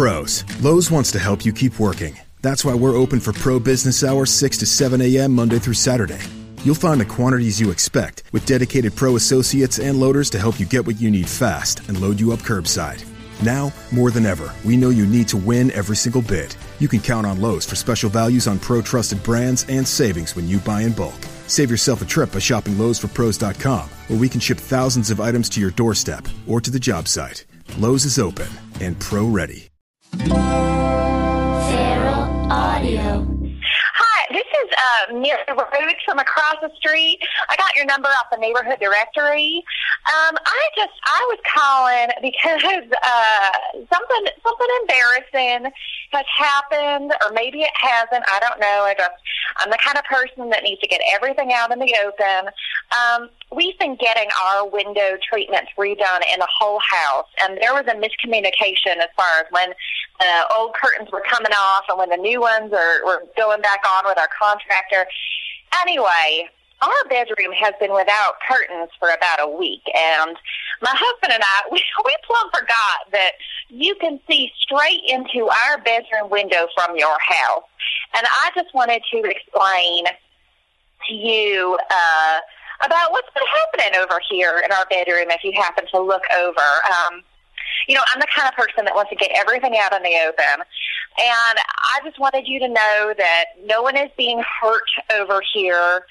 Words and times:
pros, 0.00 0.44
Lowe's 0.62 0.90
wants 0.90 1.12
to 1.12 1.18
help 1.18 1.44
you 1.44 1.52
keep 1.52 1.78
working. 1.78 2.18
That's 2.40 2.64
why 2.64 2.72
we're 2.72 2.96
open 2.96 3.20
for 3.20 3.34
pro 3.34 3.60
business 3.60 4.02
hours 4.02 4.30
6 4.32 4.56
to 4.56 4.64
7 4.64 4.98
a.m. 5.02 5.34
Monday 5.34 5.58
through 5.58 5.74
Saturday. 5.74 6.18
You'll 6.64 6.74
find 6.74 6.98
the 6.98 7.04
quantities 7.04 7.60
you 7.60 7.70
expect 7.70 8.22
with 8.32 8.46
dedicated 8.46 8.96
pro 8.96 9.16
associates 9.16 9.78
and 9.78 10.00
loaders 10.00 10.30
to 10.30 10.38
help 10.38 10.58
you 10.58 10.64
get 10.64 10.86
what 10.86 10.98
you 10.98 11.10
need 11.10 11.28
fast 11.28 11.86
and 11.86 12.00
load 12.00 12.18
you 12.18 12.32
up 12.32 12.38
curbside. 12.38 13.04
Now, 13.44 13.74
more 13.92 14.10
than 14.10 14.24
ever, 14.24 14.54
we 14.64 14.74
know 14.74 14.88
you 14.88 15.04
need 15.04 15.28
to 15.28 15.36
win 15.36 15.70
every 15.72 15.96
single 15.96 16.22
bid. 16.22 16.56
You 16.78 16.88
can 16.88 17.00
count 17.00 17.26
on 17.26 17.42
Lowe's 17.42 17.66
for 17.66 17.76
special 17.76 18.08
values 18.08 18.46
on 18.48 18.58
pro 18.58 18.80
trusted 18.80 19.22
brands 19.22 19.66
and 19.68 19.86
savings 19.86 20.34
when 20.34 20.48
you 20.48 20.60
buy 20.60 20.80
in 20.80 20.94
bulk. 20.94 21.20
Save 21.46 21.70
yourself 21.70 22.00
a 22.00 22.06
trip 22.06 22.32
by 22.32 22.38
shopping 22.38 22.76
Lowe'sForPros.com, 22.76 23.90
where 24.08 24.18
we 24.18 24.30
can 24.30 24.40
ship 24.40 24.56
thousands 24.56 25.10
of 25.10 25.20
items 25.20 25.50
to 25.50 25.60
your 25.60 25.72
doorstep 25.72 26.26
or 26.48 26.58
to 26.58 26.70
the 26.70 26.80
job 26.80 27.06
site. 27.06 27.44
Lowe's 27.76 28.06
is 28.06 28.18
open 28.18 28.48
and 28.80 28.98
pro 28.98 29.26
ready. 29.26 29.69
Feral 30.18 30.32
Audio. 32.50 33.39
Uh, 34.80 35.12
Mary 35.12 35.44
Rhodes 35.48 36.00
from 36.04 36.18
across 36.18 36.56
the 36.62 36.70
street. 36.76 37.18
I 37.48 37.56
got 37.56 37.74
your 37.76 37.84
number 37.84 38.08
off 38.08 38.30
the 38.30 38.38
neighborhood 38.38 38.78
directory. 38.80 39.62
Um, 40.06 40.36
I 40.40 40.62
just 40.76 40.96
I 41.04 41.20
was 41.28 41.38
calling 41.44 42.08
because 42.22 42.62
uh, 43.02 43.52
something 43.92 44.24
something 44.42 44.70
embarrassing 44.80 45.70
has 46.12 46.26
happened, 46.36 47.12
or 47.24 47.32
maybe 47.32 47.62
it 47.62 47.74
hasn't. 47.76 48.24
I 48.32 48.40
don't 48.40 48.58
know. 48.60 48.88
I 48.88 48.94
just 48.96 49.12
I'm 49.58 49.70
the 49.70 49.78
kind 49.78 49.98
of 49.98 50.04
person 50.04 50.50
that 50.50 50.62
needs 50.62 50.80
to 50.80 50.88
get 50.88 51.00
everything 51.14 51.52
out 51.52 51.72
in 51.72 51.78
the 51.78 51.94
open. 52.04 52.50
Um, 52.96 53.28
we've 53.54 53.78
been 53.78 53.96
getting 53.96 54.28
our 54.46 54.68
window 54.68 55.18
treatments 55.28 55.70
redone 55.78 56.22
in 56.32 56.38
the 56.38 56.48
whole 56.48 56.80
house, 56.80 57.28
and 57.44 57.58
there 57.60 57.74
was 57.74 57.84
a 57.86 57.94
miscommunication 57.94 58.96
as 58.98 59.10
far 59.16 59.40
as 59.40 59.46
when 59.50 59.74
the 60.20 60.54
old 60.54 60.74
curtains 60.74 61.10
were 61.12 61.22
coming 61.28 61.52
off 61.52 61.84
and 61.88 61.98
when 61.98 62.10
the 62.10 62.16
new 62.16 62.40
ones 62.40 62.72
are 62.72 63.04
were 63.04 63.24
going 63.36 63.60
back 63.60 63.80
on 63.96 64.04
with 64.04 64.18
our 64.18 64.28
contractor. 64.70 65.06
Anyway, 65.82 66.48
our 66.82 67.08
bedroom 67.08 67.52
has 67.52 67.74
been 67.78 67.92
without 67.92 68.34
curtains 68.48 68.90
for 68.98 69.10
about 69.10 69.40
a 69.40 69.48
week, 69.48 69.82
and 69.94 70.36
my 70.82 70.92
husband 70.92 71.32
and 71.32 71.42
I 71.42 71.62
we, 71.72 71.82
we 72.04 72.16
plumb 72.26 72.50
forgot 72.52 73.12
that 73.12 73.32
you 73.68 73.94
can 73.96 74.18
see 74.28 74.50
straight 74.60 75.02
into 75.06 75.48
our 75.66 75.78
bedroom 75.82 76.30
window 76.30 76.68
from 76.74 76.96
your 76.96 77.16
house. 77.20 77.64
And 78.16 78.26
I 78.26 78.50
just 78.54 78.74
wanted 78.74 79.02
to 79.12 79.18
explain 79.24 80.04
to 81.08 81.14
you 81.14 81.78
uh, 81.90 82.38
about 82.84 83.12
what's 83.12 83.28
been 83.34 83.46
happening 83.46 84.00
over 84.00 84.20
here 84.28 84.62
in 84.64 84.72
our 84.72 84.86
bedroom 84.86 85.30
if 85.30 85.44
you 85.44 85.52
happen 85.52 85.84
to 85.92 86.00
look 86.00 86.24
over. 86.36 86.60
Um, 86.60 87.22
you 87.88 87.94
know, 87.94 88.02
I'm 88.12 88.20
the 88.20 88.26
kind 88.34 88.48
of 88.48 88.54
person 88.54 88.84
that 88.84 88.94
wants 88.94 89.10
to 89.10 89.16
get 89.16 89.30
everything 89.34 89.76
out 89.78 89.94
in 89.94 90.02
the 90.02 90.16
open. 90.26 90.64
And 91.18 91.58
I 91.58 92.00
just 92.04 92.18
wanted 92.18 92.46
you 92.46 92.60
to 92.60 92.68
know 92.68 93.14
that 93.16 93.44
no 93.64 93.82
one 93.82 93.96
is 93.96 94.10
being 94.16 94.42
hurt 94.60 94.88
over 95.12 95.42
here. 95.52 96.04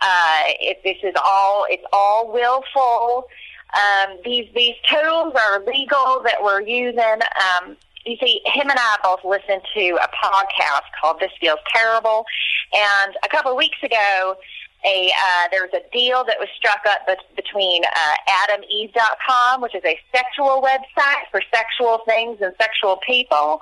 Uh, 0.00 0.42
it, 0.60 0.80
this 0.84 0.96
is 1.02 1.14
all, 1.24 1.66
it's 1.68 1.84
all 1.92 2.32
willful. 2.32 3.28
Um, 3.74 4.18
these, 4.24 4.48
these 4.54 4.74
tools 4.88 5.34
are 5.34 5.64
legal 5.64 6.22
that 6.24 6.36
we're 6.42 6.62
using. 6.62 7.00
Um, 7.00 7.76
you 8.06 8.16
see, 8.18 8.40
him 8.44 8.68
and 8.68 8.78
I 8.78 8.96
both 9.02 9.24
listened 9.24 9.62
to 9.74 9.98
a 10.02 10.08
podcast 10.08 10.82
called 11.00 11.20
This 11.20 11.32
Feels 11.40 11.58
Terrible. 11.74 12.24
And 12.72 13.16
a 13.24 13.28
couple 13.28 13.50
of 13.50 13.56
weeks 13.56 13.78
ago, 13.82 14.36
a 14.84 15.10
uh, 15.10 15.48
there 15.50 15.62
was 15.62 15.72
a 15.72 15.82
deal 15.92 16.24
that 16.24 16.36
was 16.38 16.48
struck 16.56 16.80
up 16.88 17.08
between 17.36 17.84
uh, 17.84 18.48
AdamEve.com, 18.48 19.60
which 19.60 19.74
is 19.74 19.82
a 19.84 19.98
sexual 20.14 20.62
website 20.62 21.24
for 21.30 21.40
sexual 21.52 22.00
things 22.06 22.38
and 22.40 22.52
sexual 22.60 22.98
people, 23.06 23.60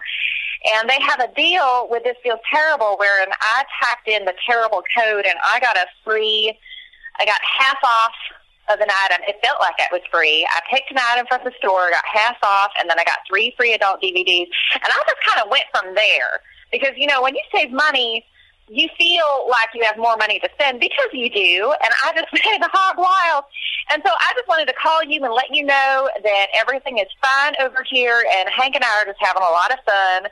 and 0.74 0.88
they 0.88 1.00
have 1.00 1.20
a 1.20 1.32
deal 1.34 1.88
with 1.90 2.04
This 2.04 2.16
Feels 2.22 2.40
Terrible, 2.50 2.96
wherein 2.98 3.28
I 3.40 3.64
typed 3.82 4.08
in 4.08 4.24
the 4.24 4.34
terrible 4.46 4.82
code 4.96 5.24
and 5.26 5.38
I 5.44 5.60
got 5.60 5.76
a 5.76 5.86
free, 6.04 6.56
I 7.18 7.24
got 7.24 7.40
half 7.58 7.78
off 7.82 8.14
of 8.70 8.80
an 8.80 8.88
item. 9.04 9.22
It 9.26 9.36
felt 9.44 9.60
like 9.60 9.74
it 9.78 9.90
was 9.90 10.02
free. 10.10 10.46
I 10.48 10.60
picked 10.70 10.90
an 10.90 10.98
item 10.98 11.26
from 11.26 11.40
the 11.44 11.52
store, 11.58 11.90
got 11.90 12.04
half 12.06 12.36
off, 12.42 12.70
and 12.78 12.88
then 12.88 12.98
I 12.98 13.04
got 13.04 13.18
three 13.28 13.54
free 13.56 13.74
adult 13.74 14.00
DVDs, 14.00 14.46
and 14.74 14.86
I 14.86 15.02
just 15.06 15.22
kind 15.26 15.44
of 15.44 15.50
went 15.50 15.64
from 15.74 15.94
there 15.94 16.40
because 16.70 16.92
you 16.96 17.06
know 17.06 17.22
when 17.22 17.34
you 17.34 17.42
save 17.54 17.70
money 17.70 18.24
you 18.72 18.88
feel 18.96 19.46
like 19.50 19.68
you 19.74 19.84
have 19.84 19.98
more 19.98 20.16
money 20.16 20.38
to 20.40 20.48
spend 20.54 20.80
because 20.80 21.08
you 21.12 21.28
do, 21.28 21.74
and 21.84 21.92
I 22.04 22.12
just 22.14 22.32
made 22.32 22.62
the 22.62 22.70
hog 22.72 22.96
wild. 22.96 23.44
And 23.90 24.02
so 24.04 24.10
I 24.12 24.32
just 24.36 24.48
wanted 24.48 24.66
to 24.66 24.74
call 24.74 25.02
you 25.04 25.22
and 25.24 25.32
let 25.34 25.50
you 25.50 25.64
know 25.64 26.08
that 26.22 26.46
everything 26.54 26.98
is 26.98 27.08
fine 27.20 27.54
over 27.60 27.84
here, 27.88 28.24
and 28.38 28.48
Hank 28.48 28.74
and 28.74 28.84
I 28.84 29.02
are 29.02 29.06
just 29.06 29.18
having 29.20 29.42
a 29.42 29.50
lot 29.50 29.72
of 29.72 29.78
fun. 29.84 30.30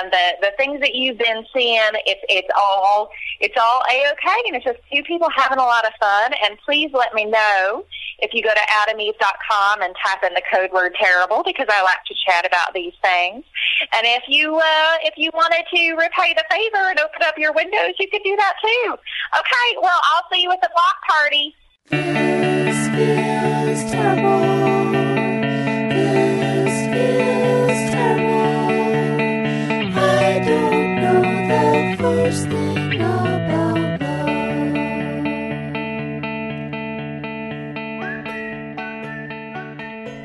And 0.00 0.12
the 0.12 0.48
the 0.48 0.52
things 0.56 0.80
that 0.80 0.94
you've 0.94 1.18
been 1.18 1.46
seeing, 1.54 1.90
it's 2.06 2.20
it's 2.28 2.48
all 2.56 3.10
it's 3.40 3.56
all 3.58 3.82
a 3.90 4.12
okay, 4.12 4.40
and 4.46 4.56
it's 4.56 4.64
just 4.64 4.78
two 4.92 5.02
people 5.04 5.28
having 5.34 5.58
a 5.58 5.64
lot 5.64 5.86
of 5.86 5.92
fun. 6.00 6.32
And 6.44 6.58
please 6.64 6.90
let 6.92 7.14
me 7.14 7.24
know 7.24 7.84
if 8.20 8.34
you 8.34 8.42
go 8.42 8.50
to 8.50 8.60
adameve.com 8.84 9.82
and 9.82 9.94
type 10.04 10.22
in 10.24 10.34
the 10.34 10.42
code 10.52 10.70
word 10.72 10.94
terrible 11.00 11.42
because 11.44 11.66
I 11.70 11.82
like 11.82 12.04
to 12.06 12.14
chat 12.26 12.46
about 12.46 12.74
these 12.74 12.92
things. 13.02 13.44
And 13.92 14.04
if 14.04 14.24
you 14.28 14.56
uh, 14.56 14.96
if 15.02 15.14
you 15.16 15.30
wanted 15.32 15.64
to 15.74 15.92
repay 15.94 16.34
the 16.34 16.44
favor 16.50 16.90
and 16.90 16.98
open 16.98 17.22
up 17.22 17.38
your 17.38 17.52
windows, 17.52 17.94
you 17.98 18.08
could 18.10 18.22
do 18.22 18.36
that 18.36 18.54
too. 18.62 18.96
Okay, 19.38 19.76
well 19.80 20.00
I'll 20.14 20.28
see 20.32 20.42
you 20.42 20.50
at 20.52 20.60
the 20.60 20.70
block 20.74 20.96
party. 21.08 21.54
Feels 22.92 23.84
terrible. 23.90 24.40
This 25.90 26.74
feels 26.92 27.80
terrible. 27.92 29.20
I 29.96 30.40
don't 30.44 30.96
know 30.96 31.22
the 31.48 31.96
first 31.98 32.42
thing 32.48 33.00
about 33.00 34.00
love. 34.00 34.28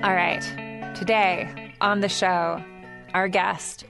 All 0.04 0.16
right. 0.16 0.44
Today 0.96 1.48
on 1.82 2.00
the 2.00 2.10
show, 2.10 2.64
our 3.14 3.28
guest 3.28 3.86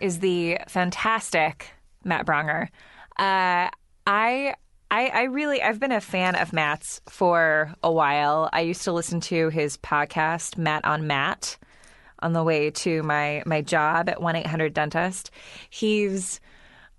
is 0.00 0.20
the 0.20 0.58
fantastic 0.68 1.70
Matt 2.02 2.24
Braunger. 2.24 2.70
Uh, 3.18 3.68
I. 4.06 4.54
I, 4.96 5.08
I 5.08 5.22
really 5.24 5.60
I've 5.60 5.78
been 5.78 5.92
a 5.92 6.00
fan 6.00 6.36
of 6.36 6.54
Matt's 6.54 7.02
for 7.06 7.74
a 7.82 7.92
while. 7.92 8.48
I 8.50 8.62
used 8.62 8.84
to 8.84 8.92
listen 8.92 9.20
to 9.20 9.50
his 9.50 9.76
podcast, 9.76 10.56
Matt 10.56 10.86
on 10.86 11.06
Matt, 11.06 11.58
on 12.20 12.32
the 12.32 12.42
way 12.42 12.70
to 12.70 13.02
my 13.02 13.42
my 13.44 13.60
job 13.60 14.08
at 14.08 14.22
one 14.22 14.36
eight 14.36 14.46
hundred 14.46 14.72
dentist. 14.72 15.30
He's 15.68 16.40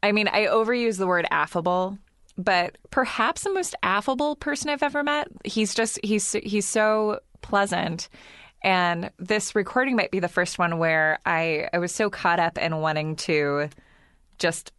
I 0.03 0.11
mean, 0.11 0.27
I 0.27 0.45
overuse 0.45 0.99
the 0.99 1.07
word 1.07 1.25
affable, 1.31 1.97
but 2.37 2.77
perhaps 2.91 3.41
the 3.41 3.51
most 3.51 3.73
affable 3.81 4.35
person 4.35 4.69
I've 4.69 4.83
ever 4.83 5.01
met. 5.01 5.27
He's 5.43 5.73
just 5.73 5.99
he's 6.03 6.33
he's 6.33 6.67
so 6.67 7.19
pleasant. 7.41 8.09
And 8.61 9.09
this 9.17 9.55
recording 9.55 9.95
might 9.95 10.11
be 10.11 10.19
the 10.19 10.27
first 10.27 10.59
one 10.59 10.77
where 10.77 11.17
I, 11.25 11.67
I 11.73 11.79
was 11.79 11.91
so 11.91 12.11
caught 12.11 12.39
up 12.39 12.59
in 12.59 12.77
wanting 12.77 13.15
to 13.15 13.69
just 14.37 14.71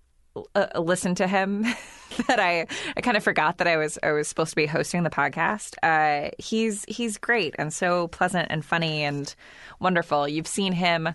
uh, 0.55 0.81
listen 0.81 1.15
to 1.17 1.27
him 1.27 1.63
that 2.27 2.41
I, 2.41 2.67
I 2.97 3.01
kind 3.01 3.17
of 3.17 3.25
forgot 3.25 3.59
that 3.59 3.67
I 3.67 3.77
was 3.77 3.99
I 4.03 4.13
was 4.13 4.29
supposed 4.29 4.51
to 4.51 4.57
be 4.57 4.67
hosting 4.67 5.03
the 5.03 5.11
podcast. 5.11 5.75
Uh, 5.83 6.31
he's 6.39 6.85
he's 6.89 7.19
great 7.19 7.55
and 7.59 7.73
so 7.73 8.09
pleasant 8.09 8.49
and 8.51 8.65
funny 8.65 9.03
and 9.05 9.35
wonderful. 9.81 10.29
You've 10.29 10.47
seen 10.47 10.73
him 10.73 11.09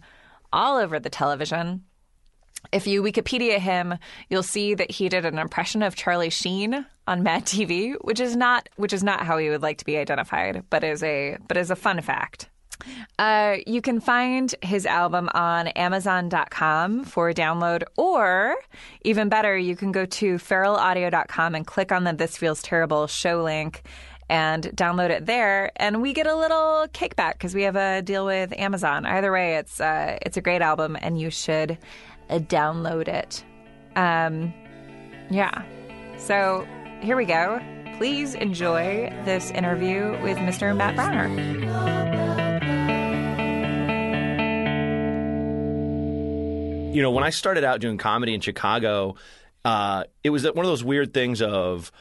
all 0.51 0.77
over 0.77 0.99
the 0.99 1.09
television. 1.09 1.83
If 2.71 2.87
you 2.87 3.03
Wikipedia 3.03 3.59
him, 3.59 3.95
you'll 4.29 4.43
see 4.43 4.73
that 4.75 4.89
he 4.89 5.09
did 5.09 5.25
an 5.25 5.37
impression 5.37 5.83
of 5.83 5.95
Charlie 5.95 6.29
Sheen 6.29 6.85
on 7.07 7.23
Mad 7.23 7.45
TV, 7.45 7.95
which 8.01 8.19
is 8.19 8.35
not 8.35 8.69
which 8.77 8.93
is 8.93 9.03
not 9.03 9.25
how 9.25 9.37
he 9.37 9.49
would 9.49 9.61
like 9.61 9.79
to 9.79 9.85
be 9.85 9.97
identified, 9.97 10.63
but 10.69 10.83
is 10.83 11.03
a 11.03 11.37
but 11.47 11.57
is 11.57 11.71
a 11.71 11.75
fun 11.75 12.01
fact. 12.01 12.49
Uh, 13.17 13.57
you 13.65 13.81
can 13.81 13.99
find 13.99 14.53
his 14.61 14.85
album 14.85 15.29
on 15.33 15.67
Amazon.com 15.69 17.03
for 17.05 17.31
download, 17.33 17.83
or 17.97 18.55
even 19.03 19.29
better, 19.29 19.57
you 19.57 19.75
can 19.75 19.91
go 19.91 20.05
to 20.05 20.35
feralaudio.com 20.35 21.55
and 21.55 21.65
click 21.65 21.91
on 21.91 22.03
the 22.03 22.13
This 22.13 22.37
Feels 22.37 22.61
Terrible 22.61 23.07
show 23.07 23.43
link 23.43 23.83
and 24.29 24.63
download 24.75 25.09
it 25.09 25.25
there. 25.25 25.71
And 25.75 26.01
we 26.01 26.13
get 26.13 26.27
a 26.27 26.35
little 26.35 26.87
kickback 26.93 27.33
because 27.33 27.53
we 27.53 27.63
have 27.63 27.75
a 27.75 28.01
deal 28.01 28.25
with 28.25 28.53
Amazon. 28.57 29.05
Either 29.05 29.31
way, 29.31 29.57
it's 29.57 29.79
uh, 29.79 30.17
it's 30.21 30.37
a 30.37 30.41
great 30.41 30.61
album, 30.61 30.97
and 30.99 31.19
you 31.19 31.29
should 31.29 31.77
uh, 32.29 32.39
download 32.39 33.07
it. 33.07 33.43
Um, 33.95 34.53
yeah. 35.29 35.63
So 36.17 36.67
here 37.01 37.15
we 37.15 37.25
go. 37.25 37.61
Please 37.97 38.33
enjoy 38.33 39.09
this 39.23 39.51
interview 39.51 40.19
with 40.23 40.37
Mr. 40.37 40.75
Matt 40.75 40.95
Braunger. 40.95 42.12
You 46.93 47.01
know, 47.01 47.11
when 47.11 47.23
I 47.23 47.31
started 47.31 47.63
out 47.63 47.81
doing 47.81 47.97
comedy 47.97 48.33
in 48.33 48.41
Chicago, 48.41 49.15
uh, 49.65 50.03
it 50.23 50.29
was 50.29 50.43
one 50.43 50.65
of 50.65 50.69
those 50.71 50.83
weird 50.83 51.13
things 51.13 51.41
of, 51.41 51.91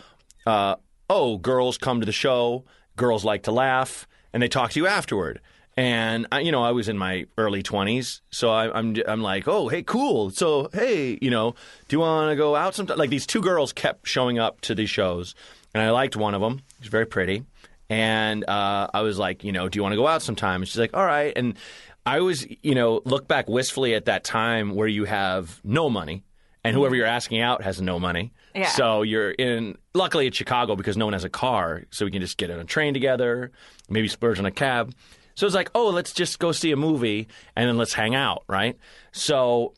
uh, 0.46 0.76
oh, 1.08 1.38
girls 1.38 1.78
come 1.78 2.00
to 2.00 2.06
the 2.06 2.12
show, 2.12 2.64
girls 2.96 3.24
like 3.24 3.44
to 3.44 3.52
laugh, 3.52 4.06
and 4.32 4.42
they 4.42 4.48
talk 4.48 4.72
to 4.72 4.80
you 4.80 4.86
afterward. 4.86 5.40
And 5.74 6.26
I, 6.30 6.40
you 6.40 6.52
know, 6.52 6.62
I 6.62 6.72
was 6.72 6.88
in 6.88 6.98
my 6.98 7.24
early 7.38 7.62
twenties, 7.62 8.20
so 8.30 8.50
I, 8.50 8.70
I'm 8.78 8.94
I'm 9.08 9.22
like, 9.22 9.48
oh, 9.48 9.68
hey, 9.68 9.82
cool. 9.82 10.28
So, 10.28 10.68
hey, 10.74 11.18
you 11.22 11.30
know, 11.30 11.54
do 11.88 11.96
you 11.96 12.00
want 12.00 12.30
to 12.30 12.36
go 12.36 12.54
out 12.54 12.74
sometime? 12.74 12.98
Like 12.98 13.08
these 13.08 13.26
two 13.26 13.40
girls 13.40 13.72
kept 13.72 14.06
showing 14.06 14.38
up 14.38 14.60
to 14.62 14.74
these 14.74 14.90
shows, 14.90 15.34
and 15.72 15.82
I 15.82 15.90
liked 15.90 16.14
one 16.14 16.34
of 16.34 16.42
them. 16.42 16.60
She's 16.80 16.90
very 16.90 17.06
pretty, 17.06 17.44
and 17.88 18.44
uh, 18.46 18.88
I 18.92 19.00
was 19.00 19.18
like, 19.18 19.44
you 19.44 19.52
know, 19.52 19.70
do 19.70 19.78
you 19.78 19.82
want 19.82 19.94
to 19.94 19.96
go 19.96 20.06
out 20.06 20.20
sometime? 20.20 20.60
And 20.60 20.68
she's 20.68 20.78
like, 20.78 20.94
all 20.94 21.06
right. 21.06 21.32
And 21.34 21.56
I 22.04 22.20
was, 22.20 22.46
you 22.62 22.74
know, 22.74 23.00
look 23.04 23.28
back 23.28 23.48
wistfully 23.48 23.94
at 23.94 24.06
that 24.06 24.24
time 24.24 24.74
where 24.74 24.88
you 24.88 25.04
have 25.04 25.60
no 25.62 25.88
money, 25.88 26.24
and 26.64 26.74
whoever 26.74 26.92
mm-hmm. 26.92 26.98
you're 26.98 27.06
asking 27.06 27.40
out 27.40 27.62
has 27.62 27.80
no 27.80 27.98
money. 27.98 28.32
Yeah. 28.54 28.68
So 28.68 29.02
you're 29.02 29.30
in. 29.30 29.78
Luckily, 29.94 30.26
it's 30.26 30.36
Chicago 30.36 30.76
because 30.76 30.96
no 30.96 31.06
one 31.06 31.12
has 31.12 31.24
a 31.24 31.30
car, 31.30 31.84
so 31.90 32.04
we 32.04 32.10
can 32.10 32.20
just 32.20 32.36
get 32.36 32.50
on 32.50 32.58
a 32.58 32.64
train 32.64 32.94
together, 32.94 33.52
maybe 33.88 34.08
splurge 34.08 34.38
on 34.38 34.46
a 34.46 34.50
cab. 34.50 34.94
So 35.34 35.46
it's 35.46 35.54
like, 35.54 35.70
oh, 35.74 35.88
let's 35.88 36.12
just 36.12 36.38
go 36.38 36.52
see 36.52 36.72
a 36.72 36.76
movie 36.76 37.28
and 37.56 37.68
then 37.68 37.78
let's 37.78 37.94
hang 37.94 38.14
out, 38.14 38.44
right? 38.48 38.76
So 39.12 39.72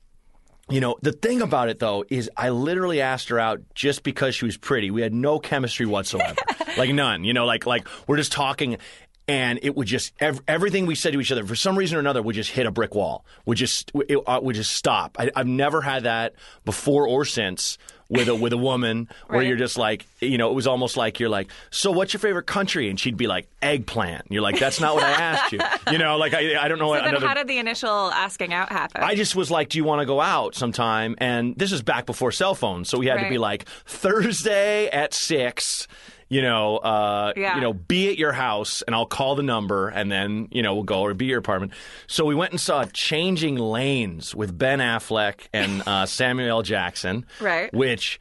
you 0.70 0.80
know, 0.80 0.96
the 1.02 1.12
thing 1.12 1.42
about 1.42 1.68
it 1.68 1.78
though 1.78 2.04
is 2.08 2.30
I 2.36 2.48
literally 2.48 3.00
asked 3.00 3.28
her 3.28 3.38
out 3.38 3.60
just 3.74 4.02
because 4.02 4.34
she 4.34 4.46
was 4.46 4.56
pretty. 4.56 4.90
We 4.90 5.02
had 5.02 5.12
no 5.12 5.38
chemistry 5.38 5.84
whatsoever. 5.84 6.36
like 6.78 6.90
none. 6.90 7.24
You 7.24 7.34
know, 7.34 7.44
like 7.44 7.66
like 7.66 7.86
we're 8.06 8.16
just 8.16 8.32
talking 8.32 8.78
and 9.26 9.58
it 9.62 9.74
would 9.76 9.86
just 9.86 10.12
ev- 10.20 10.42
everything 10.46 10.86
we 10.86 10.94
said 10.94 11.12
to 11.14 11.20
each 11.20 11.32
other 11.32 11.44
for 11.46 11.56
some 11.56 11.76
reason 11.76 11.96
or 11.96 12.00
another 12.00 12.20
would 12.22 12.34
just 12.34 12.50
hit 12.50 12.66
a 12.66 12.70
brick 12.70 12.94
wall. 12.94 13.24
Would 13.46 13.56
just 13.58 13.90
it, 14.08 14.18
uh, 14.26 14.40
would 14.42 14.56
just 14.56 14.72
stop. 14.72 15.16
I, 15.18 15.30
I've 15.34 15.46
never 15.46 15.80
had 15.80 16.02
that 16.02 16.34
before 16.64 17.06
or 17.08 17.24
since 17.24 17.78
with 18.10 18.28
a 18.28 18.34
with 18.34 18.52
a 18.52 18.58
woman 18.58 19.08
where 19.28 19.42
you're 19.42 19.56
just 19.56 19.78
like 19.78 20.04
you 20.20 20.36
know 20.36 20.50
it 20.50 20.54
was 20.54 20.66
almost 20.66 20.98
like 20.98 21.18
you're 21.18 21.30
like 21.30 21.50
so 21.70 21.90
what's 21.90 22.12
your 22.12 22.20
favorite 22.20 22.44
country 22.46 22.90
and 22.90 23.00
she'd 23.00 23.16
be 23.16 23.26
like 23.26 23.48
eggplant. 23.62 24.26
You're 24.28 24.42
like 24.42 24.58
that's 24.58 24.78
not 24.78 24.94
what 24.94 25.04
I 25.04 25.10
asked 25.12 25.52
you. 25.52 25.60
You 25.90 25.96
know 25.96 26.18
like 26.18 26.34
I 26.34 26.62
I 26.62 26.68
don't 26.68 26.78
know 26.78 26.84
So 26.84 26.88
what 26.90 26.98
then, 27.04 27.08
another 27.14 27.26
how 27.26 27.32
did 27.32 27.48
the 27.48 27.56
initial 27.58 27.88
asking 28.12 28.52
out 28.52 28.70
happen? 28.70 29.02
I 29.02 29.14
just 29.14 29.34
was 29.34 29.50
like, 29.50 29.70
"Do 29.70 29.78
you 29.78 29.84
want 29.84 30.00
to 30.02 30.06
go 30.06 30.20
out 30.20 30.54
sometime?" 30.54 31.14
And 31.16 31.56
this 31.56 31.72
is 31.72 31.80
back 31.80 32.04
before 32.04 32.30
cell 32.30 32.54
phones, 32.54 32.90
so 32.90 32.98
we 32.98 33.06
had 33.06 33.20
to 33.20 33.28
be 33.30 33.38
like 33.38 33.64
Thursday 33.86 34.88
at 34.88 35.14
six. 35.14 35.88
You 36.28 36.42
know, 36.42 36.78
uh, 36.78 37.32
Yeah. 37.36 37.54
you 37.56 37.60
know, 37.60 37.72
be 37.72 38.08
at 38.10 38.18
your 38.18 38.32
house, 38.32 38.82
and 38.82 38.94
I'll 38.94 39.06
call 39.06 39.34
the 39.34 39.42
number, 39.42 39.88
and 39.88 40.10
then 40.10 40.48
you 40.50 40.62
know 40.62 40.74
we'll 40.74 40.82
go 40.84 41.00
or 41.02 41.14
be 41.14 41.26
at 41.26 41.30
your 41.30 41.38
apartment. 41.38 41.72
So 42.06 42.24
we 42.24 42.34
went 42.34 42.52
and 42.52 42.60
saw 42.60 42.84
Changing 42.92 43.56
Lanes 43.56 44.34
with 44.34 44.56
Ben 44.56 44.78
Affleck 44.80 45.48
and 45.52 45.82
uh, 45.86 46.06
Samuel 46.06 46.48
L. 46.48 46.62
Jackson, 46.62 47.26
Right. 47.40 47.72
Which 47.74 48.18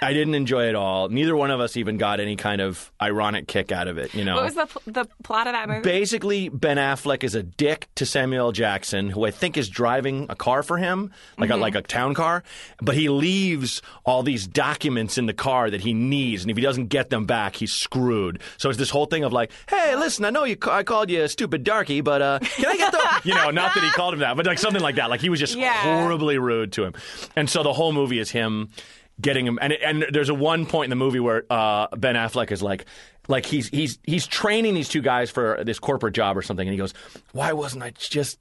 I 0.00 0.12
didn't 0.12 0.34
enjoy 0.36 0.68
it 0.68 0.76
all. 0.76 1.08
Neither 1.08 1.34
one 1.34 1.50
of 1.50 1.58
us 1.60 1.76
even 1.76 1.96
got 1.96 2.20
any 2.20 2.36
kind 2.36 2.60
of 2.60 2.92
ironic 3.02 3.48
kick 3.48 3.72
out 3.72 3.88
of 3.88 3.98
it. 3.98 4.14
You 4.14 4.24
know, 4.24 4.36
what 4.36 4.44
was 4.44 4.54
the 4.54 4.66
pl- 4.66 4.82
the 4.86 5.08
plot 5.24 5.48
of 5.48 5.54
that 5.54 5.68
movie? 5.68 5.80
Basically, 5.80 6.48
Ben 6.48 6.76
Affleck 6.76 7.24
is 7.24 7.34
a 7.34 7.42
dick 7.42 7.88
to 7.96 8.06
Samuel 8.06 8.46
L. 8.46 8.52
Jackson, 8.52 9.10
who 9.10 9.24
I 9.26 9.32
think 9.32 9.56
is 9.56 9.68
driving 9.68 10.26
a 10.28 10.36
car 10.36 10.62
for 10.62 10.76
him, 10.78 11.10
like 11.36 11.50
Mm-hmm. 11.50 11.58
a 11.58 11.60
like 11.62 11.74
a 11.74 11.82
town 11.82 12.14
car. 12.14 12.44
But 12.80 12.94
he 12.94 13.08
leaves 13.08 13.82
all 14.04 14.22
these 14.22 14.46
documents 14.46 15.18
in 15.18 15.26
the 15.26 15.32
car 15.34 15.68
that 15.68 15.80
he 15.80 15.94
needs, 15.94 16.42
and 16.42 16.50
if 16.50 16.56
he 16.56 16.62
doesn't 16.62 16.86
get 16.86 17.10
them 17.10 17.26
back, 17.26 17.56
he's 17.56 17.72
screwed. 17.72 18.40
So 18.56 18.68
it's 18.68 18.78
this 18.78 18.90
whole 18.90 19.06
thing 19.06 19.24
of 19.24 19.32
like, 19.32 19.50
hey, 19.68 19.96
listen, 19.96 20.24
I 20.24 20.30
know 20.30 20.44
you, 20.44 20.54
ca- 20.56 20.76
I 20.76 20.82
called 20.84 21.10
you 21.10 21.22
a 21.24 21.28
stupid 21.28 21.64
darky, 21.64 22.02
but 22.02 22.22
uh, 22.22 22.38
can 22.40 22.66
I 22.66 22.76
get 22.76 22.92
the, 22.92 23.20
you 23.28 23.34
know, 23.34 23.50
not 23.50 23.74
that 23.74 23.82
he 23.82 23.90
called 23.90 24.14
him 24.14 24.20
that, 24.20 24.36
but 24.36 24.46
like 24.46 24.58
something 24.60 24.82
like 24.82 24.94
that. 24.94 25.10
Like 25.10 25.20
he 25.20 25.28
was 25.28 25.40
just 25.40 25.56
Yeah. 25.56 25.72
horribly 25.82 26.38
rude 26.38 26.72
to 26.74 26.84
him, 26.84 26.94
and 27.34 27.50
so 27.50 27.64
the 27.64 27.72
whole 27.72 27.92
movie 27.92 28.20
is 28.20 28.30
him 28.30 28.70
getting 29.20 29.46
him. 29.46 29.58
And 29.60 29.72
and 29.72 30.06
there's 30.10 30.28
a 30.28 30.34
one 30.34 30.66
point 30.66 30.84
in 30.86 30.90
the 30.90 30.96
movie 30.96 31.20
where 31.20 31.44
uh, 31.50 31.88
Ben 31.96 32.14
Affleck 32.14 32.52
is 32.52 32.62
like 32.62 32.86
like 33.28 33.46
he's 33.46 33.68
he's 33.68 33.98
he's 34.04 34.26
training 34.26 34.74
these 34.74 34.88
two 34.88 35.02
guys 35.02 35.30
for 35.30 35.62
this 35.64 35.78
corporate 35.78 36.14
job 36.14 36.36
or 36.36 36.42
something. 36.42 36.66
And 36.66 36.72
he 36.72 36.78
goes 36.78 36.94
why 37.32 37.52
wasn't 37.52 37.82
I 37.82 37.90
just 37.90 38.38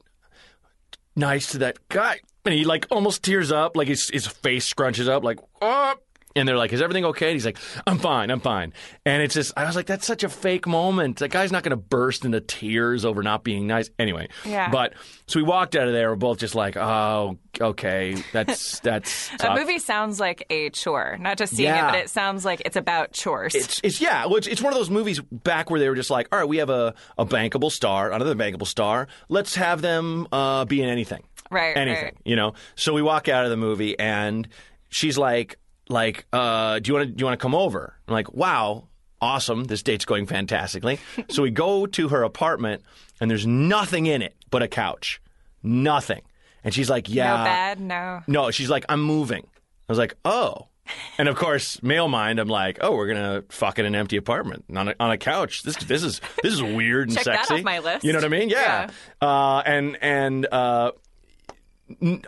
nice 1.15 1.51
to 1.51 1.59
that 1.59 1.87
guy? 1.89 2.19
And 2.45 2.53
he 2.53 2.63
like 2.63 2.87
almost 2.91 3.23
tears 3.23 3.51
up. 3.51 3.75
Like 3.75 3.87
his 3.87 4.09
his 4.09 4.27
face 4.27 4.71
scrunches 4.71 5.09
up 5.09 5.23
like 5.23 5.39
oh 5.61 5.95
and 6.37 6.47
they're 6.47 6.57
like, 6.57 6.71
"Is 6.73 6.81
everything 6.81 7.05
okay?" 7.05 7.27
And 7.27 7.33
he's 7.33 7.45
like, 7.45 7.57
"I'm 7.85 7.99
fine, 7.99 8.29
I'm 8.31 8.39
fine." 8.39 8.73
And 9.05 9.21
it's 9.21 9.33
just, 9.33 9.53
I 9.57 9.65
was 9.65 9.75
like, 9.75 9.85
"That's 9.87 10.05
such 10.05 10.23
a 10.23 10.29
fake 10.29 10.67
moment. 10.67 11.17
That 11.19 11.29
guy's 11.29 11.51
not 11.51 11.63
going 11.63 11.71
to 11.71 11.75
burst 11.77 12.23
into 12.25 12.39
tears 12.41 13.03
over 13.05 13.23
not 13.23 13.43
being 13.43 13.67
nice." 13.67 13.89
Anyway, 13.99 14.29
Yeah. 14.45 14.69
But 14.69 14.93
so 15.27 15.39
we 15.39 15.43
walked 15.43 15.75
out 15.75 15.87
of 15.87 15.93
there. 15.93 16.09
We're 16.09 16.15
both 16.15 16.37
just 16.39 16.55
like, 16.55 16.77
"Oh, 16.77 17.37
okay, 17.59 18.15
that's 18.33 18.79
that's." 18.81 19.29
That 19.29 19.39
tough." 19.39 19.59
movie 19.59 19.79
sounds 19.79 20.19
like 20.19 20.45
a 20.49 20.69
chore. 20.69 21.17
Not 21.19 21.37
just 21.37 21.53
seeing 21.55 21.69
Yeah. 21.69 21.89
it, 21.89 21.91
but 21.91 21.99
it 22.01 22.09
sounds 22.09 22.45
like 22.45 22.61
it's 22.65 22.75
about 22.77 23.11
chores. 23.13 23.55
It's, 23.55 23.81
it's 23.83 24.01
yeah. 24.01 24.25
Well, 24.25 24.35
it's, 24.37 24.47
it's 24.47 24.61
one 24.61 24.71
of 24.73 24.77
those 24.79 24.89
movies 24.89 25.19
back 25.31 25.69
where 25.69 25.79
they 25.79 25.89
were 25.89 25.95
just 25.95 26.09
like, 26.09 26.27
all 26.31 26.39
right, 26.39 26.47
we 26.47 26.57
have 26.57 26.69
a, 26.69 26.93
a 27.17 27.25
bankable 27.25 27.71
star, 27.71 28.11
another 28.11 28.35
bankable 28.35 28.67
star. 28.67 29.07
Let's 29.29 29.55
have 29.55 29.81
them 29.81 30.27
uh, 30.31 30.65
be 30.65 30.81
in 30.81 30.89
anything, 30.89 31.23
Right, 31.49 31.75
Anything, 31.77 32.03
right. 32.03 32.17
you 32.25 32.35
know. 32.35 32.53
So 32.75 32.93
we 32.93 33.01
walk 33.01 33.27
out 33.29 33.43
of 33.45 33.49
the 33.49 33.57
movie, 33.57 33.97
and 33.97 34.47
she's 34.89 35.17
like, 35.17 35.57
like, 35.89 36.25
uh, 36.33 36.79
do 36.79 36.89
you 36.89 36.93
want 36.95 37.07
to 37.07 37.13
do 37.13 37.21
you 37.21 37.25
want 37.25 37.39
to 37.39 37.41
come 37.41 37.55
over? 37.55 37.95
I'm 38.07 38.13
like, 38.13 38.33
wow, 38.33 38.87
awesome. 39.21 39.65
This 39.65 39.83
date's 39.83 40.05
going 40.05 40.25
fantastically. 40.25 40.99
so 41.29 41.43
we 41.43 41.51
go 41.51 41.85
to 41.85 42.09
her 42.09 42.23
apartment, 42.23 42.83
and 43.19 43.29
there's 43.29 43.47
nothing 43.47 44.05
in 44.05 44.21
it 44.21 44.35
but 44.49 44.63
a 44.63 44.67
couch, 44.67 45.21
nothing. 45.63 46.21
And 46.63 46.73
she's 46.73 46.89
like, 46.89 47.09
yeah, 47.09 47.37
no 47.37 47.43
bed, 47.43 47.79
no. 47.79 48.21
no, 48.27 48.51
she's 48.51 48.69
like, 48.69 48.85
I'm 48.89 49.01
moving. 49.01 49.45
I 49.87 49.91
was 49.91 49.97
like, 49.97 50.15
oh. 50.25 50.67
And 51.17 51.27
of 51.27 51.35
course, 51.35 51.83
male 51.83 52.07
mind, 52.07 52.39
I'm 52.39 52.47
like, 52.47 52.77
oh, 52.79 52.95
we're 52.95 53.07
gonna 53.07 53.43
fuck 53.49 53.77
in 53.77 53.85
an 53.85 53.93
empty 53.93 54.15
apartment 54.15 54.63
on 54.73 54.87
a, 54.87 54.95
on 55.01 55.11
a 55.11 55.17
couch. 55.17 55.63
This 55.63 55.75
this 55.77 56.01
is 56.01 56.21
this 56.41 56.53
is 56.53 56.63
weird 56.63 57.09
and 57.09 57.17
Check 57.17 57.25
that 57.25 57.39
sexy. 57.39 57.55
off 57.55 57.63
my 57.63 57.79
list. 57.79 58.05
You 58.05 58.13
know 58.13 58.19
what 58.19 58.25
I 58.25 58.29
mean? 58.29 58.47
Yeah. 58.47 58.89
Uh, 59.21 59.61
and 59.65 59.97
and 60.01 60.45
uh, 60.49 60.91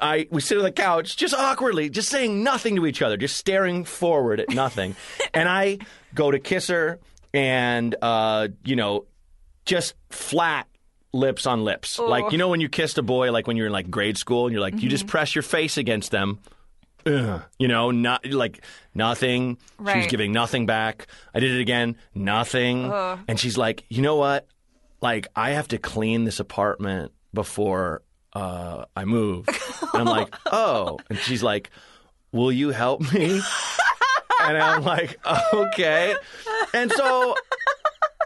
I 0.01 0.27
we 0.31 0.41
sit 0.41 0.57
on 0.57 0.63
the 0.63 0.71
couch 0.71 1.17
just 1.17 1.33
awkwardly, 1.33 1.89
just 1.89 2.09
saying 2.09 2.43
nothing 2.43 2.75
to 2.77 2.85
each 2.85 3.01
other, 3.01 3.17
just 3.17 3.35
staring 3.37 3.83
forward 3.85 4.39
at 4.39 4.49
nothing. 4.49 4.95
and 5.33 5.49
I 5.49 5.79
go 6.15 6.31
to 6.31 6.39
kiss 6.39 6.67
her, 6.67 6.99
and 7.33 7.95
uh, 8.01 8.47
you 8.63 8.75
know, 8.75 9.05
just 9.65 9.95
flat 10.09 10.67
lips 11.11 11.45
on 11.45 11.63
lips. 11.63 11.99
Like 11.99 12.31
you 12.31 12.37
know 12.37 12.47
when 12.49 12.61
you 12.61 12.69
kissed 12.69 12.97
a 12.97 13.01
boy, 13.03 13.31
like 13.31 13.47
when 13.47 13.57
you're 13.57 13.67
in 13.67 13.73
like 13.73 13.89
grade 13.91 14.17
school, 14.17 14.45
and 14.45 14.53
you're 14.53 14.61
like, 14.61 14.81
you 14.81 14.89
just 14.89 15.03
Mm-hmm. 15.05 15.11
press 15.11 15.35
your 15.35 15.41
face 15.43 15.77
against 15.77 16.11
them. 16.11 16.39
Ugh. 17.05 17.41
You 17.57 17.67
know, 17.67 17.91
not 17.91 18.25
like 18.25 18.63
nothing. 18.93 19.57
Right. 19.77 20.09
giving 20.09 20.31
nothing 20.31 20.65
back. 20.65 21.07
I 21.33 21.39
did 21.39 21.51
it 21.55 21.61
again, 21.61 21.95
nothing. 22.13 22.91
And 23.27 23.39
she's 23.39 23.57
like, 23.57 23.83
you 23.89 24.01
know 24.01 24.17
what? 24.17 24.47
Like, 25.01 25.27
I 25.35 25.51
have 25.51 25.69
to 25.69 25.77
clean 25.77 26.25
this 26.25 26.39
apartment 26.41 27.13
before 27.33 28.01
uh, 28.33 28.85
I 28.95 29.05
move. 29.05 29.47
And 29.93 30.01
I'm 30.01 30.05
like, 30.05 30.33
oh. 30.51 30.99
And 31.09 31.19
she's 31.19 31.43
like, 31.43 31.69
will 32.31 32.51
you 32.51 32.69
help 32.69 33.01
me? 33.13 33.41
and 34.43 34.57
I'm 34.57 34.83
like, 34.83 35.19
okay. 35.53 36.15
And 36.73 36.91
so 36.91 37.35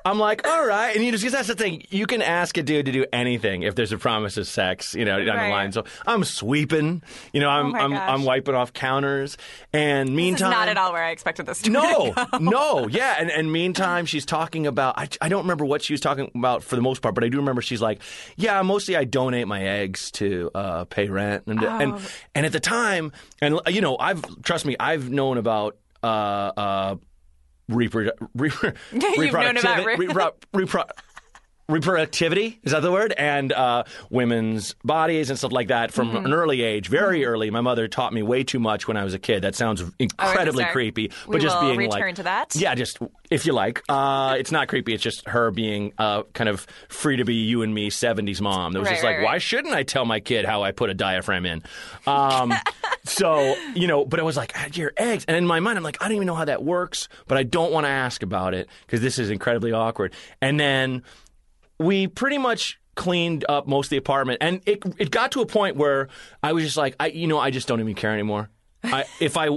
I'm 0.05 0.19
like, 0.19 0.45
all 0.45 0.65
right. 0.65 0.95
And 0.95 1.05
you 1.05 1.11
just, 1.11 1.23
'cause 1.23 1.31
that's 1.31 1.47
the 1.47 1.55
thing. 1.55 1.85
You 1.89 2.05
can 2.07 2.21
ask 2.21 2.57
a 2.57 2.63
dude 2.63 2.87
to 2.87 2.91
do 2.91 3.05
anything 3.13 3.63
if 3.63 3.75
there's 3.75 3.91
a 3.93 3.97
promise 3.97 4.35
of 4.37 4.47
sex, 4.47 4.93
you 4.93 5.05
know, 5.05 5.23
down 5.23 5.37
Right. 5.37 5.45
the 5.47 5.51
line. 5.51 5.71
So 5.71 5.85
I'm 6.05 6.23
sweeping, 6.25 7.01
you 7.31 7.39
know, 7.39 7.49
I'm, 7.49 7.71
my 7.71 7.79
I'm. 7.79 7.93
I'm 7.93 8.23
wiping 8.25 8.53
off 8.53 8.73
counters. 8.73 9.37
And 9.71 10.15
meantime. 10.15 10.51
not 10.51 10.67
at 10.67 10.77
all 10.77 10.91
where 10.91 11.03
I 11.03 11.11
expected 11.11 11.45
this 11.45 11.61
to 11.61 11.69
be. 11.69 11.73
No, 11.73 12.13
no, 12.39 12.87
yeah, 12.87 13.15
and 13.17 13.31
and 13.31 13.51
meantime, 13.51 14.05
she's 14.05 14.25
talking 14.25 14.67
about. 14.67 14.97
I, 14.97 15.07
I 15.21 15.29
don't 15.29 15.43
remember 15.43 15.63
what 15.65 15.81
she 15.81 15.93
was 15.93 16.01
talking 16.01 16.29
about 16.35 16.63
for 16.63 16.75
the 16.75 16.81
most 16.81 17.01
part, 17.01 17.15
but 17.15 17.23
I 17.23 17.29
do 17.29 17.37
remember 17.37 17.61
she's 17.61 17.81
like, 17.81 18.01
yeah, 18.35 18.61
mostly 18.61 18.95
I 18.97 19.05
donate 19.05 19.47
my 19.47 19.63
eggs 19.65 20.11
to 20.11 20.51
uh, 20.53 20.83
pay 20.85 21.07
rent, 21.07 21.43
and 21.47 21.63
and 21.63 21.99
and 22.35 22.45
at 22.45 22.51
the 22.51 22.59
time, 22.59 23.13
and 23.41 23.59
you 23.67 23.81
know, 23.81 23.97
I've 23.97 24.21
trust 24.43 24.65
me, 24.65 24.75
I've 24.79 25.09
known 25.09 25.37
about. 25.37 25.77
Uh, 26.03 26.05
uh, 26.57 26.95
Reprodu- 27.71 28.11
repro- 28.37 28.75
You've 28.91 29.33
known 29.33 29.57
about 29.57 29.85
reproductivi- 29.85 29.97
re- 29.97 30.07
repro- 30.07 30.33
repro- 30.53 30.89
reproductivity 31.69 32.57
is 32.63 32.71
that 32.73 32.81
the 32.81 32.91
word? 32.91 33.13
And 33.17 33.51
uh, 33.51 33.83
women's 34.09 34.75
bodies 34.83 35.29
and 35.29 35.39
stuff 35.39 35.51
like 35.51 35.69
that 35.69 35.91
from 35.91 36.03
Mm-hmm. 36.13 36.25
an 36.27 36.33
early 36.33 36.61
age 36.61 36.89
very 36.89 37.25
early. 37.25 37.49
My 37.49 37.61
mother 37.61 37.87
taught 37.87 38.13
me 38.13 38.21
way 38.21 38.43
too 38.43 38.59
much 38.59 38.87
when 38.87 38.97
i 38.97 39.03
was 39.03 39.13
a 39.13 39.19
kid. 39.19 39.41
That 39.43 39.55
sounds 39.55 39.81
incredibly 39.97 40.63
sorry. 40.63 40.73
creepy 40.73 41.11
We 41.27 41.33
but 41.37 41.41
just 41.41 41.59
will 41.61 41.75
being 41.75 41.89
like 41.89 41.99
return 42.01 42.15
to 42.15 42.23
that. 42.23 42.55
yeah 42.55 42.75
just 42.75 42.99
if 43.31 43.45
you 43.45 43.53
like. 43.53 43.81
Uh, 43.89 44.35
it's 44.37 44.51
not 44.51 44.67
creepy. 44.67 44.93
It's 44.93 45.01
just 45.01 45.27
her 45.27 45.49
being 45.51 45.93
uh, 45.97 46.23
kind 46.33 46.49
of 46.49 46.67
free 46.89 47.17
to 47.17 47.25
be 47.25 47.35
you 47.35 47.61
and 47.63 47.73
me 47.73 47.89
70s 47.89 48.41
mom 48.41 48.73
that 48.73 48.79
was 48.79 48.87
Right, 48.87 48.93
just 48.95 49.03
right, 49.03 49.09
like 49.11 49.17
right. 49.19 49.23
why 49.25 49.37
shouldn't 49.39 49.73
i 49.73 49.83
tell 49.83 50.05
my 50.05 50.19
kid 50.19 50.45
how 50.45 50.61
i 50.63 50.71
put 50.71 50.89
a 50.89 50.93
diaphragm 50.93 51.45
in? 51.45 51.63
Um, 52.05 52.53
so 53.05 53.55
you 53.75 53.87
know 53.87 54.05
but 54.05 54.19
it 54.19 54.23
was 54.23 54.35
like 54.37 54.51
"Ah, 54.55 54.67
your 54.73 54.91
eggs. 54.97 55.25
And 55.27 55.35
in 55.37 55.47
my 55.47 55.59
mind 55.61 55.77
i'm 55.77 55.83
like 55.83 55.97
i 56.01 56.05
don't 56.05 56.15
even 56.15 56.27
know 56.27 56.35
how 56.35 56.45
that 56.45 56.63
works 56.63 57.07
but 57.27 57.37
i 57.37 57.43
don't 57.43 57.71
want 57.71 57.85
to 57.85 57.89
ask 57.89 58.21
about 58.23 58.53
it 58.53 58.67
because 58.85 59.01
this 59.01 59.17
is 59.17 59.29
incredibly 59.29 59.71
awkward. 59.71 60.13
And 60.41 60.59
then 60.59 61.03
we 61.83 62.07
pretty 62.07 62.37
much 62.37 62.79
cleaned 62.95 63.43
up 63.49 63.67
most 63.67 63.87
of 63.87 63.89
the 63.91 63.97
apartment 63.97 64.37
and 64.41 64.61
it 64.65 64.83
it 64.99 65.09
got 65.09 65.31
to 65.31 65.41
a 65.41 65.45
point 65.45 65.75
where 65.75 66.09
I 66.43 66.53
was 66.53 66.63
just 66.63 66.77
like 66.77 66.95
I 66.99 67.07
you 67.07 67.25
know 67.27 67.39
I 67.39 67.49
just 67.49 67.67
don't 67.67 67.79
even 67.79 67.95
care 67.95 68.11
anymore. 68.13 68.49
I 68.83 69.05
if 69.19 69.35
I 69.37 69.49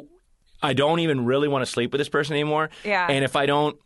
I 0.63 0.73
don't 0.73 1.01
even 1.01 1.27
really 1.27 1.49
want 1.49 1.65
to 1.65 1.71
sleep 1.71 1.93
with 1.93 1.99
this 1.99 2.09
person 2.09 2.33
anymore. 2.35 2.71
Yeah. 2.83 3.07
And 3.09 3.25
if 3.25 3.37
I 3.37 3.45
don't 3.47 3.79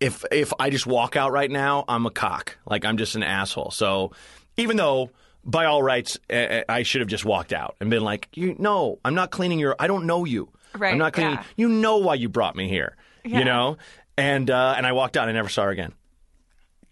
if 0.00 0.24
if 0.32 0.52
I 0.58 0.70
just 0.70 0.86
walk 0.86 1.16
out 1.16 1.32
right 1.32 1.50
now, 1.50 1.84
I'm 1.88 2.06
a 2.06 2.10
cock. 2.10 2.56
Like 2.66 2.84
I'm 2.84 2.96
just 2.96 3.16
an 3.16 3.22
asshole. 3.22 3.70
So 3.70 4.12
even 4.56 4.76
though 4.76 5.10
by 5.44 5.66
all 5.66 5.82
rights 5.82 6.18
I 6.30 6.82
should 6.84 7.00
have 7.00 7.08
just 7.08 7.24
walked 7.24 7.52
out 7.52 7.76
and 7.80 7.90
been 7.90 8.02
like, 8.04 8.28
you 8.34 8.56
no, 8.58 8.98
I'm 9.04 9.14
not 9.14 9.30
cleaning 9.30 9.58
your. 9.58 9.76
I 9.78 9.86
don't 9.88 10.06
know 10.06 10.24
you. 10.24 10.48
Right, 10.76 10.92
I'm 10.92 10.98
not 10.98 11.12
cleaning. 11.14 11.34
yeah. 11.34 11.42
You 11.56 11.68
know 11.68 11.98
why 11.98 12.14
you 12.14 12.28
brought 12.28 12.54
me 12.56 12.68
here. 12.68 12.96
Yeah. 13.24 13.40
You 13.40 13.44
know. 13.44 13.76
And 14.16 14.50
uh, 14.50 14.74
and 14.76 14.86
I 14.86 14.92
walked 14.92 15.16
out. 15.16 15.28
and 15.28 15.30
I 15.30 15.32
never 15.34 15.48
saw 15.48 15.64
her 15.64 15.70
again. 15.70 15.92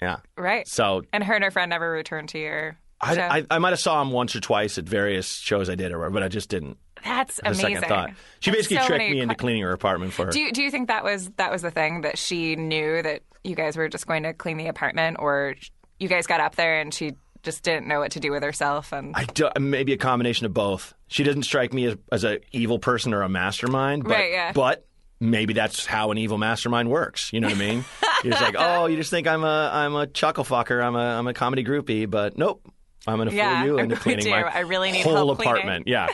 Yeah. 0.00 0.18
Right. 0.36 0.66
So 0.68 1.02
And 1.12 1.24
her 1.24 1.34
and 1.34 1.44
her 1.44 1.50
friend 1.50 1.70
never 1.70 1.90
returned 1.90 2.28
to 2.30 2.38
your 2.38 2.78
I. 3.00 3.18
I, 3.20 3.46
I 3.50 3.58
might 3.58 3.70
have 3.70 3.80
saw 3.80 4.00
him 4.00 4.10
once 4.10 4.34
or 4.34 4.40
twice 4.40 4.78
at 4.78 4.84
various 4.84 5.34
shows 5.34 5.68
I 5.68 5.74
did, 5.74 5.92
or 5.92 5.98
whatever, 5.98 6.14
but 6.14 6.22
I 6.22 6.28
just 6.28 6.48
didn't. 6.48 6.78
That's 7.04 7.40
amazing. 7.44 7.74
second 7.76 7.88
thought. 7.88 8.10
She 8.40 8.50
That's 8.50 8.58
basically 8.58 8.78
so 8.78 8.86
tricked 8.86 9.02
many 9.02 9.14
me 9.14 9.20
into 9.20 9.34
cleaning 9.34 9.62
her 9.62 9.72
apartment 9.72 10.12
for 10.12 10.26
her. 10.26 10.32
Do 10.32 10.40
you, 10.40 10.50
do 10.52 10.62
you 10.62 10.70
think 10.70 10.88
that 10.88 11.04
was 11.04 11.30
that 11.36 11.52
was 11.52 11.62
the 11.62 11.70
thing 11.70 12.00
that 12.02 12.18
she 12.18 12.56
knew 12.56 13.02
that 13.02 13.22
you 13.44 13.54
guys 13.54 13.76
were 13.76 13.88
just 13.88 14.06
going 14.06 14.22
to 14.24 14.32
clean 14.32 14.56
the 14.56 14.66
apartment, 14.66 15.18
or 15.20 15.54
you 16.00 16.08
guys 16.08 16.26
got 16.26 16.40
up 16.40 16.56
there 16.56 16.80
and 16.80 16.92
she 16.92 17.12
just 17.42 17.62
didn't 17.62 17.86
know 17.86 18.00
what 18.00 18.12
to 18.12 18.20
do 18.20 18.32
with 18.32 18.42
herself? 18.42 18.92
And 18.92 19.14
I 19.14 19.24
do, 19.24 19.48
maybe 19.60 19.92
a 19.92 19.98
combination 19.98 20.46
of 20.46 20.54
both. 20.54 20.94
She 21.06 21.22
doesn't 21.22 21.44
strike 21.44 21.72
me 21.72 21.86
as, 21.86 21.96
as 22.10 22.24
an 22.24 22.38
evil 22.50 22.78
person 22.78 23.14
or 23.14 23.22
a 23.22 23.28
mastermind, 23.28 24.02
but, 24.04 24.12
Right, 24.12 24.32
yeah. 24.32 24.52
but 24.52 24.85
maybe 25.20 25.54
that's 25.54 25.86
how 25.86 26.10
an 26.10 26.18
evil 26.18 26.38
mastermind 26.38 26.90
works. 26.90 27.32
You 27.32 27.40
know 27.40 27.48
what 27.48 27.56
I 27.56 27.58
mean? 27.58 27.84
You're 28.24 28.32
just 28.32 28.42
like, 28.42 28.54
oh, 28.58 28.86
you 28.86 28.96
just 28.96 29.10
think 29.10 29.26
I'm 29.26 29.44
a 29.44 29.70
I'm 29.72 29.94
a 29.94 30.06
chuckle 30.06 30.44
fucker, 30.44 30.82
I'm 30.82 30.96
a 30.96 31.18
I'm 31.18 31.26
a 31.26 31.34
comedy 31.34 31.64
groupie, 31.64 32.08
but 32.10 32.36
nope, 32.38 32.66
I'm 33.06 33.16
going 33.16 33.28
to 33.28 33.34
Yeah, 33.34 33.58
fool 33.60 33.66
you 33.66 33.78
into 33.78 33.96
cleaning 33.96 34.24
do. 34.24 34.30
my 34.30 34.42
I 34.42 34.60
really 34.60 34.90
need 34.90 35.02
whole 35.04 35.34
cleaning. 35.36 35.52
apartment. 35.54 35.86
Yeah, 35.88 36.08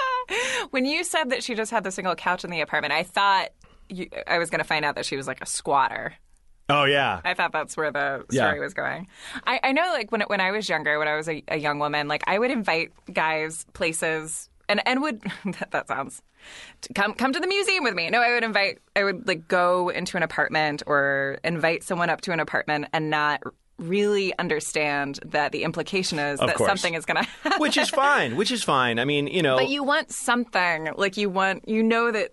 when 0.70 0.84
you 0.84 1.04
said 1.04 1.30
that 1.30 1.42
she 1.42 1.54
just 1.54 1.70
had 1.70 1.84
the 1.84 1.90
single 1.90 2.14
couch 2.14 2.44
in 2.44 2.50
the 2.50 2.60
apartment, 2.60 2.92
I 2.92 3.02
thought 3.02 3.50
you, 3.88 4.08
I 4.26 4.38
was 4.38 4.50
going 4.50 4.58
to 4.58 4.64
find 4.64 4.84
out 4.84 4.94
that 4.96 5.06
she 5.06 5.16
was 5.16 5.26
like 5.26 5.40
a 5.40 5.46
squatter. 5.46 6.14
oh 6.68 6.84
yeah, 6.84 7.20
I 7.24 7.34
thought 7.34 7.52
that's 7.52 7.76
where 7.76 7.92
the 7.92 8.24
Yeah. 8.30 8.42
story 8.46 8.60
was 8.60 8.74
going. 8.74 9.06
I, 9.46 9.60
I 9.62 9.72
know, 9.72 9.88
like 9.92 10.10
when 10.10 10.22
when 10.22 10.40
I 10.40 10.50
was 10.50 10.68
younger, 10.68 10.98
when 10.98 11.06
I 11.08 11.16
was 11.16 11.28
a, 11.28 11.42
a 11.48 11.56
young 11.56 11.78
woman, 11.78 12.08
like 12.08 12.24
I 12.26 12.38
would 12.38 12.50
invite 12.50 12.92
guys 13.12 13.64
places, 13.72 14.48
and 14.68 14.80
and 14.86 15.02
would 15.02 15.20
that, 15.44 15.70
that 15.70 15.88
sounds 15.88 16.22
come 16.94 17.14
come 17.14 17.32
to 17.32 17.40
the 17.40 17.46
museum 17.46 17.84
with 17.84 17.94
me. 17.94 18.10
No, 18.10 18.20
I 18.20 18.32
would 18.34 18.44
invite. 18.44 18.78
I 18.94 19.04
would 19.04 19.26
like 19.26 19.48
go 19.48 19.88
into 19.88 20.16
an 20.16 20.22
apartment 20.22 20.82
or 20.86 21.38
invite 21.44 21.82
someone 21.82 22.10
up 22.10 22.20
to 22.22 22.32
an 22.32 22.40
apartment 22.40 22.86
and 22.92 23.10
not 23.10 23.42
really 23.78 24.36
understand 24.38 25.20
that 25.26 25.52
the 25.52 25.62
implication 25.62 26.18
is 26.18 26.40
Of 26.40 26.46
that 26.46 26.56
course. 26.56 26.68
something 26.68 26.94
is 26.94 27.04
going 27.04 27.22
to 27.22 27.28
happen. 27.42 27.60
which 27.60 27.76
is 27.76 27.90
fine. 27.90 28.36
Which 28.36 28.50
is 28.50 28.64
fine. 28.64 28.98
I 28.98 29.04
mean, 29.04 29.26
you 29.26 29.42
know, 29.42 29.56
But 29.58 29.68
you 29.68 29.84
want 29.84 30.10
something. 30.10 30.88
Like 30.96 31.18
you 31.18 31.28
want, 31.28 31.68
you 31.68 31.82
know 31.82 32.10
that 32.10 32.30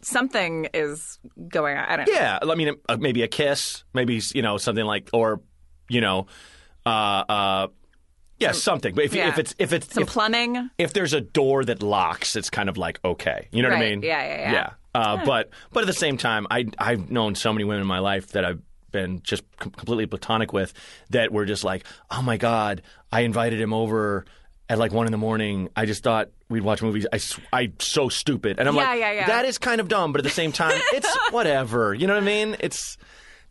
something 0.00 0.68
is 0.72 1.18
going 1.48 1.76
on. 1.76 1.84
I 1.84 1.96
don't 1.96 2.08
know. 2.08 2.14
Yeah, 2.14 2.38
I 2.42 2.54
mean, 2.54 2.76
uh, 2.88 2.96
maybe 2.98 3.22
a 3.22 3.28
kiss, 3.28 3.84
maybe 3.92 4.22
you 4.34 4.40
know 4.42 4.56
something 4.56 4.84
like, 4.84 5.10
or 5.12 5.42
you 5.90 6.00
know, 6.00 6.26
uh, 6.86 6.88
uh, 6.88 7.66
yeah, 8.38 8.52
something. 8.52 8.94
But 8.94 9.04
if, 9.06 9.14
yeah. 9.14 9.28
if 9.28 9.38
it's 9.38 9.54
if 9.58 9.72
it's 9.72 9.92
Some 9.94 10.02
if, 10.04 10.08
plumbing. 10.10 10.70
if 10.78 10.92
there's 10.92 11.12
a 11.12 11.20
door 11.20 11.64
that 11.64 11.82
locks, 11.82 12.36
it's 12.36 12.50
kind 12.50 12.68
of 12.68 12.76
like 12.76 13.00
okay, 13.04 13.48
you 13.52 13.62
know 13.62 13.68
what 13.70 13.78
I 13.78 13.80
mean? 13.80 14.02
Yeah, 14.02 14.22
yeah, 14.22 14.36
yeah. 14.36 14.52
Yeah, 14.52 14.70
uh, 14.94 15.24
but 15.24 15.50
but 15.72 15.80
at 15.82 15.86
the 15.86 15.92
same 15.92 16.16
time, 16.16 16.46
I 16.50 16.66
I've 16.78 17.10
known 17.10 17.34
so 17.34 17.52
many 17.52 17.64
women 17.64 17.82
in 17.82 17.86
my 17.86 17.98
life 18.00 18.28
that 18.28 18.44
I've 18.44 18.60
been 18.92 19.20
just 19.22 19.42
com- 19.58 19.72
completely 19.72 20.06
platonic 20.06 20.52
with 20.52 20.72
that 21.10 21.32
were 21.32 21.44
just 21.44 21.64
like, 21.64 21.84
oh 22.10 22.22
my 22.22 22.36
god, 22.36 22.82
I 23.12 23.20
invited 23.22 23.60
him 23.60 23.72
over. 23.72 24.24
At 24.68 24.78
like 24.78 24.90
one 24.92 25.06
in 25.06 25.12
the 25.12 25.16
morning, 25.18 25.68
I 25.76 25.86
just 25.86 26.02
thought 26.02 26.30
we'd 26.48 26.62
watch 26.64 26.82
movies. 26.82 27.06
I, 27.12 27.20
I 27.52 27.72
so 27.78 28.08
stupid, 28.08 28.58
and 28.58 28.68
I'm 28.68 28.74
Yeah, 28.74 28.80
like, 28.82 28.98
yeah, 28.98 29.12
yeah. 29.12 29.26
that 29.28 29.44
is 29.44 29.58
kind 29.58 29.80
of 29.80 29.86
dumb, 29.86 30.10
but 30.10 30.18
at 30.18 30.24
the 30.24 30.28
same 30.30 30.50
time, 30.50 30.72
it's 30.92 31.16
whatever. 31.30 31.94
You 31.94 32.08
know 32.08 32.14
what 32.14 32.22
I 32.24 32.26
mean? 32.26 32.56
It's 32.58 32.98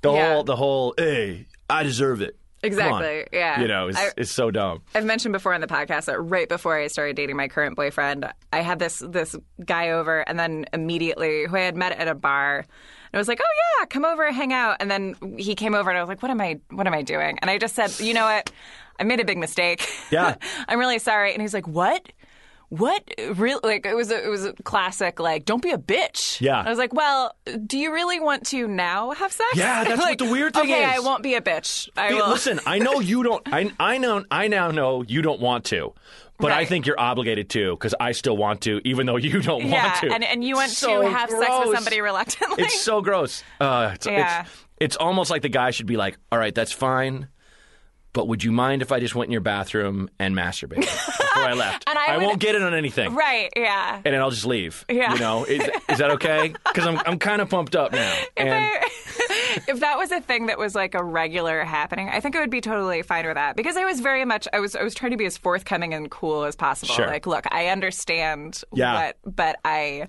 the 0.02 0.12
whole 0.12 0.44
the 0.44 0.58
whole. 0.58 0.94
Hey, 0.98 1.46
I 1.70 1.84
deserve 1.84 2.22
it. 2.22 2.38
On. 2.64 2.68
Exactly, 2.68 3.28
yeah. 3.32 3.62
You 3.62 3.68
know, 3.68 3.88
it's, 3.90 3.98
I- 4.00 4.12
it's 4.18 4.32
so 4.32 4.50
dumb. 4.50 4.82
I've 4.96 5.06
mentioned 5.06 5.34
before 5.34 5.54
in 5.54 5.62
the 5.62 5.68
podcast 5.68 6.06
that 6.06 6.20
right 6.20 6.50
before 6.50 6.76
I 6.78 6.88
started 6.88 7.16
dating 7.16 7.36
my 7.36 7.48
current 7.48 7.76
boyfriend, 7.76 8.26
I 8.52 8.62
had 8.62 8.80
this 8.80 9.00
this 9.08 9.36
guy 9.64 9.90
over, 9.92 10.22
and 10.22 10.40
then 10.40 10.66
immediately 10.74 11.46
who 11.48 11.56
I 11.56 11.62
had 11.62 11.76
met 11.76 11.92
at 11.94 12.08
a 12.08 12.16
bar. 12.16 12.58
And 12.60 12.66
I 13.14 13.18
was 13.18 13.28
like, 13.28 13.40
"Oh 13.42 13.80
yeah, 13.80 13.86
come 13.86 14.04
over, 14.06 14.32
hang 14.32 14.52
out." 14.52 14.78
And 14.80 14.90
then 14.90 15.16
he 15.38 15.54
came 15.56 15.76
over, 15.76 15.90
and 15.90 15.98
I 15.98 16.02
was 16.02 16.10
like, 16.10 16.22
"What 16.22 16.32
am 16.32 16.42
I? 16.42 16.60
What 16.72 16.88
am 16.88 16.94
I 16.94 17.02
doing?" 17.04 17.38
And 17.42 17.52
I 17.52 17.58
just 17.58 17.76
said, 17.76 18.00
"You 18.00 18.14
know 18.14 18.26
what? 18.26 18.52
I 19.00 19.04
made 19.04 19.20
a 19.20 19.26
big 19.26 19.38
mistake. 19.38 19.88
Yeah. 20.12 20.36
I'm 20.68 20.80
really 20.80 21.00
sorry." 21.00 21.34
And 21.34 21.42
he's 21.42 21.54
like, 21.54 21.68
"What?" 21.68 22.10
What 22.70 23.04
real 23.36 23.60
like 23.64 23.86
it 23.86 23.96
was 23.96 24.12
a, 24.12 24.24
it 24.26 24.28
was 24.28 24.46
a 24.46 24.54
classic 24.64 25.20
like 25.20 25.46
don't 25.46 25.62
be 25.62 25.72
a 25.72 25.78
bitch. 25.78 26.42
Yeah. 26.42 26.62
I 26.66 26.70
was 26.70 26.78
like, 26.80 26.94
well, 26.94 27.36
do 27.66 27.78
you 27.78 27.94
really 27.94 28.20
want 28.20 28.46
to 28.48 28.68
now 28.68 29.12
have 29.12 29.32
sex? 29.32 29.50
Yeah, 29.56 29.84
that's 29.84 29.98
what 30.00 30.06
Like, 30.10 30.18
the 30.18 30.30
weird 30.32 30.54
thing 30.54 30.64
okay, 30.64 30.84
is. 30.84 30.90
I 30.96 31.00
won't 31.00 31.24
be 31.24 31.36
a 31.36 31.42
bitch. 31.42 31.90
I 31.96 32.08
Hey, 32.08 32.14
will. 32.16 32.30
Listen, 32.30 32.60
I 32.66 32.80
know 32.80 33.00
you 33.00 33.24
don't. 33.24 33.42
I 33.52 33.72
I 33.80 33.98
know. 34.00 34.26
I 34.32 34.48
now 34.48 34.72
know 34.72 35.04
you 35.04 35.22
don't 35.22 35.40
want 35.40 35.66
to, 35.66 35.94
but 36.40 36.52
I 36.52 36.66
think 36.66 36.86
you're 36.88 37.00
obligated 37.00 37.50
to 37.52 37.72
because 37.76 37.94
I 38.00 38.12
still 38.14 38.36
want 38.36 38.62
to, 38.62 38.82
even 38.84 39.06
though 39.06 39.18
you 39.18 39.42
don't 39.42 39.66
yeah, 39.68 39.84
want 39.90 40.02
to. 40.02 40.12
and 40.14 40.24
and 40.24 40.44
you 40.44 40.56
want 40.56 40.72
So 40.72 41.04
to 41.04 41.10
have 41.10 41.30
sex 41.30 41.52
with 41.66 41.76
somebody 41.76 42.02
reluctantly. 42.02 42.64
It's 42.64 42.82
so 42.82 43.02
gross. 43.02 43.44
Uh, 43.62 43.92
it's, 43.94 44.06
Yeah. 44.08 44.42
it's 44.42 44.50
it's 44.78 44.96
almost 44.98 45.30
like 45.32 45.42
the 45.44 45.50
guy 45.50 45.72
should 45.72 45.86
be 45.86 45.98
like, 45.98 46.18
"All 46.32 46.40
right, 46.40 46.54
that's 46.54 46.72
fine." 46.74 47.28
But 48.16 48.30
would 48.30 48.44
you 48.44 48.52
mind 48.52 48.82
if 48.82 48.92
I 48.92 49.00
just 49.00 49.14
went 49.14 49.28
in 49.28 49.34
your 49.34 49.42
bathroom 49.42 50.10
and 50.20 50.34
masturbated 50.36 50.80
before 51.06 51.44
I 51.44 51.54
left? 51.66 51.84
And 51.88 52.00
I 52.00 52.18
would- 52.18 52.26
won't 52.26 52.40
get 52.40 52.56
it 52.56 52.62
on 52.64 52.74
anything. 52.74 53.14
Right, 53.14 53.52
yeah. 53.56 53.96
and 54.04 54.06
then 54.14 54.22
I'll 54.22 54.32
just 54.32 54.46
leave. 54.46 54.86
Yeah. 54.90 55.14
You 55.14 55.20
know, 55.20 55.44
is, 55.44 55.62
is 55.90 55.98
that 56.00 56.10
okay? 56.12 56.54
Because 56.76 56.88
I'm 56.88 57.00
I'm 57.06 57.20
kind 57.20 57.42
of 57.42 57.50
pumped 57.50 57.76
up 57.76 57.92
now. 57.92 58.14
And 58.38 58.50
if 59.68 59.80
that 59.82 59.98
was 59.98 60.12
a 60.12 60.20
thing 60.22 60.48
that 60.48 60.58
was 60.58 60.76
like 60.76 60.94
a 60.96 61.04
regular 61.04 61.64
happening, 61.64 62.10
I 62.10 62.20
think 62.22 62.36
I 62.36 62.40
would 62.40 62.50
be 62.50 62.62
totally 62.62 63.02
fine 63.02 63.26
with 63.26 63.36
that 63.36 63.56
because 63.58 63.76
I 63.78 63.84
was 63.86 64.00
very 64.00 64.26
much 64.26 64.48
I 64.54 64.60
was 64.62 64.76
I 64.76 64.84
was 64.84 64.94
trying 64.96 65.12
to 65.12 65.18
be 65.18 65.26
as 65.26 65.38
forthcoming 65.38 65.94
and 65.94 66.10
cool 66.10 66.46
as 66.46 66.56
possible. 66.56 66.94
Sure. 66.96 67.08
Like, 67.08 67.28
look, 67.28 67.46
I 67.52 67.68
understand 67.68 68.64
Yeah. 68.74 68.94
what, 69.24 69.36
but 69.36 69.58
I. 69.66 70.08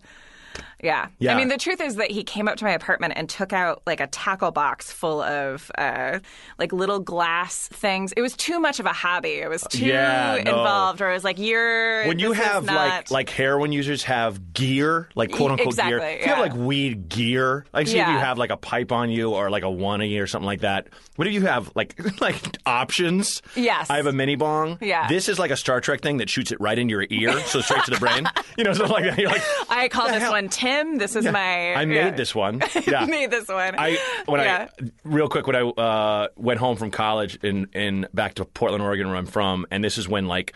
Yeah. 0.82 1.08
Yeah. 1.18 1.34
I 1.34 1.36
mean, 1.36 1.48
the 1.48 1.56
truth 1.56 1.80
is 1.80 1.96
that 1.96 2.10
he 2.10 2.22
came 2.22 2.48
up 2.48 2.56
to 2.56 2.64
my 2.64 2.72
apartment 2.72 3.14
and 3.16 3.28
took 3.28 3.52
out 3.52 3.82
like 3.86 4.00
a 4.00 4.06
tackle 4.08 4.50
box 4.50 4.92
full 4.92 5.22
of 5.22 5.70
uh, 5.78 6.18
like 6.58 6.72
little 6.72 6.98
glass 7.00 7.68
things. 7.68 8.12
It 8.16 8.20
was 8.20 8.34
too 8.36 8.60
much 8.60 8.78
of 8.78 8.86
a 8.86 8.92
hobby. 8.92 9.34
It 9.34 9.48
was 9.48 9.62
too 9.70 9.86
Yeah, 9.86 10.40
no. 10.44 10.50
involved. 10.50 11.00
Or 11.00 11.10
it 11.10 11.14
was 11.14 11.24
like, 11.24 11.38
you're. 11.38 12.06
when 12.06 12.18
you 12.18 12.32
have 12.32 12.64
not... 12.66 12.74
like 12.74 13.10
like 13.10 13.30
heroin 13.30 13.72
users 13.72 14.02
have 14.04 14.52
gear, 14.52 15.08
like 15.14 15.32
quote 15.32 15.52
unquote 15.52 15.76
gear. 15.76 15.96
exactly, 15.98 16.12
If 16.14 16.20
you 16.26 16.26
have 16.34 16.38
like 16.40 16.54
weed 16.54 17.08
gear, 17.08 17.64
like 17.72 17.86
say 17.88 18.00
if 18.00 18.08
you 18.08 18.18
have 18.18 18.36
like 18.38 18.50
a 18.50 18.56
pipe 18.56 18.92
on 18.92 19.10
you 19.10 19.30
or 19.32 19.50
like 19.50 19.62
a 19.62 19.70
one 19.70 20.02
or 20.02 20.26
something 20.26 20.46
like 20.46 20.60
that. 20.60 20.88
What 21.16 21.24
do 21.24 21.30
you 21.30 21.40
have? 21.46 21.72
Like 21.74 21.94
like 22.20 22.58
options? 22.66 23.40
Yes. 23.54 23.88
I 23.88 23.96
have 23.96 24.06
a 24.06 24.12
mini 24.12 24.36
bong. 24.36 24.78
Yeah. 24.82 25.08
This 25.08 25.28
is 25.28 25.38
like 25.38 25.50
a 25.50 25.56
Star 25.56 25.80
Trek 25.80 26.02
thing 26.02 26.18
that 26.18 26.28
shoots 26.28 26.52
it 26.52 26.60
right 26.60 26.78
into 26.78 26.92
your 26.92 27.06
ear, 27.08 27.40
so 27.46 27.60
straight 27.62 27.84
to 27.84 27.90
the 27.92 27.98
brain. 27.98 28.26
You 28.56 28.64
know, 28.64 28.72
something 28.72 28.92
like 28.92 29.04
that. 29.04 29.18
You're 29.18 29.28
like, 29.30 29.42
I 29.68 29.88
call 29.88 30.06
this 30.08 30.22
hell? 30.22 30.32
one 30.32 30.48
Tim. 30.66 30.98
This 30.98 31.14
is 31.14 31.24
my. 31.24 31.74
I 31.74 31.84
made 31.84 31.94
yeah. 31.96 32.10
this 32.10 32.34
one. 32.34 32.62
Yeah. 32.86 33.02
I 33.02 33.06
made 33.06 33.30
this 33.30 33.48
one. 33.48 33.74
I 33.78 33.98
when 34.26 34.40
yeah. 34.40 34.68
I 34.80 34.90
real 35.02 35.28
quick 35.28 35.46
when 35.46 35.56
I 35.56 35.62
uh, 35.62 36.28
went 36.36 36.60
home 36.60 36.76
from 36.76 36.90
college 36.90 37.36
in 37.42 37.68
in 37.72 38.06
back 38.14 38.34
to 38.34 38.44
Portland, 38.44 38.82
Oregon, 38.82 39.08
where 39.08 39.16
I'm 39.16 39.26
from, 39.26 39.66
and 39.70 39.82
this 39.82 39.98
is 39.98 40.08
when 40.08 40.26
like 40.26 40.54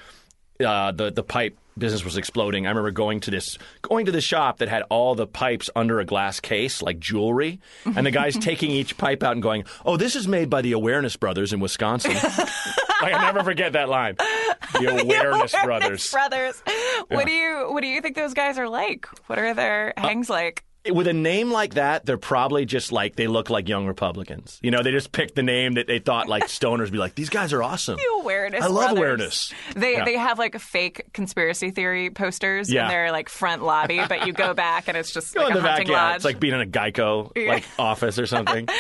uh, 0.64 0.92
the 0.92 1.10
the 1.10 1.22
pipe 1.22 1.56
business 1.78 2.04
was 2.04 2.16
exploding. 2.16 2.66
I 2.66 2.70
remember 2.70 2.90
going 2.90 3.20
to 3.20 3.30
this 3.30 3.58
going 3.82 4.06
to 4.06 4.12
the 4.12 4.20
shop 4.20 4.58
that 4.58 4.68
had 4.68 4.82
all 4.90 5.14
the 5.14 5.26
pipes 5.26 5.70
under 5.74 6.00
a 6.00 6.04
glass 6.04 6.40
case, 6.40 6.82
like 6.82 6.98
jewelry, 6.98 7.60
and 7.84 8.06
the 8.06 8.10
guys 8.10 8.36
taking 8.40 8.70
each 8.70 8.96
pipe 8.98 9.22
out 9.22 9.32
and 9.32 9.42
going, 9.42 9.64
"Oh, 9.84 9.96
this 9.96 10.16
is 10.16 10.28
made 10.28 10.50
by 10.50 10.62
the 10.62 10.72
Awareness 10.72 11.16
Brothers 11.16 11.52
in 11.52 11.60
Wisconsin." 11.60 12.12
like 13.02 13.14
I 13.14 13.22
never 13.22 13.42
forget 13.42 13.72
that 13.72 13.88
line. 13.88 14.16
The 14.16 15.00
Awareness 15.02 15.52
Brothers. 15.64 16.10
brothers. 16.10 16.62
What 17.08 17.26
do 17.26 17.32
you 17.32 17.68
what 17.72 17.80
do 17.82 17.86
you 17.88 18.00
think 18.00 18.16
those 18.16 18.34
guys 18.34 18.58
are 18.58 18.68
like? 18.68 19.06
What 19.26 19.38
are 19.38 19.54
their 19.54 19.94
Uh, 19.96 20.02
hangs 20.02 20.28
like? 20.30 20.64
With 20.92 21.06
a 21.06 21.12
name 21.12 21.50
like 21.50 21.75
that, 21.75 22.06
they're 22.06 22.16
probably 22.16 22.64
just 22.64 22.90
like 22.92 23.16
they 23.16 23.26
look 23.26 23.50
like 23.50 23.68
young 23.68 23.87
Republicans. 23.87 24.58
You 24.62 24.70
know, 24.70 24.82
they 24.82 24.92
just 24.92 25.12
picked 25.12 25.34
the 25.34 25.42
name 25.42 25.75
that 25.75 25.87
they 25.87 25.99
thought 25.99 26.28
like 26.28 26.44
stoners 26.46 26.80
would 26.84 26.92
be 26.92 26.99
like, 26.99 27.14
these 27.14 27.28
guys 27.28 27.52
are 27.52 27.62
awesome. 27.62 27.99
Awareness. 28.20 28.62
I 28.64 28.68
love 28.68 28.94
brothers. 28.94 28.99
awareness. 28.99 29.52
They 29.76 29.92
Yeah. 29.92 30.04
they 30.04 30.16
have 30.16 30.38
like 30.38 30.58
fake 30.58 31.12
conspiracy 31.12 31.70
theory 31.70 32.10
posters 32.10 32.72
Yeah. 32.72 32.84
in 32.84 32.88
their 32.88 33.12
like 33.12 33.28
front 33.28 33.62
lobby, 33.62 34.00
but 34.08 34.26
you 34.26 34.32
go 34.32 34.54
back 34.54 34.88
and 34.88 34.96
it's 34.96 35.12
just 35.12 35.34
Go 35.34 35.42
like 35.42 35.50
in 35.50 35.56
the 35.56 35.62
back, 35.62 35.87
yeah. 35.88 36.14
It's 36.14 36.25
like 36.25 36.40
being 36.40 36.54
in 36.54 36.60
a 36.60 36.66
Geico 36.66 37.30
like 37.49 37.64
office 37.78 38.18
or 38.18 38.26
something. 38.26 38.68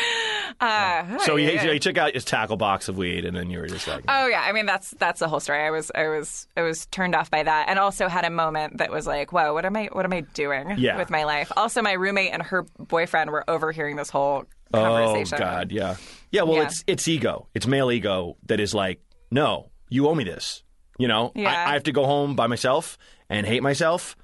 Uh, 0.60 1.18
so 1.20 1.36
he, 1.36 1.56
he 1.56 1.78
took 1.78 1.96
out 1.96 2.12
his 2.12 2.24
tackle 2.24 2.56
box 2.56 2.88
of 2.88 2.96
weed, 2.98 3.24
and 3.24 3.34
then 3.36 3.48
you 3.50 3.58
were 3.60 3.66
just 3.68 3.86
like, 3.86 4.04
Oh 4.08 4.26
yeah, 4.26 4.42
I 4.42 4.52
mean 4.52 4.66
that's 4.66 4.90
that's 4.98 5.20
the 5.20 5.28
whole 5.28 5.40
story. 5.40 5.60
I 5.64 5.70
was 5.70 5.90
I 5.94 6.08
was 6.08 6.48
I 6.56 6.62
was 6.62 6.84
turned 6.86 7.14
off 7.14 7.30
by 7.30 7.42
that, 7.42 7.68
and 7.68 7.78
also 7.78 8.08
had 8.08 8.24
a 8.24 8.30
moment 8.30 8.78
that 8.78 8.90
was 8.90 9.06
like, 9.06 9.32
"Whoa, 9.32 9.54
what 9.54 9.64
am 9.64 9.76
I 9.76 9.88
what 9.92 10.04
am 10.04 10.12
I 10.12 10.20
doing 10.34 10.74
Yeah. 10.76 10.98
with 10.98 11.08
my 11.08 11.24
life?" 11.24 11.50
Also, 11.56 11.80
my 11.82 11.89
roommate 11.92 12.32
and 12.32 12.42
her 12.42 12.64
boyfriend 12.78 13.30
were 13.30 13.44
overhearing 13.48 13.96
this 13.96 14.10
whole 14.10 14.44
conversation. 14.72 15.36
oh 15.36 15.38
god, 15.38 15.72
yeah, 15.72 15.96
yeah. 16.30 16.42
Well, 16.42 16.56
Yeah. 16.56 16.64
it's 16.64 16.84
it's 16.86 17.08
ego, 17.08 17.48
it's 17.54 17.66
male 17.66 17.90
ego 17.90 18.36
that 18.46 18.60
is 18.60 18.74
like, 18.74 19.00
no, 19.30 19.70
you 19.88 20.08
owe 20.08 20.14
me 20.14 20.24
this. 20.24 20.62
You 20.98 21.08
know, 21.08 21.32
Yeah. 21.34 21.48
I, 21.50 21.70
I 21.70 21.72
have 21.74 21.84
to 21.84 21.92
go 21.92 22.04
home 22.04 22.36
by 22.36 22.46
myself 22.46 22.98
and 23.28 23.46
hate 23.46 23.62
myself. 23.62 24.16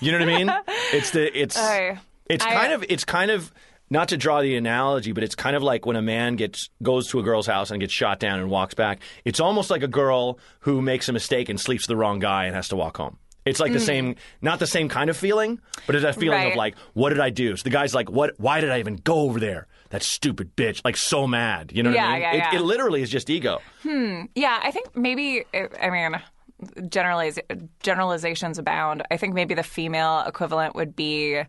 You 0.00 0.12
know 0.12 0.18
what 0.18 0.28
I 0.28 0.38
mean? 0.38 0.50
It's 0.92 1.10
the 1.10 1.38
it's 1.40 1.56
I- 1.56 1.98
it's 2.30 2.44
I- 2.44 2.54
kind 2.54 2.72
of 2.72 2.84
it's 2.88 3.04
kind 3.04 3.30
of 3.30 3.52
not 3.90 4.08
to 4.08 4.16
draw 4.16 4.40
the 4.40 4.56
analogy, 4.56 5.12
but 5.12 5.22
it's 5.22 5.34
kind 5.34 5.54
of 5.54 5.62
like 5.62 5.84
when 5.86 5.94
a 5.96 6.02
man 6.02 6.36
gets 6.36 6.70
goes 6.82 7.08
to 7.10 7.18
a 7.20 7.22
girl's 7.22 7.46
house 7.46 7.70
and 7.70 7.80
gets 7.80 7.92
shot 7.92 8.18
down 8.18 8.40
and 8.40 8.50
walks 8.50 8.74
back. 8.74 9.00
It's 9.24 9.40
almost 9.40 9.70
like 9.70 9.82
a 9.82 9.88
girl 9.88 10.38
who 10.60 10.80
makes 10.80 11.08
a 11.08 11.12
mistake 11.12 11.48
and 11.50 11.60
sleeps 11.60 11.84
with 11.84 11.88
the 11.88 11.96
wrong 11.96 12.18
guy 12.18 12.46
and 12.46 12.54
has 12.56 12.68
to 12.68 12.76
walk 12.76 12.96
home. 12.96 13.18
It's 13.44 13.60
like 13.60 13.72
the 13.72 13.80
same, 13.80 14.16
not 14.40 14.58
the 14.58 14.66
same 14.66 14.88
kind 14.88 15.10
of 15.10 15.16
feeling, 15.16 15.60
but 15.86 15.94
it's 15.94 16.04
a 16.04 16.12
feeling 16.12 16.46
of 16.46 16.54
Mm. 16.54 16.56
Like, 16.56 16.76
what 16.94 17.10
did 17.10 17.20
I 17.20 17.30
do? 17.30 17.56
So 17.56 17.62
the 17.62 17.70
guy's 17.70 17.94
like, 17.94 18.10
what? 18.10 18.34
Why 18.38 18.60
did 18.60 18.70
I 18.70 18.78
even 18.78 18.96
go 18.96 19.20
over 19.20 19.40
there? 19.40 19.66
That 19.90 20.02
stupid 20.02 20.56
bitch! 20.56 20.80
Like 20.84 20.96
so 20.96 21.26
mad. 21.26 21.72
You 21.74 21.82
know 21.82 21.90
what 21.90 22.00
I 22.00 22.12
mean? 22.12 22.20
yeah, 22.22 22.32
it, 22.32 22.36
yeah. 22.36 22.54
it 22.56 22.62
literally 22.62 23.02
is 23.02 23.10
just 23.10 23.30
ego. 23.30 23.60
Hmm. 23.82 24.22
Yeah, 24.34 24.58
I 24.62 24.70
think 24.70 24.96
maybe. 24.96 25.44
I 25.54 25.90
mean, 25.90 26.20
generaliz- 26.88 27.68
generalizations 27.82 28.58
abound. 28.58 29.02
I 29.10 29.16
think 29.16 29.34
maybe 29.34 29.54
the 29.54 29.62
female 29.62 30.24
equivalent 30.26 30.74
would 30.74 30.96
be 30.96 31.42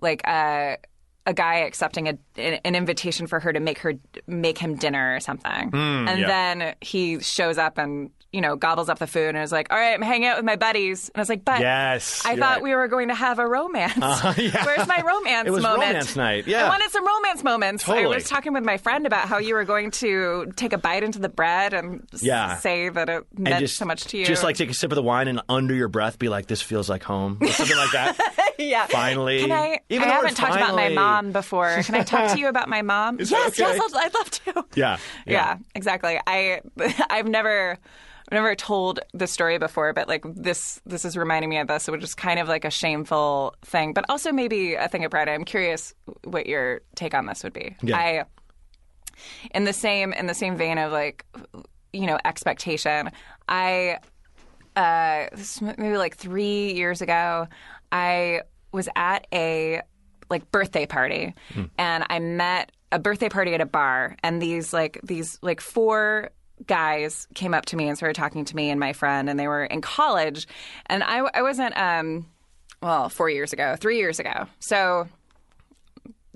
like 0.00 0.22
a 0.26 0.78
a 1.26 1.34
guy 1.34 1.56
accepting 1.56 2.08
a, 2.08 2.18
an 2.36 2.74
invitation 2.74 3.26
for 3.26 3.40
her 3.40 3.52
to 3.52 3.60
make 3.60 3.78
her 3.78 3.94
make 4.26 4.58
him 4.58 4.76
dinner 4.76 5.14
or 5.14 5.20
something, 5.20 5.70
and 5.72 6.20
yeah. 6.20 6.26
then 6.26 6.74
he 6.80 7.20
shows 7.20 7.58
up 7.58 7.78
and 7.78 8.10
you 8.32 8.40
know 8.40 8.56
gobbles 8.56 8.88
up 8.88 8.98
the 8.98 9.06
food 9.06 9.34
and 9.34 9.38
is 9.38 9.52
like, 9.52 9.72
"All 9.72 9.78
right, 9.78 9.92
I'm 9.94 10.02
hanging 10.02 10.26
out 10.28 10.36
with 10.36 10.44
my 10.44 10.56
buddies," 10.56 11.08
and 11.08 11.18
I 11.18 11.20
was 11.20 11.28
like, 11.28 11.44
"But 11.44 11.60
Yes, 11.60 12.22
I 12.24 12.36
thought 12.36 12.54
right. 12.56 12.62
we 12.62 12.74
were 12.74 12.88
going 12.88 13.08
to 13.08 13.14
have 13.14 13.38
a 13.38 13.46
romance. 13.46 13.94
Uh-huh, 14.00 14.34
yeah. 14.40 14.64
Where's 14.64 14.86
my 14.86 15.02
romance 15.04 15.48
It 15.48 15.50
was 15.50 15.62
moment? 15.62 15.88
romance 15.88 16.16
night, 16.16 16.46
yeah. 16.46 16.64
I 16.66 16.68
wanted 16.68 16.90
some 16.90 17.06
romance 17.06 17.42
moments. 17.44 17.88
I 17.88 18.06
was 18.06 18.24
talking 18.24 18.52
with 18.52 18.64
my 18.64 18.76
friend 18.76 19.06
about 19.06 19.28
how 19.28 19.38
you 19.38 19.54
were 19.54 19.64
going 19.64 19.90
to 19.92 20.52
take 20.56 20.72
a 20.72 20.78
bite 20.78 21.02
into 21.02 21.18
the 21.18 21.28
bread 21.28 21.72
and 21.74 22.06
Yeah. 22.20 22.56
say 22.58 22.88
that 22.88 23.08
it 23.08 23.24
meant 23.38 23.60
just, 23.60 23.76
so 23.76 23.84
much 23.84 24.04
to 24.04 24.18
you. 24.18 24.24
Just 24.24 24.42
like 24.44 24.56
take 24.56 24.70
a 24.70 24.74
sip 24.74 24.90
of 24.92 24.96
the 24.96 25.02
wine 25.02 25.28
and 25.28 25.40
under 25.48 25.74
your 25.74 25.88
breath 25.88 26.18
be 26.18 26.28
like, 26.28 26.46
this 26.46 26.62
feels 26.62 26.88
like 26.88 27.02
home. 27.02 27.38
Or 27.40 27.48
something 27.48 27.76
like 27.76 27.92
that. 27.92 28.54
yeah. 28.58 28.86
Finally. 28.86 29.40
Can 29.40 29.52
I? 29.52 29.80
Even 29.88 30.08
I 30.08 30.12
haven't 30.12 30.34
talked 30.36 30.54
about 30.56 30.74
my 30.74 30.88
mom 30.90 31.32
before. 31.32 31.82
Can 31.82 31.94
I 31.94 32.02
talk 32.02 32.32
to 32.32 32.38
you 32.38 32.48
about 32.48 32.68
my 32.68 32.82
mom? 32.82 33.18
Yes, 33.30 33.32
okay? 33.60 33.76
yes, 33.76 33.94
I'd, 33.94 34.06
I'd 34.06 34.14
love 34.14 34.30
to. 34.30 34.52
Yeah, 34.74 34.96
yeah, 35.26 35.32
yeah. 35.32 35.56
exactly. 35.74 36.20
I 36.26 36.60
I've 37.08 37.26
never. 37.28 37.78
I've 38.30 38.36
never 38.36 38.54
told 38.54 39.00
this 39.12 39.32
story 39.32 39.58
before, 39.58 39.92
but 39.92 40.06
like 40.06 40.24
this, 40.24 40.80
this 40.86 41.04
is 41.04 41.16
reminding 41.16 41.50
me 41.50 41.58
of 41.58 41.66
this, 41.66 41.88
which 41.88 42.04
is 42.04 42.14
kind 42.14 42.38
of 42.38 42.46
like 42.46 42.64
a 42.64 42.70
shameful 42.70 43.56
thing, 43.62 43.92
but 43.92 44.04
also 44.08 44.30
maybe 44.30 44.74
a 44.74 44.86
thing 44.86 45.04
of 45.04 45.10
pride. 45.10 45.28
I'm 45.28 45.44
curious 45.44 45.92
what 46.22 46.46
your 46.46 46.82
take 46.94 47.12
on 47.12 47.26
this 47.26 47.42
would 47.42 47.52
be. 47.52 47.74
Yeah. 47.82 47.96
I, 47.96 48.24
in 49.52 49.64
the 49.64 49.72
same 49.72 50.12
in 50.12 50.26
the 50.26 50.34
same 50.34 50.56
vein 50.56 50.78
of 50.78 50.92
like, 50.92 51.26
you 51.92 52.06
know, 52.06 52.18
expectation. 52.24 53.10
I 53.48 53.98
uh, 54.76 55.26
this 55.32 55.60
maybe 55.60 55.96
like 55.96 56.16
three 56.16 56.72
years 56.72 57.02
ago, 57.02 57.48
I 57.90 58.42
was 58.72 58.88
at 58.94 59.26
a 59.32 59.82
like 60.30 60.50
birthday 60.52 60.86
party, 60.86 61.34
and 61.78 62.04
I 62.08 62.20
met 62.20 62.70
a 62.92 62.98
birthday 62.98 63.28
party 63.28 63.54
at 63.54 63.60
a 63.60 63.66
bar, 63.66 64.16
and 64.22 64.40
these 64.40 64.72
like 64.72 65.00
these 65.02 65.38
like 65.42 65.60
four 65.60 66.30
guys 66.66 67.26
came 67.34 67.54
up 67.54 67.66
to 67.66 67.76
me 67.76 67.88
and 67.88 67.96
started 67.96 68.14
talking 68.14 68.44
to 68.44 68.56
me 68.56 68.70
and 68.70 68.80
my 68.80 68.92
friend, 68.92 69.28
and 69.28 69.38
they 69.38 69.48
were 69.48 69.64
in 69.64 69.80
college, 69.80 70.46
and 70.86 71.02
I 71.02 71.18
I 71.34 71.42
wasn't 71.42 71.76
um 71.76 72.26
well 72.82 73.08
four 73.08 73.30
years 73.30 73.52
ago, 73.52 73.76
three 73.78 73.98
years 73.98 74.18
ago, 74.18 74.46
so 74.58 75.08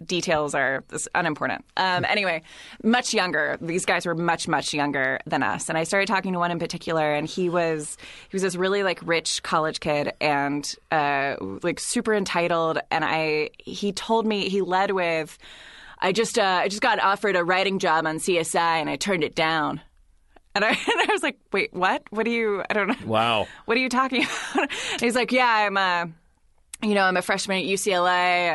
details 0.04 0.54
are 0.54 0.84
unimportant. 1.14 1.64
Um, 1.76 2.04
anyway, 2.04 2.42
much 2.82 3.14
younger. 3.14 3.56
These 3.60 3.84
guys 3.84 4.06
were 4.06 4.14
much 4.14 4.48
much 4.48 4.74
younger 4.74 5.18
than 5.26 5.42
us, 5.42 5.68
and 5.68 5.78
I 5.78 5.84
started 5.84 6.06
talking 6.06 6.32
to 6.32 6.38
one 6.38 6.50
in 6.50 6.58
particular, 6.58 7.12
and 7.12 7.26
he 7.26 7.48
was 7.48 7.96
he 8.28 8.34
was 8.34 8.42
this 8.42 8.56
really 8.56 8.82
like 8.82 9.00
rich 9.04 9.42
college 9.42 9.80
kid 9.80 10.12
and 10.20 10.74
uh, 10.90 11.36
like 11.62 11.80
super 11.80 12.14
entitled. 12.14 12.78
And 12.90 13.04
I 13.04 13.50
he 13.58 13.92
told 13.92 14.26
me 14.26 14.48
he 14.48 14.60
led 14.60 14.90
with, 14.90 15.38
I 16.00 16.12
just 16.12 16.38
uh, 16.38 16.60
I 16.62 16.68
just 16.68 16.82
got 16.82 17.00
offered 17.00 17.36
a 17.36 17.44
writing 17.44 17.78
job 17.78 18.06
on 18.06 18.18
CSI 18.18 18.80
and 18.80 18.90
I 18.90 18.96
turned 18.96 19.24
it 19.24 19.34
down. 19.34 19.80
And 20.54 20.64
I, 20.64 20.68
and 20.68 20.78
I 20.86 21.06
was 21.10 21.22
like, 21.22 21.38
wait, 21.52 21.72
what? 21.74 22.02
What 22.10 22.24
do 22.24 22.30
you? 22.30 22.62
I 22.68 22.72
don't 22.74 22.88
know. 22.88 23.06
Wow. 23.06 23.46
What 23.64 23.76
are 23.76 23.80
you 23.80 23.88
talking 23.88 24.24
about? 24.54 24.70
And 24.92 25.00
he's 25.00 25.14
like, 25.14 25.32
yeah, 25.32 25.46
I'm 25.48 25.76
a, 25.76 26.08
you 26.82 26.94
know, 26.94 27.02
I'm 27.04 27.16
a 27.16 27.22
freshman 27.22 27.58
at 27.58 27.64
UCLA, 27.64 28.08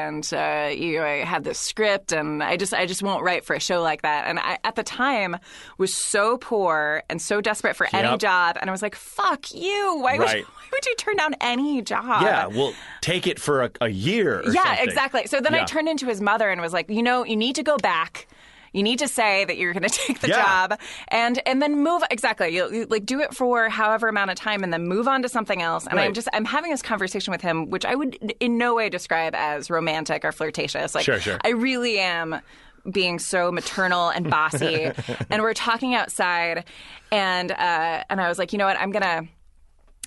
and 0.07 0.33
uh, 0.33 0.69
you 0.71 0.99
know, 0.99 1.05
I 1.05 1.23
had 1.25 1.43
this 1.43 1.57
script, 1.59 2.11
and 2.11 2.43
I 2.43 2.57
just, 2.57 2.73
I 2.75 2.85
just 2.85 3.01
won't 3.01 3.23
write 3.23 3.43
for 3.43 3.55
a 3.55 3.59
show 3.59 3.81
like 3.81 4.03
that. 4.03 4.27
And 4.27 4.37
I, 4.39 4.59
at 4.63 4.75
the 4.75 4.83
time, 4.83 5.37
was 5.79 5.93
so 5.95 6.37
poor 6.37 7.01
and 7.09 7.19
so 7.21 7.41
desperate 7.41 7.75
for 7.75 7.87
any 7.91 8.07
Yep. 8.07 8.19
job, 8.19 8.57
and 8.61 8.69
I 8.69 8.71
was 8.71 8.81
like, 8.83 8.93
fuck 8.95 9.51
you. 9.53 9.97
Why 9.99 10.17
would, 10.19 10.25
Right. 10.25 10.45
why 10.45 10.63
would 10.71 10.85
you 10.85 10.95
turn 10.95 11.15
down 11.17 11.33
any 11.41 11.81
job? 11.81 12.21
Yeah, 12.21 12.45
well, 12.47 12.73
take 13.01 13.25
it 13.25 13.39
for 13.39 13.63
a, 13.63 13.71
a 13.81 13.89
year 13.89 14.41
or 14.41 14.51
yeah, 14.53 14.63
something. 14.63 14.87
exactly. 14.89 15.25
So 15.27 15.41
then 15.41 15.55
I 15.55 15.59
Yeah. 15.59 15.65
turned 15.65 15.89
into 15.89 16.05
his 16.05 16.21
mother 16.21 16.49
and 16.49 16.61
was 16.61 16.73
like, 16.73 16.89
you 16.91 17.01
know, 17.01 17.25
you 17.25 17.35
need 17.35 17.55
to 17.55 17.63
go 17.63 17.77
back. 17.77 18.27
You 18.73 18.83
need 18.83 18.99
to 18.99 19.07
say 19.07 19.45
that 19.45 19.57
you're 19.57 19.73
going 19.73 19.83
to 19.89 19.89
take 19.89 20.19
the 20.19 20.27
Yeah. 20.29 20.67
job, 20.67 20.79
and 21.09 21.41
and 21.47 21.61
then 21.61 21.83
move. 21.83 22.03
Exactly, 22.11 22.49
you, 22.55 22.71
you, 22.71 22.85
like 22.89 23.05
do 23.05 23.19
it 23.21 23.33
for 23.35 23.69
however 23.69 24.07
amount 24.07 24.31
of 24.31 24.37
time, 24.37 24.63
and 24.63 24.71
then 24.73 24.87
move 24.87 25.07
on 25.07 25.21
to 25.23 25.29
something 25.29 25.61
else. 25.61 25.87
And 25.87 25.99
I'm 25.99 26.13
just 26.13 26.27
I'm 26.33 26.45
having 26.45 26.71
this 26.71 26.81
conversation 26.81 27.31
with 27.31 27.41
him, 27.41 27.69
which 27.69 27.85
I 27.85 27.95
would 27.95 28.15
in 28.39 28.57
no 28.57 28.75
way 28.75 28.89
describe 28.89 29.33
as 29.35 29.69
romantic 29.69 30.23
or 30.25 30.31
flirtatious. 30.31 30.93
Like, 30.95 31.05
Sure, 31.05 31.19
sure. 31.19 31.37
I 31.43 31.49
really 31.49 31.99
am 31.99 32.41
being 32.89 33.19
so 33.19 33.51
maternal 33.51 34.09
and 34.09 34.29
bossy. 34.29 34.91
and 35.29 35.41
we're 35.41 35.53
talking 35.53 35.95
outside, 35.95 36.65
and 37.11 37.51
uh, 37.51 38.03
and 38.09 38.21
I 38.21 38.29
was 38.29 38.37
like, 38.39 38.53
you 38.53 38.59
know 38.59 38.65
what, 38.65 38.79
I'm 38.79 38.91
gonna. 38.91 39.27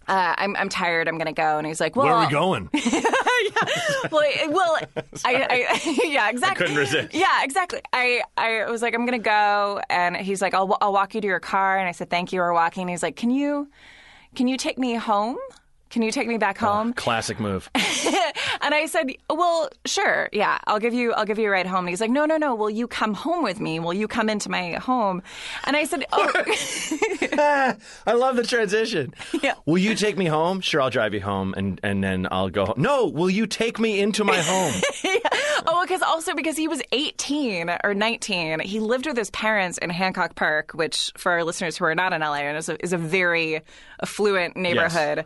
Uh, 0.09 0.35
I'm 0.37 0.57
I'm 0.57 0.69
tired. 0.69 1.09
I'm 1.09 1.19
gonna 1.19 1.33
go. 1.33 1.59
And 1.59 1.67
he's 1.67 1.81
like, 1.81 1.97
"Well, 1.97 2.07
Where 2.07 2.15
are 2.15 2.27
we 2.27 2.31
going? 2.33 2.69
well, 4.11 4.23
well, 4.49 4.79
I, 5.25 5.47
I, 5.49 5.99
yeah, 6.05 6.31
exactly. 6.31 6.67
couldn't 6.67 6.77
resist. 6.77 7.15
Yeah, 7.15 7.43
exactly. 7.45 7.81
I, 7.93 8.23
I 8.37 8.71
was 8.71 8.83
like, 8.83 8.95
I'm 8.95 9.05
gonna 9.05 9.19
go, 9.19 9.81
and 9.89 10.17
he's 10.17 10.43
like, 10.43 10.55
I'll, 10.55 10.77
I'll 10.81 10.93
walk 10.93 11.15
you 11.15 11.21
to 11.21 11.27
your 11.27 11.41
car, 11.41 11.79
and 11.79 11.89
I 11.89 11.93
said, 11.93 12.11
thank 12.11 12.33
you. 12.33 12.41
We're 12.41 12.53
walking. 12.53 12.83
And 12.83 12.91
he's 12.91 13.03
like, 13.03 13.17
can 13.17 13.31
you, 13.31 13.69
can 14.35 14.49
you 14.49 14.57
take 14.57 14.79
me 14.79 14.95
home? 14.95 15.37
Can 15.93 16.01
you 16.03 16.11
take 16.11 16.27
me 16.27 16.39
back 16.39 16.63
oh, 16.63 16.67
home? 16.67 16.93
Classic 16.95 17.39
move. 17.39 17.71
And 18.63 18.75
I 18.75 18.87
said, 18.87 19.11
"Well, 19.29 19.69
sure, 19.85 20.29
yeah, 20.33 20.59
I'll 20.69 20.79
give 20.79 20.95
you, 20.95 21.13
I'll 21.13 21.25
give 21.25 21.39
you 21.39 21.49
a 21.49 21.51
ride 21.51 21.67
home." 21.67 21.81
And 21.81 21.89
he's 21.89 22.01
like, 22.01 22.11
"No, 22.11 22.27
no, 22.27 22.37
no. 22.37 22.55
Will 22.55 22.71
you 22.71 22.87
come 22.87 23.13
home 23.13 23.43
with 23.43 23.61
me? 23.61 23.81
Will 23.81 23.93
you 23.93 24.07
come 24.07 24.29
into 24.29 24.49
my 24.49 24.75
home?" 24.75 25.21
And 25.65 25.77
I 25.77 25.85
said, 25.85 26.05
"Oh, 26.13 26.31
I 28.07 28.13
love 28.13 28.37
the 28.37 28.45
transition. 28.45 29.15
Yeah. 29.43 29.55
Will 29.67 29.79
you 29.79 29.97
take 29.97 30.17
me 30.17 30.27
home? 30.27 30.61
Sure, 30.61 30.81
I'll 30.81 30.91
drive 30.91 31.13
you 31.13 31.21
home, 31.21 31.55
and 31.57 31.81
and 31.83 32.05
then 32.05 32.29
I'll 32.31 32.51
go. 32.51 32.67
home. 32.67 32.77
No, 32.79 33.09
will 33.09 33.31
you 33.31 33.49
take 33.49 33.81
me 33.81 33.99
into 33.99 34.23
my 34.23 34.37
home? 34.37 34.75
oh, 35.67 35.83
because 35.83 36.03
also 36.03 36.35
because 36.35 36.57
he 36.57 36.69
was 36.69 36.83
18 36.93 37.69
or 37.83 37.95
19, 37.95 38.61
he 38.61 38.79
lived 38.79 39.07
with 39.07 39.17
his 39.17 39.31
parents 39.31 39.77
in 39.79 39.91
Hancock 39.91 40.37
Park, 40.37 40.71
which 40.73 41.11
for 41.17 41.33
our 41.33 41.43
listeners 41.43 41.77
who 41.77 41.85
are 41.85 41.97
not 41.97 42.13
in 42.13 42.21
LA 42.21 42.57
is 42.57 42.69
a, 42.69 42.83
is 42.83 42.93
a 42.93 42.99
very 42.99 43.61
affluent 44.01 44.57
neighborhood. 44.57 45.25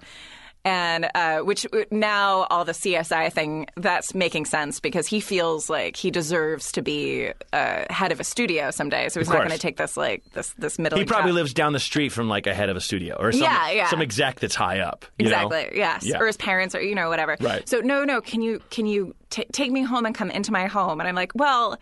And 0.66 1.08
uh, 1.14 1.38
which 1.42 1.64
now 1.92 2.48
all 2.50 2.64
the 2.64 2.72
CSI 2.72 3.32
thing 3.32 3.66
that's 3.76 4.16
making 4.16 4.46
sense 4.46 4.80
because 4.80 5.06
he 5.06 5.20
feels 5.20 5.70
like 5.70 5.94
he 5.94 6.10
deserves 6.10 6.72
to 6.72 6.82
be 6.82 7.30
uh, 7.52 7.84
head 7.88 8.10
of 8.10 8.18
a 8.18 8.24
studio 8.24 8.72
someday. 8.72 9.08
So 9.08 9.20
he's 9.20 9.28
not 9.28 9.38
going 9.38 9.50
to 9.50 9.58
take 9.58 9.76
this 9.76 9.96
like 9.96 10.24
this 10.32 10.52
this 10.58 10.76
middle. 10.76 10.98
he 10.98 11.04
probably 11.04 11.30
lives 11.30 11.54
down 11.54 11.72
the 11.72 11.78
street 11.78 12.10
from 12.10 12.28
like 12.28 12.48
a 12.48 12.52
head 12.54 12.68
of 12.68 12.76
a 12.76 12.80
studio 12.80 13.14
or 13.16 13.30
some 13.30 13.42
Yeah, 13.42 13.70
yeah. 13.70 13.88
some 13.88 14.02
exec 14.02 14.40
that's 14.40 14.56
high 14.56 14.80
up. 14.80 15.04
you 15.20 15.30
know? 15.30 15.46
Exactly. 15.46 15.78
Yes. 15.78 16.04
Yeah. 16.04 16.18
Or 16.18 16.26
his 16.26 16.36
parents, 16.36 16.74
or 16.74 16.82
you 16.82 16.96
know, 16.96 17.08
whatever. 17.10 17.36
Right. 17.40 17.66
So 17.68 17.78
no, 17.78 18.02
no. 18.04 18.20
Can 18.20 18.42
you 18.42 18.60
can 18.70 18.86
you 18.86 19.14
t- 19.30 19.46
take 19.52 19.70
me 19.70 19.82
home 19.82 20.04
and 20.04 20.16
come 20.16 20.32
into 20.32 20.50
my 20.50 20.66
home? 20.66 20.98
And 20.98 21.08
I'm 21.08 21.14
like, 21.14 21.30
well. 21.36 21.78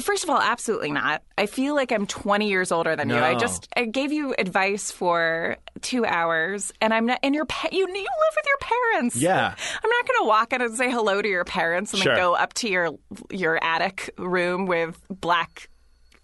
First 0.00 0.24
of 0.24 0.30
all, 0.30 0.40
absolutely 0.40 0.90
not. 0.90 1.22
I 1.36 1.46
feel 1.46 1.74
like 1.74 1.92
I'm 1.92 2.06
20 2.06 2.48
years 2.48 2.72
older 2.72 2.96
than 2.96 3.10
you. 3.10 3.16
I 3.16 3.34
just 3.34 3.68
I 3.76 3.84
gave 3.84 4.12
you 4.12 4.34
advice 4.38 4.90
for 4.90 5.56
two 5.80 6.04
hours, 6.06 6.72
and 6.80 6.94
I'm 6.94 7.06
not. 7.06 7.18
And 7.22 7.34
your 7.34 7.44
pa- 7.44 7.68
you 7.70 7.80
you 7.80 7.86
live 7.86 7.96
with 8.36 8.46
your 8.46 8.58
parents. 8.60 9.16
Yeah. 9.16 9.54
I'm 9.54 9.90
not 9.90 10.08
going 10.08 10.20
to 10.22 10.26
walk 10.26 10.52
in 10.52 10.62
and 10.62 10.74
say 10.74 10.90
hello 10.90 11.20
to 11.20 11.28
your 11.28 11.44
parents 11.44 11.92
and 11.92 12.02
Sure. 12.02 12.14
then 12.14 12.22
go 12.22 12.34
up 12.34 12.54
to 12.54 12.68
your 12.68 12.90
your 13.30 13.62
attic 13.62 14.10
room 14.18 14.66
with 14.66 14.98
black 15.10 15.68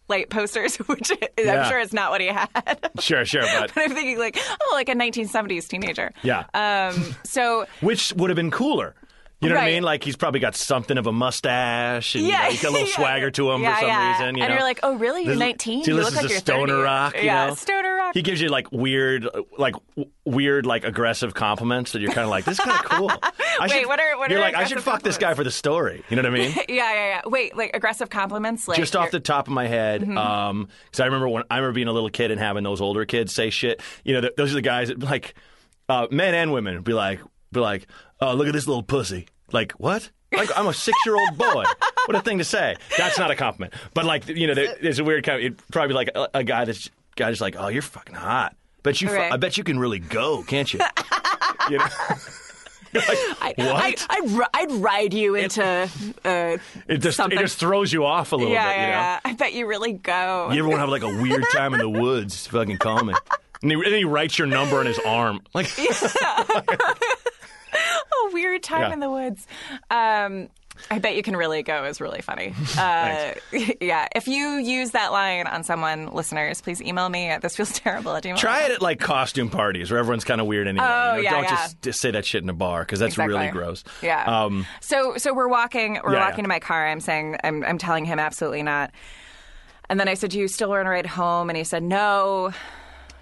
light 0.08 0.30
posters, 0.30 0.76
which 0.86 1.12
I'm 1.38 1.68
sure 1.68 1.78
is 1.80 1.92
not 1.92 2.10
what 2.10 2.20
he 2.22 2.28
had. 2.28 2.48
Sure, 3.00 3.24
sure, 3.24 3.42
but 3.60 3.74
But 3.74 3.82
I'm 3.84 3.90
thinking 3.94 4.18
like, 4.18 4.38
oh, 4.60 4.70
like 4.74 4.88
a 4.88 4.94
1970s 4.94 5.68
teenager. 5.68 6.12
Yeah. 6.22 6.44
Um. 6.54 7.14
So 7.24 7.66
which 7.80 8.12
would 8.14 8.30
have 8.30 8.36
been 8.36 8.50
cooler. 8.50 8.94
You 9.40 9.50
know 9.50 9.54
what 9.54 9.64
I 9.64 9.66
mean? 9.66 9.82
Like 9.84 10.02
he's 10.02 10.16
probably 10.16 10.40
got 10.40 10.56
something 10.56 10.98
of 10.98 11.06
a 11.06 11.12
mustache 11.12 12.16
and 12.16 12.24
you 12.24 12.30
Yeah, 12.30 12.42
know, 12.44 12.50
he's 12.50 12.60
got 12.60 12.68
a 12.70 12.72
little 12.72 12.88
yeah. 12.88 12.94
swagger 12.96 13.30
to 13.30 13.52
him 13.52 13.62
Yeah, 13.62 13.74
for 13.76 13.80
some 13.86 14.08
reason. 14.12 14.36
You 14.36 14.42
And 14.42 14.50
know? 14.50 14.54
you're 14.56 14.64
like, 14.64 14.80
oh, 14.82 14.94
really? 14.96 15.24
You're 15.24 15.36
19? 15.36 15.84
He 15.84 15.90
You 15.90 15.96
look 15.96 16.12
like 16.14 16.28
you're 16.28 16.38
Stoner 16.40 16.72
30. 16.72 16.82
Rock. 16.82 17.16
You 17.18 17.22
Yeah, 17.22 17.46
know? 17.46 17.54
Stoner 17.54 17.94
Rock. 17.94 18.14
He 18.14 18.22
gives 18.22 18.40
you 18.40 18.48
like 18.48 18.72
weird, 18.72 19.28
like 19.56 19.76
weird, 20.24 20.66
like 20.66 20.82
aggressive 20.82 21.34
compliments 21.34 21.92
that 21.92 22.00
you're 22.02 22.10
kind 22.10 22.24
of 22.24 22.30
like, 22.30 22.46
this 22.46 22.58
is 22.58 22.64
kind 22.64 22.80
of 22.80 22.90
cool. 22.90 23.10
I 23.22 23.32
Wait, 23.60 23.70
should, 23.70 23.86
what 23.86 24.00
are- 24.00 24.18
what 24.18 24.28
you're 24.30 24.40
are 24.40 24.42
like, 24.42 24.56
I 24.56 24.64
should 24.64 24.82
fuck 24.82 25.02
this 25.02 25.18
guy 25.18 25.34
for 25.34 25.44
the 25.44 25.52
story. 25.52 26.02
You 26.08 26.16
know 26.16 26.22
what 26.22 26.32
I 26.32 26.34
mean? 26.44 26.52
Yeah, 26.68 26.92
yeah, 26.92 27.06
yeah. 27.06 27.20
Wait, 27.26 27.56
like 27.56 27.70
aggressive 27.74 28.10
compliments, 28.10 28.66
like 28.66 28.76
just 28.78 28.96
off 28.96 29.12
the 29.12 29.20
top 29.20 29.46
of 29.46 29.52
my 29.52 29.68
head, 29.68 30.00
Mm-hmm. 30.02 30.18
um, 30.18 30.68
because 30.86 30.98
I 31.00 31.04
remember 31.04 31.28
when 31.28 31.44
I 31.48 31.58
remember 31.58 31.74
being 31.74 31.86
a 31.88 31.92
little 31.92 32.10
kid 32.10 32.32
and 32.32 32.40
having 32.40 32.64
those 32.64 32.80
older 32.80 33.04
kids 33.04 33.32
say 33.32 33.50
shit. 33.50 33.80
You 34.04 34.14
know, 34.14 34.20
th- 34.22 34.32
those 34.36 34.50
are 34.50 34.54
the 34.54 34.62
guys 34.62 34.88
that 34.88 34.98
like 34.98 35.34
uh, 35.88 36.08
men 36.10 36.34
and 36.34 36.52
women 36.52 36.82
be 36.82 36.92
like, 36.92 37.20
be 37.52 37.60
like, 37.60 37.86
oh, 38.20 38.34
look 38.34 38.46
at 38.46 38.52
this 38.52 38.66
little 38.66 38.82
pussy. 38.82 39.26
Like 39.52 39.72
what? 39.72 40.10
Like 40.32 40.50
I'm 40.56 40.66
a 40.66 40.74
six 40.74 40.98
year 41.06 41.16
old 41.16 41.38
boy. 41.38 41.64
what 42.06 42.16
a 42.16 42.20
thing 42.20 42.38
to 42.38 42.44
say. 42.44 42.76
That's 42.96 43.18
not 43.18 43.30
a 43.30 43.34
compliment. 43.34 43.74
But 43.94 44.04
like, 44.04 44.28
you 44.28 44.46
know, 44.46 44.54
there, 44.54 44.76
there's 44.80 44.98
a 44.98 45.04
weird 45.04 45.24
kind. 45.24 45.38
Of, 45.38 45.44
it'd 45.44 45.68
probably 45.72 45.88
be 45.88 45.94
like 45.94 46.10
a, 46.14 46.28
a 46.34 46.44
guy 46.44 46.64
that's 46.64 46.90
guy 47.16 47.30
just 47.30 47.40
like, 47.40 47.56
oh, 47.58 47.68
you're 47.68 47.82
fucking 47.82 48.14
hot. 48.14 48.54
But 48.82 49.00
you, 49.00 49.08
fu- 49.08 49.14
Right. 49.14 49.32
I 49.32 49.36
bet 49.36 49.56
you 49.56 49.64
can 49.64 49.78
really 49.78 49.98
go, 49.98 50.42
can't 50.44 50.72
you? 50.72 50.80
you 51.70 51.78
know? 51.78 51.86
You're 52.92 53.02
like, 53.08 53.18
I, 53.40 53.54
what? 53.56 53.76
I, 53.76 53.94
I'd, 54.10 54.30
ri- 54.30 54.46
I'd 54.54 54.72
ride 54.72 55.14
you 55.14 55.34
into 55.34 55.62
uh, 56.24 56.56
it 56.86 56.98
just 56.98 57.16
something. 57.16 57.38
it 57.38 57.42
just 57.42 57.58
throws 57.58 57.92
you 57.92 58.04
off 58.04 58.32
a 58.32 58.36
little 58.36 58.52
yeah, 58.52 58.68
bit. 58.68 58.76
You 58.76 58.82
know. 58.82 58.88
yeah, 58.88 59.12
yeah. 59.14 59.20
I 59.24 59.32
bet 59.34 59.52
you 59.52 59.66
really 59.66 59.92
go. 59.94 60.50
You 60.52 60.60
ever 60.60 60.68
want 60.68 60.76
to 60.76 60.80
have 60.80 60.88
like 60.88 61.02
a 61.02 61.22
weird 61.22 61.44
time 61.52 61.74
in 61.74 61.80
the 61.80 61.88
woods? 61.88 62.46
Fucking 62.46 62.78
call 62.78 63.02
me. 63.04 63.14
And, 63.62 63.72
he, 63.72 63.76
and 63.76 63.94
he 63.94 64.04
writes 64.04 64.38
your 64.38 64.46
number 64.46 64.78
on 64.78 64.86
his 64.86 65.00
arm. 65.00 65.40
Like, 65.52 65.66
a 68.28 68.32
weird 68.32 68.62
time 68.62 68.82
Yeah. 68.82 68.92
in 68.92 69.00
the 69.00 69.10
woods. 69.10 69.46
Um, 69.90 70.48
I 70.92 71.00
bet 71.00 71.16
you 71.16 71.24
can 71.24 71.36
really 71.36 71.64
go 71.64 71.84
is 71.86 72.00
really 72.00 72.20
funny. 72.20 72.54
Uh, 72.78 73.34
yeah. 73.80 74.06
If 74.14 74.28
you 74.28 74.58
use 74.58 74.92
that 74.92 75.10
line 75.10 75.48
on 75.48 75.64
someone, 75.64 76.06
listeners, 76.12 76.60
please 76.60 76.80
email 76.80 77.08
me 77.08 77.26
at 77.26 77.42
this 77.42 77.56
feels 77.56 77.72
terrible 77.72 78.14
at 78.14 78.22
gmail. 78.22 78.36
try 78.38 78.62
it 78.64 78.70
at 78.70 78.80
like 78.80 79.00
costume 79.00 79.50
parties 79.50 79.90
where 79.90 79.98
everyone's 79.98 80.22
kind 80.22 80.40
of 80.40 80.46
weird 80.46 80.68
anyway. 80.68 80.86
Oh, 80.88 81.16
you 81.16 81.16
know? 81.16 81.22
yeah, 81.22 81.30
Don't 81.32 81.42
yeah. 81.44 81.50
just, 81.50 81.82
just 81.82 82.00
say 82.00 82.12
that 82.12 82.24
shit 82.24 82.44
in 82.44 82.48
a 82.48 82.52
bar 82.54 82.82
because 82.82 83.00
that's 83.00 83.18
really 83.18 83.48
gross. 83.48 83.82
Yeah. 84.02 84.22
Um, 84.44 84.66
so 84.80 85.16
so 85.16 85.34
we're 85.34 85.48
walking 85.48 85.98
we're 86.04 86.12
Yeah, 86.14 86.28
walking 86.28 86.44
to 86.44 86.48
my 86.48 86.60
car. 86.60 86.86
I'm 86.86 87.00
saying 87.00 87.38
I'm 87.42 87.64
I'm 87.64 87.78
telling 87.78 88.04
him 88.04 88.20
absolutely 88.20 88.62
not. 88.62 88.92
And 89.90 89.98
then 89.98 90.06
I 90.06 90.14
said, 90.14 90.30
"Do 90.30 90.38
you 90.38 90.46
still 90.46 90.68
want 90.68 90.84
to 90.86 90.90
ride 90.90 91.06
home?" 91.06 91.50
And 91.50 91.56
he 91.56 91.64
said, 91.64 91.82
"No, 91.82 92.52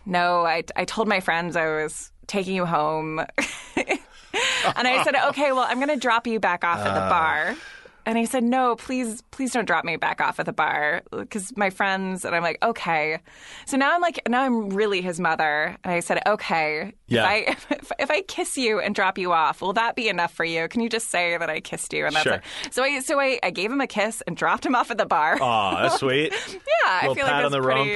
no. 0.04 0.44
I 0.44 0.64
I 0.74 0.84
told 0.84 1.08
my 1.08 1.20
friends 1.20 1.56
I 1.56 1.66
was 1.82 2.10
taking 2.26 2.54
you 2.54 2.66
home." 2.66 3.24
and 4.76 4.86
I 4.88 5.02
said, 5.04 5.14
"Okay, 5.28 5.52
well, 5.52 5.66
I'm 5.68 5.78
going 5.78 5.88
to 5.88 5.96
drop 5.96 6.26
you 6.26 6.40
back 6.40 6.64
off 6.64 6.78
at 6.78 6.94
the 6.94 7.00
uh, 7.00 7.08
bar." 7.08 7.56
And 8.06 8.16
he 8.16 8.24
said, 8.24 8.44
"No, 8.44 8.76
please, 8.76 9.20
please 9.32 9.52
don't 9.52 9.64
drop 9.66 9.84
me 9.84 9.96
back 9.96 10.20
off 10.20 10.38
at 10.40 10.46
the 10.46 10.52
bar 10.52 11.02
because 11.10 11.54
my 11.56 11.70
friends." 11.70 12.24
And 12.24 12.34
I'm 12.34 12.42
like, 12.42 12.58
"Okay." 12.62 13.18
So 13.66 13.76
now 13.76 13.92
I'm 13.94 14.00
like, 14.00 14.20
now 14.28 14.42
I'm 14.42 14.70
really 14.70 15.00
his 15.02 15.18
mother. 15.20 15.76
And 15.84 15.92
I 15.92 16.00
said, 16.00 16.20
"Okay, 16.26 16.94
Yeah. 17.08 17.28
if 17.28 17.66
I 17.70 17.74
if, 17.74 17.92
if 17.98 18.10
I 18.10 18.22
kiss 18.22 18.56
you 18.56 18.78
and 18.80 18.94
drop 18.94 19.18
you 19.18 19.32
off, 19.32 19.60
will 19.60 19.72
that 19.74 19.96
be 19.96 20.08
enough 20.08 20.32
for 20.32 20.44
you? 20.44 20.68
Can 20.68 20.80
you 20.82 20.88
just 20.88 21.10
say 21.10 21.36
that 21.36 21.50
I 21.50 21.60
kissed 21.60 21.92
you?" 21.92 22.06
And 22.06 22.14
that's 22.14 22.22
Sure. 22.22 22.34
it. 22.34 22.44
So 22.72 22.82
I 22.84 23.00
so 23.00 23.18
I, 23.20 23.38
I 23.42 23.50
gave 23.50 23.70
him 23.72 23.80
a 23.80 23.86
kiss 23.88 24.22
and 24.26 24.36
dropped 24.36 24.64
him 24.64 24.74
off 24.76 24.90
at 24.92 24.98
the 24.98 25.06
bar. 25.06 25.36
Aw, 25.40 25.82
that's 25.82 25.98
sweet. 26.00 26.32
yeah, 26.52 26.58
I 26.86 27.02
feel 27.12 27.26
pat 27.26 27.42
like 27.42 27.44
on 27.46 27.50
the 27.52 27.60
pretty. 27.60 27.90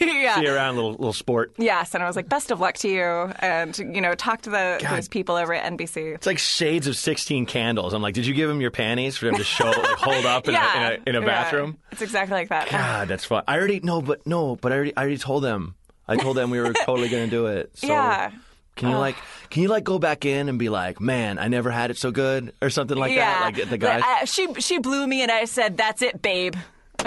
yeah. 0.00 0.36
See 0.36 0.42
you 0.46 0.54
around, 0.54 0.76
little 0.76 0.92
little 0.92 1.12
sport. 1.12 1.52
Yes, 1.58 1.94
and 1.94 2.02
I 2.02 2.06
was 2.06 2.16
like, 2.16 2.30
"Best 2.30 2.50
of 2.50 2.60
luck 2.60 2.76
to 2.76 2.88
you," 2.88 3.04
and 3.40 3.76
you 3.78 4.00
know, 4.00 4.14
talk 4.14 4.40
to 4.42 4.50
the 4.50 4.84
those 4.88 5.06
people 5.08 5.36
over 5.36 5.52
at 5.52 5.70
NBC. 5.70 6.14
It's 6.14 6.26
like 6.26 6.38
shades 6.38 6.86
of 6.86 6.96
16 6.96 7.44
candles. 7.44 7.92
I'm 7.92 8.00
like, 8.00 8.14
did 8.14 8.24
you 8.26 8.32
give 8.32 8.48
him 8.48 8.62
your 8.62 8.70
panties 8.70 9.18
for 9.18 9.26
him 9.28 9.34
to 9.36 9.44
show, 9.50 9.66
like, 9.66 9.76
hold 9.98 10.24
up 10.26 10.48
in, 10.48 10.54
yeah, 10.54 10.88
a, 10.88 10.92
in 10.94 11.00
a, 11.06 11.10
in 11.10 11.16
a 11.16 11.20
Yeah. 11.20 11.26
bathroom? 11.26 11.78
It's 11.92 12.02
exactly 12.02 12.34
like 12.34 12.48
that. 12.48 12.68
God, 12.70 13.08
that's 13.08 13.24
fun. 13.24 13.44
I 13.46 13.58
already 13.58 13.80
no, 13.80 14.00
but 14.00 14.26
no, 14.26 14.56
but 14.56 14.72
I 14.72 14.76
already, 14.76 14.96
I 14.96 15.00
already 15.02 15.18
told 15.18 15.42
them. 15.44 15.74
I 16.08 16.16
told 16.16 16.36
them 16.36 16.50
we 16.50 16.58
were 16.60 16.72
totally 16.84 17.08
going 17.08 17.24
to 17.24 17.30
do 17.30 17.46
it. 17.46 17.70
So 17.76 17.88
Yeah. 17.88 18.30
Can 18.76 18.88
you 18.88 18.96
like, 18.96 19.16
can 19.50 19.62
you 19.62 19.68
like 19.68 19.84
go 19.84 19.98
back 19.98 20.24
in 20.24 20.48
and 20.48 20.58
be 20.58 20.70
like, 20.70 21.00
man, 21.02 21.38
I 21.38 21.48
never 21.48 21.70
had 21.70 21.90
it 21.90 21.98
so 21.98 22.10
good, 22.10 22.54
or 22.62 22.70
something 22.70 22.96
like 22.96 23.12
yeah, 23.12 23.50
that? 23.50 23.58
Like 23.58 23.68
the 23.68 23.76
guys. 23.76 24.02
uh, 24.02 24.24
she 24.24 24.54
she 24.54 24.78
blew 24.78 25.06
me, 25.06 25.20
and 25.22 25.30
I 25.30 25.44
said, 25.44 25.76
"That's 25.76 26.00
it, 26.00 26.22
babe." 26.22 26.54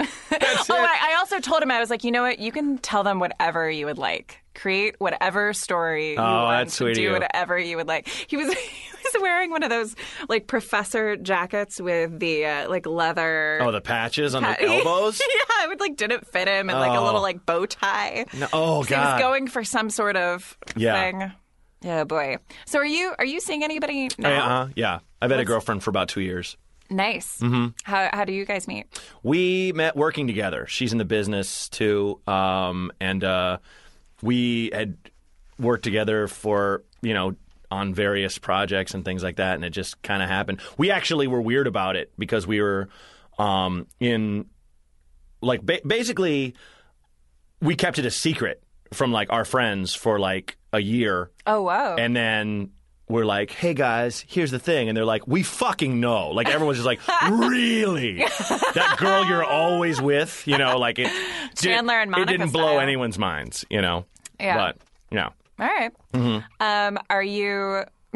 oh, 0.00 0.64
I, 0.70 1.10
I 1.12 1.16
also 1.18 1.40
told 1.40 1.62
him 1.62 1.70
I 1.70 1.78
was 1.80 1.90
like, 1.90 2.04
you 2.04 2.10
know 2.10 2.22
what? 2.22 2.38
You 2.38 2.52
can 2.52 2.78
tell 2.78 3.02
them 3.02 3.18
whatever 3.20 3.70
you 3.70 3.86
would 3.86 3.98
like. 3.98 4.40
Create 4.54 4.94
whatever 4.98 5.52
story 5.52 6.12
you 6.12 6.16
Oh, 6.18 6.22
want. 6.22 6.58
that's 6.66 6.74
sweet 6.74 6.90
of 6.90 6.94
Do 6.96 7.02
you. 7.02 7.12
whatever 7.12 7.58
you 7.58 7.76
would 7.76 7.88
like. 7.88 8.06
He 8.08 8.36
was 8.36 8.52
he 8.54 8.92
was 9.12 9.22
wearing 9.22 9.50
one 9.50 9.62
of 9.64 9.70
those 9.70 9.96
like 10.28 10.46
professor 10.46 11.16
jackets 11.16 11.80
with 11.80 12.20
the 12.20 12.46
uh, 12.46 12.68
like 12.70 12.86
leather. 12.86 13.58
oh, 13.62 13.72
the 13.72 13.80
patches 13.80 14.34
on 14.34 14.42
the 14.44 14.62
elbows. 14.62 15.20
yeah, 15.20 15.64
it 15.64 15.68
would 15.68 15.80
like 15.80 15.96
didn't 15.96 16.26
fit 16.28 16.46
him, 16.48 16.70
and 16.70 16.78
like 16.78 16.92
a 16.92 16.98
Oh. 16.98 17.04
little 17.04 17.22
like 17.22 17.44
bow 17.44 17.66
tie. 17.66 18.26
No, 18.32 18.46
oh 18.52 18.82
So 18.84 18.94
he 18.94 19.00
was 19.00 19.20
going 19.20 19.48
for 19.48 19.64
some 19.64 19.90
sort 19.90 20.16
of 20.16 20.56
Yeah. 20.76 20.94
thing. 21.10 21.32
Yeah, 21.82 22.04
boy. 22.04 22.38
So 22.66 22.78
are 22.78 22.86
you 22.86 23.12
are 23.18 23.24
you 23.26 23.40
seeing 23.40 23.64
anybody 23.64 24.08
now? 24.18 24.28
Yeah, 24.30 24.44
uh-huh, 24.44 24.66
yeah. 24.76 24.98
I've 25.20 25.30
had 25.30 25.40
a 25.40 25.44
girlfriend 25.44 25.82
for 25.82 25.90
about 25.90 26.08
two 26.08 26.20
years. 26.20 26.56
Nice. 26.94 27.38
Mm-hmm. 27.40 27.68
How 27.82 28.08
how 28.12 28.24
do 28.24 28.32
you 28.32 28.44
guys 28.44 28.68
meet? 28.68 28.86
We 29.22 29.72
met 29.72 29.96
working 29.96 30.26
together. 30.28 30.66
She's 30.66 30.92
in 30.92 30.98
the 30.98 31.04
business 31.04 31.68
too, 31.68 32.20
um, 32.26 32.92
and 33.00 33.24
uh, 33.24 33.58
we 34.22 34.70
had 34.72 34.96
worked 35.58 35.82
together 35.82 36.28
for 36.28 36.84
you 37.02 37.12
know 37.14 37.34
on 37.70 37.92
various 37.94 38.38
projects 38.38 38.94
and 38.94 39.04
things 39.04 39.22
like 39.24 39.36
that, 39.36 39.56
and 39.56 39.64
it 39.64 39.70
just 39.70 40.00
kind 40.02 40.22
of 40.22 40.28
happened. 40.28 40.60
We 40.78 40.92
actually 40.92 41.26
were 41.26 41.40
weird 41.40 41.66
about 41.66 41.96
it 41.96 42.12
because 42.16 42.46
we 42.46 42.60
were 42.60 42.88
um, 43.38 43.88
in 43.98 44.46
like 45.40 45.62
ba- 45.62 45.80
basically 45.84 46.54
we 47.60 47.74
kept 47.74 47.98
it 47.98 48.06
a 48.06 48.10
secret 48.10 48.62
from 48.92 49.10
like 49.10 49.32
our 49.32 49.44
friends 49.44 49.94
for 49.94 50.20
like 50.20 50.56
a 50.72 50.78
year, 50.80 51.32
Oh 51.44 51.62
wow! 51.62 51.96
and 51.96 52.14
then. 52.14 52.70
We're 53.08 53.26
like, 53.26 53.50
hey 53.50 53.74
guys, 53.74 54.24
here's 54.26 54.50
the 54.50 54.58
thing, 54.58 54.88
and 54.88 54.96
they're 54.96 55.04
like, 55.04 55.26
we 55.26 55.42
fucking 55.42 56.00
know. 56.00 56.30
Like 56.30 56.48
everyone's 56.48 56.78
just 56.78 56.86
like, 56.86 57.00
really? 57.30 58.16
that 58.18 58.96
girl 58.98 59.26
you're 59.26 59.44
always 59.44 60.00
with, 60.00 60.42
you 60.46 60.56
know, 60.56 60.78
like 60.78 60.98
it. 60.98 61.10
did- 61.56 61.56
Chandler 61.56 62.00
and 62.00 62.08
It 62.08 62.12
Monica 62.12 62.32
didn't 62.32 62.50
blow 62.52 62.68
style. 62.68 62.80
anyone's 62.80 63.18
minds, 63.18 63.64
you 63.68 63.82
know. 63.82 64.06
Yeah. 64.40 64.56
But 64.56 64.76
yeah, 65.10 65.26
All 65.58 65.66
right. 65.66 65.90
Mm-hmm. 66.14 66.62
Um, 66.62 66.98
are 67.10 67.22
you? 67.22 67.84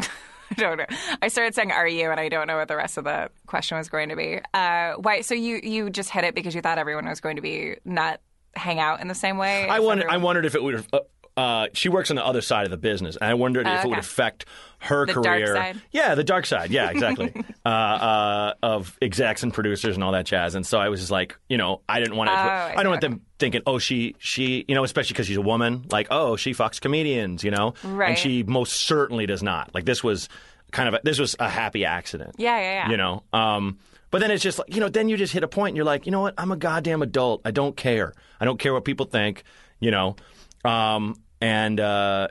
I 0.50 0.54
don't 0.56 0.78
know. 0.78 0.86
I 1.20 1.28
started 1.28 1.54
saying 1.54 1.70
"Are 1.70 1.86
you?" 1.86 2.10
and 2.10 2.18
I 2.18 2.30
don't 2.30 2.46
know 2.46 2.56
what 2.56 2.68
the 2.68 2.76
rest 2.76 2.96
of 2.96 3.04
the 3.04 3.28
question 3.46 3.76
was 3.76 3.90
going 3.90 4.08
to 4.08 4.16
be. 4.16 4.40
Uh, 4.54 4.94
why? 4.94 5.20
So 5.20 5.34
you 5.34 5.60
you 5.62 5.90
just 5.90 6.08
hit 6.08 6.24
it 6.24 6.34
because 6.34 6.54
you 6.54 6.62
thought 6.62 6.78
everyone 6.78 7.06
was 7.06 7.20
going 7.20 7.36
to 7.36 7.42
be 7.42 7.76
not 7.84 8.20
hang 8.56 8.80
out 8.80 9.00
in 9.02 9.08
the 9.08 9.14
same 9.14 9.36
way. 9.36 9.68
I 9.68 9.80
wondered. 9.80 10.06
I 10.08 10.16
wondered 10.16 10.46
if 10.46 10.54
it 10.54 10.62
would. 10.62 10.86
Uh, 10.92 11.00
uh, 11.38 11.68
she 11.72 11.88
works 11.88 12.10
on 12.10 12.16
the 12.16 12.24
other 12.26 12.40
side 12.40 12.64
of 12.64 12.70
the 12.70 12.76
business, 12.76 13.16
and 13.16 13.30
I 13.30 13.34
wondered 13.34 13.66
if 13.66 13.72
it 13.72 13.86
Oh, 13.86 13.88
would 13.90 13.98
affect 13.98 14.44
her 14.80 15.06
The 15.06 15.12
dark 15.14 15.24
career. 15.24 15.54
side? 15.54 15.80
Yeah, 15.92 16.14
the 16.16 16.24
dark 16.24 16.46
side. 16.46 16.70
Yeah, 16.70 16.90
exactly. 16.90 17.32
uh, 17.64 17.68
uh, 17.68 18.54
of 18.62 18.96
execs 19.00 19.42
and 19.42 19.54
producers 19.54 19.94
and 19.94 20.02
all 20.04 20.12
that 20.12 20.26
jazz. 20.26 20.54
And 20.54 20.66
so 20.66 20.78
I 20.78 20.88
was 20.88 21.00
just 21.00 21.10
like, 21.12 21.36
you 21.48 21.56
know, 21.56 21.80
I 21.88 22.00
didn't 22.00 22.16
want 22.16 22.28
to. 22.28 22.34
Oh, 22.34 22.38
I 22.78 22.82
don't 22.82 22.90
want 22.90 23.00
them 23.00 23.20
thinking, 23.38 23.62
oh, 23.66 23.78
she, 23.78 24.16
she, 24.18 24.64
you 24.68 24.74
know, 24.74 24.82
especially 24.84 25.14
because 25.14 25.26
she's 25.28 25.36
a 25.36 25.40
woman. 25.42 25.84
Like, 25.90 26.08
oh, 26.10 26.36
she 26.36 26.52
fucks 26.54 26.80
comedians, 26.80 27.44
you 27.44 27.50
know, 27.52 27.74
Right. 27.84 28.10
and 28.10 28.18
she 28.18 28.42
most 28.42 28.72
certainly 28.86 29.26
does 29.26 29.42
not. 29.42 29.74
Like, 29.74 29.84
this 29.84 30.02
was 30.04 30.28
kind 30.72 30.88
of 30.88 30.94
a, 30.94 31.00
this 31.04 31.18
was 31.18 31.36
a 31.38 31.48
happy 31.48 31.84
accident. 31.84 32.34
Yeah, 32.38 32.58
yeah, 32.58 32.72
yeah. 32.84 32.90
You 32.90 32.96
know. 32.96 33.22
Um, 33.32 33.78
but 34.10 34.20
then 34.20 34.30
it's 34.30 34.42
just 34.42 34.58
like, 34.58 34.74
you 34.74 34.80
know, 34.80 34.88
then 34.88 35.08
you 35.08 35.16
just 35.16 35.32
hit 35.32 35.44
a 35.44 35.48
point 35.48 35.70
and 35.72 35.76
you're 35.76 35.84
like, 35.86 36.06
you 36.06 36.12
know 36.12 36.20
what? 36.20 36.34
I'm 36.38 36.50
a 36.50 36.56
goddamn 36.56 37.02
adult. 37.02 37.42
I 37.44 37.50
don't 37.52 37.76
care. 37.76 38.12
I 38.40 38.44
don't 38.44 38.58
care 38.58 38.72
what 38.72 38.84
people 38.84 39.06
think, 39.06 39.44
you 39.80 39.90
know. 39.90 40.16
Um, 40.64 41.14
and 41.40 41.78
uh, 41.80 42.28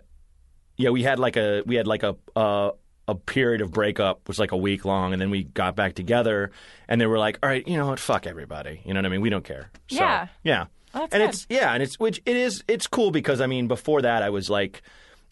yeah, 0.78 0.90
we 0.90 1.04
had 1.04 1.20
like 1.20 1.38
a 1.38 1.64
we 1.66 1.76
had 1.76 1.88
like 1.88 2.04
a 2.04 2.16
uh, 2.36 2.72
a 3.08 3.16
period 3.16 3.62
of 3.62 3.72
breakup 3.72 4.28
was 4.28 4.38
like 4.40 4.52
a 4.52 4.58
week 4.58 4.86
long, 4.86 5.14
and 5.14 5.22
then 5.22 5.30
we 5.30 5.44
got 5.44 5.76
back 5.76 5.94
together, 5.96 6.52
and 6.88 7.00
they 7.00 7.06
were 7.06 7.18
like, 7.20 7.40
all 7.42 7.50
right, 7.50 7.66
you 7.68 7.78
know 7.78 7.88
what? 7.88 8.00
Fuck 8.00 8.28
everybody. 8.28 8.82
You 8.86 8.94
know 8.94 9.00
what 9.00 9.06
I 9.06 9.10
mean? 9.10 9.22
We 9.22 9.30
don't 9.30 9.46
care. 9.46 9.72
So, 9.90 9.98
Yeah. 9.98 10.28
yeah. 10.44 10.66
Well, 10.94 11.04
that's 11.04 11.14
and 11.14 11.22
good. 11.24 11.30
it's 11.30 11.48
yeah, 11.50 11.74
and 11.74 11.84
it's 11.84 12.00
which 12.00 12.22
it 12.26 12.36
is 12.36 12.64
it's 12.68 12.88
cool 12.88 13.12
because 13.12 13.40
I 13.42 13.48
mean 13.48 13.68
before 13.68 14.02
that 14.02 14.24
I 14.24 14.30
was 14.30 14.50
like, 14.50 14.82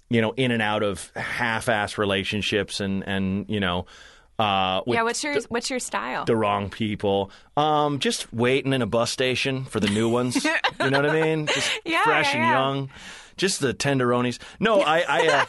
you 0.09 0.21
know, 0.21 0.33
in 0.37 0.51
and 0.51 0.61
out 0.61 0.83
of 0.83 1.11
half-ass 1.15 1.97
relationships 1.97 2.79
and 2.79 3.03
and 3.07 3.45
you 3.49 3.59
know, 3.59 3.85
uh, 4.37 4.81
Yeah. 4.85 5.03
What's 5.03 5.23
your 5.23 5.35
What's 5.49 5.69
your 5.69 5.79
style? 5.79 6.25
the 6.25 6.35
wrong 6.35 6.69
people. 6.69 7.31
Um, 7.57 7.99
just 7.99 8.31
waiting 8.33 8.73
in 8.73 8.81
a 8.81 8.85
bus 8.85 9.11
station 9.11 9.63
for 9.65 9.79
the 9.79 9.87
new 9.89 10.09
ones. 10.09 10.43
you 10.79 10.89
know 10.89 11.01
what 11.01 11.09
I 11.09 11.21
mean? 11.21 11.47
Just 11.47 11.71
Yeah, 11.85 12.03
fresh 12.03 12.33
yeah, 12.33 12.41
and 12.41 12.49
young. 12.51 12.89
Just 13.37 13.59
the 13.59 13.73
tenderonis. 13.73 14.39
No, 14.59 14.81
I 14.81 14.99
I, 15.07 15.27
uh, 15.27 15.45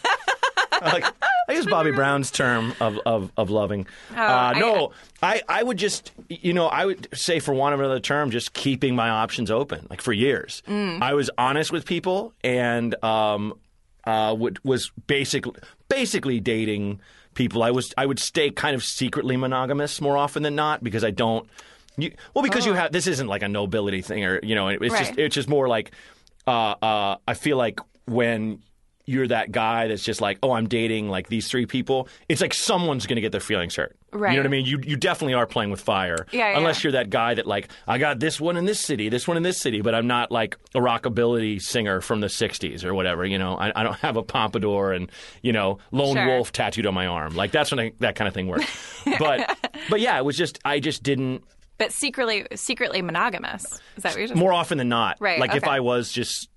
I 0.82 0.92
like 0.92 1.04
I 1.48 1.52
use 1.52 1.66
Bobby 1.66 1.92
Brown's 1.92 2.30
term 2.30 2.74
of 2.80 2.98
of, 3.06 3.30
of 3.36 3.50
loving. 3.50 3.86
uh, 4.14 4.16
Oh, 4.16 4.22
I- 4.56 4.58
no, 4.58 4.92
I, 5.22 5.42
I 5.48 5.62
would 5.62 5.76
just 5.78 6.12
you 6.28 6.52
know 6.52 6.66
I 6.66 6.84
would 6.84 7.08
say 7.14 7.38
for 7.40 7.54
want 7.54 7.74
of 7.74 7.80
another 7.80 8.00
term, 8.00 8.30
just 8.30 8.52
keeping 8.52 8.94
my 8.96 9.08
options 9.08 9.50
open. 9.50 9.86
Like 9.90 10.00
for 10.02 10.12
years, 10.12 10.62
Mm. 10.66 11.00
I 11.02 11.14
was 11.14 11.30
honest 11.38 11.72
with 11.72 11.84
people 11.86 12.32
and 12.42 12.94
um 13.04 13.54
uh 14.04 14.34
would, 14.38 14.62
was 14.64 14.90
basically 15.06 15.54
basically 15.88 16.40
dating 16.40 17.00
people. 17.34 17.62
I 17.62 17.70
was 17.70 17.92
I 17.96 18.06
would 18.06 18.18
stay 18.18 18.50
kind 18.50 18.74
of 18.74 18.82
secretly 18.84 19.36
monogamous 19.36 20.00
more 20.00 20.16
often 20.16 20.42
than 20.42 20.54
not 20.56 20.82
because 20.82 21.04
I 21.04 21.10
don't. 21.10 21.48
You, 21.98 22.12
well, 22.34 22.42
because 22.42 22.66
you 22.66 22.74
have 22.74 22.92
this 22.92 23.06
isn't 23.06 23.26
like 23.26 23.42
a 23.42 23.48
nobility 23.48 24.02
thing, 24.02 24.22
or 24.24 24.38
you 24.42 24.54
know, 24.54 24.68
it's 24.68 24.94
just 24.98 25.12
Oh. 25.12 25.22
It's 25.22 25.34
just 25.34 25.48
more 25.48 25.66
like 25.66 25.92
uh, 26.46 26.74
uh, 26.82 27.16
I 27.26 27.34
feel 27.34 27.56
like 27.56 27.80
when 28.06 28.62
you're 29.08 29.28
that 29.28 29.52
guy 29.52 29.86
that's 29.86 30.02
just 30.02 30.20
like, 30.20 30.36
oh, 30.42 30.50
I'm 30.50 30.66
dating 30.68 31.08
like 31.08 31.28
these 31.28 31.46
three 31.48 31.64
people. 31.64 32.08
It's 32.28 32.40
like 32.40 32.52
someone's 32.52 33.06
going 33.06 33.14
to 33.14 33.20
get 33.20 33.30
their 33.30 33.40
feelings 33.40 33.76
hurt. 33.76 33.96
Right. 34.12 34.32
You 34.32 34.36
know 34.38 34.42
what 34.42 34.46
I 34.46 34.50
mean? 34.50 34.66
You 34.66 34.80
you 34.84 34.96
definitely 34.96 35.34
are 35.34 35.46
playing 35.46 35.70
with 35.70 35.80
fire. 35.80 36.26
Yeah, 36.32 36.56
Unless 36.58 36.78
yeah. 36.82 36.88
you're 36.88 36.92
that 36.92 37.10
guy 37.10 37.34
that 37.34 37.46
like, 37.46 37.68
I 37.86 37.98
got 37.98 38.18
this 38.18 38.40
one 38.40 38.56
in 38.56 38.64
this 38.64 38.80
city, 38.80 39.08
this 39.08 39.28
one 39.28 39.36
in 39.36 39.44
this 39.44 39.58
city, 39.60 39.80
but 39.80 39.94
I'm 39.94 40.08
not 40.08 40.32
like 40.32 40.56
a 40.74 40.80
rockabilly 40.80 41.62
singer 41.62 42.00
from 42.00 42.20
the 42.20 42.26
'60s 42.26 42.82
or 42.84 42.94
whatever. 42.94 43.24
You 43.24 43.38
know, 43.38 43.56
I, 43.56 43.80
I 43.80 43.84
don't 43.84 43.96
have 44.00 44.16
a 44.16 44.24
pompadour 44.24 44.92
and 44.92 45.08
you 45.40 45.52
know 45.52 45.78
lone 45.92 46.16
Sure. 46.16 46.26
wolf 46.26 46.50
tattooed 46.50 46.86
on 46.86 46.94
my 46.94 47.06
arm. 47.06 47.36
Like 47.36 47.52
that's 47.52 47.70
when 47.70 47.78
I, 47.78 47.92
that 48.00 48.16
kind 48.16 48.26
of 48.26 48.34
thing 48.34 48.48
works. 48.48 49.02
but 49.20 49.56
but 49.88 50.00
yeah, 50.00 50.18
it 50.18 50.24
was 50.24 50.36
just 50.36 50.58
I 50.64 50.80
just 50.80 51.04
didn't. 51.04 51.44
But 51.78 51.92
secretly 51.92 52.46
secretly 52.54 53.02
monogamous. 53.02 53.64
Is 53.96 54.02
that 54.02 54.10
what 54.12 54.18
you're 54.18 54.28
just 54.28 54.38
More 54.38 54.52
often 54.52 54.78
than 54.78 54.88
not. 54.88 55.16
Right, 55.20 55.38
Like 55.40 55.54
if. 55.54 55.64
I 55.64 55.80
was 55.80 56.10
just 56.12 56.48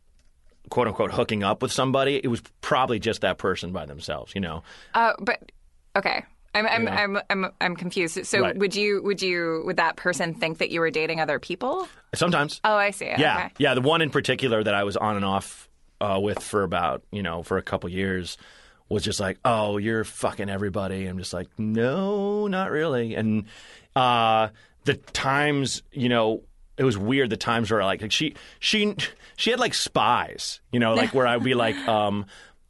quote 0.69 0.87
unquote 0.87 1.11
hooking 1.11 1.43
up 1.43 1.61
with 1.61 1.71
somebody, 1.71 2.19
it 2.23 2.27
was 2.27 2.41
probably 2.61 2.99
just 2.99 3.21
that 3.21 3.37
person 3.37 3.71
by 3.71 3.85
themselves, 3.85 4.33
you 4.35 4.41
know. 4.41 4.63
Uh, 4.93 5.13
but 5.19 5.51
okay. 5.95 6.23
I'm 6.55 6.65
I'm, 6.67 6.87
I'm 6.87 7.21
I'm 7.29 7.51
I'm 7.61 7.75
confused. 7.75 8.25
So 8.25 8.41
Right. 8.41 8.57
would 8.57 8.75
you 8.75 9.01
would 9.03 9.21
you 9.21 9.61
would 9.65 9.77
that 9.77 9.95
person 9.97 10.33
think 10.33 10.57
that 10.57 10.71
you 10.71 10.79
were 10.79 10.89
dating 10.89 11.19
other 11.21 11.37
people? 11.39 11.87
Sometimes. 12.15 12.59
Oh, 12.63 12.75
I 12.75 12.89
see. 12.91 13.05
Yeah, 13.05 13.35
Okay. 13.37 13.49
yeah. 13.59 13.73
The 13.75 13.81
one 13.81 14.01
in 14.01 14.09
particular 14.09 14.63
that 14.63 14.73
I 14.73 14.83
was 14.83 14.97
on 14.97 15.15
and 15.15 15.23
off 15.25 15.69
uh, 16.01 16.19
with 16.21 16.41
for 16.41 16.63
about 16.63 17.03
you 17.11 17.21
know 17.21 17.43
for 17.43 17.57
a 17.57 17.61
couple 17.61 17.89
years 17.89 18.37
was 18.89 19.03
just 19.03 19.19
like, 19.19 19.37
oh, 19.45 19.77
you're 19.77 20.03
fucking 20.03 20.49
everybody. 20.49 21.05
I'm 21.05 21.19
just 21.19 21.33
like, 21.33 21.47
no, 21.59 22.47
not 22.47 22.71
really. 22.71 23.13
And 23.13 23.45
uh, 23.95 24.47
the 24.89 24.95
times, 24.95 25.83
you 25.91 26.09
know, 26.09 26.41
it 26.77 26.83
was 26.83 26.97
weird. 26.97 27.29
The 27.29 27.37
times 27.37 27.69
where 27.69 27.83
like, 27.83 28.01
like 28.01 28.11
she 28.11 28.33
she 28.59 28.95
she 29.37 29.51
had 29.51 29.59
like 29.59 29.75
spies, 29.75 30.61
you 30.71 30.79
know, 30.79 30.95
like 30.95 31.13
where 31.13 31.27
I'd 31.27 31.43
be 31.43 31.53
like, 31.53 31.75
um. 31.87 32.25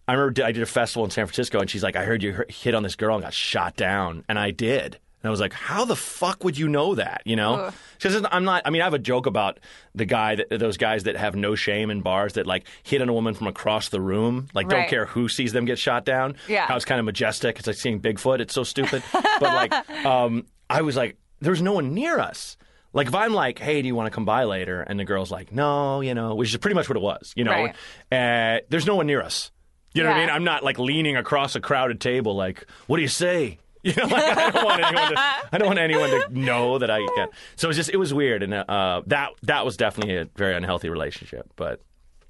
I 0.08 0.14
remember 0.14 0.44
I 0.44 0.52
did 0.52 0.64
a 0.64 0.66
festival 0.66 1.06
in 1.06 1.12
San 1.12 1.28
Francisco, 1.28 1.60
and 1.60 1.70
she's 1.70 1.84
like, 1.84 1.96
"I 1.96 2.04
heard 2.04 2.24
you 2.24 2.44
hit 2.50 2.74
on 2.74 2.82
this 2.82 2.96
girl 2.96 3.14
and 3.14 3.24
got 3.24 3.32
shot 3.32 3.76
down," 3.76 4.26
and 4.28 4.40
I 4.40 4.50
did. 4.50 4.96
And 5.22 5.28
I 5.28 5.30
was 5.30 5.40
like, 5.40 5.54
"How 5.54 5.86
the 5.86 5.96
fuck 5.96 6.44
would 6.44 6.58
you 6.58 6.68
know 6.68 6.96
that?" 6.96 7.22
You 7.26 7.36
know, 7.36 7.70
because 7.96 8.26
I'm 8.32 8.44
not. 8.44 8.64
I 8.66 8.72
mean, 8.72 8.82
I 8.82 8.86
have 8.86 8.96
a 8.96 9.00
joke 9.00 9.28
about 9.28 9.60
the 9.94 10.06
guy 10.06 10.34
that 10.34 10.50
those 10.50 10.78
guys 10.78 11.04
that 11.04 11.16
have 11.16 11.36
no 11.36 11.54
shame 11.54 11.92
in 11.92 12.02
bars 12.02 12.34
that 12.34 12.48
like 12.48 12.66
hit 12.82 13.04
on 13.04 13.10
a 13.10 13.14
woman 13.14 13.36
from 13.36 13.46
across 13.46 13.90
the 13.90 14.02
room, 14.02 14.48
like 14.56 14.68
don't 14.68 14.88
care 14.88 15.06
who 15.06 15.30
sees 15.30 15.54
them 15.54 15.66
get 15.66 15.78
shot 15.78 16.06
down. 16.06 16.38
Yeah. 16.48 16.66
how 16.66 16.76
it's 16.76 16.86
kind 16.86 16.98
of 17.00 17.06
majestic. 17.06 17.60
It's 17.60 17.68
like 17.68 17.76
seeing 17.76 18.02
Bigfoot. 18.02 18.40
It's 18.40 18.56
so 18.56 18.64
stupid. 18.64 19.04
but 19.14 19.42
like, 19.42 19.90
um, 20.08 20.48
I 20.72 20.82
was 20.82 20.96
like, 20.96 21.18
there's 21.40 21.62
no 21.62 21.74
one 21.74 21.94
near 21.94 22.20
us. 22.20 22.58
Like 22.94 23.08
if 23.08 23.14
I'm 23.16 23.34
like, 23.34 23.60
hey, 23.60 23.82
do 23.82 23.88
you 23.88 23.96
want 23.96 24.08
to 24.08 24.12
come 24.12 24.26
by 24.26 24.46
later? 24.46 24.82
And 24.82 25.00
the 25.00 25.06
girl's 25.06 25.30
like, 25.32 25.52
no, 25.52 26.02
you 26.02 26.14
know, 26.16 26.34
which 26.36 26.50
is 26.50 26.58
pretty 26.58 26.74
much 26.76 26.90
what 26.90 26.98
it 26.98 27.02
was. 27.02 27.34
You 27.36 27.44
know, 27.44 27.52
Right. 27.52 27.76
uh, 28.12 28.62
there's 28.70 28.86
no 28.88 28.96
one 28.96 29.06
near 29.08 29.22
us. 29.22 29.52
You 29.94 30.04
know 30.04 30.10
what 30.10 30.18
I 30.18 30.22
mean? 30.22 30.30
I'm 30.30 30.44
not 30.44 30.64
like 30.64 30.78
leaning 30.80 31.16
across 31.16 31.56
a 31.56 31.60
crowded 31.62 32.00
table, 32.02 32.36
like, 32.36 32.66
what 32.88 32.98
do 32.98 33.02
you 33.02 33.08
say? 33.08 33.60
You 33.82 33.94
know, 33.96 34.08
like, 34.08 34.38
I 34.38 34.50
don't 34.52 34.66
want 34.66 34.84
anyone 34.84 35.08
to. 35.16 35.20
I 35.54 35.58
don't 35.58 35.68
want 35.68 35.80
anyone 35.80 36.10
to 36.10 36.28
know 36.38 36.80
that 36.80 36.92
I 36.92 37.00
can. 37.16 37.30
So 37.56 37.68
it 37.68 37.70
was 37.70 37.78
just, 37.78 37.90
it 37.90 37.96
was 37.96 38.14
weird, 38.14 38.44
and 38.44 38.54
uh, 38.54 39.04
that 39.08 39.30
that 39.44 39.64
was 39.64 39.78
definitely 39.78 40.18
a 40.18 40.26
very 40.36 40.54
unhealthy 40.54 40.90
relationship. 40.90 41.50
But 41.56 41.80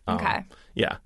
um, 0.05 0.17
Okay. 0.17 0.43
yeah. 0.75 0.97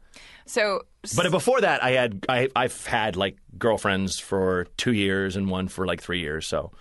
So 0.46 0.82
But 1.16 1.32
before 1.32 1.62
that, 1.62 1.82
I 1.82 1.92
had 1.92 2.26
I, 2.28 2.50
I've 2.58 2.86
had 2.86 3.16
like 3.16 3.38
girlfriends 3.58 4.20
for 4.20 4.66
two 4.76 4.92
years 4.92 5.38
and 5.38 5.50
one 5.50 5.70
for 5.70 5.88
like 5.88 6.02
three 6.02 6.20
years. 6.20 6.46
So 6.46 6.74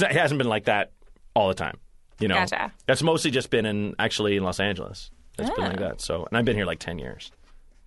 not, 0.00 0.10
it 0.10 0.16
hasn't 0.16 0.38
been 0.38 0.48
like 0.48 0.64
that 0.64 0.92
all 1.34 1.48
the 1.48 1.54
time. 1.54 1.78
You 2.20 2.28
know, 2.28 2.34
Gotcha. 2.36 2.72
that's 2.86 3.02
mostly 3.02 3.30
just 3.30 3.50
been 3.50 3.66
in 3.66 3.94
actually 3.98 4.36
in 4.36 4.44
Los 4.44 4.60
Angeles. 4.60 5.10
It's 5.38 5.50
been 5.50 5.64
Ah. 5.64 5.68
like 5.68 5.78
that. 5.80 6.00
So 6.00 6.24
and 6.26 6.38
I've 6.38 6.44
been 6.44 6.56
here 6.56 6.66
like 6.66 6.78
ten 6.78 6.98
years. 6.98 7.32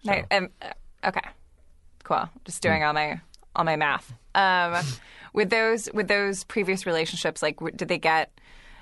Right, 0.05 0.25
um, 0.31 0.49
uh, 0.61 1.07
okay, 1.07 1.21
cool. 2.03 2.29
Just 2.45 2.61
doing 2.61 2.81
Hmm. 2.81 2.87
all 2.87 2.93
my 2.93 3.21
all 3.55 3.63
my 3.65 3.75
math. 3.77 4.13
Um, 4.35 4.83
with 5.33 5.49
those 5.49 5.89
with 5.93 6.07
those 6.07 6.43
previous 6.43 6.85
relationships, 6.85 7.41
like, 7.41 7.57
did 7.75 7.87
they 7.87 7.97
get? 7.97 8.31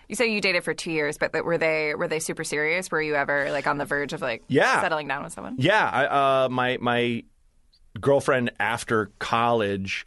You 0.09 0.15
say 0.15 0.27
you 0.27 0.39
dated 0.41 0.63
for 0.63 0.73
two 0.73 0.91
years, 0.91 1.17
but 1.17 1.33
were 1.45 1.57
they 1.57 1.95
were 1.95 2.07
they 2.07 2.19
super 2.19 2.43
serious? 2.43 2.91
Were 2.91 3.01
you 3.01 3.15
ever 3.15 3.51
like 3.51 3.65
on 3.67 3.77
the 3.77 3.85
verge 3.85 4.13
of 4.13 4.21
like 4.21 4.43
Yeah. 4.47 4.81
settling 4.81 5.07
down 5.07 5.23
with 5.23 5.33
someone? 5.33 5.55
Yeah, 5.57 5.89
I, 5.91 6.05
uh, 6.45 6.49
my 6.49 6.77
my 6.81 7.23
girlfriend 7.99 8.51
after 8.59 9.11
college, 9.19 10.05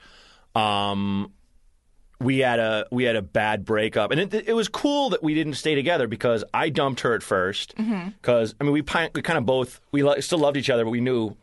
um, 0.54 1.32
we 2.20 2.38
had 2.38 2.58
a 2.58 2.86
we 2.90 3.04
had 3.04 3.16
a 3.16 3.22
bad 3.22 3.64
breakup, 3.64 4.10
and 4.10 4.20
it, 4.20 4.48
it 4.48 4.52
was 4.54 4.68
cool 4.68 5.10
that 5.10 5.22
we 5.22 5.34
didn't 5.34 5.54
stay 5.54 5.74
together 5.74 6.08
because 6.08 6.44
I 6.52 6.68
dumped 6.68 7.00
her 7.00 7.14
at 7.14 7.22
first. 7.22 7.76
Mm-hmm. 7.76 8.10
Because 8.10 8.54
I 8.60 8.64
mean, 8.64 8.72
we 8.72 8.82
we 8.82 9.22
kind 9.22 9.38
of 9.38 9.46
both 9.46 9.80
we 9.92 10.02
lo- 10.02 10.18
still 10.20 10.38
loved 10.38 10.56
each 10.56 10.70
other, 10.70 10.84
but 10.84 10.90
we 10.90 11.00
knew 11.00 11.36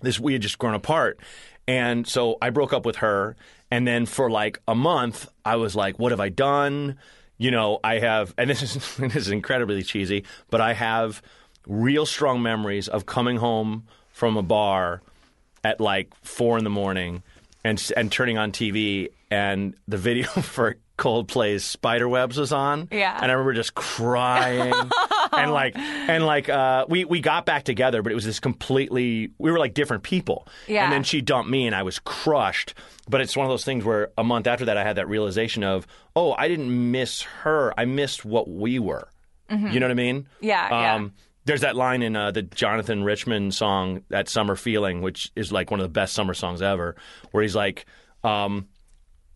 this 0.00 0.20
we 0.20 0.32
had 0.32 0.42
just 0.42 0.58
grown 0.58 0.74
apart. 0.74 1.18
And 1.66 2.06
so 2.06 2.38
I 2.40 2.50
broke 2.50 2.72
up 2.72 2.86
with 2.86 2.96
her. 2.96 3.36
And 3.70 3.86
then 3.86 4.06
for 4.06 4.30
like 4.30 4.58
a 4.66 4.74
month, 4.74 5.28
I 5.44 5.56
was 5.56 5.76
like, 5.76 5.98
what 5.98 6.12
have 6.12 6.20
I 6.20 6.30
done? 6.30 6.98
You 7.36 7.50
know, 7.50 7.78
I 7.84 7.98
have, 7.98 8.34
and 8.38 8.48
this 8.48 8.62
is, 8.62 8.96
this 8.96 9.16
is 9.16 9.30
incredibly 9.30 9.82
cheesy, 9.82 10.24
but 10.50 10.60
I 10.60 10.72
have 10.72 11.22
real 11.66 12.06
strong 12.06 12.42
memories 12.42 12.88
of 12.88 13.04
coming 13.04 13.36
home 13.36 13.86
from 14.10 14.36
a 14.36 14.42
bar 14.42 15.02
at 15.62 15.80
like 15.80 16.14
four 16.22 16.56
in 16.56 16.64
the 16.64 16.70
morning 16.70 17.22
and, 17.62 17.92
and 17.96 18.10
turning 18.10 18.38
on 18.38 18.52
TV 18.52 19.10
and 19.30 19.74
the 19.86 19.96
video 19.98 20.26
for 20.42 20.76
Coldplay's 20.98 21.64
Spiderwebs 21.64 22.36
was 22.36 22.52
on. 22.52 22.88
Yeah. 22.90 23.16
And 23.20 23.30
I 23.30 23.34
remember 23.34 23.54
just 23.54 23.74
crying 23.74 24.74
and 25.32 25.52
like 25.52 25.76
and 25.76 26.26
like 26.26 26.48
uh, 26.48 26.86
we 26.88 27.04
we 27.04 27.20
got 27.20 27.46
back 27.46 27.64
together, 27.64 28.02
but 28.02 28.12
it 28.12 28.14
was 28.14 28.24
this 28.24 28.40
completely 28.40 29.30
we 29.38 29.50
were 29.50 29.58
like 29.58 29.74
different 29.74 30.02
people. 30.02 30.48
Yeah. 30.66 30.84
And 30.84 30.92
then 30.92 31.04
she 31.04 31.20
dumped 31.20 31.50
me, 31.50 31.66
and 31.66 31.74
I 31.74 31.84
was 31.84 31.98
crushed. 32.00 32.74
But 33.08 33.20
it's 33.20 33.36
one 33.36 33.46
of 33.46 33.50
those 33.50 33.64
things 33.64 33.84
where 33.84 34.10
a 34.18 34.24
month 34.24 34.46
after 34.46 34.66
that, 34.66 34.76
I 34.76 34.82
had 34.84 34.96
that 34.96 35.08
realization 35.08 35.64
of, 35.64 35.86
oh, 36.14 36.34
I 36.36 36.48
didn't 36.48 36.90
miss 36.90 37.22
her. 37.22 37.72
I 37.78 37.86
missed 37.86 38.24
what 38.24 38.48
we 38.50 38.78
were. 38.78 39.08
You 39.50 39.80
know 39.80 39.86
what 39.86 39.92
I 39.92 39.94
mean? 39.94 40.22
Mm-hmm. 40.24 40.44
Yeah, 40.44 40.68
yeah. 40.70 41.08
There's 41.46 41.62
that 41.62 41.74
line 41.74 42.02
in 42.02 42.14
uh, 42.14 42.32
the 42.32 42.42
Jonathan 42.42 43.02
Richman 43.02 43.50
song, 43.50 44.02
"That 44.10 44.28
Summer 44.28 44.56
Feeling," 44.56 45.00
which 45.00 45.32
is 45.34 45.50
like 45.50 45.70
one 45.70 45.80
of 45.80 45.84
the 45.84 45.88
best 45.88 46.12
summer 46.12 46.34
songs 46.34 46.60
ever, 46.60 46.96
where 47.30 47.42
he's 47.42 47.56
like, 47.56 47.86
um, 48.22 48.68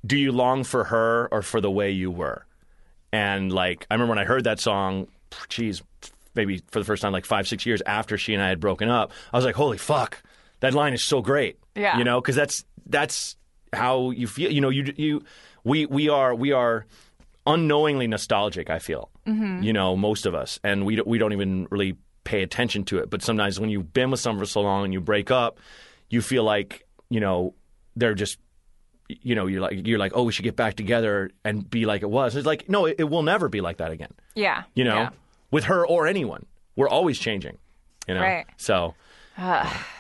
"Do 0.05 0.19
you 0.19 0.33
long 0.33 0.65
for 0.65 0.85
her 0.85 1.29
or 1.31 1.43
for 1.43 1.61
the 1.61 1.71
way 1.71 1.91
you 1.91 2.11
were?" 2.11 2.47
And 3.13 3.53
like, 3.53 3.87
I 3.91 3.95
remember 3.95 4.13
when 4.13 4.19
I 4.19 4.25
heard 4.25 4.45
that 4.45 4.59
song, 4.59 5.09
geez, 5.49 5.83
maybe 6.35 6.63
for 6.71 6.79
the 6.79 6.85
first 6.85 7.03
time, 7.03 7.13
like 7.13 7.27
five, 7.27 7.47
six 7.47 7.67
years 7.67 7.83
after 7.87 8.17
she 8.17 8.35
and 8.35 8.43
I 8.43 8.49
had 8.49 8.61
broken 8.61 8.89
up, 8.89 9.13
I 9.33 9.37
was 9.37 9.45
like, 9.45 9.55
holy 9.55 9.79
fuck, 9.79 10.23
that 10.61 10.75
line 10.75 10.95
is 10.95 11.05
so 11.05 11.21
great. 11.21 11.59
Yeah. 11.75 11.99
You 11.99 12.05
know, 12.05 12.21
because 12.21 12.37
that's 12.37 12.65
that's 12.87 13.37
how 13.73 14.11
you 14.11 14.27
feel. 14.27 14.51
You 14.51 14.61
know, 14.61 14.71
you 14.71 14.93
you 14.97 15.23
we 15.65 15.87
we 15.87 16.09
are 16.09 16.35
we 16.35 16.53
are 16.53 16.87
unknowingly 17.47 18.07
nostalgic. 18.07 18.71
I 18.71 18.79
feel. 18.79 19.11
Mm-hmm. 19.27 19.63
You 19.63 19.73
know, 19.73 19.97
most 19.97 20.27
of 20.27 20.35
us, 20.35 20.59
and 20.65 20.87
we 20.87 21.01
we 21.03 21.19
don't 21.19 21.33
even 21.33 21.69
really 21.71 21.97
pay 22.25 22.43
attention 22.43 22.85
to 22.85 22.99
it. 22.99 23.11
But 23.11 23.23
sometimes 23.23 23.61
when 23.61 23.71
you've 23.71 23.93
been 23.93 24.11
with 24.11 24.21
someone 24.21 24.43
for 24.45 24.49
so 24.49 24.63
long 24.63 24.85
and 24.85 24.93
you 24.93 25.01
break 25.01 25.31
up, 25.31 25.59
you 26.09 26.23
feel 26.23 26.45
like 26.45 26.87
you 27.11 27.21
know 27.21 27.55
they're 27.97 28.15
just 28.15 28.39
you 29.23 29.35
know, 29.35 29.47
you're 29.47 29.61
like 29.61 29.87
you're 29.87 29.99
like, 29.99 30.13
oh, 30.15 30.23
we 30.25 30.33
should 30.33 30.45
get 30.45 30.57
back 30.57 30.75
together 30.75 31.31
and 31.45 31.69
be 31.69 31.85
like 31.87 32.03
it 32.03 32.11
was. 32.11 32.37
It's 32.37 32.47
like, 32.47 32.69
no, 32.69 32.87
it, 32.87 32.97
it 32.99 33.05
will 33.05 33.23
never 33.23 33.49
be 33.49 33.61
like 33.61 33.77
that 33.79 33.91
again. 33.91 34.13
Yeah, 34.35 34.63
You 34.75 34.85
know, 34.85 34.95
yeah. 34.97 35.09
with 35.51 35.65
her 35.65 35.87
or 35.87 36.07
anyone, 36.07 36.47
we're 36.77 36.89
always 36.89 37.19
changing. 37.19 37.59
You 38.09 38.15
know, 38.15 38.21
Right. 38.21 38.47
so. 38.57 38.95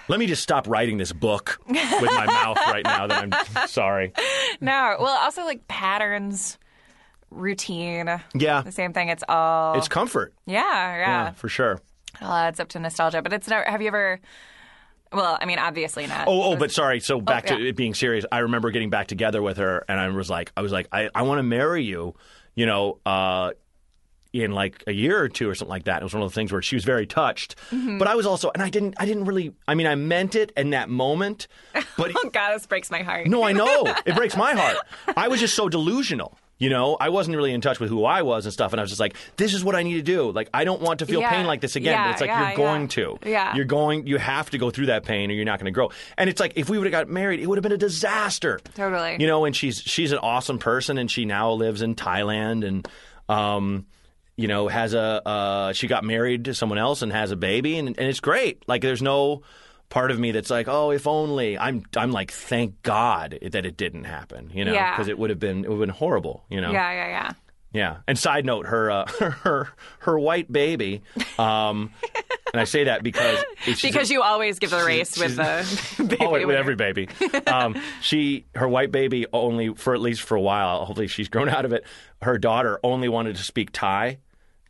Let 0.09 0.19
me 0.21 0.27
just 0.27 0.43
stop 0.43 0.69
writing 0.69 0.99
this 0.99 1.11
book 1.13 1.59
with 1.67 1.77
my 2.15 2.27
mouth 2.27 2.57
right 2.67 2.85
now. 2.85 3.07
That 3.07 3.33
I'm 3.57 3.67
sorry. 3.69 4.13
No, 4.61 4.97
well, 5.01 5.17
also 5.23 5.43
like 5.45 5.67
patterns, 5.69 6.59
routine. 7.31 8.21
Yeah, 8.35 8.61
The 8.63 8.73
same 8.73 8.93
thing. 8.93 9.09
It's 9.09 9.25
all. 9.29 9.75
it's 9.79 9.89
comfort. 9.89 10.35
yeah, 10.47 10.61
Yeah, 10.63 10.99
yeah. 10.99 11.31
for 11.33 11.49
sure. 11.49 11.81
Oh, 12.21 12.25
it 12.27 12.29
all 12.29 12.35
adds 12.35 12.61
up 12.61 12.69
to 12.71 12.79
nostalgia, 12.79 13.23
but 13.23 13.33
it's 13.33 13.49
never. 13.49 13.65
Have 13.69 13.81
you 13.81 13.89
ever? 13.89 14.21
Well, 15.13 15.39
I 15.41 15.45
mean, 15.47 15.59
obviously 15.59 16.07
not. 16.07 16.27
Oh, 16.29 16.43
oh, 16.53 16.57
but 16.57 16.71
sorry. 16.73 17.01
So 17.01 17.21
back 17.21 17.47
to 17.47 17.59
yeah. 17.59 17.69
it 17.71 17.77
being 17.77 17.95
serious. 17.95 18.25
I 18.33 18.39
remember 18.41 18.71
getting 18.71 18.91
back 18.91 19.07
together 19.07 19.43
with 19.43 19.57
her, 19.59 19.85
and 19.89 19.99
I 20.01 20.09
was 20.09 20.31
like, 20.31 20.53
I 20.57 20.63
was 20.63 20.73
like, 20.73 20.89
I, 20.93 21.11
I 21.15 21.23
want 21.23 21.39
to 21.39 21.43
marry 21.43 21.85
you. 21.85 22.15
You 22.55 22.67
know, 22.67 22.99
uh, 23.07 23.53
in 24.35 24.53
like 24.53 24.83
a 24.87 24.93
year 24.93 25.21
or 25.21 25.29
two 25.29 25.49
or 25.49 25.55
something 25.55 25.71
like 25.71 25.85
that. 25.85 26.01
It 26.01 26.05
was 26.05 26.15
one 26.15 26.23
of 26.23 26.31
the 26.31 26.35
things 26.35 26.53
where 26.53 26.63
she 26.63 26.75
was 26.75 26.85
very 26.85 27.07
touched, 27.07 27.57
Mm-hmm. 27.71 27.99
but 27.99 28.09
I 28.09 28.15
was 28.15 28.25
also, 28.25 28.51
and 28.55 28.63
I 28.63 28.71
didn't, 28.71 28.95
I 28.99 29.05
didn't 29.05 29.27
really. 29.27 29.53
I 29.69 29.75
mean, 29.75 29.87
I 29.87 29.95
meant 29.95 30.35
it 30.35 30.53
in 30.57 30.71
that 30.71 30.89
moment, 30.89 31.49
but 31.99 32.13
Oh 32.17 32.31
God, 32.33 32.55
this 32.55 32.67
breaks 32.67 32.91
my 32.91 33.03
heart. 33.03 33.27
no, 33.27 33.43
I 33.43 33.53
know 33.53 33.95
it 34.07 34.15
breaks 34.17 34.35
my 34.37 34.53
heart. 34.57 34.79
I 35.17 35.29
was 35.29 35.39
just 35.41 35.55
so 35.55 35.69
delusional. 35.69 36.39
You 36.59 36.71
know, 36.71 36.97
I 37.01 37.09
wasn't 37.09 37.37
really 37.37 37.53
in 37.53 37.61
touch 37.61 37.81
with 37.81 37.89
who 37.89 38.05
I 38.05 38.23
was 38.23 38.47
and 38.47 38.53
stuff, 38.53 38.73
and 38.73 38.79
I 38.79 38.85
was 38.85 38.91
just 38.91 39.01
like, 39.01 39.17
"This 39.37 39.53
is 39.53 39.65
what 39.65 39.75
I 39.75 39.83
need 39.83 39.95
to 39.95 40.03
do. 40.03 40.31
Like, 40.31 40.49
I 40.55 40.63
don't 40.63 40.81
want 40.81 41.01
to 41.01 41.07
feel 41.07 41.19
Yeah. 41.21 41.31
pain 41.31 41.45
like 41.45 41.61
this 41.61 41.75
again." 41.75 41.93
Yeah, 41.95 42.05
but 42.05 42.11
it's 42.13 42.21
like 42.21 42.29
yeah, 42.29 42.49
you're 42.49 42.57
going 42.57 42.87
to. 42.89 43.19
Yeah. 43.27 43.57
You're 43.57 43.65
going. 43.65 44.07
You 44.07 44.19
have 44.19 44.49
to 44.51 44.59
go 44.59 44.71
through 44.71 44.87
that 44.87 45.05
pain, 45.05 45.29
or 45.31 45.35
you're 45.35 45.45
not 45.45 45.59
going 45.59 45.65
to 45.67 45.73
grow. 45.73 45.91
And 46.17 46.31
it's 46.31 46.39
like 46.39 46.53
if 46.55 46.71
we 46.71 46.79
would 46.79 46.87
have 46.87 46.93
got 46.93 47.09
married, 47.09 47.41
it 47.41 47.49
would 47.49 47.59
have 47.59 47.65
been 47.65 47.73
a 47.73 47.77
disaster. 47.77 48.61
Totally. 48.77 49.17
You 49.19 49.27
know, 49.27 49.45
and 49.45 49.57
she's 49.57 49.81
she's 49.81 50.13
an 50.13 50.19
awesome 50.19 50.61
person, 50.61 50.99
and 50.99 51.11
she 51.11 51.25
now 51.25 51.51
lives 51.51 51.83
in 51.83 51.97
Thailand, 51.97 52.65
and 52.65 52.87
um, 53.29 53.87
you 54.37 54.47
know, 54.47 54.69
has 54.69 54.95
a 54.95 55.21
uh, 55.27 55.73
she 55.73 55.89
got 55.89 56.05
married 56.05 56.45
to 56.45 56.55
someone 56.55 56.79
else 56.79 57.03
and 57.03 57.11
has 57.13 57.33
a 57.33 57.37
baby, 57.37 57.77
and 57.77 57.89
and 57.89 58.09
it's 58.09 58.21
great. 58.21 58.63
Like, 58.69 58.83
there's 58.83 59.03
no 59.03 59.43
part 59.93 60.11
of 60.11 60.19
me 60.19 60.33
that's 60.33 60.49
like, 60.49 60.69
oh, 60.69 60.91
if 60.91 61.07
only. 61.07 61.59
I'm 61.59 61.85
I'm 61.97 62.11
like, 62.13 62.31
thank 62.33 62.81
God 62.83 63.39
that 63.43 63.67
it 63.67 63.77
didn't 63.77 64.05
happen. 64.05 64.51
You 64.55 64.65
know, 64.65 64.73
Yeah. 64.73 64.91
because 64.97 65.09
it 65.09 65.19
would 65.19 65.29
have 65.31 65.39
been 65.39 65.65
it 65.65 65.69
would 65.69 65.79
have 65.79 65.87
been 65.87 65.95
horrible. 65.95 66.45
You 66.49 66.61
know. 66.63 66.73
Yeah, 66.73 66.93
yeah, 66.93 67.09
yeah. 67.09 67.31
Yeah. 67.75 67.97
And 68.07 68.19
side 68.19 68.45
note, 68.45 68.67
her 68.67 68.91
uh, 68.91 69.07
her 69.21 69.69
her 70.01 70.19
white 70.19 70.51
baby, 70.53 71.03
um, 71.39 71.91
and 72.53 72.61
I 72.61 72.65
say 72.65 72.85
that 72.85 73.03
because 73.03 73.43
Because 73.83 74.11
a- 74.11 74.13
you 74.15 74.23
always 74.23 74.59
give 74.59 74.71
the 74.71 74.85
race 74.85 75.19
with 75.19 75.37
the 75.37 75.65
baby. 76.05 76.17
Oh, 76.21 76.31
with 76.33 76.51
every 76.57 76.75
baby. 76.77 77.09
Um, 77.47 77.81
she, 78.03 78.45
her 78.55 78.69
white 78.69 78.93
baby, 78.93 79.27
only 79.33 79.75
for 79.75 79.95
at 79.95 80.01
least 80.03 80.21
for 80.23 80.37
a 80.37 80.41
while. 80.41 80.85
Hopefully, 80.85 81.07
she's 81.07 81.29
grown 81.29 81.49
out 81.49 81.65
of 81.65 81.73
it. 81.73 81.85
Her 82.21 82.37
daughter 82.39 82.79
only 82.85 83.09
wanted 83.09 83.37
to 83.37 83.43
speak 83.43 83.71
Thai 83.73 84.19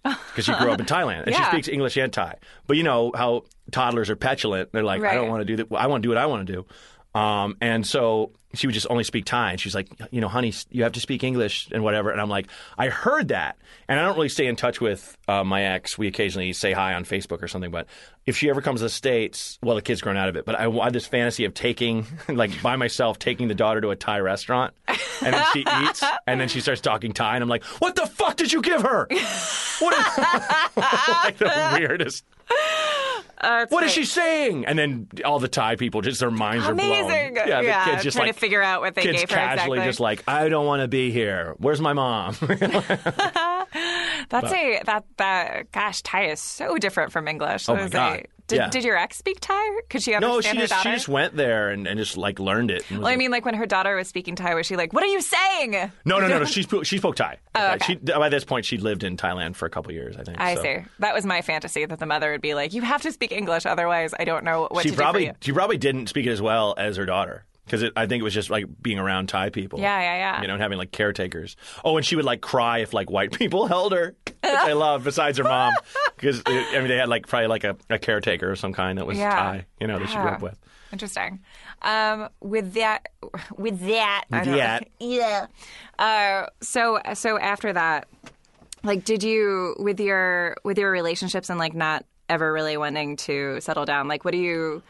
because 0.05 0.45
she 0.45 0.53
grew 0.55 0.71
up 0.71 0.81
in 0.81 0.87
Thailand 0.87 1.25
and 1.27 1.35
she 1.35 1.43
speaks 1.45 1.69
English 1.69 1.97
and 1.97 2.13
Thai. 2.13 2.37
But 2.69 2.77
you 2.77 2.83
know 2.85 3.11
how 3.17 3.45
toddlers 3.73 4.11
are 4.11 4.17
petulant. 4.17 4.71
They're 4.73 4.85
like, 4.85 5.03
I 5.03 5.15
don't 5.15 5.29
want 5.29 5.41
to 5.41 5.45
do 5.45 5.65
that. 5.65 5.75
I 5.77 5.87
want 5.89 6.03
to 6.03 6.07
do 6.07 6.11
what 6.11 6.19
I 6.19 6.27
want 6.27 6.47
to 6.47 6.53
do. 6.53 6.67
Um, 7.15 7.57
and 7.61 7.87
so 7.87 8.33
she 8.55 8.67
would 8.67 8.75
just 8.75 8.87
only 8.91 9.05
speak 9.05 9.25
Thai. 9.25 9.53
And 9.53 9.61
she's 9.61 9.75
like, 9.75 9.89
you 10.11 10.21
know, 10.21 10.29
honey, 10.29 10.53
you 10.71 10.83
have 10.83 10.93
to 10.93 11.01
speak 11.01 11.25
English 11.25 11.69
and 11.71 11.83
whatever. 11.83 12.11
And 12.11 12.21
I'm 12.21 12.29
like, 12.29 12.49
I 12.79 12.89
heard 12.89 13.29
that. 13.29 13.59
And 13.89 13.99
I 13.99 14.05
don't 14.05 14.15
really 14.17 14.29
stay 14.29 14.47
in 14.47 14.57
touch 14.57 14.81
with 14.81 15.17
uh, 15.29 15.45
my 15.45 15.63
ex. 15.63 15.99
We 15.99 16.07
occasionally 16.07 16.53
say 16.53 16.73
hi 16.73 16.95
on 16.95 17.05
Facebook 17.05 17.43
or 17.43 17.49
something. 17.49 17.71
But 17.71 17.87
if 18.27 18.37
she 18.37 18.49
ever 18.51 18.61
comes 18.61 18.81
to 18.81 18.85
the 18.85 18.91
States, 18.91 19.59
well, 19.63 19.77
the 19.77 19.83
kid's 19.83 20.01
grown 20.01 20.17
out 20.17 20.29
of 20.29 20.37
it. 20.37 20.45
But 20.45 20.59
I 20.59 20.71
had 20.71 20.93
this 20.93 21.07
fantasy 21.07 21.45
of 21.45 21.55
taking, 21.55 22.07
like 22.29 22.63
by 22.63 22.77
myself, 22.77 23.19
taking 23.19 23.49
the 23.49 23.55
daughter 23.55 23.81
to 23.81 23.91
a 23.91 23.97
Thai 23.97 24.21
restaurant. 24.21 24.75
And 25.23 25.35
then 25.35 25.45
she 25.53 25.61
eats. 25.85 26.03
And 26.27 26.41
then 26.41 26.49
she 26.49 26.61
starts 26.61 26.81
talking 26.81 27.13
Thai. 27.13 27.35
And 27.35 27.43
I'm 27.43 27.49
like, 27.49 27.65
what 27.65 27.95
the 27.95 28.07
fuck 28.07 28.37
did 28.37 28.53
you 28.53 28.63
give 28.63 28.83
her? 28.83 29.07
What 29.81 29.99
is 29.99 30.19
like 30.77 31.39
the 31.39 31.77
weirdest. 31.79 32.25
Uh, 33.43 33.67
What 33.71 33.83
is 33.85 33.91
she 33.93 34.05
saying? 34.05 34.67
And 34.67 34.79
then 34.79 35.09
all 35.25 35.39
the 35.41 35.49
Thai 35.49 35.75
people, 35.77 36.01
just 36.01 36.21
their 36.21 36.31
minds 36.31 36.67
are 36.67 36.75
blown. 36.75 36.87
Amazing. 37.05 37.37
Yeah, 37.37 37.61
the 37.61 37.67
Yeah, 37.67 37.85
kids 37.87 38.03
just 38.05 38.17
trying 38.17 38.29
like 38.29 38.37
to 38.37 38.41
figure 38.41 38.63
out 38.63 38.81
what 38.83 38.95
they 38.95 39.03
kids 39.03 39.19
gave 39.21 39.31
her 39.31 39.37
casually 39.37 39.79
exactly. 39.79 39.89
just 39.89 40.01
like, 40.01 40.23
I 40.29 40.49
don't 40.49 40.65
want 40.67 40.83
to 40.83 40.89
be 40.89 41.11
here. 41.11 41.55
Where's 41.59 41.81
my 41.81 41.93
mom? 41.93 42.37
That's 44.29 44.53
a 44.53 44.81
that 44.85 45.05
that 45.17 45.73
gosh, 45.73 46.03
Thai 46.03 46.27
is 46.27 46.41
so 46.41 46.79
different 46.79 47.13
from 47.13 47.27
English. 47.29 47.69
Oh 47.69 47.75
my 47.75 47.81
is 47.83 47.87
a- 47.87 47.91
God. 47.91 48.27
Did, 48.53 48.59
Yeah. 48.59 48.69
did 48.71 48.85
your 48.85 48.97
ex 48.97 49.17
speak 49.17 49.39
Thai? 49.41 49.81
Could 49.89 50.03
she 50.03 50.11
no, 50.13 50.35
understand 50.35 50.57
she 50.57 50.61
her 50.61 50.67
just 50.67 50.83
she 50.83 50.91
just 50.91 51.09
went 51.09 51.37
there 51.37 51.71
and, 51.71 51.87
and 51.87 51.99
just 51.99 52.17
like 52.17 52.39
learned 52.39 52.71
it. 52.71 52.85
well, 52.91 53.07
I 53.07 53.17
mean, 53.17 53.31
like 53.31 53.45
when 53.45 53.55
her 53.55 53.67
daughter 53.67 53.97
was 53.97 54.09
speaking 54.09 54.37
Thai, 54.37 54.55
was 54.55 54.67
she 54.67 54.77
like, 54.77 54.93
"What 54.93 55.03
are 55.03 55.09
you 55.09 55.21
saying?" 55.21 55.73
no, 56.05 56.19
no, 56.19 56.29
no, 56.29 56.39
no. 56.39 56.45
She 56.53 56.63
spoke, 56.65 56.85
she 56.85 56.99
spoke 56.99 57.17
Thai. 57.17 57.39
Oh, 57.55 57.73
okay. 57.75 57.85
She 57.87 57.95
by 57.97 58.29
this 58.29 58.45
point 58.45 58.67
she 58.67 58.77
lived 58.77 59.05
in 59.05 59.17
Thailand 59.17 59.57
for 59.57 59.67
a 59.67 59.71
couple 59.71 59.93
years, 59.93 60.17
I 60.17 60.23
think. 60.25 60.39
I 60.41 60.55
so. 60.57 60.63
see. 60.63 60.77
That 60.99 61.15
was 61.15 61.25
my 61.25 61.41
fantasy 61.43 61.87
that 61.87 61.99
the 61.99 62.07
mother 62.07 62.31
would 62.33 62.43
be 62.43 62.55
like, 62.55 62.75
"You 62.75 62.83
have 62.83 63.03
to 63.03 63.13
speak 63.13 63.33
English, 63.33 63.65
otherwise, 63.67 64.13
I 64.19 64.25
don't 64.25 64.45
know 64.45 64.69
what 64.71 64.83
She 64.83 64.91
to 64.91 64.97
probably 64.97 65.23
do 65.23 65.27
for 65.29 65.33
you." 65.33 65.39
she 65.41 65.53
probably 65.53 65.79
didn't 65.79 66.09
speak 66.09 66.27
it 66.27 66.31
as 66.31 66.43
well 66.43 66.75
as 66.77 66.97
her 66.97 67.07
daughter 67.07 67.45
because 67.73 67.91
I 67.97 68.07
think 68.07 68.21
it 68.21 68.25
was 68.25 68.35
just 68.35 68.51
like 68.51 68.67
being 68.83 68.99
around 68.99 69.31
Thai 69.31 69.49
people. 69.49 69.81
Yeah, 69.81 69.99
yeah, 69.99 70.17
yeah. 70.17 70.43
You 70.43 70.47
know, 70.47 70.55
and 70.55 70.63
having 70.63 70.77
like 70.77 70.93
caretakers. 70.93 71.57
Oh, 71.83 71.97
and 71.97 72.05
she 72.05 72.17
would 72.17 72.27
like 72.27 72.43
cry 72.43 72.79
if 72.79 72.93
like 72.93 73.11
white 73.11 73.33
people 73.39 73.67
held 73.67 73.93
her, 73.93 74.15
which 74.27 74.37
I 74.45 74.75
love. 74.75 75.05
Besides 75.05 75.39
her 75.39 75.45
mom, 75.45 75.73
because 76.17 76.43
I 76.47 76.79
mean 76.79 76.89
they 76.89 76.99
had 76.99 77.09
like 77.09 77.27
probably 77.27 77.47
like 77.47 77.65
a, 77.65 77.77
a 77.89 77.99
caretaker 77.99 78.53
of 78.53 78.59
some 78.59 78.75
kind 78.75 78.99
that 78.99 79.07
was 79.07 79.17
Yeah. 79.17 79.31
Thai. 79.31 79.67
You 79.81 79.87
know, 79.87 79.99
that 79.99 80.09
she 80.11 80.17
grew 80.17 80.29
up 80.29 80.43
with. 80.43 80.59
Interesting. 80.93 81.41
Um, 81.81 82.29
with 82.43 82.75
that, 82.75 83.09
with 83.57 83.81
that, 83.81 84.25
With 84.31 84.45
that. 84.45 84.89
yeah. 85.01 85.47
Uh, 85.99 86.47
so 86.61 87.01
so 87.15 87.39
after 87.39 87.73
that, 87.73 88.07
like, 88.85 89.05
did 89.05 89.23
you 89.23 89.77
with 89.79 89.99
your 89.99 90.57
with 90.63 90.77
your 90.77 90.91
relationships 90.91 91.49
and 91.49 91.59
like 91.59 91.73
not 91.75 92.05
ever 92.29 92.53
really 92.53 92.77
wanting 92.77 93.17
to 93.17 93.63
settle 93.63 93.87
down? 93.87 94.09
Like, 94.09 94.27
what 94.27 94.33
do 94.33 94.39
you 94.39 94.83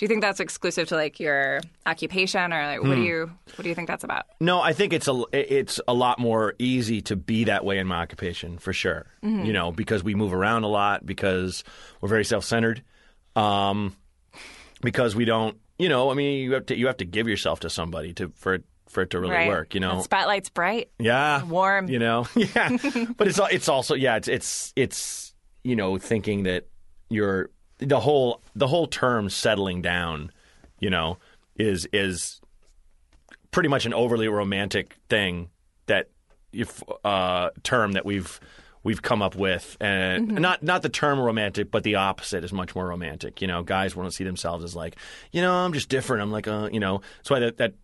do? 0.00 0.04
You 0.04 0.08
think 0.08 0.22
that's 0.22 0.40
exclusive 0.40 0.88
to 0.88 0.94
like 0.96 1.20
your 1.20 1.60
occupation, 1.86 2.52
or 2.52 2.66
like 2.66 2.80
what 2.82 2.88
Hmm. 2.94 2.94
do 2.96 3.02
you 3.02 3.30
what 3.56 3.62
do 3.62 3.68
you 3.68 3.74
think 3.74 3.88
that's 3.88 4.02
about? 4.04 4.24
No, 4.40 4.60
I 4.60 4.72
think 4.72 4.92
it's 4.92 5.06
a 5.08 5.22
it's 5.32 5.80
a 5.86 5.94
lot 5.94 6.18
more 6.18 6.54
easy 6.58 7.00
to 7.02 7.16
be 7.16 7.44
that 7.44 7.64
way 7.64 7.78
in 7.78 7.86
my 7.86 7.96
occupation 8.02 8.58
for 8.58 8.72
sure. 8.72 9.06
Mm-hmm. 9.22 9.44
You 9.44 9.52
know, 9.52 9.70
because 9.72 10.02
we 10.02 10.14
move 10.14 10.32
around 10.34 10.64
a 10.64 10.68
lot, 10.68 11.04
because 11.06 11.62
we're 12.00 12.08
very 12.08 12.24
self 12.24 12.44
centered, 12.44 12.82
um, 13.36 13.94
because 14.82 15.14
we 15.14 15.24
don't. 15.24 15.56
You 15.78 15.88
know, 15.88 16.10
I 16.10 16.14
mean, 16.14 16.42
you 16.44 16.52
have 16.52 16.66
to 16.66 16.76
you 16.76 16.86
have 16.88 16.98
to 16.98 17.04
give 17.06 17.26
yourself 17.28 17.60
to 17.60 17.70
somebody 17.70 18.12
to 18.14 18.30
for 18.36 18.54
it 18.54 18.64
for 18.88 19.02
it 19.02 19.10
to 19.10 19.20
really 19.20 19.34
right? 19.34 19.48
work. 19.48 19.74
You 19.74 19.80
know, 19.80 19.96
The 19.96 20.02
spotlight's 20.02 20.50
bright. 20.50 20.90
yeah, 20.98 21.42
warm. 21.44 21.88
You 21.88 21.98
know, 21.98 22.26
yeah, 22.36 22.76
but 23.16 23.28
it's 23.28 23.40
it's 23.50 23.68
also 23.68 23.94
yeah, 23.94 24.16
it's 24.16 24.28
it's 24.28 24.72
it's 24.76 25.34
you 25.64 25.76
know 25.76 25.96
thinking 25.96 26.42
that 26.42 26.66
you're 27.08 27.50
the 27.80 28.00
whole 28.00 28.40
the 28.54 28.68
whole 28.68 28.86
term 28.86 29.30
settling 29.30 29.82
down, 29.82 30.30
you 30.78 30.90
know, 30.90 31.18
is 31.56 31.86
is 31.92 32.40
pretty 33.50 33.68
much 33.68 33.86
an 33.86 33.94
overly 33.94 34.28
romantic 34.28 34.96
thing 35.08 35.50
that 35.86 36.08
if 36.52 36.82
uh, 37.04 37.50
term 37.62 37.92
that 37.92 38.04
we've 38.04 38.40
we've 38.82 39.02
come 39.02 39.22
up 39.22 39.34
with, 39.34 39.76
and 39.80 40.40
not 40.40 40.62
not 40.62 40.82
the 40.82 40.88
term 40.88 41.18
romantic, 41.18 41.70
but 41.70 41.82
the 41.82 41.96
opposite 41.96 42.44
is 42.44 42.52
much 42.52 42.74
more 42.74 42.86
romantic. 42.86 43.40
You 43.40 43.48
know, 43.48 43.62
guys 43.62 43.96
want 43.96 44.08
to 44.08 44.14
see 44.14 44.24
themselves 44.24 44.64
as 44.64 44.76
like, 44.76 44.96
you 45.32 45.42
know, 45.42 45.52
I'm 45.52 45.72
just 45.72 45.88
different. 45.88 46.22
I'm 46.22 46.32
like, 46.32 46.48
uh, 46.48 46.68
you 46.72 46.80
know, 46.80 47.00
that's 47.16 47.30
why 47.30 47.40
that 47.40 47.56
that 47.58 47.74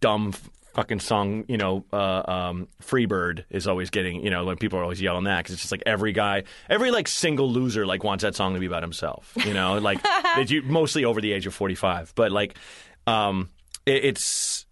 dumb 0.00 0.32
fucking 0.74 1.00
song, 1.00 1.44
you 1.48 1.56
know, 1.56 1.84
uh, 1.92 2.22
um, 2.26 2.68
Freebird 2.82 3.44
is 3.50 3.66
always 3.66 3.90
getting, 3.90 4.22
you 4.24 4.30
know, 4.30 4.44
when 4.44 4.56
people 4.56 4.78
are 4.78 4.82
always 4.82 5.00
yelling 5.00 5.24
that 5.24 5.38
because 5.38 5.54
it's 5.54 5.62
just 5.62 5.72
like 5.72 5.82
every 5.86 6.12
guy, 6.12 6.44
every 6.68 6.90
like 6.90 7.08
single 7.08 7.50
loser 7.50 7.86
like 7.86 8.04
wants 8.04 8.22
that 8.22 8.34
song 8.34 8.54
to 8.54 8.60
be 8.60 8.66
about 8.66 8.82
himself, 8.82 9.32
you 9.44 9.54
know, 9.54 9.78
like 9.82 10.00
you 10.46 10.62
mostly 10.62 11.04
over 11.04 11.20
the 11.20 11.32
age 11.32 11.46
of 11.46 11.54
45, 11.54 12.12
but 12.14 12.30
like, 12.32 12.56
um, 13.06 13.50
it, 13.86 14.04
it's, 14.04 14.66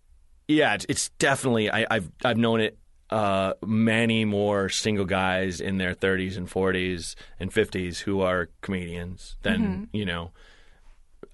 yeah, 0.47 0.75
it's, 0.75 0.87
it's 0.89 1.09
definitely, 1.19 1.71
I, 1.71 1.87
I've, 1.91 2.11
I've 2.25 2.39
known 2.39 2.61
it, 2.61 2.79
uh, 3.11 3.55
many 3.65 4.27
more 4.27 4.69
single 4.69 5.07
guys 5.07 5.61
in 5.63 5.79
their 5.79 5.95
30s 5.95 6.37
and 6.37 6.47
40s 6.47 7.15
and 7.41 7.51
50s 7.51 7.99
who 8.01 8.21
are 8.21 8.51
comedians 8.61 9.37
than, 9.43 9.89
you 9.93 10.05
know, 10.05 10.31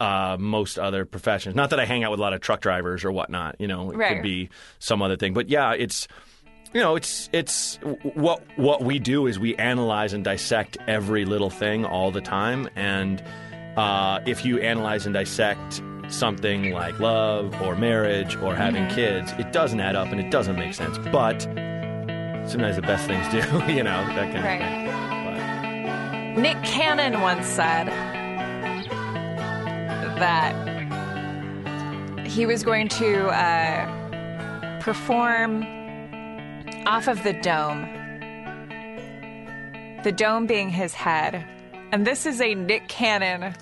uh, 0.00 0.36
most 0.38 0.78
other 0.78 1.04
professions. 1.04 1.54
Not 1.54 1.70
that 1.70 1.80
I 1.80 1.84
hang 1.84 2.04
out 2.04 2.10
with 2.10 2.20
a 2.20 2.22
lot 2.22 2.32
of 2.32 2.40
truck 2.40 2.60
drivers 2.60 3.04
or 3.04 3.12
whatnot. 3.12 3.56
You 3.58 3.68
know, 3.68 3.90
it 3.90 3.96
Right. 3.96 4.14
could 4.14 4.22
be 4.22 4.48
some 4.78 5.02
other 5.02 5.16
thing. 5.16 5.34
But 5.34 5.48
yeah, 5.48 5.72
it's 5.72 6.08
you 6.72 6.80
know, 6.80 6.96
it's 6.96 7.28
it's 7.32 7.78
what 8.14 8.42
what 8.56 8.82
we 8.82 8.98
do 8.98 9.26
is 9.28 9.38
we 9.38 9.54
analyze 9.56 10.12
and 10.12 10.24
dissect 10.24 10.76
every 10.88 11.24
little 11.24 11.50
thing 11.50 11.84
all 11.84 12.10
the 12.10 12.20
time. 12.20 12.68
And 12.74 13.22
uh, 13.76 14.20
if 14.26 14.44
you 14.44 14.58
analyze 14.58 15.06
and 15.06 15.14
dissect 15.14 15.80
something 16.08 16.72
like 16.72 16.98
love 17.00 17.54
or 17.62 17.76
marriage 17.76 18.36
or 18.36 18.54
having 18.54 18.88
kids, 18.88 19.32
it 19.38 19.52
doesn't 19.52 19.80
add 19.80 19.94
up 19.96 20.08
and 20.08 20.20
it 20.20 20.30
doesn't 20.30 20.56
make 20.56 20.74
sense. 20.74 20.98
But 21.12 21.42
sometimes 22.46 22.76
the 22.76 22.82
best 22.82 23.06
things 23.06 23.26
do. 23.28 23.38
you 23.72 23.82
know, 23.84 24.04
that 24.14 24.32
kind 24.32 24.44
Right. 24.44 24.60
of 24.60 24.68
thing. 24.68 26.34
But, 26.34 26.40
Nick 26.42 26.62
Cannon 26.64 27.20
once 27.20 27.46
said 27.46 27.88
that 30.18 30.54
he 32.26 32.46
was 32.46 32.62
going 32.62 32.88
to 32.88 33.26
uh, 33.28 34.80
perform 34.80 35.64
off 36.86 37.08
of 37.08 37.22
the 37.22 37.32
dome. 37.32 37.82
The 40.02 40.12
dome 40.12 40.46
being 40.46 40.70
his 40.70 40.94
head. 40.94 41.46
And 41.92 42.06
this 42.06 42.26
is 42.26 42.40
a 42.40 42.54
Nick 42.54 42.88
Cannon 42.88 43.54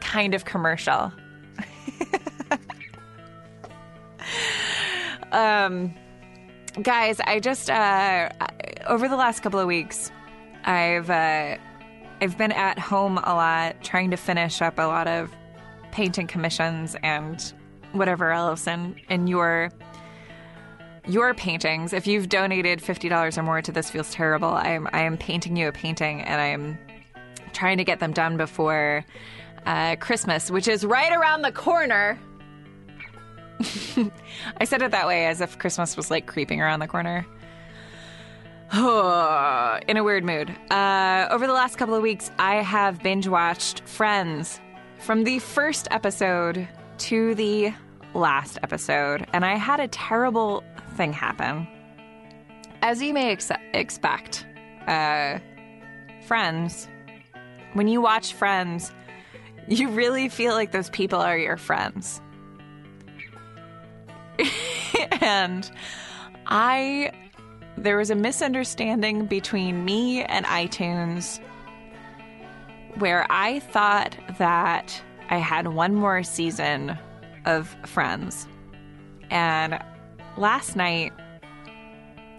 kind 0.00 0.34
of 0.34 0.44
commercial. 0.44 1.12
um, 5.32 5.94
guys, 6.82 7.20
I 7.20 7.40
just, 7.40 7.68
uh, 7.68 8.30
over 8.86 9.08
the 9.08 9.16
last 9.16 9.42
couple 9.42 9.60
of 9.60 9.66
weeks, 9.66 10.10
I've, 10.64 11.10
uh, 11.10 11.56
I've 12.20 12.38
been 12.38 12.52
at 12.52 12.78
home 12.78 13.18
a 13.18 13.34
lot 13.34 13.82
trying 13.82 14.12
to 14.12 14.16
finish 14.16 14.62
up 14.62 14.78
a 14.78 14.82
lot 14.82 15.08
of 15.08 15.30
painting 15.92 16.26
commissions 16.26 16.96
and 17.02 17.52
whatever 17.92 18.30
else 18.30 18.66
and 18.66 18.94
and 19.08 19.28
your 19.28 19.70
your 21.06 21.34
paintings. 21.34 21.92
If 21.92 22.06
you've 22.06 22.28
donated 22.28 22.80
$50 22.80 23.36
or 23.38 23.42
more 23.42 23.62
to 23.62 23.72
this 23.72 23.90
feels 23.90 24.10
terrible 24.12 24.50
i 24.50 24.68
am 24.68 24.88
i 24.92 25.02
am 25.02 25.16
painting 25.16 25.56
you 25.56 25.68
a 25.68 25.72
painting 25.72 26.20
and 26.22 26.40
i 26.40 26.46
am 26.46 26.78
trying 27.52 27.78
to 27.78 27.84
get 27.84 27.98
them 27.98 28.12
done 28.12 28.36
before 28.36 29.04
uh, 29.66 29.96
christmas 29.96 30.50
which 30.50 30.68
is 30.68 30.84
right 30.84 31.12
around 31.12 31.42
the 31.42 31.52
corner. 31.52 32.18
I 34.56 34.64
said 34.64 34.80
it 34.80 34.90
that 34.92 35.06
way 35.06 35.26
as 35.26 35.40
if 35.40 35.58
christmas 35.58 35.96
was 35.96 36.10
like 36.10 36.26
creeping 36.26 36.60
around 36.60 36.80
the 36.80 36.88
corner. 36.88 37.26
In 38.72 39.96
a 39.96 40.04
weird 40.04 40.24
mood. 40.24 40.48
Uh, 40.70 41.26
over 41.28 41.48
the 41.48 41.52
last 41.52 41.76
couple 41.76 41.92
of 41.92 42.02
weeks, 42.02 42.30
I 42.38 42.56
have 42.62 43.02
binge 43.02 43.26
watched 43.26 43.80
Friends 43.80 44.60
from 45.00 45.24
the 45.24 45.38
first 45.38 45.88
episode 45.90 46.68
to 46.98 47.34
the 47.34 47.72
last 48.14 48.58
episode, 48.62 49.26
and 49.32 49.44
I 49.44 49.56
had 49.56 49.80
a 49.80 49.88
terrible 49.88 50.62
thing 50.96 51.12
happen. 51.12 51.66
As 52.82 53.02
you 53.02 53.12
may 53.12 53.32
ex- 53.32 53.50
expect, 53.72 54.46
uh, 54.86 55.38
Friends, 56.26 56.88
when 57.72 57.88
you 57.88 58.00
watch 58.00 58.34
Friends, 58.34 58.92
you 59.68 59.88
really 59.88 60.28
feel 60.28 60.52
like 60.54 60.72
those 60.72 60.90
people 60.90 61.18
are 61.18 61.36
your 61.36 61.56
friends. 61.56 62.20
and 65.20 65.70
I 66.46 67.12
there 67.76 67.96
was 67.96 68.10
a 68.10 68.14
misunderstanding 68.14 69.26
between 69.26 69.84
me 69.84 70.22
and 70.22 70.44
iTunes 70.46 71.40
where 73.00 73.26
I 73.30 73.60
thought 73.60 74.16
that 74.38 75.02
I 75.30 75.38
had 75.38 75.68
one 75.68 75.94
more 75.94 76.22
season 76.22 76.96
of 77.46 77.74
Friends. 77.86 78.46
And 79.30 79.82
last 80.36 80.76
night, 80.76 81.12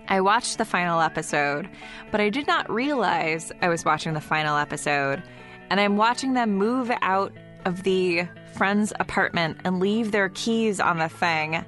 I 0.08 0.22
watched 0.22 0.58
the 0.58 0.66
final 0.66 1.00
episode, 1.00 1.70
but 2.12 2.20
I 2.20 2.30
did 2.30 2.48
not 2.48 2.70
realize 2.70 3.52
I 3.62 3.70
was 3.70 3.86
watching 3.86 4.14
the 4.14 4.22
final 4.22 4.58
episode. 4.58 5.24
And 5.70 5.80
I'm 5.80 5.96
watching 5.96 6.34
them 6.34 6.56
move 6.56 6.92
out 7.02 7.32
of 7.66 7.84
the 7.84 8.28
friend's 8.56 8.92
apartment 9.00 9.60
and 9.64 9.80
leave 9.80 10.12
their 10.12 10.30
keys 10.30 10.80
on 10.80 10.98
the 10.98 11.08
thing. 11.08 11.64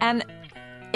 And 0.00 0.24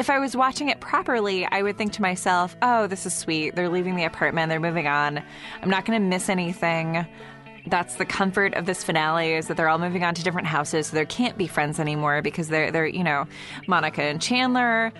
if 0.00 0.08
I 0.08 0.18
was 0.18 0.34
watching 0.34 0.70
it 0.70 0.80
properly, 0.80 1.44
I 1.44 1.60
would 1.60 1.76
think 1.76 1.92
to 1.92 2.02
myself, 2.02 2.56
oh, 2.62 2.86
this 2.86 3.04
is 3.04 3.12
sweet. 3.12 3.54
They're 3.54 3.68
leaving 3.68 3.96
the 3.96 4.04
apartment, 4.04 4.48
they're 4.48 4.58
moving 4.58 4.86
on. 4.86 5.22
I'm 5.60 5.68
not 5.68 5.84
going 5.84 6.00
to 6.00 6.08
miss 6.08 6.30
anything. 6.30 7.06
That's 7.66 7.96
the 7.96 8.06
comfort 8.06 8.54
of 8.54 8.64
this 8.64 8.82
finale 8.82 9.34
is 9.34 9.48
that 9.48 9.58
they're 9.58 9.68
all 9.68 9.78
moving 9.78 10.02
on 10.02 10.14
to 10.14 10.24
different 10.24 10.48
houses, 10.48 10.86
so 10.86 10.94
there 10.94 11.04
can't 11.04 11.36
be 11.36 11.46
friends 11.46 11.78
anymore 11.78 12.22
because 12.22 12.48
they're 12.48 12.70
they're 12.70 12.86
you 12.86 13.04
know 13.04 13.26
Monica 13.66 14.02
and 14.02 14.22
Chandler 14.22 14.90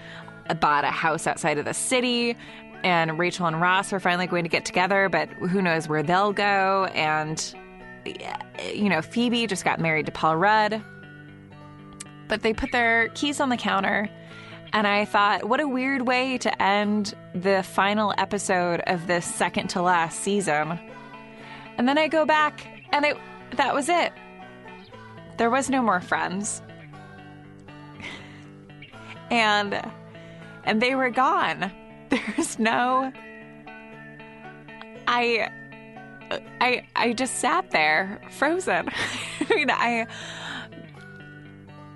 bought 0.61 0.85
a 0.85 0.91
house 0.91 1.27
outside 1.27 1.57
of 1.57 1.65
the 1.65 1.73
city, 1.73 2.37
and 2.85 3.19
Rachel 3.19 3.47
and 3.47 3.59
Ross 3.59 3.95
are 3.95 4.01
finally 4.01 4.27
going 4.27 4.45
to 4.45 4.51
get 4.51 4.67
together, 4.67 5.09
but 5.09 5.31
who 5.31 5.63
knows 5.63 5.89
where 5.89 6.03
they'll 6.03 6.35
go? 6.35 6.91
And 6.95 7.55
you 8.05 8.91
know 8.91 9.01
Phoebe 9.01 9.47
just 9.47 9.65
got 9.65 9.81
married 9.81 10.05
to 10.05 10.13
Paul 10.13 10.37
Rudd, 10.37 10.83
but 12.29 12.43
they 12.43 12.53
put 12.53 12.71
their 12.73 13.09
keys 13.15 13.41
on 13.41 13.49
the 13.49 13.57
counter. 13.57 14.11
And 14.73 14.87
I 14.87 15.05
thought, 15.05 15.45
what 15.45 15.61
a 15.61 15.67
weird 15.67 16.07
way 16.07 16.39
to 16.39 16.63
end 16.63 17.15
the 17.35 17.63
final 17.63 18.15
episode 18.17 18.81
of 18.87 19.07
this 19.07 19.27
second 19.27 19.69
to 19.71 19.83
last 19.83 20.21
season. 20.21 20.79
And 21.77 21.89
then 21.89 21.99
I 21.99 22.09
go 22.09 22.25
back 22.25 22.67
and 22.93 23.05
it 23.05 23.17
that 23.57 23.75
was 23.75 23.89
it. 23.89 24.13
There 25.39 25.51
was 25.51 25.71
no 25.71 25.83
more 25.83 26.01
friends. 26.01 26.63
and 29.31 29.83
and 30.65 30.81
they 30.81 30.95
were 30.95 31.11
gone. 31.11 31.73
There's 32.11 32.59
no 32.59 33.13
I 35.09 35.51
I 36.61 36.87
I 36.95 37.13
just 37.13 37.37
sat 37.37 37.73
there 37.73 38.21
frozen. 38.31 38.89
I 39.51 39.55
mean, 39.55 39.71
I 39.71 40.07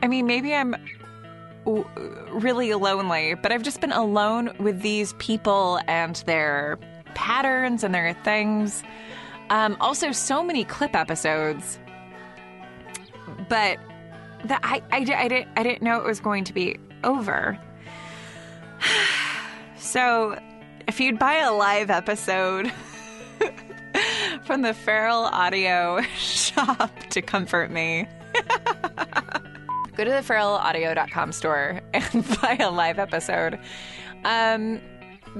I 0.02 0.08
mean, 0.08 0.26
maybe 0.26 0.52
I'm 0.52 0.74
really 1.66 2.72
lonely, 2.74 3.34
but 3.34 3.52
I've 3.52 3.62
just 3.62 3.80
been 3.80 3.92
alone 3.92 4.54
with 4.58 4.82
these 4.82 5.12
people 5.14 5.78
and 5.86 6.16
their 6.26 6.78
patterns 7.14 7.84
and 7.84 7.94
their 7.94 8.14
things. 8.24 8.82
Um, 9.50 9.76
also, 9.80 10.12
so 10.12 10.42
many 10.42 10.64
clip 10.64 10.94
episodes, 10.94 11.78
but 13.48 13.78
that 14.44 14.60
I, 14.62 14.82
I, 14.92 14.98
I 14.98 15.28
didn't 15.28 15.48
I 15.56 15.62
didn't 15.62 15.82
know 15.82 15.98
it 15.98 16.04
was 16.04 16.20
going 16.20 16.44
to 16.44 16.52
be 16.52 16.78
over. 17.02 17.58
so, 19.76 20.38
if 20.86 21.00
you'd 21.00 21.18
buy 21.18 21.36
a 21.36 21.52
live 21.52 21.90
episode 21.90 22.72
from 24.44 24.62
the 24.62 24.74
Feral 24.74 25.24
Audio 25.24 26.00
shop 26.16 26.90
to 27.10 27.22
comfort 27.22 27.70
me. 27.70 28.06
Go 29.96 30.04
to 30.04 30.10
the 30.10 30.16
feralaudio.com 30.16 31.32
store 31.32 31.80
and 31.92 32.38
buy 32.42 32.56
a 32.60 32.70
live 32.70 32.98
episode. 32.98 33.58
Um, 34.24 34.80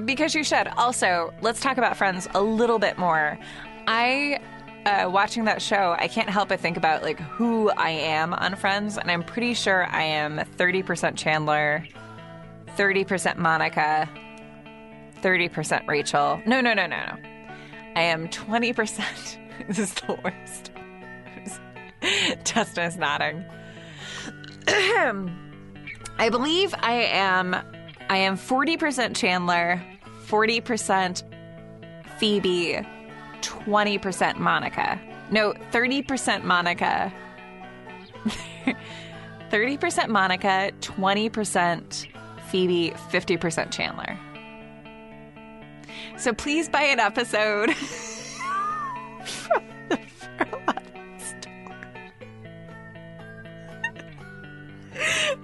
because 0.05 0.35
you 0.35 0.45
should. 0.45 0.69
Also, 0.77 1.33
let's 1.41 1.61
talk 1.61 1.79
about 1.79 1.97
Friends 1.97 2.29
a 2.35 2.43
little 2.43 2.79
bit 2.79 2.99
more. 2.99 3.39
I 3.87 4.41
uh, 4.87 5.09
watching 5.11 5.45
that 5.45 5.63
show, 5.63 5.97
I 5.99 6.09
can't 6.09 6.29
help 6.29 6.51
but 6.51 6.61
think 6.61 6.77
about 6.77 7.03
like 7.03 7.19
who 7.21 7.71
I 7.71 7.91
am 7.91 8.35
on 8.35 8.55
Friends, 8.57 8.99
and 8.99 9.11
I'm 9.11 9.23
pretty 9.23 9.55
sure 9.55 9.87
I 9.87 10.03
am 10.03 10.39
30% 10.39 11.17
Chandler, 11.17 11.87
30% 12.77 13.37
Monica, 13.37 14.09
30% 15.23 15.87
Rachel. 15.89 16.41
No, 16.47 16.61
no, 16.61 16.75
no, 16.75 16.87
no, 16.87 16.97
no. 16.97 17.17
I 17.97 18.03
am 18.03 18.29
20%. 18.29 19.67
this 19.69 19.79
is 19.79 19.95
the 19.95 20.19
worst. 20.23 20.71
Justin 22.45 22.85
is 22.85 22.97
nodding. 22.97 23.45
I 26.19 26.29
believe 26.31 26.75
I 26.79 26.93
am 26.93 27.55
I 28.09 28.19
am 28.19 28.37
40% 28.37 29.17
Chandler, 29.17 29.83
40% 30.27 31.23
Phoebe, 32.19 32.87
20% 33.41 34.39
Monica. 34.39 35.01
No, 35.31 35.55
30% 35.73 36.45
Monica. 36.45 37.13
30% 39.51 40.09
Monica, 40.09 40.71
20% 40.81 42.07
Phoebe, 42.49 42.91
50% 43.11 43.71
Chandler. 43.71 44.19
So 46.17 46.33
please 46.33 46.69
buy 46.69 46.83
an 46.83 47.01
episode 47.01 47.71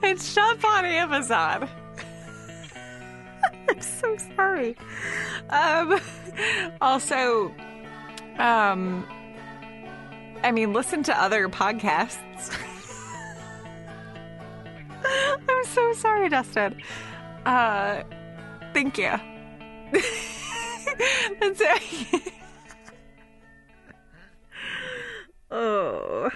It's 0.03 0.33
shop 0.33 0.65
on 0.65 0.85
Amazon. 0.85 1.69
I'm 3.69 3.81
so 3.81 4.17
sorry. 4.35 4.77
Um, 5.51 6.01
also, 6.81 7.55
um, 8.39 9.07
I 10.43 10.53
mean, 10.53 10.73
listen 10.73 11.03
to 11.05 11.23
other 11.23 11.49
podcasts. 11.49 12.57
I'm 15.49 15.65
so 15.65 15.93
sorry, 15.93 16.29
Dustin. 16.29 16.81
Uh, 17.45 18.03
thank 18.73 18.97
you. 18.97 19.11
That's 21.41 21.61
it. 21.61 22.33
oh. 25.51 26.31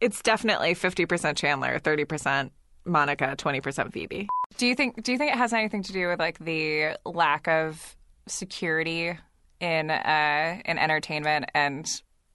It's 0.00 0.22
definitely 0.22 0.74
50% 0.74 1.36
Chandler, 1.36 1.78
30% 1.78 2.50
Monica, 2.84 3.34
20% 3.36 3.92
Phoebe. 3.92 4.28
Do 4.56 4.66
you 4.66 4.74
think 4.74 5.02
do 5.02 5.12
you 5.12 5.18
think 5.18 5.32
it 5.32 5.38
has 5.38 5.52
anything 5.52 5.82
to 5.84 5.92
do 5.92 6.08
with 6.08 6.18
like 6.18 6.38
the 6.38 6.96
lack 7.04 7.48
of 7.48 7.96
security 8.28 9.16
in 9.60 9.90
uh 9.90 10.58
in 10.64 10.78
entertainment 10.78 11.46
and 11.54 11.88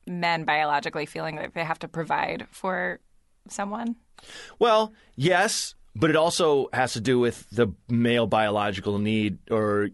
men 0.07 0.43
biologically 0.43 1.05
feeling 1.05 1.35
that 1.37 1.53
they 1.53 1.63
have 1.63 1.79
to 1.79 1.87
provide 1.87 2.47
for 2.51 2.99
someone? 3.47 3.95
Well, 4.59 4.93
yes, 5.15 5.73
but 5.95 6.09
it 6.09 6.15
also 6.15 6.67
has 6.73 6.93
to 6.93 7.01
do 7.01 7.19
with 7.19 7.49
the 7.49 7.67
male 7.89 8.27
biological 8.27 8.99
need 8.99 9.39
or 9.49 9.89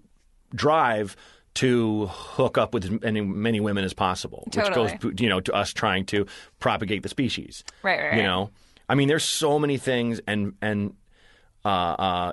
drive 0.53 1.15
to 1.57 2.07
hook 2.07 2.57
up 2.57 2.73
with 2.73 2.85
as 2.85 2.91
many, 3.01 3.21
many 3.21 3.59
women 3.59 3.83
as 3.83 3.93
possible, 3.93 4.47
Totally. 4.51 4.91
which 4.93 4.99
goes, 5.01 5.19
you 5.21 5.29
know, 5.29 5.39
to 5.41 5.53
us 5.53 5.71
trying 5.73 6.05
to 6.07 6.25
propagate 6.59 7.03
the 7.03 7.09
species. 7.09 7.63
Right, 7.83 7.99
right, 7.99 8.13
You 8.13 8.19
right. 8.21 8.25
know, 8.25 8.49
I 8.89 8.95
mean, 8.95 9.07
there's 9.07 9.23
so 9.25 9.59
many 9.59 9.77
things 9.77 10.19
and 10.27 10.53
and 10.61 10.93
uh, 11.65 11.67
uh, 11.69 12.31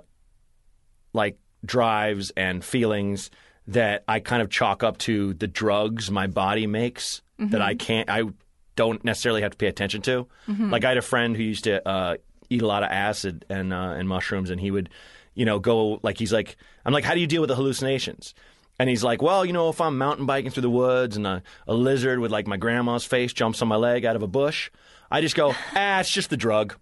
like 1.12 1.38
drives 1.64 2.30
and 2.36 2.64
feelings 2.64 3.30
that 3.68 4.04
I 4.06 4.20
kind 4.20 4.42
of 4.42 4.50
chalk 4.50 4.82
up 4.82 4.98
to 4.98 5.34
the 5.34 5.46
drugs 5.46 6.10
my 6.10 6.26
body 6.26 6.66
makes 6.66 7.22
that 7.38 7.46
Mm-hmm. 7.48 7.62
I 7.62 7.74
can't, 7.74 8.08
I 8.10 8.22
don't 8.76 9.04
necessarily 9.04 9.42
have 9.42 9.50
to 9.52 9.56
pay 9.56 9.66
attention 9.66 10.02
to. 10.02 10.26
Like 10.46 10.84
I 10.84 10.88
had 10.90 10.98
a 10.98 11.02
friend 11.02 11.36
who 11.36 11.42
used 11.42 11.64
to 11.64 11.86
uh, 11.88 12.16
eat 12.50 12.62
a 12.62 12.66
lot 12.66 12.82
of 12.84 12.90
acid 12.90 13.44
and 13.48 13.72
uh, 13.72 13.94
and 13.98 14.08
mushrooms, 14.08 14.50
and 14.50 14.60
he 14.60 14.70
would, 14.70 14.88
you 15.34 15.44
know, 15.44 15.58
go 15.58 15.98
like 16.02 16.18
he's 16.18 16.32
like, 16.32 16.56
I'm 16.84 16.92
like, 16.92 17.02
how 17.04 17.14
do 17.14 17.20
you 17.20 17.26
deal 17.26 17.40
with 17.40 17.48
the 17.48 17.56
hallucinations? 17.56 18.34
And 18.78 18.88
he's 18.90 19.04
like, 19.04 19.22
well, 19.22 19.44
you 19.44 19.52
know, 19.52 19.68
if 19.68 19.80
I'm 19.80 19.98
mountain 19.98 20.26
biking 20.26 20.50
through 20.50 20.62
the 20.62 20.70
woods 20.70 21.16
and 21.16 21.26
a, 21.26 21.42
a 21.68 21.74
lizard 21.74 22.18
with 22.18 22.32
like 22.32 22.46
my 22.46 22.56
grandma's 22.56 23.04
face 23.04 23.32
jumps 23.32 23.62
on 23.62 23.68
my 23.68 23.76
leg 23.76 24.04
out 24.04 24.16
of 24.16 24.22
a 24.22 24.26
bush, 24.26 24.70
I 25.10 25.20
just 25.20 25.36
go, 25.36 25.54
ah, 25.76 26.00
it's 26.00 26.10
just 26.10 26.30
the 26.30 26.36
drug. 26.36 26.74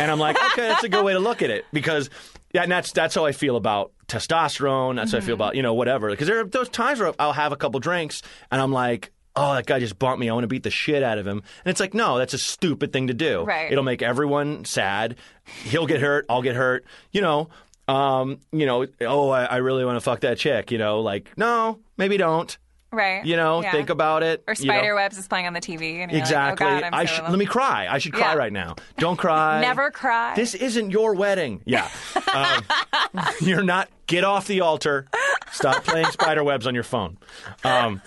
And 0.00 0.10
I'm 0.10 0.18
like, 0.18 0.36
okay, 0.52 0.68
that's 0.68 0.82
a 0.84 0.88
good 0.88 1.04
way 1.04 1.12
to 1.12 1.18
look 1.20 1.42
at 1.42 1.50
it 1.50 1.64
because 1.72 2.10
yeah, 2.52 2.62
and 2.64 2.72
that's 2.72 2.90
that's 2.92 3.14
how 3.14 3.24
I 3.24 3.32
feel 3.32 3.54
about 3.54 3.92
testosterone. 4.08 4.96
That's 4.96 5.12
how 5.12 5.18
I 5.18 5.20
feel 5.20 5.34
Mm-hmm. 5.36 5.42
about 5.42 5.54
you 5.56 5.62
know 5.62 5.74
whatever. 5.74 6.10
Because 6.10 6.26
there 6.26 6.40
are 6.40 6.44
those 6.44 6.68
times 6.68 6.98
where 6.98 7.12
I'll 7.20 7.32
have 7.32 7.52
a 7.52 7.56
couple 7.56 7.78
drinks 7.80 8.22
and 8.50 8.60
I'm 8.60 8.72
like, 8.72 9.12
oh, 9.36 9.54
that 9.54 9.66
guy 9.66 9.78
just 9.78 9.96
bumped 9.98 10.18
me. 10.18 10.28
I 10.28 10.32
want 10.32 10.42
to 10.44 10.48
beat 10.48 10.64
the 10.64 10.70
shit 10.70 11.02
out 11.04 11.18
of 11.18 11.26
him. 11.26 11.38
And 11.64 11.70
it's 11.70 11.78
like, 11.80 11.94
no, 11.94 12.18
that's 12.18 12.34
a 12.34 12.38
stupid 12.38 12.92
thing 12.92 13.06
to 13.06 13.14
do. 13.14 13.44
Right. 13.44 13.70
It'll 13.70 13.84
make 13.84 14.02
everyone 14.02 14.64
sad. 14.64 15.16
He'll 15.64 15.86
get 15.86 16.00
hurt. 16.00 16.26
I'll 16.28 16.42
get 16.42 16.56
hurt. 16.56 16.84
You 17.12 17.20
know. 17.20 17.48
Um, 17.90 18.38
you 18.52 18.66
know, 18.66 18.86
oh, 19.02 19.30
I, 19.30 19.44
I 19.44 19.56
really 19.56 19.84
want 19.84 19.96
to 19.96 20.00
fuck 20.00 20.20
that 20.20 20.38
chick. 20.38 20.70
You 20.70 20.78
know, 20.78 21.00
like, 21.00 21.36
no, 21.36 21.80
maybe 21.96 22.16
don't. 22.16 22.56
Right. 22.92 23.24
You 23.24 23.36
know, 23.36 23.62
Yeah. 23.62 23.70
think 23.70 23.88
about 23.88 24.24
it. 24.24 24.42
Or 24.48 24.54
you 24.54 24.66
know. 24.66 24.74
spider 24.74 24.94
webs 24.96 25.16
is 25.16 25.28
playing 25.28 25.46
on 25.46 25.52
the 25.52 25.60
TV, 25.60 25.98
and 26.02 26.10
Exactly. 26.12 26.66
Like, 26.66 26.76
oh 26.76 26.80
God, 26.80 26.86
I'm 26.86 26.94
I 26.94 27.04
should, 27.04 27.22
let 27.24 27.38
me 27.38 27.46
cry. 27.46 27.86
I 27.88 27.98
should 27.98 28.12
cry 28.12 28.32
Yeah. 28.32 28.38
right 28.38 28.52
now. 28.52 28.74
Don't 28.98 29.16
cry. 29.16 29.60
Never 29.70 29.90
cry. 29.92 30.34
This 30.34 30.54
isn't 30.54 30.90
your 30.90 31.14
wedding. 31.14 31.62
Yeah. 31.66 31.88
Um, 32.34 32.64
you're 33.40 33.62
not. 33.62 33.88
Get 34.08 34.24
off 34.24 34.48
the 34.48 34.60
altar. 34.62 35.06
Stop 35.52 35.84
playing 35.84 36.06
spider 36.06 36.42
webs 36.42 36.66
on 36.66 36.74
your 36.74 36.82
phone. 36.82 37.16
Um, 37.62 38.02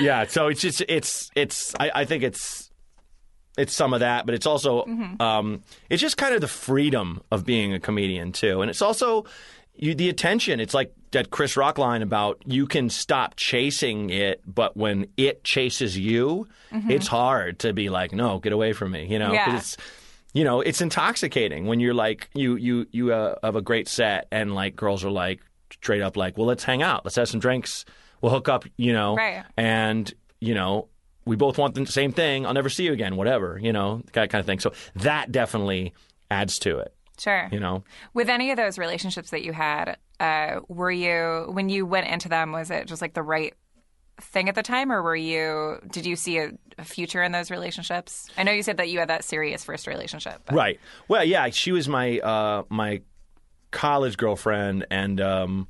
yeah, 0.00 0.26
so 0.26 0.48
it's 0.48 0.60
just 0.60 0.82
it's 0.86 1.30
it's 1.34 1.74
I, 1.80 1.90
I 1.94 2.04
think 2.04 2.22
it's 2.24 2.63
it's 3.56 3.74
some 3.74 3.94
of 3.94 4.00
that, 4.00 4.26
but 4.26 4.34
it's 4.34 4.46
also 4.46 4.84
um, 5.20 5.62
it's 5.90 6.00
just 6.02 6.16
kind 6.16 6.34
of 6.34 6.40
the 6.40 6.48
freedom 6.48 7.22
of 7.30 7.44
being 7.44 7.72
a 7.72 7.80
comedian 7.80 8.32
too, 8.32 8.60
and 8.62 8.70
it's 8.70 8.82
also 8.82 9.24
you, 9.76 9.94
the 9.94 10.08
attention. 10.08 10.60
It's 10.60 10.74
like 10.74 10.92
that 11.12 11.30
Chris 11.30 11.56
Rock 11.56 11.78
line 11.78 12.02
about 12.02 12.42
you 12.46 12.66
can 12.66 12.90
stop 12.90 13.34
chasing 13.36 14.10
it, 14.10 14.40
but 14.46 14.76
when 14.76 15.06
it 15.16 15.44
chases 15.44 15.96
you, 15.98 16.46
it's 16.72 17.06
hard 17.06 17.60
to 17.60 17.72
be 17.72 17.88
like, 17.88 18.12
no, 18.12 18.38
get 18.40 18.52
away 18.52 18.72
from 18.72 18.90
me. 18.90 19.06
You 19.06 19.18
know, 19.20 19.32
Yeah. 19.32 19.56
it's 19.56 19.76
you 20.32 20.42
know, 20.42 20.60
it's 20.60 20.80
intoxicating 20.80 21.66
when 21.66 21.78
you're 21.78 21.94
like 21.94 22.28
you 22.34 22.56
you 22.56 22.86
you 22.90 23.12
uh, 23.12 23.36
have 23.44 23.54
a 23.56 23.62
great 23.62 23.86
set 23.88 24.26
and 24.32 24.54
like 24.54 24.74
girls 24.74 25.04
are 25.04 25.10
like 25.10 25.40
straight 25.72 26.02
up 26.02 26.16
like, 26.16 26.36
well, 26.36 26.46
let's 26.46 26.64
hang 26.64 26.82
out, 26.82 27.04
let's 27.04 27.14
have 27.16 27.28
some 27.28 27.38
drinks, 27.40 27.84
we'll 28.20 28.32
hook 28.32 28.48
up, 28.48 28.64
you 28.76 28.92
know, 28.92 29.14
Right. 29.16 29.44
and 29.56 30.12
you 30.40 30.54
know. 30.54 30.88
We 31.26 31.36
both 31.36 31.56
want 31.58 31.74
the 31.74 31.86
same 31.86 32.12
thing. 32.12 32.46
I'll 32.46 32.52
never 32.54 32.68
see 32.68 32.84
you 32.84 32.92
again. 32.92 33.16
Whatever, 33.16 33.58
you 33.62 33.72
know, 33.72 34.02
that 34.12 34.30
kind 34.30 34.40
of 34.40 34.46
thing. 34.46 34.58
So 34.60 34.72
that 34.96 35.32
definitely 35.32 35.94
adds 36.30 36.58
to 36.60 36.78
it. 36.78 36.94
Sure. 37.18 37.48
You 37.52 37.60
know, 37.60 37.84
With 38.12 38.28
any 38.28 38.50
of 38.50 38.56
those 38.56 38.76
relationships 38.78 39.30
that 39.30 39.42
you 39.44 39.52
had, 39.52 39.96
uh, 40.20 40.60
were 40.68 40.90
you 40.90 41.46
when 41.50 41.68
you 41.68 41.86
went 41.86 42.08
into 42.08 42.28
them? 42.28 42.52
Was 42.52 42.70
it 42.70 42.86
just 42.88 43.00
like 43.00 43.14
the 43.14 43.22
right 43.22 43.54
thing 44.20 44.48
at 44.48 44.54
the 44.54 44.62
time, 44.62 44.90
or 44.92 45.02
were 45.02 45.16
you? 45.16 45.78
Did 45.90 46.06
you 46.06 46.16
see 46.16 46.38
a, 46.38 46.50
a 46.76 46.84
future 46.84 47.22
in 47.22 47.32
those 47.32 47.50
relationships? 47.50 48.28
I 48.36 48.42
know 48.42 48.52
you 48.52 48.62
said 48.62 48.76
that 48.78 48.88
you 48.90 48.98
had 48.98 49.08
that 49.10 49.24
serious 49.24 49.62
first 49.64 49.86
relationship. 49.86 50.42
but- 50.44 50.54
Right. 50.54 50.80
Well, 51.08 51.24
yeah, 51.24 51.48
she 51.50 51.72
was 51.72 51.88
my 51.88 52.18
uh, 52.18 52.64
my 52.68 53.02
college 53.70 54.16
girlfriend, 54.16 54.86
and 54.90 55.20
um, 55.20 55.68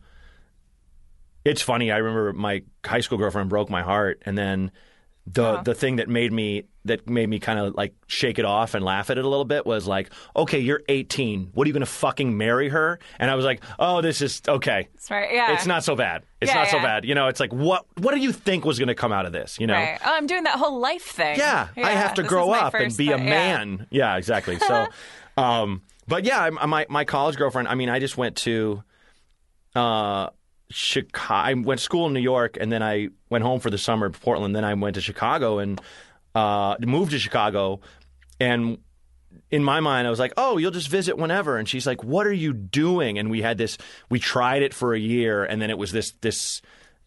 it's 1.45 1.63
funny. 1.63 1.91
I 1.91 1.99
remember 1.99 2.33
my 2.33 2.63
high 2.85 3.01
school 3.01 3.19
girlfriend 3.19 3.51
broke 3.51 3.69
my 3.71 3.83
heart, 3.83 4.23
and 4.25 4.37
then 4.37 4.71
the 5.27 5.63
the 5.63 5.75
thing 5.75 5.97
that 5.97 6.09
made 6.09 6.33
me 6.33 6.65
that 6.85 7.09
made 7.09 7.29
me 7.29 7.39
kind 7.39 7.59
of 7.59 7.75
like 7.75 7.95
shake 8.07 8.39
it 8.39 8.45
off 8.45 8.75
and 8.75 8.85
laugh 8.85 9.09
at 9.09 9.17
it 9.17 9.25
a 9.25 9.29
little 9.29 9.47
bit 9.47 9.65
was 9.65 9.87
like, 9.87 10.11
okay, 10.37 10.59
you're 10.59 10.83
18. 10.87 11.53
What 11.55 11.65
are 11.65 11.69
you 11.69 11.73
going 11.73 11.81
to 11.81 11.87
fucking 11.87 12.37
marry 12.37 12.69
her? 12.69 12.99
And 13.19 13.31
I 13.31 13.35
was 13.35 13.45
like, 13.47 13.63
oh, 13.79 14.03
this 14.03 14.21
is 14.21 14.43
okay. 14.47 14.89
Sorry. 14.99 15.35
Yeah. 15.35 15.55
It's 15.55 15.65
not 15.67 15.83
so 15.83 15.97
bad. 15.97 16.25
It's 16.43 16.51
Yeah, 16.53 16.59
not 16.59 16.69
so 16.69 16.79
bad. 16.79 17.07
You 17.07 17.15
know, 17.15 17.29
it's 17.29 17.41
like 17.41 17.55
what 17.55 17.87
what 17.99 18.15
do 18.15 18.21
you 18.21 18.33
think 18.33 18.67
was 18.67 18.79
going 18.79 18.89
to 18.89 18.95
come 18.95 19.13
out 19.13 19.25
of 19.25 19.33
this? 19.33 19.59
You 19.59 19.67
know. 19.67 19.75
Right. 19.75 19.99
Oh, 20.05 20.13
I'm 20.13 20.27
doing 20.27 20.45
that 20.45 20.59
whole 20.59 20.79
life 20.79 21.05
thing. 21.05 21.39
Yeah, 21.39 21.69
I 21.77 21.93
have 21.93 22.15
to 22.15 22.23
grow 22.23 22.51
up 22.51 22.75
and 22.75 22.95
be 22.95 23.11
a 23.11 23.17
thing. 23.17 23.27
Yeah. 23.27 23.31
man. 23.31 23.87
Yeah, 23.91 24.17
exactly. 24.17 24.59
So, 24.59 24.87
um, 25.39 25.83
but 26.07 26.25
yeah, 26.25 26.51
my 26.51 26.85
my 26.91 27.05
college 27.05 27.37
girlfriend. 27.37 27.69
I 27.69 27.77
mean, 27.77 27.89
I 27.89 27.99
just 27.99 28.19
went 28.19 28.37
to 28.39 28.83
uh, 29.75 30.29
Chicago. 30.75 31.35
I 31.49 31.55
went 31.55 31.79
to 31.81 31.85
school 31.85 32.07
in 32.07 32.13
New 32.13 32.21
York, 32.21 32.57
and 32.61 32.71
then 32.73 32.83
I 32.83 33.09
went 33.31 33.45
home 33.45 33.61
for 33.61 33.71
the 33.71 33.79
summer 33.79 34.09
to 34.11 34.19
Portland. 34.19 34.55
Then 34.55 34.65
I 34.65 34.75
went 34.75 34.95
to 34.95 35.01
Chicago 35.01 35.59
and 35.59 35.81
uh, 36.35 36.77
moved 36.81 37.13
to 37.13 37.19
Chicago, 37.19 37.81
and 38.41 38.79
in 39.51 39.63
my 39.65 39.81
mind, 39.81 40.07
I 40.07 40.11
was 40.11 40.19
like, 40.19 40.33
"Oh, 40.37 40.59
you'll 40.59 40.71
just 40.73 40.89
visit 40.89 41.17
whenever." 41.17 41.57
And 41.59 41.69
she's 41.69 41.87
like, 41.87 42.03
"What 42.03 42.27
are 42.27 42.33
you 42.33 42.53
doing?" 42.53 43.19
And 43.19 43.31
we 43.31 43.43
had 43.43 43.57
this. 43.59 43.79
We 44.11 44.19
tried 44.19 44.63
it 44.63 44.75
for 44.75 44.95
a 44.95 44.99
year, 44.99 45.45
and 45.45 45.63
then 45.63 45.71
it 45.71 45.79
was 45.79 45.93
this 45.93 46.13
this 46.21 46.61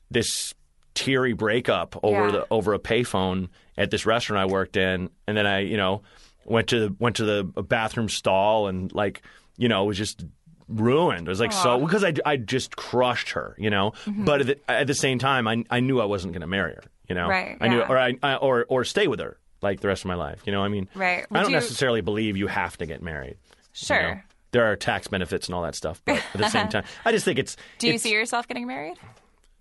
this 0.10 0.54
teary 0.94 1.34
breakup 1.34 1.96
over 2.04 2.26
Yeah. 2.26 2.32
the 2.32 2.48
over 2.50 2.74
a 2.74 2.80
payphone 2.80 3.50
at 3.78 3.92
this 3.92 4.06
restaurant 4.06 4.42
I 4.42 4.52
worked 4.52 4.78
in, 4.78 5.10
and 5.28 5.38
then 5.38 5.46
I, 5.46 5.60
you 5.60 5.78
know, 5.78 6.02
went 6.46 6.68
to 6.70 6.80
the 6.88 6.96
went 7.00 7.18
to 7.18 7.26
the 7.26 7.44
bathroom 7.64 8.10
stall 8.10 8.68
and 8.68 8.92
like, 8.94 9.22
you 9.58 9.68
know, 9.68 9.84
it 9.84 9.88
was 9.88 9.98
just 9.98 10.24
ruined. 10.68 11.28
It 11.28 11.30
was 11.30 11.40
like 11.40 11.52
so 11.54 11.80
because 11.80 12.04
I 12.04 12.14
I 12.26 12.38
just 12.38 12.76
crushed 12.76 13.30
her, 13.32 13.56
you 13.58 13.70
know. 13.70 13.92
Mm-hmm. 14.06 14.26
But 14.26 14.42
at 14.42 14.48
the, 14.48 14.72
at 14.72 14.88
the 14.88 14.94
same 14.94 15.20
time, 15.20 15.48
I 15.48 15.64
I 15.70 15.80
knew 15.80 16.00
I 16.02 16.06
wasn't 16.06 16.34
going 16.34 16.42
to 16.42 16.48
marry 16.48 16.74
her, 16.76 16.84
you 17.08 17.16
know. 17.16 17.28
Right, 17.28 17.58
I 17.62 17.68
knew, 17.68 17.82
or 17.82 17.98
I, 17.98 18.16
I 18.24 18.36
or 18.36 18.66
or 18.70 18.84
stay 18.84 19.08
with 19.08 19.20
her 19.20 19.38
like 19.62 19.80
the 19.80 19.88
rest 19.88 20.04
of 20.04 20.08
my 20.08 20.16
life. 20.16 20.42
You 20.46 20.52
know, 20.52 20.62
I 20.64 20.68
mean, 20.68 20.88
Right. 20.94 21.26
I 21.32 21.42
don't 21.42 21.50
you- 21.52 21.56
necessarily 21.56 22.02
believe 22.02 22.38
you 22.38 22.48
have 22.48 22.78
to 22.78 22.86
get 22.86 23.02
married. 23.02 23.38
you 23.50 23.58
Sure. 23.74 24.02
know. 24.16 24.20
There 24.52 24.66
are 24.72 24.76
tax 24.76 25.08
benefits 25.08 25.48
and 25.48 25.56
all 25.56 25.64
that 25.64 25.76
stuff, 25.76 26.02
but 26.06 26.18
at 26.34 26.40
the 26.40 26.50
same 26.50 26.70
time, 26.70 26.84
I 27.04 27.12
just 27.12 27.26
think 27.26 27.38
it's. 27.40 27.58
Do 27.80 27.88
you 27.88 27.94
it's- 27.94 28.04
see 28.04 28.12
yourself 28.12 28.48
getting 28.48 28.68
married? 28.68 28.98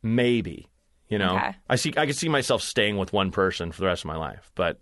maybe 0.02 0.68
you 1.08 1.18
know 1.18 1.36
Okay. 1.36 1.54
i 1.68 1.76
see 1.76 1.92
i 1.96 2.06
could 2.06 2.16
see 2.16 2.28
myself 2.28 2.62
staying 2.62 2.96
with 2.96 3.12
one 3.12 3.30
person 3.30 3.72
for 3.72 3.80
the 3.80 3.86
rest 3.86 4.02
of 4.02 4.06
my 4.08 4.16
life 4.16 4.50
but 4.54 4.78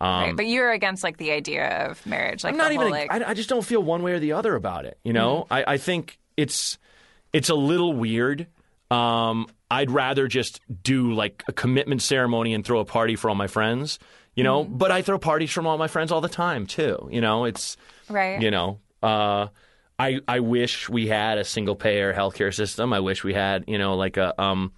um 0.00 0.22
right. 0.22 0.36
But 0.36 0.46
you're 0.46 0.72
against 0.72 1.02
like 1.02 1.16
the 1.16 1.32
idea 1.32 1.86
of 1.88 2.04
marriage. 2.06 2.44
Like 2.44 2.52
i'm 2.52 2.58
not 2.58 2.72
even 2.72 2.88
whole, 2.88 2.90
like, 2.90 3.12
I, 3.12 3.30
I 3.30 3.34
just 3.34 3.48
don't 3.48 3.64
feel 3.64 3.82
one 3.82 4.02
way 4.02 4.12
or 4.12 4.18
the 4.18 4.32
other 4.32 4.54
about 4.54 4.84
it 4.84 4.98
you 5.04 5.12
know 5.12 5.46
I, 5.50 5.64
I 5.66 5.76
think 5.78 6.18
it's 6.36 6.78
it's 7.32 7.48
a 7.48 7.54
little 7.54 7.92
weird 7.92 8.46
um 8.90 9.46
i'd 9.70 9.90
rather 9.90 10.28
just 10.28 10.60
do 10.82 11.12
like 11.12 11.42
a 11.48 11.52
commitment 11.52 12.02
ceremony 12.02 12.54
and 12.54 12.64
throw 12.64 12.80
a 12.80 12.84
party 12.84 13.16
for 13.16 13.28
all 13.28 13.34
my 13.34 13.48
friends 13.48 13.98
you 14.34 14.44
know 14.44 14.64
but 14.64 14.92
i 14.92 15.02
throw 15.02 15.18
parties 15.18 15.50
from 15.50 15.66
all 15.66 15.76
my 15.76 15.88
friends 15.88 16.12
all 16.12 16.20
the 16.20 16.28
time 16.28 16.66
too 16.66 17.08
you 17.10 17.20
know 17.20 17.44
it's 17.44 17.76
right. 18.08 18.40
you 18.40 18.50
know 18.50 18.78
uh 19.02 19.48
I, 19.98 20.20
I 20.28 20.40
wish 20.40 20.88
we 20.88 21.06
had 21.06 21.38
a 21.38 21.44
single 21.44 21.74
payer 21.74 22.12
healthcare 22.12 22.54
system. 22.54 22.92
I 22.92 23.00
wish 23.00 23.24
we 23.24 23.32
had, 23.32 23.64
you 23.66 23.78
know, 23.78 23.96
like 23.96 24.18
a 24.18 24.38
um, 24.40 24.72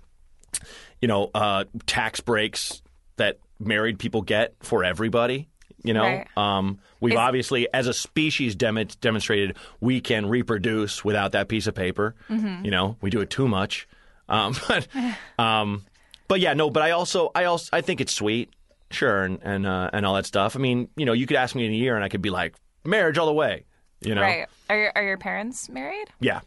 you 1.01 1.09
know, 1.09 1.31
uh, 1.35 1.64
tax 1.87 2.21
breaks 2.21 2.83
that 3.16 3.39
married 3.59 3.99
people 3.99 4.23
get 4.23 4.55
for 4.61 4.85
everybody. 4.85 5.49
You 5.85 5.95
know, 5.95 6.03
Right. 6.03 6.27
um, 6.37 6.81
we've 7.01 7.17
obviously, 7.17 7.69
as 7.73 7.87
a 7.87 7.95
species, 7.95 8.57
demo- 8.57 8.85
demonstrated 9.01 9.57
we 9.81 10.01
can 10.01 10.27
reproduce 10.27 11.05
without 11.05 11.33
that 11.33 11.49
piece 11.49 11.69
of 11.69 11.75
paper. 11.77 12.17
Mm-hmm. 12.29 12.65
You 12.65 12.71
know, 12.73 12.97
we 13.01 13.11
do 13.11 13.21
it 13.21 13.31
too 13.31 13.47
much, 13.47 13.87
um, 14.29 14.57
but, 14.69 14.89
um, 15.39 15.85
but 16.27 16.41
yeah, 16.41 16.55
no. 16.55 16.69
But 16.71 16.83
I 16.83 16.91
also, 16.91 17.31
I 17.35 17.45
also, 17.45 17.69
I 17.73 17.81
think 17.81 18.01
it's 18.01 18.13
sweet, 18.13 18.51
sure, 18.91 19.23
and 19.23 19.39
and 19.43 19.67
uh, 19.67 19.91
and 19.93 20.05
all 20.05 20.15
that 20.17 20.27
stuff. 20.27 20.57
I 20.57 20.59
mean, 20.59 20.89
you 20.97 21.07
know, 21.07 21.13
you 21.13 21.27
could 21.27 21.37
ask 21.37 21.55
me 21.55 21.65
in 21.65 21.71
a 21.73 21.77
year, 21.77 21.95
and 21.95 22.05
I 22.05 22.09
could 22.09 22.23
be 22.23 22.31
like, 22.31 22.57
marriage 22.85 23.17
all 23.17 23.27
the 23.27 23.33
way. 23.33 23.65
You 24.01 24.15
know, 24.17 24.23
Right. 24.23 24.47
Are 24.69 24.77
your, 24.79 24.93
are 24.97 25.03
your 25.05 25.17
parents 25.19 25.69
married? 25.69 26.09
yeah, 26.21 26.41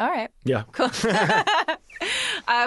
All 0.00 0.08
right. 0.08 0.30
yeah. 0.44 0.62
Cool. 0.72 0.86
uh, 1.10 1.76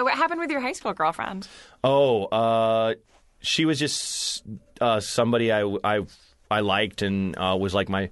what 0.02 0.14
happened 0.14 0.38
with 0.38 0.52
your 0.52 0.60
high 0.60 0.72
school 0.72 0.92
girlfriend? 0.92 1.48
Oh, 1.82 2.26
uh, 2.26 2.94
she 3.40 3.64
was 3.64 3.80
just 3.80 4.44
uh, 4.80 5.00
somebody 5.00 5.50
I, 5.50 5.64
I, 5.82 6.06
I 6.48 6.60
liked 6.60 7.02
and 7.02 7.36
uh, 7.36 7.56
was 7.58 7.74
like 7.74 7.88
my 7.88 8.10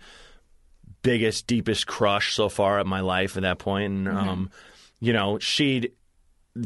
biggest, 1.02 1.46
deepest 1.46 1.86
crush 1.86 2.34
so 2.34 2.48
far 2.48 2.80
at 2.80 2.86
my 2.86 2.98
life 2.98 3.36
at 3.36 3.42
that 3.42 3.60
point. 3.60 3.92
And, 3.92 4.08
um, 4.08 4.50
you 4.98 5.12
know, 5.12 5.38
she'd, 5.38 5.92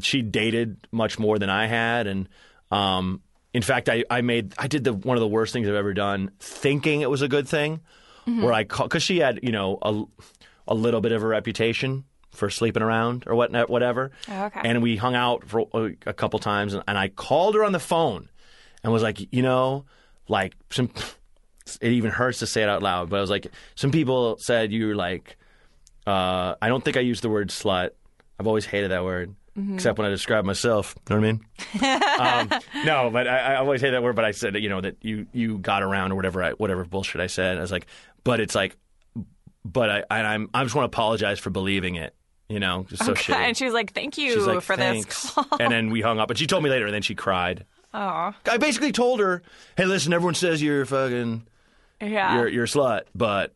she 0.01 0.23
dated 0.23 0.79
much 0.91 1.19
more 1.19 1.39
than 1.39 1.51
I 1.51 1.67
had. 1.67 2.07
And, 2.07 2.27
um, 2.71 3.21
in 3.53 3.61
fact, 3.61 3.91
I, 3.91 4.05
I 4.11 4.23
made, 4.23 4.55
I 4.57 4.67
did 4.67 4.83
the, 4.83 4.95
one 4.95 5.19
of 5.19 5.21
the 5.21 5.29
worst 5.29 5.53
things 5.53 5.69
I've 5.69 5.75
ever 5.75 5.93
done 5.93 6.31
thinking 6.41 7.03
it 7.03 7.11
was 7.11 7.21
a 7.21 7.29
good 7.29 7.47
thing 7.47 7.81
where 8.25 8.53
I 8.53 8.65
call, 8.65 8.89
cause 8.89 9.03
she 9.03 9.19
had, 9.19 9.41
you 9.43 9.53
know, 9.53 9.79
a, 9.83 10.03
a 10.67 10.75
little 10.75 11.01
bit 11.03 11.13
of 11.13 11.23
a 11.23 11.27
reputation 11.27 12.05
for 12.37 12.51
sleeping 12.51 12.82
around 12.82 13.24
or 13.26 13.34
whatnot, 13.34 13.68
whatever. 13.68 14.12
Oh, 14.28 14.45
okay. 14.45 14.61
And 14.64 14.82
we 14.82 14.97
hung 14.97 15.14
out 15.14 15.45
for 15.49 15.66
a, 15.72 15.97
a 16.07 16.12
couple 16.12 16.39
times 16.39 16.74
and, 16.74 16.82
and 16.87 16.97
I 16.97 17.09
called 17.09 17.55
her 17.55 17.64
on 17.64 17.72
the 17.72 17.80
phone 17.80 18.28
and 18.82 18.93
was 18.93 19.03
like, 19.03 19.32
you 19.32 19.43
know, 19.43 19.84
like 20.28 20.55
some, 20.70 20.91
it 21.80 21.93
even 21.93 22.11
hurts 22.11 22.39
to 22.41 22.47
say 22.47 22.62
it 22.62 22.68
out 22.68 22.82
loud, 22.82 23.11
but 23.11 23.16
I 23.16 23.20
was 23.20 23.30
like, 23.30 23.49
some 23.74 23.91
people 23.91 24.37
said 24.39 24.72
you 24.72 24.89
were 24.89 24.95
like, 24.95 25.37
uh, 26.07 26.55
I 26.62 26.68
don't 26.68 26.84
think 26.84 26.97
I 26.97 27.01
used 27.01 27.22
the 27.22 27.28
word 27.28 27.49
slut. 27.49 27.91
I've 28.39 28.47
always 28.47 28.64
hated 28.66 28.91
that 28.91 29.03
word, 29.03 29.34
except 29.74 29.99
when 29.99 30.07
I 30.07 30.11
describe 30.11 30.45
myself. 30.45 30.95
You 31.09 31.16
know 31.16 31.20
what 31.20 31.28
I 31.82 32.43
mean? 32.43 32.53
um, 32.53 32.61
no, 32.84 33.11
but 33.11 33.26
I, 33.26 33.39
I 33.39 33.57
always 33.57 33.80
hate 33.80 33.91
that 33.91 34.03
word. 34.03 34.14
But 34.14 34.24
I 34.26 34.32
said, 34.32 34.55
you 34.57 34.68
know, 34.68 34.80
that 34.82 34.99
you 35.03 35.26
you 35.32 35.59
got 35.59 35.82
around 35.82 36.12
or 36.12 36.14
whatever, 36.16 36.43
I, 36.43 36.51
whatever 36.53 36.84
bullshit 36.84 37.20
I 37.20 37.26
said. 37.26 37.57
I 37.57 37.61
was 37.61 37.72
like, 37.72 37.87
but 38.22 38.41
it's 38.41 38.55
like, 38.55 38.76
but 39.64 39.91
I 39.91 40.05
and 40.11 40.26
I'm 40.26 40.51
I 40.55 40.62
just 40.62 40.74
want 40.74 40.84
to 40.84 40.95
apologize 40.95 41.39
for 41.39 41.51
believing 41.51 41.97
it. 41.97 42.14
You 42.49 42.61
know, 42.61 42.86
just 42.88 43.05
so 43.05 43.12
shitty. 43.14 43.34
and 43.34 43.57
she 43.57 43.64
was 43.64 43.74
like, 43.74 43.92
"Thank 43.92 44.18
you 44.18 44.40
like, 44.47 44.62
for 44.62 44.76
Thanks. 44.76 45.22
this 45.22 45.30
call." 45.32 45.47
and 45.59 45.72
then 45.72 45.90
we 45.90 46.01
hung 46.01 46.20
up. 46.20 46.30
And 46.30 46.38
she 46.38 46.47
told 46.47 46.62
me 46.62 46.70
later, 46.70 46.84
and 46.86 46.94
then 46.94 47.03
she 47.03 47.14
cried. 47.16 47.64
Oh, 47.92 48.32
I 48.49 48.57
basically 48.59 48.92
told 48.92 49.20
her, 49.20 49.42
"Hey, 49.76 49.84
listen, 49.86 50.12
everyone 50.12 50.34
says 50.34 50.62
you're 50.62 50.84
fucking, 50.86 51.47
yeah. 52.01 52.36
you're 52.36 52.49
you're 52.49 52.64
a 52.64 52.68
slut, 52.68 53.03
but 53.14 53.55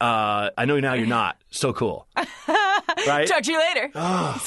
uh, 0.00 0.50
I 0.56 0.64
know 0.64 0.80
now 0.80 0.94
you're 0.94 1.06
not. 1.06 1.36
So 1.50 1.72
cool, 1.74 2.06
right? 3.06 3.26
Talk 3.28 3.42
to 3.42 3.52
you 3.52 3.58
later. 3.58 3.90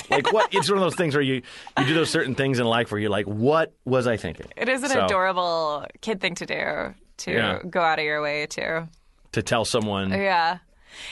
like 0.09 0.31
what? 0.33 0.53
It's 0.53 0.69
one 0.69 0.77
of 0.77 0.83
those 0.83 0.95
things 0.95 1.13
where 1.13 1.21
you 1.21 1.41
you 1.77 1.85
do 1.85 1.93
those 1.93 2.09
certain 2.09 2.33
things 2.35 2.59
in 2.59 2.65
life 2.65 2.91
where 2.91 2.99
you're 2.99 3.09
like, 3.11 3.25
what 3.27 3.73
was 3.85 4.07
I 4.07 4.17
thinking? 4.17 4.47
it 4.55 4.67
is 4.69 4.81
an 4.83 4.89
So, 4.89 5.05
adorable 5.05 5.85
kid 6.01 6.21
thing 6.21 6.35
to 6.35 6.45
do 6.45 6.95
to 7.17 7.31
Yeah. 7.31 7.59
go 7.69 7.81
out 7.81 7.99
of 7.99 8.05
your 8.05 8.21
way 8.21 8.45
to. 8.47 8.87
to 9.33 9.43
tell 9.43 9.63
someone. 9.65 10.09
Yeah. 10.11 10.57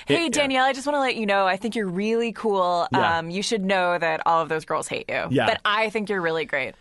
Hey. 0.07 0.29
Danielle, 0.29 0.65
I 0.65 0.73
just 0.73 0.85
want 0.87 0.95
to 0.95 1.01
let 1.01 1.15
you 1.15 1.25
know 1.25 1.45
I 1.45 1.57
think 1.57 1.75
you're 1.75 1.87
really 1.87 2.31
cool. 2.31 2.87
Yeah. 2.91 3.17
Um, 3.19 3.29
you 3.29 3.41
should 3.41 3.63
know 3.63 3.97
that 3.97 4.21
all 4.25 4.41
of 4.41 4.49
those 4.49 4.65
girls 4.65 4.87
hate 4.87 5.05
you. 5.09 5.25
Yeah. 5.29 5.45
But 5.45 5.61
I 5.65 5.89
think 5.89 6.09
you're 6.09 6.21
really 6.21 6.45
great. 6.45 6.75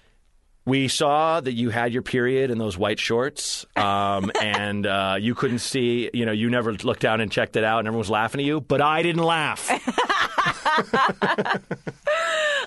We 0.65 0.87
saw 0.87 1.41
that 1.41 1.55
you 1.55 1.71
had 1.71 1.93
your 1.93 2.03
period 2.03 2.53
in 2.53 2.59
those 2.59 2.79
white 2.79 3.01
shorts, 3.01 3.67
um, 3.75 4.31
and 4.41 4.87
uh, 4.87 5.17
you 5.19 5.35
couldn't 5.35 5.59
see. 5.59 6.09
You 6.15 6.25
know, 6.25 6.31
you 6.31 6.51
never 6.51 6.73
looked 6.73 7.01
down 7.01 7.21
and 7.21 7.33
checked 7.33 7.57
it 7.57 7.65
out, 7.65 7.81
and 7.81 7.89
everyone 7.89 7.99
was 7.99 8.11
laughing 8.11 8.41
at 8.41 8.45
you, 8.47 8.61
but 8.61 8.81
I 8.81 9.03
didn't 9.03 9.25
laugh. 9.25 9.69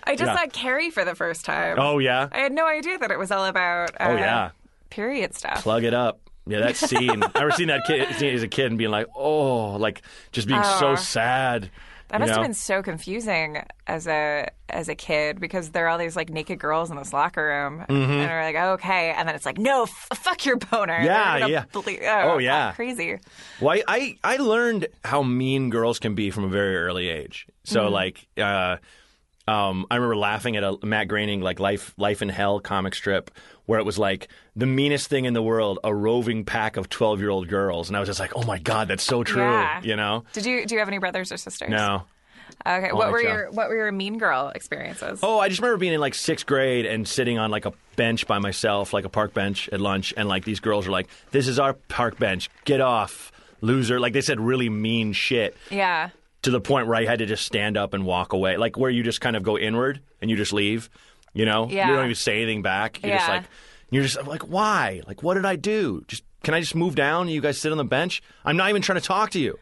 I 0.07 0.15
just 0.17 0.23
Yeah. 0.29 0.35
saw 0.35 0.47
Carrie 0.51 0.89
for 0.89 1.05
the 1.05 1.15
first 1.15 1.45
time. 1.45 1.77
Oh 1.79 1.99
yeah. 1.99 2.27
I 2.31 2.39
had 2.39 2.51
no 2.51 2.67
idea 2.67 2.97
that 2.99 3.11
it 3.11 3.17
was 3.19 3.31
all 3.31 3.45
about. 3.45 3.91
Uh, 3.99 4.07
Oh 4.09 4.15
yeah. 4.15 4.49
period 4.89 5.33
stuff. 5.33 5.63
Plug 5.63 5.83
it 5.83 5.93
up. 5.93 6.19
Yeah, 6.47 6.59
that 6.59 6.75
scene. 6.75 7.23
I 7.23 7.31
ever 7.35 7.51
seen 7.51 7.67
that 7.69 7.81
kid 7.87 8.07
as 8.23 8.43
a 8.43 8.47
kid 8.47 8.67
and 8.67 8.77
being 8.77 8.91
like, 8.91 9.07
oh, 9.15 9.71
like 9.77 10.01
just 10.31 10.47
being 10.47 10.63
so 10.63 10.89
Oh. 10.91 10.95
sad. 10.95 11.69
That 12.09 12.19
must 12.19 12.29
know? 12.29 12.35
have 12.37 12.45
been 12.45 12.53
so 12.53 12.83
confusing 12.83 13.63
as 13.87 14.05
a 14.05 14.47
as 14.69 14.89
a 14.89 14.95
kid 14.95 15.39
because 15.39 15.71
there 15.71 15.85
are 15.85 15.89
all 15.89 15.97
these 15.97 16.15
like 16.15 16.29
naked 16.29 16.59
girls 16.59 16.91
in 16.91 16.97
this 16.97 17.11
locker 17.11 17.43
room, 17.43 17.83
and 17.89 17.97
we're 18.29 18.43
like, 18.43 18.55
oh, 18.55 18.73
okay, 18.73 19.09
and 19.17 19.27
then 19.27 19.35
it's 19.35 19.45
like, 19.45 19.57
no, 19.57 19.83
f- 19.83 20.09
fuck 20.13 20.45
your 20.45 20.57
boner. 20.57 21.01
Yeah, 21.01 21.47
yeah. 21.47 21.65
ble- 21.71 21.83
Oh, 22.03 22.37
yeah. 22.37 22.73
crazy. 22.73 23.17
Well, 23.59 23.75
I, 23.75 23.83
I 24.23 24.33
I 24.35 24.37
learned 24.37 24.87
how 25.03 25.23
mean 25.23 25.71
girls 25.71 25.97
can 25.97 26.13
be 26.13 26.29
from 26.29 26.43
a 26.43 26.47
very 26.49 26.77
early 26.77 27.09
age. 27.09 27.47
So 27.63 27.89
like, 27.89 28.27
uh, 28.37 28.77
um, 29.47 29.85
I 29.91 29.95
remember 29.95 30.15
laughing 30.15 30.55
at 30.55 30.63
a 30.63 30.77
Matt 30.83 31.07
Groening 31.07 31.41
like 31.41 31.59
life 31.59 31.93
life 31.97 32.21
in 32.21 32.29
hell 32.29 32.59
comic 32.59 32.95
strip 32.95 33.31
where 33.65 33.79
it 33.79 33.85
was 33.85 33.97
like 33.97 34.27
the 34.55 34.65
meanest 34.65 35.07
thing 35.07 35.25
in 35.25 35.33
the 35.33 35.41
world, 35.41 35.79
a 35.83 35.93
roving 35.93 36.45
pack 36.45 36.77
of 36.77 36.89
twelve 36.89 37.19
year 37.19 37.29
old 37.29 37.47
girls, 37.47 37.89
and 37.89 37.97
I 37.97 37.99
was 37.99 38.07
just 38.07 38.19
like, 38.19 38.35
oh 38.35 38.43
my 38.43 38.59
god, 38.59 38.87
that's 38.87 39.03
so 39.03 39.23
true. 39.23 39.43
Yeah. 39.43 39.81
You 39.83 39.95
know? 39.95 40.23
Did 40.33 40.45
you 40.45 40.65
do 40.65 40.75
you 40.75 40.79
have 40.79 40.87
any 40.87 40.97
brothers 40.97 41.31
or 41.31 41.37
sisters? 41.37 41.69
No. 41.69 42.03
Okay. 42.65 42.91
What 42.91 43.11
were 43.11 43.21
your 43.21 43.51
what 43.51 43.69
were 43.69 43.75
your 43.75 43.91
mean 43.91 44.17
girl 44.17 44.51
experiences? 44.53 45.19
Oh, 45.21 45.39
I 45.39 45.49
just 45.49 45.61
remember 45.61 45.77
being 45.77 45.93
in 45.93 45.99
like 45.99 46.15
sixth 46.15 46.45
grade 46.45 46.85
and 46.85 47.07
sitting 47.07 47.37
on 47.37 47.51
like 47.51 47.65
a 47.65 47.73
bench 47.95 48.25
by 48.27 48.39
myself, 48.39 48.93
like 48.93 49.05
a 49.05 49.09
park 49.09 49.33
bench 49.33 49.69
at 49.71 49.79
lunch, 49.79 50.13
and 50.17 50.27
like 50.27 50.45
these 50.45 50.59
girls 50.59 50.85
were 50.87 50.91
like, 50.91 51.07
"This 51.31 51.47
is 51.47 51.59
our 51.59 51.73
park 51.73 52.17
bench. 52.17 52.49
Get 52.63 52.81
off, 52.81 53.31
loser!" 53.61 53.99
Like 53.99 54.13
they 54.13 54.21
said 54.21 54.39
really 54.39 54.69
mean 54.69 55.13
shit. 55.13 55.55
Yeah. 55.69 56.09
To 56.45 56.51
the 56.51 56.61
point 56.61 56.87
where 56.87 56.95
I 56.95 57.05
had 57.05 57.19
to 57.19 57.25
just 57.27 57.45
stand 57.45 57.77
up 57.77 57.93
and 57.93 58.05
walk 58.05 58.33
away, 58.33 58.57
like 58.57 58.77
where 58.77 58.89
you 58.89 59.03
just 59.03 59.21
kind 59.21 59.35
of 59.35 59.43
go 59.43 59.57
inward 59.57 59.99
and 60.21 60.31
you 60.31 60.37
just 60.37 60.53
leave. 60.53 60.89
You 61.33 61.45
know, 61.45 61.67
Yeah. 61.69 61.89
you 61.89 61.95
don't 61.95 62.05
even 62.05 62.15
say 62.15 62.37
anything 62.41 62.61
back. 62.61 63.03
You're 63.03 63.13
just 63.15 63.27
Yeah. 63.27 63.33
like, 63.35 63.43
you're 63.91 64.03
just 64.03 64.25
like, 64.25 64.43
why? 64.43 65.01
Like, 65.07 65.21
what 65.21 65.33
did 65.35 65.45
I 65.45 65.55
do? 65.57 66.03
Just 66.07 66.23
can 66.43 66.53
I 66.53 66.59
just 66.61 66.75
move 66.75 66.95
down? 66.95 67.27
You 67.27 67.41
guys 67.41 67.59
sit 67.59 67.71
on 67.71 67.77
the 67.77 67.83
bench. 67.83 68.21
I'm 68.45 68.55
not 68.57 68.69
even 68.69 68.81
trying 68.81 68.99
to 68.99 69.05
talk 69.05 69.31
to 69.31 69.39
you. 69.39 69.59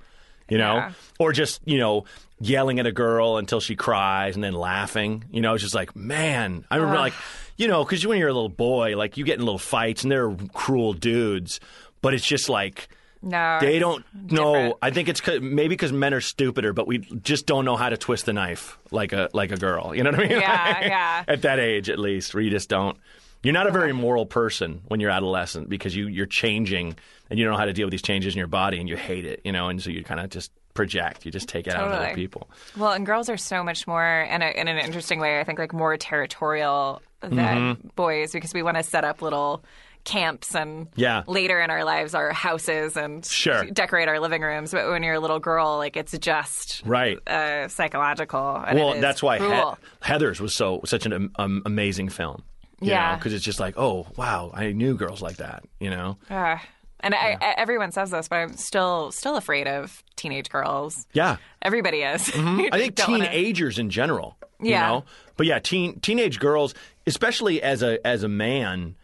You 0.50 0.58
know, 0.58 0.76
Yeah. 0.76 0.92
or 1.20 1.32
just 1.32 1.62
you 1.66 1.78
know 1.80 2.06
yelling 2.40 2.80
at 2.80 2.86
a 2.86 2.92
girl 2.92 3.38
until 3.38 3.60
she 3.62 3.76
cries 3.76 4.36
and 4.36 4.44
then 4.44 4.54
laughing. 4.54 5.24
You 5.32 5.40
know, 5.42 5.54
it's 5.54 5.64
just 5.64 5.74
like, 5.76 5.96
man, 5.96 6.66
I 6.70 6.76
remember 6.76 7.00
like, 7.00 7.14
you 7.58 7.68
know, 7.70 7.84
because 7.86 8.06
when 8.06 8.20
you're 8.20 8.28
a 8.28 8.34
little 8.34 8.50
boy, 8.50 8.98
like 8.98 9.16
you 9.18 9.24
get 9.24 9.40
in 9.40 9.46
little 9.46 9.58
fights 9.58 10.04
and 10.04 10.12
they're 10.12 10.36
cruel 10.54 10.94
dudes, 10.94 11.60
but 12.02 12.14
it's 12.14 12.26
just 12.26 12.50
like. 12.50 12.90
No. 13.24 13.58
They 13.62 13.80
don't 13.80 14.04
know. 14.32 14.54
different. 14.54 14.76
I 14.82 14.92
think 14.92 15.10
it's 15.10 15.22
maybe 15.26 15.70
because 15.70 15.92
men 15.94 16.14
are 16.14 16.22
stupider, 16.22 16.74
but 16.74 16.88
we 16.88 16.98
just 17.00 17.46
don't 17.46 17.66
know 17.66 17.76
how 17.78 17.90
to 17.90 17.98
twist 17.98 18.26
the 18.26 18.34
knife 18.34 18.78
like 18.92 19.14
a 19.14 19.30
like 19.34 19.52
a 19.52 19.58
girl. 19.58 19.96
You 19.96 20.04
know 20.04 20.12
what 20.12 20.20
I 20.20 20.24
mean? 20.28 20.32
Yeah, 20.40 20.80
yeah. 20.86 21.24
At 21.28 21.42
that 21.44 21.60
age, 21.60 21.90
at 21.90 21.98
least, 22.00 22.34
where 22.34 22.44
you 22.44 22.50
just 22.52 22.70
don't. 22.70 22.98
You're 23.42 23.54
not 23.54 23.68
a 23.68 23.72
very 23.72 23.92
moral 23.94 24.26
person 24.26 24.82
when 24.88 25.00
you're 25.00 25.10
adolescent 25.12 25.70
because 25.70 25.96
you 25.96 26.08
you're 26.08 26.26
changing 26.26 26.96
and 27.30 27.40
you 27.40 27.46
don't 27.46 27.54
know 27.54 27.58
how 27.60 27.66
to 27.66 27.74
deal 27.74 27.88
with 27.88 27.92
these 27.92 28.02
changes 28.02 28.34
in 28.34 28.38
your 28.38 28.48
body 28.48 28.80
and 28.80 28.88
you 28.88 28.96
hate 28.98 29.26
it. 29.26 29.42
You 29.44 29.52
know, 29.52 29.70
and 29.70 29.82
so 29.82 29.90
you 29.90 30.04
kind 30.04 30.20
of 30.20 30.30
just 30.30 30.52
project. 30.74 31.26
You 31.26 31.32
just 31.32 31.48
take 31.50 31.68
it 31.68 31.74
out 31.76 31.84
on 31.88 31.92
other 31.94 32.16
people. 32.16 32.50
Well, 32.78 32.92
and 32.94 33.06
girls 33.06 33.30
are 33.30 33.38
so 33.38 33.64
much 33.64 33.86
more, 33.86 34.22
in, 34.24 34.42
a, 34.42 34.50
in 34.60 34.68
an 34.68 34.80
interesting 34.80 35.20
way, 35.20 35.40
I 35.40 35.44
think, 35.44 35.60
like 35.60 35.72
more 35.72 35.96
territorial 35.98 37.02
than 37.22 37.34
Mm-hmm. 37.34 37.88
boys 37.96 38.32
because 38.32 38.54
we 38.56 38.64
want 38.64 38.78
to 38.78 38.84
set 38.84 39.04
up 39.04 39.22
little 39.22 39.64
camps 40.04 40.54
and 40.56 40.88
Yeah. 40.96 41.24
later 41.28 41.60
in 41.62 41.70
our 41.70 41.84
lives 41.84 42.14
our 42.14 42.32
houses 42.32 42.98
and 42.98 43.26
Sure. 43.26 43.64
decorate 43.66 44.08
our 44.08 44.20
living 44.20 44.42
rooms. 44.42 44.72
But 44.72 44.90
when 44.90 45.02
you're 45.04 45.14
a 45.16 45.20
little 45.20 45.40
girl, 45.40 45.78
like 45.78 45.96
it's 45.96 46.18
just 46.18 46.82
Right. 46.86 47.18
uh, 47.28 47.68
psychological. 47.70 48.56
And 48.68 48.78
well, 48.80 49.00
that's 49.00 49.24
why 49.24 49.38
he- 49.40 49.44
Heathers 50.06 50.40
was 50.40 50.54
so 50.56 50.82
such 50.86 51.06
an 51.06 51.32
um, 51.38 51.62
amazing 51.66 52.10
film. 52.10 52.44
You 52.82 52.92
Yeah. 52.92 53.16
because 53.16 53.34
it's 53.34 53.46
just 53.46 53.60
like, 53.60 53.76
oh 53.78 54.08
wow, 54.18 54.52
I 54.54 54.72
knew 54.74 54.96
girls 54.96 55.22
like 55.22 55.38
that. 55.38 55.64
You 55.80 55.90
know, 55.90 56.18
Uh, 56.30 56.58
and 57.00 57.14
I, 57.16 57.38
I, 57.42 57.54
everyone 57.58 57.92
says 57.92 58.12
this, 58.12 58.28
but 58.28 58.38
I'm 58.38 58.58
still 58.58 59.12
still 59.12 59.38
afraid 59.38 59.68
of 59.68 60.04
teenage 60.18 60.50
girls. 60.50 61.06
yeah. 61.14 61.38
Everybody 61.62 62.02
is. 62.02 62.30
I 62.36 62.70
think 62.78 62.96
Don't 62.96 63.12
wanna- 63.12 63.30
teenagers 63.30 63.80
in 63.80 63.90
general. 63.90 64.38
You 64.60 64.72
Yeah. 64.72 64.88
know? 64.88 65.04
But 65.38 65.48
yeah, 65.48 65.60
teen 65.60 66.00
teenage 66.02 66.40
girls, 66.40 66.74
especially 67.08 67.62
as 67.62 67.82
a 67.84 68.06
as 68.06 68.24
a 68.24 68.28
man, 68.30 68.96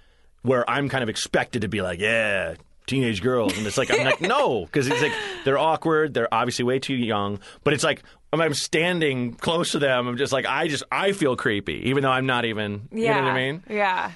where 0.41 0.69
I'm 0.69 0.89
kind 0.89 1.03
of 1.03 1.09
expected 1.09 1.61
to 1.61 1.67
be 1.67 1.81
like, 1.81 1.99
yeah, 1.99 2.55
teenage 2.87 3.21
girls, 3.21 3.57
and 3.57 3.65
it's 3.67 3.77
like 3.77 3.91
I'm 3.91 4.05
like 4.05 4.21
no, 4.35 4.65
because 4.65 4.87
it's 4.87 5.01
like 5.01 5.13
they're 5.45 5.57
awkward, 5.59 6.13
they're 6.13 6.33
obviously 6.33 6.65
way 6.65 6.79
too 6.79 6.95
young, 6.95 7.39
but 7.63 7.73
it's 7.73 7.83
like. 7.83 8.03
I'm 8.31 8.53
standing 8.53 9.33
close 9.33 9.71
to 9.71 9.79
them. 9.79 10.07
I'm 10.07 10.15
just 10.15 10.31
like 10.31 10.45
I 10.45 10.67
just 10.67 10.83
I 10.91 11.13
feel 11.13 11.35
creepy, 11.35 11.89
even 11.89 12.03
though 12.03 12.11
I'm 12.11 12.27
not 12.27 12.45
even. 12.45 12.87
Yeah. 12.91 13.15
You 13.15 13.21
know 13.21 13.27
what 13.27 13.31
I 13.31 13.33
mean? 13.33 13.63
Yeah. 13.67 14.11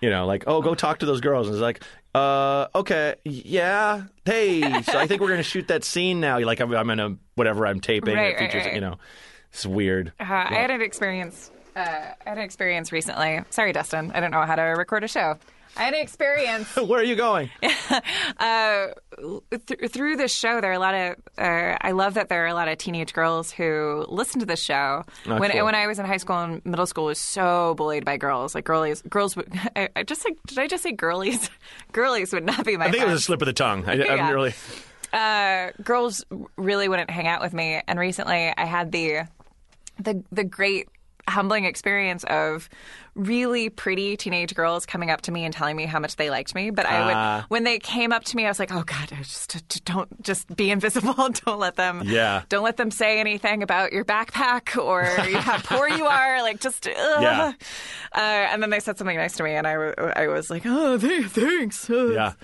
You 0.00 0.08
know, 0.08 0.24
like 0.24 0.44
oh, 0.46 0.62
go 0.62 0.74
talk 0.74 1.00
to 1.00 1.06
those 1.06 1.20
girls, 1.20 1.46
and 1.46 1.54
it's 1.54 1.60
like, 1.60 1.82
uh, 2.14 2.68
okay, 2.74 3.16
yeah, 3.24 4.04
hey, 4.24 4.62
so 4.82 4.98
I 4.98 5.06
think 5.06 5.20
we're 5.20 5.28
gonna 5.28 5.42
shoot 5.42 5.68
that 5.68 5.84
scene 5.84 6.20
now. 6.20 6.40
Like 6.40 6.60
I'm, 6.60 6.72
I'm 6.74 6.90
in 6.90 7.00
a 7.00 7.16
whatever 7.34 7.66
I'm 7.66 7.80
taping. 7.80 8.16
Right, 8.16 8.34
it 8.34 8.38
features, 8.38 8.54
right, 8.54 8.66
right. 8.66 8.74
you 8.74 8.80
know, 8.80 8.96
it's 9.52 9.66
weird. 9.66 10.12
Uh, 10.18 10.24
I 10.24 10.54
had 10.54 10.70
an 10.70 10.80
experience. 10.80 11.50
Uh, 11.78 12.14
I 12.26 12.28
had 12.28 12.38
an 12.38 12.44
experience 12.44 12.92
recently. 12.92 13.40
Sorry, 13.50 13.72
Dustin. 13.72 14.10
I 14.12 14.20
don't 14.20 14.30
know 14.30 14.42
how 14.44 14.56
to 14.56 14.62
record 14.62 15.04
a 15.04 15.08
show. 15.08 15.36
I 15.76 15.82
had 15.82 15.94
an 15.94 16.00
experience 16.00 16.74
Where 16.76 17.00
are 17.00 17.04
you 17.04 17.14
going? 17.14 17.50
uh, 18.38 18.86
th- 19.66 19.90
through 19.92 20.16
this 20.16 20.34
show. 20.36 20.60
There 20.60 20.70
are 20.70 20.74
a 20.74 20.78
lot 20.78 20.94
of. 20.94 21.16
Uh, 21.36 21.76
I 21.80 21.92
love 21.92 22.14
that 22.14 22.28
there 22.28 22.42
are 22.44 22.48
a 22.48 22.54
lot 22.54 22.66
of 22.68 22.78
teenage 22.78 23.12
girls 23.12 23.52
who 23.52 24.04
listen 24.08 24.40
to 24.40 24.46
this 24.46 24.60
show. 24.60 25.04
Oh, 25.26 25.38
when 25.38 25.52
cool. 25.52 25.64
when 25.66 25.74
I 25.76 25.86
was 25.86 25.98
in 26.00 26.06
high 26.06 26.16
school 26.16 26.36
and 26.38 26.64
middle 26.64 26.86
school, 26.86 27.04
I 27.04 27.08
was 27.08 27.18
so 27.20 27.74
bullied 27.76 28.04
by 28.04 28.16
girls. 28.16 28.54
Like 28.56 28.64
girlies, 28.64 29.02
girls 29.02 29.36
would. 29.36 29.52
I, 29.76 29.88
I 29.94 30.02
just 30.02 30.24
like. 30.24 30.36
Did 30.46 30.58
I 30.58 30.66
just 30.66 30.82
say 30.82 30.92
girlies? 30.92 31.48
girlies 31.92 32.32
would 32.32 32.44
not 32.44 32.64
be 32.64 32.76
my. 32.76 32.86
I 32.86 32.90
think 32.90 33.04
it 33.04 33.08
was 33.08 33.20
a 33.20 33.24
slip 33.24 33.40
of 33.42 33.46
the 33.46 33.52
tongue. 33.52 33.84
I, 33.86 33.92
Yeah. 33.94 34.14
I'm 34.14 34.34
really. 34.34 34.54
uh, 35.12 35.70
girls 35.84 36.24
really 36.56 36.88
wouldn't 36.88 37.10
hang 37.10 37.28
out 37.28 37.40
with 37.40 37.52
me. 37.52 37.80
And 37.86 37.98
recently, 38.00 38.52
I 38.56 38.64
had 38.64 38.90
the 38.90 39.28
the 40.00 40.24
the 40.32 40.44
great 40.44 40.88
humbling 41.30 41.64
experience 41.64 42.24
of 42.24 42.68
really 43.14 43.68
pretty 43.68 44.16
teenage 44.16 44.54
girls 44.54 44.86
coming 44.86 45.10
up 45.10 45.20
to 45.22 45.32
me 45.32 45.44
and 45.44 45.52
telling 45.52 45.74
me 45.76 45.86
how 45.86 45.98
much 45.98 46.14
they 46.16 46.30
liked 46.30 46.54
me. 46.54 46.70
But 46.70 46.86
I 46.86 47.00
Ah. 47.12 47.36
would, 47.38 47.50
when 47.50 47.64
they 47.64 47.78
came 47.80 48.12
up 48.12 48.22
to 48.24 48.36
me, 48.36 48.44
I 48.44 48.48
was 48.48 48.60
like, 48.60 48.70
"Oh 48.72 48.84
God, 48.84 49.12
I 49.12 49.16
just 49.22 49.50
just 49.68 49.84
don't 49.84 50.22
just 50.22 50.54
be 50.56 50.70
invisible. 50.70 51.14
don't 51.44 51.58
let 51.58 51.74
them, 51.76 52.02
Yeah. 52.04 52.42
don't 52.48 52.62
let 52.62 52.76
them 52.76 52.90
say 52.92 53.18
anything 53.18 53.62
about 53.64 53.92
your 53.92 54.04
backpack 54.04 54.80
or 54.80 55.02
how 55.40 55.58
poor 55.58 55.88
you 55.88 56.06
are. 56.06 56.42
Like 56.42 56.60
just, 56.60 56.86
ugh. 56.88 57.22
Yeah. 57.22 57.52
Uh, 58.14 58.18
and 58.20 58.62
then 58.62 58.70
they 58.70 58.80
said 58.80 58.98
something 58.98 59.16
nice 59.16 59.36
to 59.36 59.42
me, 59.42 59.52
and 59.54 59.66
I, 59.66 59.72
I 60.14 60.28
was 60.28 60.48
like, 60.50 60.62
"Oh, 60.64 60.96
th- 60.96 61.26
thanks." 61.26 61.88
Yeah. 61.90 62.34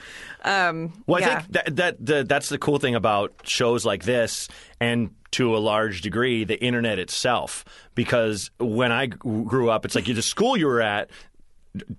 Um, 0.45 0.93
Well, 1.07 1.23
I 1.23 1.27
yeah. 1.27 1.41
think 1.41 1.53
that, 1.53 1.77
that 1.77 2.05
the, 2.05 2.25
that's 2.25 2.49
the 2.49 2.59
cool 2.59 2.79
thing 2.79 2.95
about 2.97 3.33
shows 3.45 3.85
like 3.87 4.03
this, 4.03 4.49
and 4.81 5.11
to 5.35 5.57
a 5.57 5.59
large 5.59 6.01
degree, 6.01 6.45
the 6.45 6.61
internet 6.63 6.99
itself. 6.99 7.65
Because 7.95 8.51
when 8.59 8.91
I 8.93 9.07
g- 9.07 9.17
grew 9.17 9.71
up, 9.71 9.85
it's 9.85 9.95
like 9.95 10.05
the 10.07 10.23
school 10.23 10.57
you 10.57 10.67
were 10.67 10.81
at. 10.83 11.11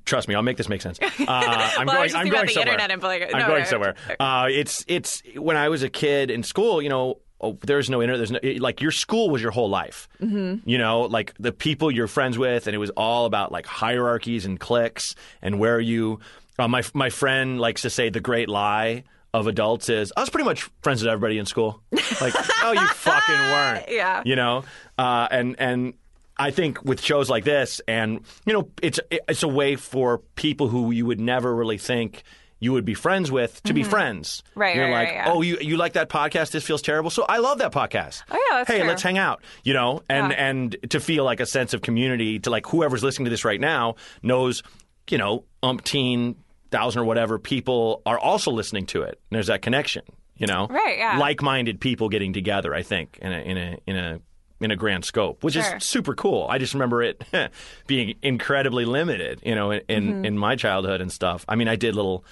Trust 0.06 0.28
me, 0.30 0.36
I'll 0.36 0.42
make 0.42 0.56
this 0.58 0.70
make 0.70 0.82
sense. 0.82 1.00
Uh, 1.20 1.72
I'm 1.78 1.86
Well, 1.88 1.98
going. 1.98 2.16
I'm 2.16 2.30
going 2.30 2.48
somewhere. 2.48 2.78
like, 2.78 3.34
I'm 3.34 3.48
going 3.48 3.64
no, 3.64 3.70
somewhere. 3.70 3.96
Uh, 4.20 4.48
it's 4.50 4.86
it's 4.88 5.22
when 5.36 5.58
I 5.58 5.68
was 5.70 5.84
a 5.84 5.90
kid 5.90 6.32
in 6.32 6.44
school. 6.44 6.82
You 6.82 6.88
know, 6.90 7.20
oh, 7.42 7.58
there's 7.62 7.90
no 7.90 8.02
internet. 8.02 8.20
There's 8.20 8.32
no 8.32 8.40
it- 8.42 8.62
like 8.62 8.80
your 8.82 8.92
school 8.92 9.30
was 9.30 9.42
your 9.42 9.52
whole 9.52 9.70
life. 9.70 10.08
Mm-hmm. 10.22 10.68
You 10.70 10.78
know, 10.78 11.02
like 11.02 11.34
the 11.40 11.52
people 11.52 11.92
you're 11.92 12.08
friends 12.08 12.38
with, 12.38 12.68
and 12.68 12.76
it 12.76 12.78
was 12.78 12.90
all 12.92 13.26
about 13.26 13.52
like 13.52 13.66
hierarchies 13.66 14.46
and 14.46 14.58
cliques 14.60 15.14
and 15.42 15.60
where 15.60 15.80
you. 15.80 16.20
Uh, 16.58 16.70
my 16.70 16.82
my 16.94 17.10
friend 17.10 17.60
likes 17.60 17.82
to 17.82 17.90
say 17.90 18.10
the 18.10 18.22
great 18.22 18.48
lie 18.48 19.04
of 19.40 19.48
adults 19.48 19.90
is 19.90 20.12
I 20.16 20.22
was 20.22 20.30
pretty 20.30 20.46
much 20.46 20.70
friends 20.82 21.02
with 21.04 21.12
everybody 21.12 21.38
in 21.38 21.46
school. 21.46 21.82
Like, 22.22 22.34
oh, 22.64 22.72
you 22.74 22.88
fucking 22.94 23.36
weren't. 23.36 23.86
Yeah. 23.90 24.22
You 24.26 24.36
know, 24.36 24.64
uh, 24.98 25.28
and 25.32 25.56
and 25.60 25.94
I 26.38 26.52
think 26.52 26.84
with 26.84 27.02
shows 27.02 27.30
like 27.30 27.44
this, 27.44 27.82
and 27.88 28.22
you 28.46 28.54
know, 28.54 28.70
it's 28.82 29.00
it's 29.10 29.44
a 29.44 29.48
way 29.48 29.76
for 29.76 30.20
people 30.36 30.68
who 30.68 30.92
you 30.92 31.06
would 31.06 31.20
never 31.20 31.54
really 31.56 31.78
think 31.78 32.24
you 32.60 32.72
would 32.72 32.86
be 32.86 32.94
friends 32.94 33.30
with 33.30 33.62
to 33.64 33.74
be 33.74 33.84
friends. 33.84 34.42
Mm-hmm. 34.52 34.60
Right, 34.60 34.76
You're 34.78 34.86
right, 34.86 34.92
like, 34.92 35.08
right, 35.10 35.16
yeah. 35.16 35.32
oh, 35.34 35.42
you 35.42 35.58
you 35.60 35.76
like 35.78 35.94
that 35.94 36.10
podcast? 36.10 36.52
This 36.52 36.64
feels 36.64 36.82
terrible. 36.82 37.10
So 37.10 37.24
I 37.28 37.38
love 37.40 37.58
that 37.60 37.72
podcast. 37.74 38.24
Oh, 38.32 38.40
yeah, 38.52 38.64
hey, 38.66 38.80
true. 38.80 38.88
let's 38.88 39.04
hang 39.04 39.18
out. 39.18 39.44
You 39.64 39.74
know, 39.74 40.02
and 40.10 40.32
Yeah. 40.32 40.48
and 40.50 40.76
to 40.90 41.00
feel 41.00 41.26
like 41.26 41.42
a 41.42 41.46
sense 41.46 41.74
of 41.74 41.82
community 41.82 42.40
to 42.40 42.50
like 42.50 42.66
whoever's 42.68 43.04
listening 43.04 43.26
to 43.26 43.30
this 43.30 43.44
right 43.46 43.60
now 43.60 43.96
knows, 44.24 44.64
you 45.10 45.18
know, 45.18 45.44
umpteen 45.62 46.36
thousand 46.72 47.02
or 47.02 47.06
whatever 47.06 47.40
people 47.40 48.02
are 48.06 48.20
also 48.20 48.52
listening 48.52 48.86
to 48.88 49.02
it. 49.04 49.20
And 49.30 49.36
there's 49.36 49.48
that 49.48 49.62
connection. 49.62 50.04
You 50.38 50.48
know, 50.48 50.68
Right, 50.70 50.98
yeah. 50.98 51.18
like-minded 51.18 51.80
people 51.80 52.10
getting 52.10 52.34
together. 52.34 52.76
I 52.76 52.82
think 52.84 53.18
in 53.22 53.32
a 53.32 53.38
in 53.40 53.58
a 53.58 53.78
in 53.88 53.96
a 53.96 54.20
in 54.60 54.72
a 54.72 54.76
grand 54.76 55.06
scope, 55.06 55.44
which 55.46 55.54
Sure. 55.54 55.78
is 55.78 55.84
super 55.86 56.14
cool. 56.14 56.46
I 56.50 56.58
just 56.58 56.74
remember 56.74 57.02
it 57.04 57.24
being 57.88 58.16
incredibly 58.22 58.84
limited, 58.86 59.40
you 59.46 59.56
know, 59.56 59.72
in 59.72 59.82
in, 59.88 60.04
Mm-hmm. 60.08 60.26
in 60.26 60.38
my 60.38 60.56
childhood 60.58 61.00
and 61.00 61.10
stuff. 61.12 61.46
I 61.48 61.56
mean, 61.56 61.70
I 61.70 61.78
did 61.78 61.96
little, 61.96 62.26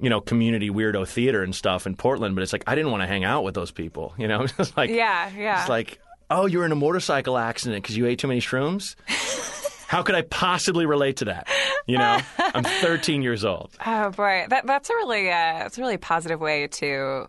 you 0.00 0.08
know, 0.08 0.20
community 0.22 0.70
weirdo 0.70 1.06
theater 1.06 1.42
and 1.42 1.54
stuff 1.54 1.86
in 1.86 1.94
Portland, 1.94 2.34
but 2.34 2.40
it's 2.42 2.54
like 2.54 2.64
I 2.66 2.74
didn't 2.74 2.90
want 2.90 3.02
to 3.02 3.06
hang 3.06 3.24
out 3.24 3.44
with 3.44 3.54
those 3.54 3.70
people, 3.70 4.14
you 4.16 4.28
know. 4.28 4.46
It's 4.58 4.74
like 4.74 4.88
Yeah, 4.88 5.28
yeah. 5.36 5.60
It's 5.60 5.68
like 5.68 5.98
"Oh, 6.30 6.46
you're 6.46 6.64
in 6.64 6.72
a 6.72 6.76
motorcycle 6.76 7.36
accident 7.36 7.82
because 7.82 7.98
you 7.98 8.06
ate 8.06 8.18
too 8.18 8.28
many 8.28 8.40
shrooms." 8.40 8.94
How 9.92 10.02
could 10.02 10.14
I 10.14 10.22
possibly 10.22 10.86
relate 10.86 11.18
to 11.18 11.26
that? 11.26 11.46
You 11.86 11.98
know, 11.98 12.18
I'm 12.38 12.64
13 12.64 13.20
years 13.20 13.44
old. 13.44 13.76
Oh 13.84 14.08
boy, 14.10 14.46
that 14.48 14.66
that's 14.66 14.88
a 14.88 14.94
really 14.94 15.28
uh, 15.28 15.32
that's 15.58 15.76
a 15.76 15.80
really 15.82 15.98
positive 15.98 16.40
way 16.40 16.66
to 16.68 17.26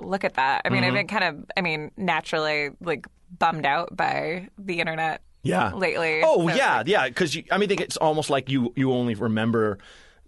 look 0.00 0.22
at 0.24 0.34
that. 0.34 0.62
I 0.64 0.68
mean, 0.68 0.82
Mm-hmm. 0.82 0.88
I've 0.88 0.94
been 0.94 1.06
kind 1.08 1.24
of, 1.24 1.50
I 1.56 1.60
mean, 1.60 1.90
naturally 1.96 2.70
like 2.80 3.06
bummed 3.36 3.66
out 3.66 3.96
by 3.96 4.48
the 4.58 4.78
internet. 4.80 5.22
Yeah. 5.42 5.72
Lately. 5.74 6.22
Oh 6.24 6.48
So, 6.48 6.54
yeah, 6.54 6.84
yeah. 6.86 7.08
Because 7.08 7.36
I 7.50 7.58
mean, 7.58 7.64
I 7.64 7.66
think 7.66 7.80
it's 7.80 7.96
almost 7.96 8.30
like 8.30 8.48
you 8.48 8.72
you 8.76 8.92
only 8.92 9.14
remember 9.14 9.78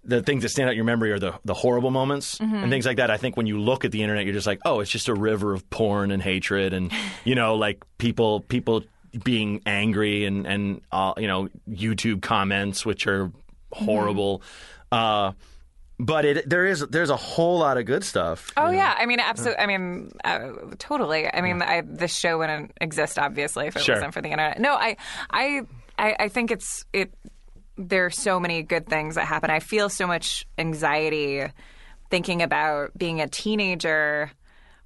the 0.07 0.23
things 0.23 0.43
that 0.43 0.49
stand 0.51 0.69
out 0.69 0.73
in 0.73 0.77
your 0.77 0.85
memory 0.85 1.13
are 1.13 1.19
the 1.21 1.39
the 1.45 1.55
horrible 1.55 1.93
moments 1.93 2.37
Mm-hmm. 2.39 2.57
and 2.57 2.71
things 2.71 2.85
like 2.85 2.97
that. 2.97 3.11
I 3.13 3.17
think 3.17 3.37
when 3.37 3.47
you 3.47 3.61
look 3.61 3.85
at 3.85 3.93
the 3.93 4.03
internet, 4.03 4.25
you're 4.25 4.35
just 4.35 4.47
like, 4.47 4.61
oh, 4.65 4.81
it's 4.81 4.91
just 4.91 5.07
a 5.09 5.15
river 5.15 5.55
of 5.55 5.71
porn 5.71 6.11
and 6.11 6.21
hatred, 6.21 6.73
and 6.75 6.91
you 7.25 7.37
know, 7.37 7.55
like 7.55 7.85
people 7.99 8.41
people 8.41 8.83
being 9.23 9.61
angry 9.67 10.25
and 10.25 10.47
and 10.47 10.81
uh, 10.91 11.15
you 11.17 11.29
know 11.29 11.49
YouTube 11.69 12.23
comments 12.23 12.85
which 12.87 13.07
are 13.07 13.31
horrible. 13.73 14.43
Uh, 14.91 15.33
but 15.99 16.25
it 16.25 16.49
there 16.49 16.67
is 16.67 16.81
there's 16.89 17.11
a 17.11 17.17
whole 17.17 17.59
lot 17.59 17.79
of 17.79 17.87
good 17.87 18.03
stuff. 18.05 18.51
Oh 18.57 18.71
yeah, 18.71 18.95
I 18.99 19.07
mean, 19.07 19.21
absolutely. 19.21 19.62
I 19.62 19.67
mean, 19.67 20.12
uh, 20.25 20.51
totally. 20.79 21.33
I 21.33 21.41
mean, 21.41 21.62
I, 21.62 21.83
this 21.87 22.15
show 22.17 22.39
wouldn't 22.39 22.73
exist 22.81 23.19
obviously 23.19 23.69
if 23.69 23.77
it 23.77 23.83
Sure. 23.83 23.95
wasn't 23.97 24.12
for 24.15 24.21
the 24.21 24.29
internet. 24.31 24.61
No, 24.61 24.75
I, 24.75 24.97
I, 25.31 25.62
I, 25.97 26.17
I 26.21 26.29
think 26.29 26.51
it's 26.51 26.85
it. 26.93 27.15
There 27.77 28.07
are 28.07 28.11
so 28.11 28.39
many 28.41 28.62
good 28.62 28.89
things 28.89 29.15
that 29.17 29.25
happen. 29.27 29.51
I 29.51 29.61
feel 29.61 29.89
so 29.89 30.07
much 30.07 30.47
anxiety 30.59 31.45
thinking 32.11 32.43
about 32.43 32.97
being 32.97 33.21
a 33.21 33.29
teenager 33.29 34.31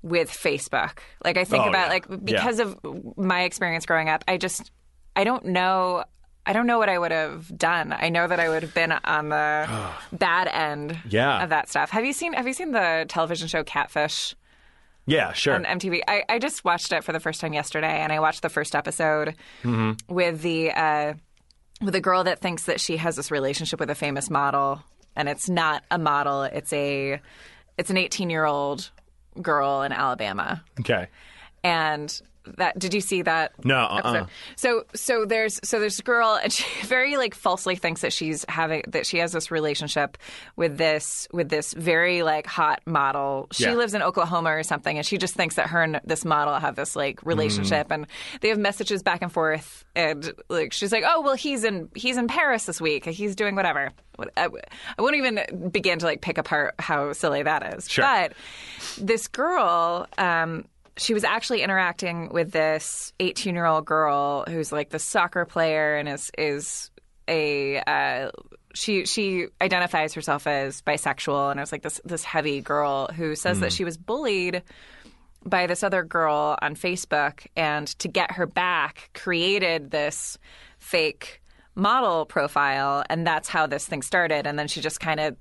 with 0.03 0.31
Facebook. 0.31 0.99
Like 1.25 1.37
I 1.37 1.45
think 1.45 1.65
Oh, 1.67 1.69
about 1.69 1.87
yeah. 1.87 1.93
like 1.93 2.25
because 2.25 2.61
of 2.61 2.79
my 3.17 3.43
experience 3.43 3.87
growing 3.87 4.09
up, 4.09 4.25
I 4.29 4.37
just 4.37 4.71
I 5.17 5.25
don't 5.25 5.47
know. 5.47 6.05
I 6.47 6.53
don't 6.55 6.67
know 6.67 6.79
what 6.79 6.89
I 6.89 6.99
would 6.99 7.11
have 7.11 7.57
done. 7.59 7.93
I 7.93 8.09
know 8.09 8.27
that 8.27 8.41
I 8.41 8.49
would 8.49 8.63
have 8.63 8.73
been 8.73 8.93
on 8.93 9.29
the 9.29 9.69
bad 10.13 10.49
end 10.49 10.99
Yeah. 11.09 11.43
of 11.43 11.51
that 11.51 11.69
stuff. 11.69 11.91
Have 11.91 12.05
you 12.05 12.13
seen 12.13 12.33
Have 12.33 12.47
you 12.47 12.53
seen 12.55 12.73
the 12.73 13.05
television 13.09 13.49
show 13.49 13.65
Catfish 13.65 14.35
Yeah, 15.07 15.33
sure. 15.33 15.55
on 15.55 15.65
MTV? 15.65 16.01
I, 16.09 16.23
I 16.29 16.39
just 16.39 16.65
watched 16.65 16.93
it 16.93 17.05
for 17.05 17.13
the 17.13 17.21
first 17.21 17.41
time 17.41 17.53
yesterday, 17.53 17.99
and 18.01 18.13
I 18.13 18.21
watched 18.21 18.43
the 18.43 18.49
first 18.49 18.75
episode 18.75 19.35
Mm-hmm. 19.63 20.13
with 20.15 20.41
the 20.43 20.71
uh, 20.71 21.15
with 21.83 21.95
a 21.95 22.01
girl 22.01 22.25
that 22.25 22.41
thinks 22.41 22.65
that 22.65 22.81
she 22.81 22.97
has 22.97 23.17
this 23.17 23.31
relationship 23.31 23.79
with 23.81 23.91
a 23.91 23.95
famous 23.95 24.31
model, 24.31 24.83
and 25.17 25.29
it's 25.29 25.49
not 25.49 25.83
a 25.91 25.99
model. 25.99 26.43
It's 26.45 26.73
a 26.73 27.21
it's 27.77 27.91
an 27.91 27.97
18 27.97 28.31
year 28.31 28.45
old 28.47 28.91
girl 29.41 29.83
in 29.83 29.93
Alabama, 29.93 30.63
okay. 30.81 31.09
and 31.63 32.21
that 32.57 32.79
did 32.79 32.95
you 32.95 33.01
see 33.01 33.23
that 33.23 33.53
No, 33.65 33.77
uh-uh. 33.79 34.27
so 34.57 34.85
so 34.95 35.25
there's 35.25 35.61
so 35.63 35.79
there's 35.81 35.99
a 35.99 36.03
girl 36.03 36.39
and 36.43 36.53
she 36.53 36.65
very 36.87 37.17
like 37.17 37.35
falsely 37.35 37.77
thinks 37.77 38.01
that 38.01 38.13
she's 38.13 38.45
having 38.49 38.83
that 38.89 39.07
she 39.07 39.19
has 39.19 39.33
this 39.33 39.51
relationship 39.51 40.17
with 40.57 40.79
this 40.79 41.29
with 41.33 41.49
this 41.49 41.75
very 41.75 42.23
like 42.23 42.47
hot 42.47 42.81
model 42.87 43.49
she 43.53 43.65
Yeah. 43.65 43.75
lives 43.75 43.95
in 43.95 44.03
oklahoma 44.03 44.51
or 44.51 44.63
something 44.63 44.97
and 44.97 45.07
she 45.07 45.19
just 45.19 45.35
thinks 45.35 45.57
that 45.57 45.69
her 45.69 45.83
and 45.83 46.01
this 46.05 46.25
model 46.25 46.55
have 46.55 46.77
this 46.77 46.97
like 46.97 47.25
relationship 47.25 47.89
and 47.91 48.07
they 48.41 48.49
have 48.49 48.59
messages 48.59 49.03
back 49.03 49.23
and 49.23 49.33
forth 49.33 49.85
and 49.95 50.33
like 50.49 50.73
she's 50.73 50.93
like 50.93 51.05
oh 51.07 51.21
well 51.21 51.35
he's 51.35 51.65
in 51.65 51.89
he's 51.95 52.17
in 52.17 52.29
paris 52.29 52.65
this 52.67 52.81
week 52.81 53.05
he's 53.05 53.35
doing 53.37 53.55
whatever 53.55 53.91
I, 54.37 54.49
I 54.99 55.03
won't 55.03 55.15
even 55.15 55.71
begin 55.71 56.01
to 56.01 56.07
like 56.07 56.21
pick 56.23 56.39
apart 56.39 56.75
how 56.81 57.13
silly 57.13 57.43
that 57.45 57.75
is 57.77 57.89
Sure. 57.89 58.05
but 58.05 58.33
this 58.99 59.29
girl 59.29 60.07
um 60.19 60.65
she 60.99 61.15
was 61.15 61.25
actually 61.25 61.63
interacting 61.63 62.29
with 62.31 62.51
this 62.51 63.13
18 63.21 63.55
year 63.55 63.65
old 63.65 63.85
girl 63.85 64.45
who's 64.49 64.73
like 64.73 64.91
the 64.91 64.99
soccer 64.99 65.45
player 65.45 65.97
and 65.97 66.09
is 66.09 66.31
is 66.37 66.91
a 67.29 67.79
uh, 67.79 68.31
she 68.75 69.05
she 69.07 69.47
identifies 69.61 70.15
herself 70.15 70.47
as 70.47 70.83
bisexual. 70.83 71.51
And 71.51 71.61
it 71.61 71.63
was 71.63 71.73
like 71.73 71.83
this 71.83 72.01
this 72.05 72.25
heavy 72.25 72.61
girl 72.61 73.09
who 73.09 73.35
says 73.35 73.61
that 73.61 73.73
she 73.73 73.85
was 73.85 73.97
bullied 73.97 74.63
by 75.45 75.67
this 75.67 75.83
other 75.83 76.03
girl 76.03 76.57
on 76.61 76.75
Facebook 76.75 77.47
and 77.57 77.87
to 78.01 78.09
get 78.09 78.33
her 78.33 78.47
back 78.47 79.11
created 79.15 79.91
this 79.91 80.37
fake 80.79 81.41
model 81.75 82.27
profile. 82.27 83.05
And 83.09 83.27
that's 83.27 83.49
how 83.49 83.67
this 83.67 83.87
thing 83.87 84.03
started. 84.03 84.47
And 84.47 84.59
then 84.59 84.69
she 84.69 84.81
just 84.81 85.01
kind 85.01 85.21
of 85.21 85.37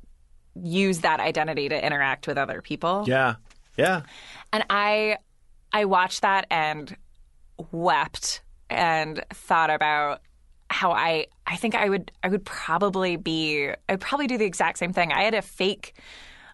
used 0.62 1.02
that 1.02 1.20
identity 1.20 1.70
to 1.70 1.86
interact 1.86 2.28
with 2.28 2.38
other 2.38 2.62
people. 2.62 3.06
Yeah, 3.08 3.36
yeah. 3.76 4.04
and 4.54 4.64
I 4.70 5.18
I 5.74 5.86
watched 5.86 6.22
that 6.22 6.46
and 6.50 6.96
wept 7.72 8.42
and 8.70 9.24
thought 9.34 9.70
about 9.70 10.22
how 10.70 10.92
I 10.92 11.28
I 11.46 11.56
think 11.56 11.76
I 11.76 11.88
would 11.90 12.12
I 12.24 12.28
would 12.28 12.46
probably 12.46 13.16
be 13.16 13.70
I'd 13.88 14.02
probably 14.02 14.28
do 14.28 14.38
the 14.38 14.46
exact 14.46 14.78
same 14.80 14.94
thing. 14.94 15.12
I 15.12 15.24
had 15.24 15.34
a 15.34 15.42
fake 15.42 15.94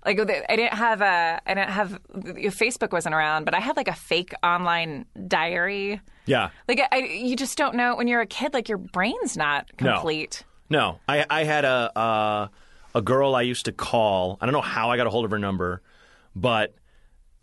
like 0.05 0.20
I 0.20 0.55
didn't 0.55 0.74
have 0.74 1.01
a 1.01 1.41
I 1.45 1.53
didn't 1.53 1.70
have 1.70 1.99
Facebook 2.14 2.91
wasn't 2.91 3.16
around, 3.16 3.45
but 3.45 3.53
I 3.55 3.59
had 3.59 3.78
like 3.78 3.88
a 3.88 3.93
fake 3.95 4.34
online 4.43 5.05
diary. 5.28 6.01
Yeah. 6.26 6.49
Like 6.68 6.82
I, 6.91 6.97
you 6.99 7.36
just 7.36 7.57
don't 7.57 7.76
know 7.76 7.95
when 7.95 8.07
you're 8.07 8.22
a 8.22 8.28
kid. 8.28 8.53
Like 8.53 8.70
your 8.70 8.78
brain's 8.78 9.36
not 9.38 9.70
No. 9.82 9.93
complete. 9.93 10.43
No, 10.70 10.99
I 11.07 11.26
I 11.30 11.43
had 11.43 11.66
a 11.66 11.97
uh, 11.97 12.47
a 12.95 13.01
girl 13.01 13.34
I 13.36 13.41
used 13.41 13.66
to 13.66 13.72
call. 13.72 14.38
I 14.41 14.45
don't 14.45 14.53
know 14.53 14.61
how 14.61 14.91
I 14.91 14.97
got 14.97 15.07
a 15.07 15.09
hold 15.09 15.26
of 15.26 15.32
her 15.32 15.39
number, 15.39 15.82
but 16.36 16.76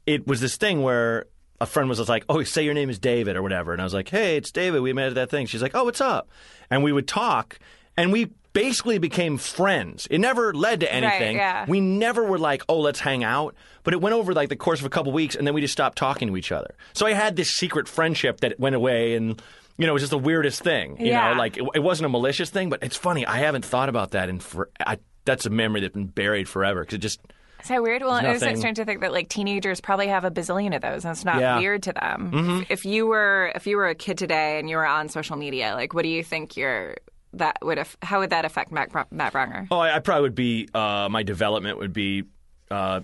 it 0.06 0.26
was 0.26 0.40
this 0.40 0.56
thing 0.56 0.82
where 0.82 1.26
a 1.60 1.66
friend 1.66 1.88
was 1.88 2.08
like, 2.08 2.24
"Oh, 2.28 2.42
say 2.42 2.62
your 2.64 2.74
name 2.74 2.90
is 2.90 2.98
David 2.98 3.36
or 3.36 3.42
whatever," 3.42 3.72
and 3.72 3.80
I 3.80 3.84
was 3.84 3.94
like, 3.94 4.08
"Hey, 4.08 4.36
it's 4.36 4.50
David. 4.50 4.80
We 4.82 4.92
met 4.92 5.08
at 5.08 5.14
that 5.16 5.30
thing." 5.30 5.46
She's 5.46 5.62
like, 5.62 5.74
"Oh, 5.74 5.84
what's 5.84 6.00
up?" 6.00 6.28
And 6.70 6.82
we 6.82 6.92
would 6.92 7.06
talk, 7.08 7.58
and 7.96 8.12
we 8.12 8.30
basically 8.52 8.98
became 8.98 9.36
friends. 9.38 10.08
It 10.10 10.18
never 10.18 10.52
led 10.52 10.80
to 10.80 10.92
anything. 10.92 11.36
yeah. 11.36 11.64
We 11.68 11.80
never 11.80 12.24
were 12.24 12.38
like, 12.38 12.62
"Oh, 12.68 12.80
let's 12.80 13.00
hang 13.00 13.22
out," 13.24 13.54
but 13.84 13.94
it 13.94 14.00
went 14.00 14.14
over 14.14 14.32
like 14.34 14.48
the 14.48 14.56
course 14.56 14.80
of 14.80 14.86
a 14.86 14.90
couple 14.90 15.12
weeks, 15.12 15.34
and 15.36 15.46
then 15.46 15.54
we 15.54 15.60
just 15.60 15.72
stopped 15.72 15.98
talking 15.98 16.28
to 16.28 16.36
each 16.36 16.50
other. 16.52 16.74
So 16.92 17.06
I 17.06 17.12
had 17.12 17.36
this 17.36 17.50
secret 17.50 17.88
friendship 17.88 18.40
that 18.40 18.58
went 18.58 18.74
away, 18.74 19.14
and 19.14 19.40
you 19.78 19.86
know, 19.86 19.92
it 19.92 19.94
was 19.94 20.02
just 20.02 20.10
the 20.10 20.18
weirdest 20.18 20.62
thing. 20.62 20.98
You 21.00 21.08
Yeah. 21.08 21.30
know, 21.32 21.38
like 21.38 21.56
it, 21.56 21.64
it 21.74 21.80
wasn't 21.82 22.06
a 22.06 22.10
malicious 22.10 22.50
thing, 22.50 22.68
but 22.70 22.82
it's 22.82 22.96
funny. 22.96 23.24
I 23.26 23.36
haven't 23.38 23.64
thought 23.64 23.88
about 23.88 24.10
that 24.12 24.28
and 24.28 24.42
for. 24.42 24.68
I, 24.84 24.98
that's 25.26 25.44
a 25.46 25.50
memory 25.50 25.80
that's 25.82 25.92
been 25.94 26.06
buried 26.06 26.48
forever 26.48 26.80
because 26.80 26.94
it 26.94 26.98
just 26.98 27.20
Is 27.62 27.68
that 27.68 27.82
weird? 27.82 28.02
Well, 28.02 28.20
There's 28.20 28.36
isn't 28.36 28.48
it 28.54 28.58
strange 28.58 28.76
to 28.76 28.84
think 28.84 29.00
that 29.00 29.12
like 29.12 29.28
teenagers 29.28 29.80
probably 29.80 30.08
have 30.08 30.24
a 30.24 30.30
bazillion 30.30 30.74
of 30.74 30.82
those, 30.82 31.04
and 31.04 31.12
it's 31.12 31.24
not 31.24 31.40
Yeah. 31.40 31.52
Mm-hmm. 31.52 31.60
weird 31.60 31.82
to 31.84 31.92
them. 31.92 32.62
If, 32.62 32.70
if 32.70 32.84
you 32.84 33.06
were 33.06 33.52
if 33.54 33.66
you 33.66 33.76
were 33.76 33.88
a 33.88 33.94
kid 33.94 34.18
today 34.18 34.58
and 34.58 34.68
you 34.70 34.76
were 34.76 34.86
on 34.86 35.08
social 35.08 35.36
media, 35.36 35.74
like 35.74 35.94
what 35.94 36.02
do 36.02 36.08
you 36.08 36.22
think 36.24 36.56
your 36.56 36.96
that 37.34 37.58
would 37.62 37.78
have, 37.78 37.96
how 38.02 38.18
would 38.18 38.30
that 38.30 38.44
affect 38.44 38.72
Matt, 38.72 38.90
Matt 39.12 39.32
Braunger? 39.32 39.68
Oh, 39.70 39.78
I, 39.78 39.96
I 39.96 39.98
probably 40.00 40.22
would 40.22 40.34
be. 40.34 40.68
Uh, 40.74 41.08
my 41.10 41.22
development 41.22 41.78
would 41.78 41.92
be 41.92 42.24
uh, 42.72 43.02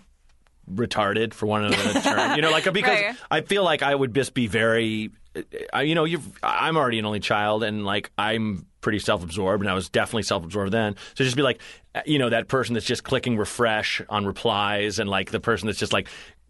retarded, 0.68 1.32
for 1.32 1.46
one 1.46 1.64
another 1.64 2.00
term. 2.00 2.34
You 2.36 2.42
know, 2.42 2.50
like 2.50 2.64
because 2.72 2.98
Right. 3.00 3.16
I 3.30 3.40
feel 3.42 3.62
like 3.64 3.82
I 3.82 3.94
would 3.94 4.14
just 4.14 4.34
be 4.34 4.46
very. 4.48 5.11
Uh, 5.74 5.80
you 5.80 5.94
know, 5.94 6.04
you've. 6.04 6.26
I'm 6.42 6.76
already 6.76 6.98
an 6.98 7.04
only 7.07 7.20
child, 7.20 7.62
and 7.62 7.84
like 7.84 8.11
I'm 8.18 8.66
pretty 8.87 9.01
self-absorbed, 9.01 9.62
and 9.64 9.70
I 9.70 9.74
was 9.74 9.89
definitely 9.89 10.22
self-absorbed 10.22 10.72
then. 10.72 10.95
So 11.14 11.24
just 11.24 11.37
be 11.37 11.43
like, 11.43 11.61
uh, 11.95 12.03
you 12.07 12.20
know, 12.20 12.30
that 12.30 12.47
person 12.47 12.74
that's 12.74 12.87
just 12.87 13.03
clicking 13.03 13.37
refresh 13.37 14.01
on 14.09 14.24
replies, 14.24 15.01
and 15.01 15.11
like 15.11 15.32
the 15.32 15.41
person 15.41 15.66
that's 15.66 15.80
just 15.80 15.93
like. 15.93 16.09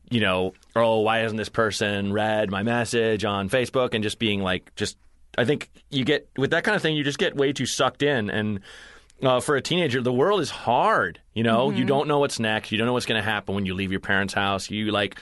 You 0.09 0.20
know, 0.20 0.55
oh, 0.76 1.01
why 1.01 1.18
hasn't 1.18 1.37
this 1.37 1.49
person 1.49 2.12
read 2.12 2.49
my 2.49 2.62
message 2.62 3.24
on 3.24 3.49
Facebook? 3.49 3.93
And 3.93 4.05
just 4.05 4.20
being 4.20 4.41
like, 4.41 4.72
just, 4.76 4.97
I 5.37 5.45
think 5.45 5.68
you 5.91 6.05
get, 6.05 6.28
with 6.37 6.53
that 6.53 6.62
kind 6.62 6.76
of 6.76 6.82
thing, 6.82 6.95
you 6.95 7.03
just 7.03 7.18
get 7.18 7.34
way 7.34 7.53
too 7.53 7.66
sucked 7.66 8.05
in. 8.05 8.30
And 8.30 8.61
uh, 9.20 9.41
for 9.41 9.57
a 9.57 9.61
teenager, 9.61 10.01
the 10.01 10.12
world 10.12 10.41
is 10.41 10.49
hard. 10.49 11.18
You 11.34 11.43
know, 11.43 11.70
you 11.70 11.84
don't 11.84 12.07
know 12.07 12.20
what's 12.20 12.39
next. 12.39 12.70
You 12.70 12.78
don't 12.78 12.87
know 12.87 12.93
what's 12.93 13.05
going 13.05 13.20
to 13.20 13.28
happen 13.28 13.57
when 13.57 13.66
you 13.66 13.74
leave 13.74 13.91
your 13.91 13.99
parents' 13.99 14.32
house. 14.32 14.70
You 14.70 14.93
like, 14.93 15.18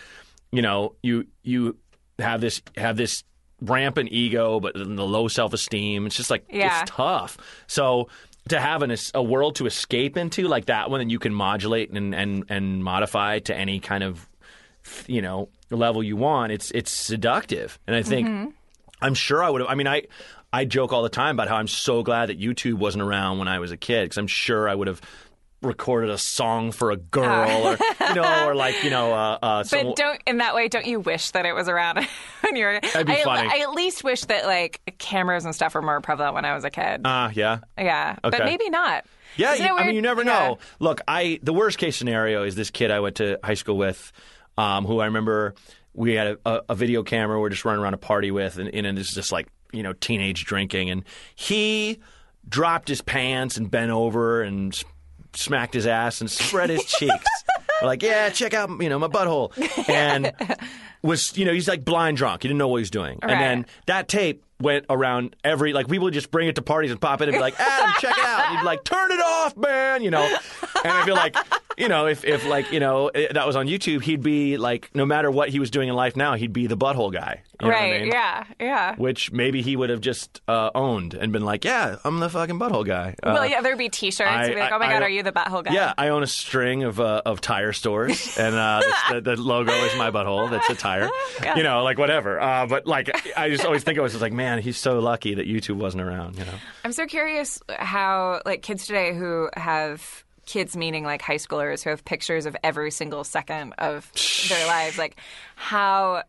you 0.52 0.60
know, 0.60 0.96
you 1.02 1.28
you 1.42 1.78
have 2.18 2.42
this 2.42 2.60
have 2.76 2.98
this 2.98 3.24
rampant 3.64 4.10
ego, 4.12 4.60
but 4.60 4.74
the 4.74 4.84
low 4.84 5.28
self 5.28 5.52
esteem. 5.52 6.06
It's 6.06 6.16
just 6.16 6.30
like 6.30 6.44
Yeah. 6.50 6.82
it's 6.82 6.90
tough. 6.90 7.36
So 7.66 8.08
to 8.48 8.60
have 8.60 8.82
an, 8.82 8.94
a 9.14 9.22
world 9.22 9.56
to 9.56 9.66
escape 9.66 10.16
into 10.16 10.46
like 10.48 10.66
that 10.66 10.90
one, 10.90 11.00
and 11.00 11.10
you 11.10 11.18
can 11.18 11.32
modulate 11.34 11.90
and 11.90 12.14
and 12.14 12.44
and 12.48 12.84
modify 12.84 13.38
to 13.40 13.56
any 13.56 13.80
kind 13.80 14.04
of 14.04 14.28
you 15.06 15.22
know 15.22 15.48
level 15.70 16.02
you 16.02 16.16
want. 16.16 16.52
It's 16.52 16.70
it's 16.72 16.90
seductive, 16.90 17.78
and 17.86 17.96
I 17.96 18.02
think. 18.02 18.28
Mm-hmm. 18.28 18.50
I'm 19.02 19.14
sure 19.14 19.42
I 19.42 19.50
would 19.50 19.60
have. 19.60 19.68
I 19.68 19.74
mean, 19.74 19.88
I 19.88 20.02
I 20.50 20.64
joke 20.64 20.92
all 20.92 21.02
the 21.02 21.10
time 21.10 21.36
about 21.36 21.48
how 21.48 21.56
I'm 21.56 21.68
so 21.68 22.02
glad 22.02 22.30
that 22.30 22.40
YouTube 22.40 22.74
wasn't 22.74 23.02
around 23.02 23.38
when 23.38 23.48
I 23.48 23.58
was 23.58 23.70
a 23.70 23.76
kid 23.76 24.04
because 24.04 24.16
I'm 24.16 24.28
sure 24.28 24.66
I 24.66 24.74
would 24.74 24.86
have 24.86 25.00
recorded 25.64 26.10
a 26.10 26.18
song 26.18 26.70
for 26.72 26.90
a 26.90 26.96
girl 26.96 27.66
or 27.66 27.78
you 28.08 28.14
know 28.14 28.48
or 28.48 28.54
like 28.54 28.84
you 28.84 28.90
know 28.90 29.12
uh, 29.12 29.38
uh, 29.42 29.64
some- 29.64 29.86
But 29.88 29.96
don't 29.96 30.22
in 30.26 30.38
that 30.38 30.54
way. 30.54 30.68
Don't 30.68 30.86
you 30.86 31.00
wish 31.00 31.30
that 31.32 31.46
it 31.46 31.54
was 31.54 31.68
around 31.68 32.06
when 32.42 32.56
you 32.56 32.64
were? 32.64 32.80
That'd 32.80 33.06
be 33.06 33.14
I, 33.14 33.24
funny. 33.24 33.48
I 33.52 33.58
at 33.62 33.72
least 33.72 34.04
wish 34.04 34.22
that 34.22 34.46
like 34.46 34.80
cameras 34.98 35.44
and 35.44 35.54
stuff 35.54 35.74
were 35.74 35.82
more 35.82 36.00
prevalent 36.00 36.34
when 36.34 36.44
I 36.44 36.54
was 36.54 36.64
a 36.64 36.70
kid. 36.70 37.00
Ah, 37.04 37.30
yeah. 37.34 37.58
yeah, 37.78 38.16
but 38.22 38.38
maybe 38.44 38.70
not. 38.70 39.04
Yeah, 39.36 39.54
you- 39.54 39.76
I 39.76 39.86
mean, 39.86 39.96
you 39.96 40.02
never 40.02 40.22
Yeah. 40.22 40.48
know. 40.48 40.58
Look, 40.78 41.00
I 41.08 41.40
the 41.42 41.52
worst 41.52 41.78
case 41.78 41.96
scenario 41.96 42.44
is 42.44 42.54
this 42.54 42.70
kid 42.70 42.90
I 42.90 43.00
went 43.00 43.16
to 43.16 43.38
high 43.42 43.54
school 43.54 43.76
with, 43.76 44.12
um, 44.56 44.84
who 44.84 45.00
I 45.00 45.06
remember 45.06 45.54
we 45.94 46.14
had 46.14 46.38
a, 46.44 46.62
a, 46.68 46.74
video 46.74 47.04
camera 47.04 47.40
we're 47.40 47.50
just 47.50 47.64
running 47.64 47.80
around 47.80 47.94
a 47.94 47.98
party 47.98 48.30
with, 48.32 48.58
and, 48.58 48.68
and 48.74 48.98
it's 48.98 49.14
just 49.14 49.30
like 49.32 49.48
you 49.72 49.82
know 49.82 49.92
teenage 49.92 50.44
drinking, 50.44 50.90
and 50.90 51.04
he 51.34 51.98
dropped 52.48 52.88
his 52.88 53.00
pants 53.00 53.56
and 53.56 53.70
bent 53.70 53.90
over 53.90 54.42
and 54.42 54.82
smacked 55.36 55.74
his 55.74 55.86
ass 55.86 56.20
and 56.20 56.30
spread 56.30 56.70
his 56.70 56.84
cheeks. 56.98 57.26
We're 57.82 57.88
like, 57.88 58.02
yeah, 58.02 58.30
check 58.30 58.54
out 58.54 58.70
you 58.82 58.88
know 58.88 58.98
my 58.98 59.08
butthole, 59.08 59.52
and 59.88 60.32
was 61.02 61.36
you 61.36 61.44
know 61.44 61.52
he's 61.52 61.68
like 61.68 61.84
blind 61.84 62.16
drunk. 62.16 62.42
He 62.42 62.48
didn't 62.48 62.58
know 62.58 62.68
what 62.68 62.78
he 62.78 62.82
was 62.82 62.90
doing, 62.90 63.18
and 63.22 63.32
then 63.32 63.66
that 63.86 64.08
tape 64.08 64.44
went 64.60 64.86
around 64.88 65.34
every 65.42 65.72
like 65.72 65.88
people 65.88 66.04
would 66.04 66.14
just 66.14 66.30
bring 66.30 66.48
it 66.48 66.54
to 66.54 66.62
parties 66.62 66.90
and 66.90 67.00
pop 67.00 67.20
it 67.20 67.28
and 67.28 67.34
be 67.34 67.40
like, 67.40 67.58
Adam, 67.58 67.92
check 68.00 68.16
it 68.16 68.24
out. 68.24 68.46
And 68.46 68.56
he'd 68.56 68.60
be 68.62 68.64
like, 68.66 68.84
turn 68.84 69.10
it 69.10 69.20
off, 69.20 69.56
man. 69.56 70.02
You 70.02 70.10
know, 70.10 70.22
and 70.22 70.92
I 70.92 71.04
feel 71.04 71.16
like 71.16 71.36
you 71.76 71.88
know 71.88 72.06
if 72.06 72.24
if 72.24 72.46
like 72.46 72.70
you 72.72 72.80
know 72.80 73.10
that 73.14 73.46
was 73.46 73.56
on 73.56 73.66
YouTube, 73.66 74.02
he'd 74.02 74.22
be 74.22 74.56
like, 74.56 74.90
no 74.94 75.04
matter 75.04 75.30
what 75.30 75.48
he 75.50 75.58
was 75.58 75.70
doing 75.70 75.88
in 75.88 75.94
life 75.94 76.16
now, 76.16 76.34
he'd 76.34 76.52
be 76.52 76.66
the 76.66 76.76
butthole 76.76 77.12
guy. 77.12 77.42
You 77.60 77.68
know 77.68 77.74
what 77.74 77.82
I 77.82 77.90
right. 77.92 78.00
mean? 78.02 78.10
Yeah. 78.12 78.44
Yeah. 78.58 78.96
Which 78.96 79.30
maybe 79.30 79.62
he 79.62 79.76
would 79.76 79.88
have 79.90 80.00
just 80.00 80.40
uh, 80.48 80.70
owned 80.74 81.14
and 81.14 81.32
been 81.32 81.44
like, 81.44 81.64
yeah, 81.64 81.96
I'm 82.04 82.18
the 82.18 82.28
fucking 82.28 82.58
butthole 82.58 82.84
guy. 82.84 83.14
Uh, 83.22 83.30
Well, 83.34 83.46
yeah, 83.46 83.60
there'd 83.60 83.78
be 83.78 83.88
T-shirts. 83.88 84.28
I- 84.28 84.48
be 84.48 84.54
like, 84.56 84.72
I- 84.72 84.76
"Oh 84.76 84.78
my 84.80 84.86
I 84.86 84.88
god, 84.88 84.94
don't- 84.94 85.02
are 85.04 85.08
you 85.08 85.22
the 85.22 85.30
butthole 85.32 85.64
guy?" 85.64 85.72
Yeah, 85.72 85.94
I 85.96 86.08
own 86.08 86.22
a 86.24 86.26
string 86.26 86.82
of 86.82 86.98
uh, 87.00 87.22
of 87.24 87.40
tire 87.40 87.72
stores, 87.72 88.36
and 88.38 88.54
uh, 88.56 88.82
the, 89.12 89.20
the 89.20 89.36
logo 89.36 89.72
is 89.72 89.96
my 89.96 90.10
butthole. 90.10 90.50
That's 90.50 90.68
a 90.70 90.74
tire. 90.74 91.08
You 91.56 91.62
know, 91.62 91.82
like 91.84 91.98
whatever. 91.98 92.40
Uh, 92.40 92.66
but 92.66 92.86
like, 92.86 93.10
I 93.36 93.48
just 93.50 93.64
always 93.64 93.84
think 93.84 93.98
of 93.98 94.04
it 94.04 94.14
as 94.14 94.20
like, 94.20 94.32
man, 94.32 94.60
he's 94.60 94.76
so 94.78 94.98
lucky 94.98 95.34
that 95.34 95.46
YouTube 95.46 95.76
wasn't 95.76 96.02
around. 96.02 96.36
You 96.38 96.44
know. 96.44 96.54
I'm 96.84 96.92
so 96.92 97.06
curious 97.06 97.60
how 97.78 98.40
like 98.44 98.62
kids 98.62 98.86
today 98.86 99.14
who 99.14 99.48
have 99.56 100.24
kids 100.46 100.76
meaning 100.76 101.04
like 101.04 101.22
high 101.22 101.36
schoolers 101.36 101.82
who 101.82 101.90
have 101.90 102.04
pictures 102.04 102.44
of 102.46 102.54
every 102.62 102.90
single 102.90 103.24
second 103.24 103.72
of 103.78 104.10
their 104.50 104.66
lives 104.66 104.98
like 104.98 105.16
how 105.56 106.22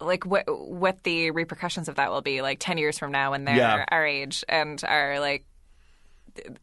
like 0.00 0.24
what 0.26 0.44
what 0.48 1.02
the 1.02 1.30
repercussions 1.32 1.88
of 1.88 1.96
that 1.96 2.10
will 2.10 2.22
be 2.22 2.40
like 2.42 2.58
10 2.60 2.78
years 2.78 2.98
from 2.98 3.10
now 3.12 3.32
when 3.32 3.44
they're 3.44 3.56
Yeah. 3.56 3.84
our 3.90 4.06
age 4.06 4.44
and 4.48 4.82
are 4.86 5.18
like 5.20 5.44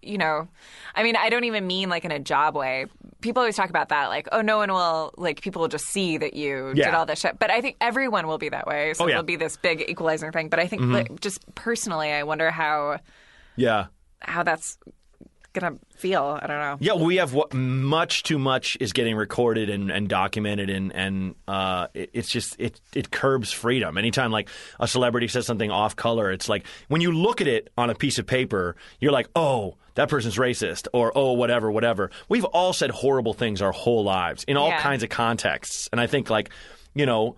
you 0.02 0.18
know 0.18 0.48
i 0.94 1.04
mean 1.04 1.18
i 1.18 1.30
don't 1.30 1.44
even 1.44 1.68
mean 1.68 1.90
like 1.90 2.06
in 2.06 2.12
a 2.12 2.20
job 2.20 2.56
way 2.56 2.86
people 3.20 3.42
always 3.42 3.58
talk 3.58 3.70
about 3.70 3.90
that 3.90 4.08
like 4.08 4.30
oh 4.32 4.40
no 4.42 4.56
one 4.58 4.72
will 4.72 5.14
like 5.18 5.42
people 5.42 5.60
will 5.62 5.68
just 5.68 5.86
see 5.88 6.18
that 6.18 6.34
you 6.34 6.72
did 6.76 6.94
all 6.94 7.06
this 7.06 7.20
shit 7.20 7.38
but 7.40 7.52
i 7.52 7.60
think 7.60 7.76
everyone 7.82 8.26
will 8.26 8.38
be 8.38 8.48
that 8.48 8.66
way 8.68 8.94
so 8.94 9.04
Oh, 9.04 9.08
yeah. 9.08 9.16
it'll 9.16 9.24
be 9.26 9.36
this 9.36 9.58
big 9.58 9.84
equalizing 9.90 10.32
thing 10.32 10.48
but 10.48 10.60
i 10.60 10.68
think 10.68 10.82
mm-hmm. 10.84 10.94
like, 10.94 11.20
just 11.20 11.44
personally 11.56 12.12
i 12.14 12.24
wonder 12.24 12.52
how 12.52 13.00
Yeah. 13.58 13.88
how 14.20 14.44
that's 14.44 14.78
gonna 15.56 15.78
feel. 15.96 16.38
I 16.42 16.46
don't 16.46 16.60
know. 16.60 16.78
Yeah, 16.80 16.94
we 16.94 17.16
have 17.16 17.34
what 17.34 17.54
much 17.54 18.22
too 18.24 18.38
much 18.38 18.78
is 18.80 18.94
getting 18.94 19.16
recorded 19.16 19.70
and, 19.72 19.90
and 19.90 20.08
documented, 20.08 20.70
and 20.70 20.94
and 20.94 21.36
uh, 21.48 21.88
it, 21.96 22.12
it's 22.14 22.30
just 22.30 22.56
it 22.60 22.80
it 22.94 23.10
curbs 23.10 23.52
freedom. 23.52 23.98
Anytime 23.98 24.32
like 24.32 24.50
a 24.80 24.88
celebrity 24.88 25.28
says 25.28 25.48
something 25.48 25.72
off 25.72 25.96
color, 25.96 26.32
it's 26.32 26.48
like 26.48 26.66
when 26.90 27.02
you 27.02 27.12
look 27.12 27.42
at 27.42 27.48
it 27.48 27.72
on 27.78 27.90
a 27.90 27.96
piece 27.96 28.20
of 28.20 28.28
paper, 28.28 28.76
you're 29.00 29.12
like, 29.12 29.30
oh, 29.36 29.76
that 29.96 30.10
person's 30.10 30.36
racist, 30.38 30.88
or 30.94 31.12
oh, 31.16 31.34
whatever, 31.34 31.72
whatever. 31.72 32.12
We've 32.30 32.46
all 32.46 32.74
said 32.74 32.92
horrible 32.92 33.34
things 33.34 33.62
our 33.62 33.72
whole 33.72 34.04
lives 34.04 34.44
in 34.44 34.58
all 34.58 34.68
Yeah. 34.70 34.82
kinds 34.82 35.02
of 35.02 35.10
contexts, 35.10 35.90
and 35.92 36.00
I 36.00 36.06
think 36.08 36.30
like 36.30 36.52
you 36.94 37.06
know. 37.06 37.38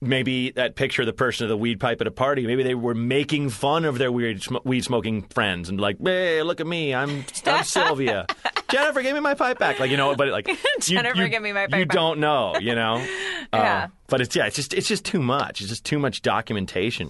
Maybe 0.00 0.52
that 0.52 0.76
picture 0.76 1.02
of 1.02 1.06
the 1.06 1.12
person 1.12 1.44
of 1.44 1.48
the 1.48 1.56
weed 1.56 1.80
pipe 1.80 2.00
at 2.00 2.06
a 2.06 2.12
party. 2.12 2.46
Maybe 2.46 2.62
they 2.62 2.76
were 2.76 2.94
making 2.94 3.50
fun 3.50 3.84
of 3.84 3.98
their 3.98 4.12
weird 4.12 4.40
sm- 4.44 4.58
weed 4.64 4.84
smoking 4.84 5.22
friends 5.22 5.68
and 5.68 5.80
like, 5.80 5.96
"Hey, 6.00 6.40
look 6.44 6.60
at 6.60 6.68
me! 6.68 6.94
I'm 6.94 7.24
I'm 7.46 7.64
Sylvia. 7.64 8.26
Jennifer, 8.68 9.02
give 9.02 9.14
me 9.14 9.20
my 9.20 9.34
pipe 9.34 9.58
back." 9.58 9.80
Like 9.80 9.90
you 9.90 9.96
know, 9.96 10.14
but 10.14 10.28
like 10.28 10.48
Jennifer, 10.80 11.16
you, 11.22 11.28
give 11.28 11.42
me 11.42 11.52
my 11.52 11.62
You 11.62 11.68
pipe 11.68 11.88
back. 11.88 11.94
don't 11.96 12.20
know, 12.20 12.56
you 12.60 12.74
know. 12.76 13.04
Yeah. 13.52 13.84
Uh, 13.84 13.86
but 14.08 14.20
it's 14.20 14.36
yeah, 14.36 14.44
it's 14.46 14.56
just 14.56 14.72
it's 14.74 14.86
just 14.86 15.04
too 15.06 15.20
much. 15.22 15.60
It's 15.62 15.70
just 15.70 15.84
too 15.84 15.98
much 15.98 16.20
documentation, 16.22 17.08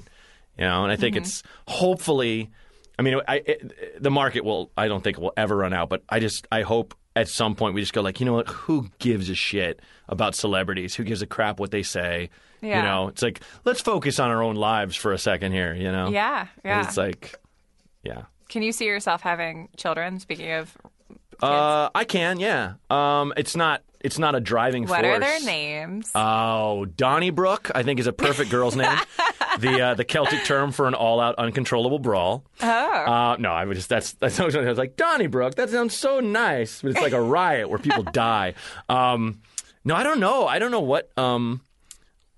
you 0.56 0.64
know. 0.64 0.84
And 0.84 0.92
I 0.92 0.96
think 0.96 1.16
Mm-hmm. 1.16 1.24
it's 1.24 1.42
hopefully, 1.66 2.50
I 2.98 3.02
mean, 3.02 3.20
I, 3.26 3.36
it, 3.44 4.02
the 4.02 4.10
market 4.10 4.44
will. 4.44 4.70
I 4.76 4.88
don't 4.88 5.02
think 5.02 5.16
it 5.18 5.20
will 5.20 5.32
ever 5.36 5.56
run 5.56 5.72
out. 5.74 5.88
But 5.88 6.04
I 6.08 6.20
just 6.20 6.46
I 6.52 6.62
hope 6.62 6.94
at 7.16 7.28
some 7.28 7.54
point 7.56 7.74
we 7.74 7.80
just 7.80 7.92
go 7.92 8.00
like, 8.02 8.20
you 8.20 8.26
know 8.26 8.34
what? 8.34 8.46
Who 8.48 8.88
gives 9.00 9.28
a 9.30 9.34
shit 9.34 9.80
about 10.08 10.34
celebrities? 10.36 10.94
Who 10.94 11.02
gives 11.04 11.22
a 11.22 11.26
crap 11.26 11.58
what 11.60 11.70
they 11.72 11.82
say? 11.82 12.30
You 12.60 12.82
know, 12.82 13.08
it's 13.08 13.22
like 13.22 13.40
let's 13.64 13.80
focus 13.80 14.18
on 14.18 14.30
our 14.30 14.42
own 14.42 14.56
lives 14.56 14.96
for 14.96 15.12
a 15.12 15.18
second 15.18 15.52
here. 15.52 15.74
You 15.74 15.92
know. 15.92 16.08
Yeah, 16.08 16.46
yeah. 16.64 16.84
It's 16.86 16.96
like, 16.96 17.34
yeah. 18.02 18.22
Can 18.48 18.62
you 18.62 18.72
see 18.72 18.86
yourself 18.86 19.20
having 19.20 19.68
children? 19.76 20.18
Speaking 20.20 20.52
of, 20.52 20.76
Uh, 21.42 21.88
I 21.94 22.04
can, 22.04 22.40
yeah. 22.40 22.74
Um, 22.90 23.32
it's 23.36 23.54
not. 23.54 23.82
It's 24.00 24.18
not 24.18 24.36
a 24.36 24.40
driving 24.40 24.86
what 24.86 25.00
force. 25.04 25.16
are 25.16 25.18
their 25.18 25.40
names? 25.40 26.10
Oh, 26.14 26.84
Donnybrook, 26.84 27.72
I 27.74 27.82
think 27.82 27.98
is 27.98 28.06
a 28.06 28.12
perfect 28.12 28.48
girl's 28.48 28.76
name. 28.76 28.96
the 29.58 29.80
uh, 29.80 29.94
the 29.94 30.04
Celtic 30.04 30.44
term 30.44 30.70
for 30.70 30.86
an 30.86 30.94
all 30.94 31.18
out 31.20 31.34
uncontrollable 31.36 31.98
brawl. 31.98 32.44
oh, 32.62 32.66
Uh, 32.66 33.36
no, 33.40 33.50
I 33.50 33.64
would 33.64 33.74
just 33.76 33.88
that's 33.88 34.12
that's 34.12 34.38
I 34.38 34.44
was 34.46 34.78
like 34.78 34.96
Donnybrook. 34.96 35.56
That 35.56 35.70
sounds 35.70 35.96
so 35.96 36.20
nice, 36.20 36.80
but 36.80 36.92
it's 36.92 37.00
like 37.00 37.12
a 37.12 37.20
riot 37.20 37.68
where 37.70 37.80
people 37.80 38.02
die. 38.12 38.54
Um, 38.88 39.40
no, 39.84 39.96
I 39.96 40.04
don't 40.04 40.20
know. 40.20 40.46
I 40.46 40.60
don't 40.60 40.70
know 40.70 40.80
what 40.80 41.10
um 41.18 41.60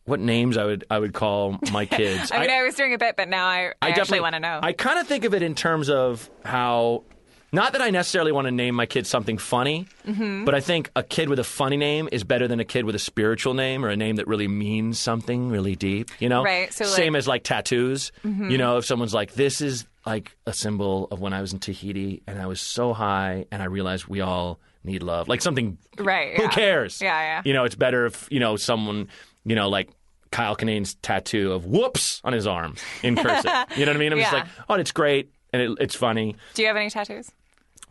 what 0.05 0.21
names 0.21 0.57
I 0.57 0.65
would 0.65 0.85
I 0.91 0.99
would 0.99 1.13
call 1.13 1.59
my 1.73 1.87
kids. 1.87 2.31
I 2.33 2.41
mean, 2.41 2.51
I, 2.51 2.63
was 2.63 2.75
doing 2.75 2.95
a 2.95 2.99
bit, 2.99 3.17
but 3.17 3.29
now 3.29 3.47
I, 3.47 3.73
I, 3.83 3.89
actually 3.89 3.93
definitely 3.95 4.21
want 4.21 4.35
to 4.35 4.41
know. 4.41 4.61
I 4.63 4.73
kind 4.73 4.99
of 4.99 5.07
think 5.07 5.25
of 5.25 5.35
it 5.35 5.43
in 5.43 5.55
terms 5.55 5.89
of 5.91 6.29
how, 6.45 7.05
not 7.53 7.73
that 7.73 7.83
I 7.83 7.91
necessarily 7.91 8.33
want 8.33 8.47
to 8.47 8.51
name 8.53 8.75
my 8.75 8.87
kid 8.87 9.07
something 9.07 9.39
funny, 9.39 9.87
Mm-hmm. 10.07 10.45
but 10.45 10.55
I 10.55 10.61
think 10.61 10.91
a 10.97 11.03
kid 11.03 11.29
with 11.29 11.39
a 11.39 11.45
funny 11.45 11.77
name 11.77 12.09
is 12.11 12.25
better 12.25 12.49
than 12.49 12.59
a 12.61 12.65
kid 12.65 12.85
with 12.85 12.95
a 12.95 12.99
spiritual 13.01 13.55
name 13.55 13.85
or 13.85 13.89
a 13.89 13.97
name 13.97 14.17
that 14.17 14.27
really 14.27 14.49
means 14.49 14.99
something 14.99 15.49
really 15.51 15.77
deep. 15.77 16.11
You 16.19 16.29
know, 16.29 16.43
Right, 16.45 16.73
so, 16.73 16.85
like- 16.85 16.93
Mm-hmm. 16.93 16.97
same 16.97 17.17
as 17.17 17.29
like 17.29 17.45
tattoos. 17.45 18.11
You 18.25 18.59
know, 18.59 18.79
if 18.79 18.87
someone's 18.87 19.15
like, 19.15 19.35
"This 19.35 19.61
is 19.61 19.87
like 20.07 20.35
a 20.47 20.53
symbol 20.53 21.07
of 21.11 21.21
when 21.21 21.33
I 21.33 21.41
was 21.41 21.53
in 21.53 21.59
Tahiti 21.61 22.23
and 22.27 22.41
I 22.41 22.47
was 22.47 22.61
so 22.61 22.93
high 22.93 23.47
and 23.53 23.63
I 23.63 23.67
realized 23.67 24.07
we 24.07 24.21
all." 24.23 24.59
Need 24.83 25.03
love, 25.03 25.29
like 25.29 25.43
something. 25.43 25.77
Right, 25.99 26.35
Who 26.39 26.45
yeah. 26.45 26.49
cares? 26.49 27.03
Yeah, 27.03 27.21
yeah. 27.21 27.43
You 27.45 27.53
know, 27.53 27.65
it's 27.65 27.75
better 27.75 28.07
if 28.07 28.27
you 28.31 28.41
know 28.41 28.57
someone. 28.57 29.09
You 29.45 29.55
know, 29.55 29.69
like 29.69 29.91
Kyle 30.31 30.55
Kinane's 30.55 30.95
tattoo 30.97 31.53
of 31.53 31.67
"whoops" 31.67 32.21
on 32.25 32.33
his 32.33 32.47
arm 32.47 32.77
in 33.03 33.17
cursive. 33.17 33.51
you 33.77 33.87
know 33.87 33.91
what 33.91 33.97
I 33.97 33.99
mean? 33.99 34.13
I'm 34.13 34.19
just 34.19 34.33
like, 34.33 34.47
oh, 34.69 34.75
it's 34.75 34.93
great 34.93 35.31
and 35.53 35.63
it, 35.63 35.71
it's 35.81 35.95
funny. 35.95 36.37
Do 36.55 36.63
you 36.63 36.69
have 36.69 36.77
any 36.77 36.91
tattoos? 36.91 37.31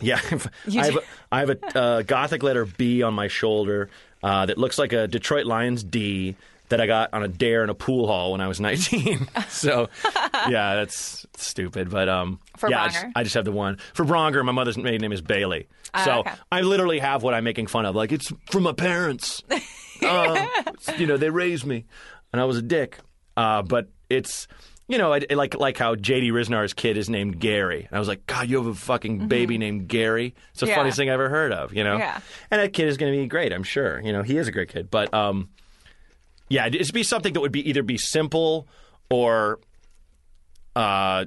Yeah, 0.02 0.16
I 0.24 0.28
have, 0.28 0.95
a, 0.95 1.02
I 1.32 1.39
have 1.39 1.50
a 1.50 1.78
uh, 1.78 2.02
gothic 2.04 2.41
letter 2.41 2.66
B 2.66 3.04
on 3.04 3.14
my 3.14 3.28
shoulder 3.28 3.89
uh, 4.24 4.45
that 4.45 4.58
looks 4.58 4.78
like 4.78 4.93
a 4.93 5.08
Detroit 5.08 5.45
Lions 5.45 5.84
D 5.84 6.36
that 6.70 6.80
I 6.80 6.88
got 6.88 7.14
on 7.14 7.24
a 7.24 7.28
dare 7.28 7.64
in 7.64 7.70
a 7.70 7.74
pool 7.74 8.08
hall 8.08 8.32
when 8.32 8.41
I 8.41 8.47
was 8.47 8.60
19. 8.62 9.28
so, 9.50 9.89
yeah, 10.47 10.76
that's 10.76 11.26
stupid. 11.36 11.89
But 11.89 12.08
um, 12.08 12.39
For 12.60 12.70
yeah, 12.70 12.84
I 12.84 12.88
just, 12.89 13.05
I 13.16 13.24
just 13.24 13.36
have 13.36 13.45
the 13.45 13.51
one 13.51 13.78
for 13.93 14.05
Braunger. 14.05 14.43
My 14.43 14.51
mother's 14.51 14.78
maiden 14.78 15.01
name 15.01 15.12
is 15.12 15.22
Bailey. 15.22 15.68
so 16.03 16.12
Ah, 16.12 16.20
okay. 16.20 16.32
I 16.51 16.62
literally 16.62 16.99
have 16.99 17.24
what 17.24 17.34
I'm 17.34 17.43
making 17.43 17.68
fun 17.68 17.86
of. 17.86 17.95
Like 17.95 18.12
it's 18.12 18.32
from 18.51 18.64
my 18.64 18.74
parents. 18.74 19.41
uh, 20.05 20.45
you 20.97 21.07
know, 21.07 21.18
they 21.18 21.30
raised 21.30 21.66
me, 21.66 21.86
and 22.34 22.41
I 22.41 22.45
was 22.45 22.57
a 22.57 22.62
dick. 22.62 22.99
Uh, 23.38 23.62
but 23.64 23.89
it's. 24.10 24.47
You 24.91 24.97
know, 24.97 25.14
I, 25.14 25.22
like 25.30 25.53
like 25.53 25.78
how 25.78 25.93
J.D. 25.93 26.32
Ryznar's 26.32 26.74
kid 26.74 26.97
is 26.97 27.12
named 27.12 27.39
Gary. 27.39 27.86
And 27.88 27.95
I 27.95 27.99
was 27.99 28.07
like, 28.07 28.26
God, 28.26 28.49
you 28.49 28.57
have 28.57 28.66
a 28.66 28.74
fucking 28.74 29.28
baby 29.28 29.60
named 29.60 29.88
Gary. 29.88 30.34
It's 30.49 30.62
the 30.62 30.66
Mm-hmm. 30.66 30.70
Yeah. 30.72 30.76
funniest 30.78 30.97
thing 30.97 31.10
I 31.12 31.14
ever 31.14 31.30
heard 31.30 31.51
of. 31.53 31.76
You 31.76 31.84
know, 31.84 31.97
Yeah. 31.97 32.20
and 32.49 32.60
that 32.60 32.74
kid 32.74 32.88
is 32.88 32.97
going 32.97 33.14
to 33.14 33.20
be 33.20 33.28
great. 33.28 33.53
I'm 33.53 33.62
sure. 33.62 34.01
You 34.01 34.12
know, 34.12 34.24
he 34.24 34.38
is 34.38 34.47
a 34.47 34.51
great 34.51 34.70
kid. 34.70 34.89
But 34.89 35.14
um, 35.14 35.49
yeah, 36.49 36.66
it'd 36.66 36.91
be 36.91 37.03
something 37.03 37.34
that 37.34 37.39
would 37.41 37.51
be 37.51 37.70
either 37.70 37.84
be 37.84 37.99
simple 37.99 38.68
or, 39.12 39.60
uh, 40.76 41.26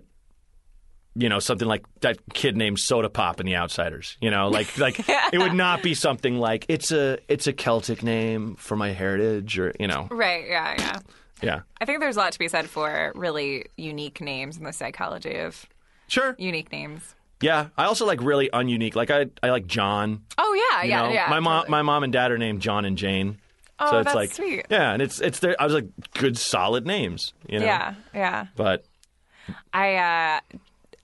you 1.14 1.28
know, 1.28 1.38
something 1.38 1.68
like 1.68 1.84
that 2.00 2.18
kid 2.32 2.56
named 2.56 2.78
Soda 2.78 3.10
Pop 3.10 3.38
in 3.40 3.46
The 3.46 3.56
Outsiders. 3.56 4.16
You 4.20 4.30
know, 4.30 4.48
like 4.48 4.78
like 4.86 4.98
it 5.32 5.38
would 5.38 5.54
not 5.54 5.82
be 5.82 5.94
something 5.94 6.38
like 6.38 6.66
it's 6.68 6.90
a 6.92 7.18
it's 7.28 7.46
a 7.46 7.52
Celtic 7.52 8.02
name 8.02 8.56
for 8.56 8.76
my 8.76 8.92
heritage 8.92 9.58
or 9.58 9.72
you 9.78 9.86
know, 9.88 10.08
Right. 10.10 10.46
Yeah. 10.48 10.74
Yeah. 10.78 10.98
yeah, 11.42 11.60
I 11.80 11.84
think 11.84 12.00
there's 12.00 12.16
a 12.16 12.20
lot 12.20 12.32
to 12.32 12.38
be 12.38 12.48
said 12.48 12.68
for 12.68 13.12
really 13.14 13.66
unique 13.76 14.20
names 14.20 14.56
and 14.56 14.64
the 14.66 14.72
psychology 14.72 15.36
of 15.38 15.66
sure, 16.08 16.34
unique 16.38 16.70
names. 16.72 17.14
yeah. 17.40 17.68
I 17.76 17.84
also 17.84 18.06
like 18.06 18.22
really 18.22 18.48
ununique. 18.52 18.94
Like 18.94 19.10
I 19.10 19.26
I 19.42 19.50
like 19.50 19.66
John. 19.66 20.22
Oh 20.38 20.70
yeah, 20.72 20.82
yeah, 20.84 21.02
know? 21.02 21.12
yeah. 21.12 21.26
My 21.28 21.40
mom, 21.40 21.62
totally. 21.62 21.70
my 21.70 21.82
mom 21.82 22.04
and 22.04 22.12
dad 22.12 22.30
are 22.30 22.38
named 22.38 22.62
John 22.62 22.84
and 22.84 22.96
Jane. 22.96 23.38
Oh, 23.78 23.90
so 23.90 23.98
it's 23.98 24.04
that's 24.04 24.14
like, 24.14 24.32
sweet. 24.32 24.66
yeah, 24.70 24.92
and 24.92 25.02
it's 25.02 25.20
it's 25.20 25.40
their. 25.40 25.60
I 25.60 25.64
was 25.64 25.74
like, 25.74 25.86
good, 26.14 26.38
solid 26.38 26.86
names, 26.86 27.32
you 27.48 27.58
know. 27.58 27.66
Yeah, 27.66 27.94
yeah. 28.14 28.46
But 28.54 28.84
I 29.72 29.96
uh, 29.96 30.40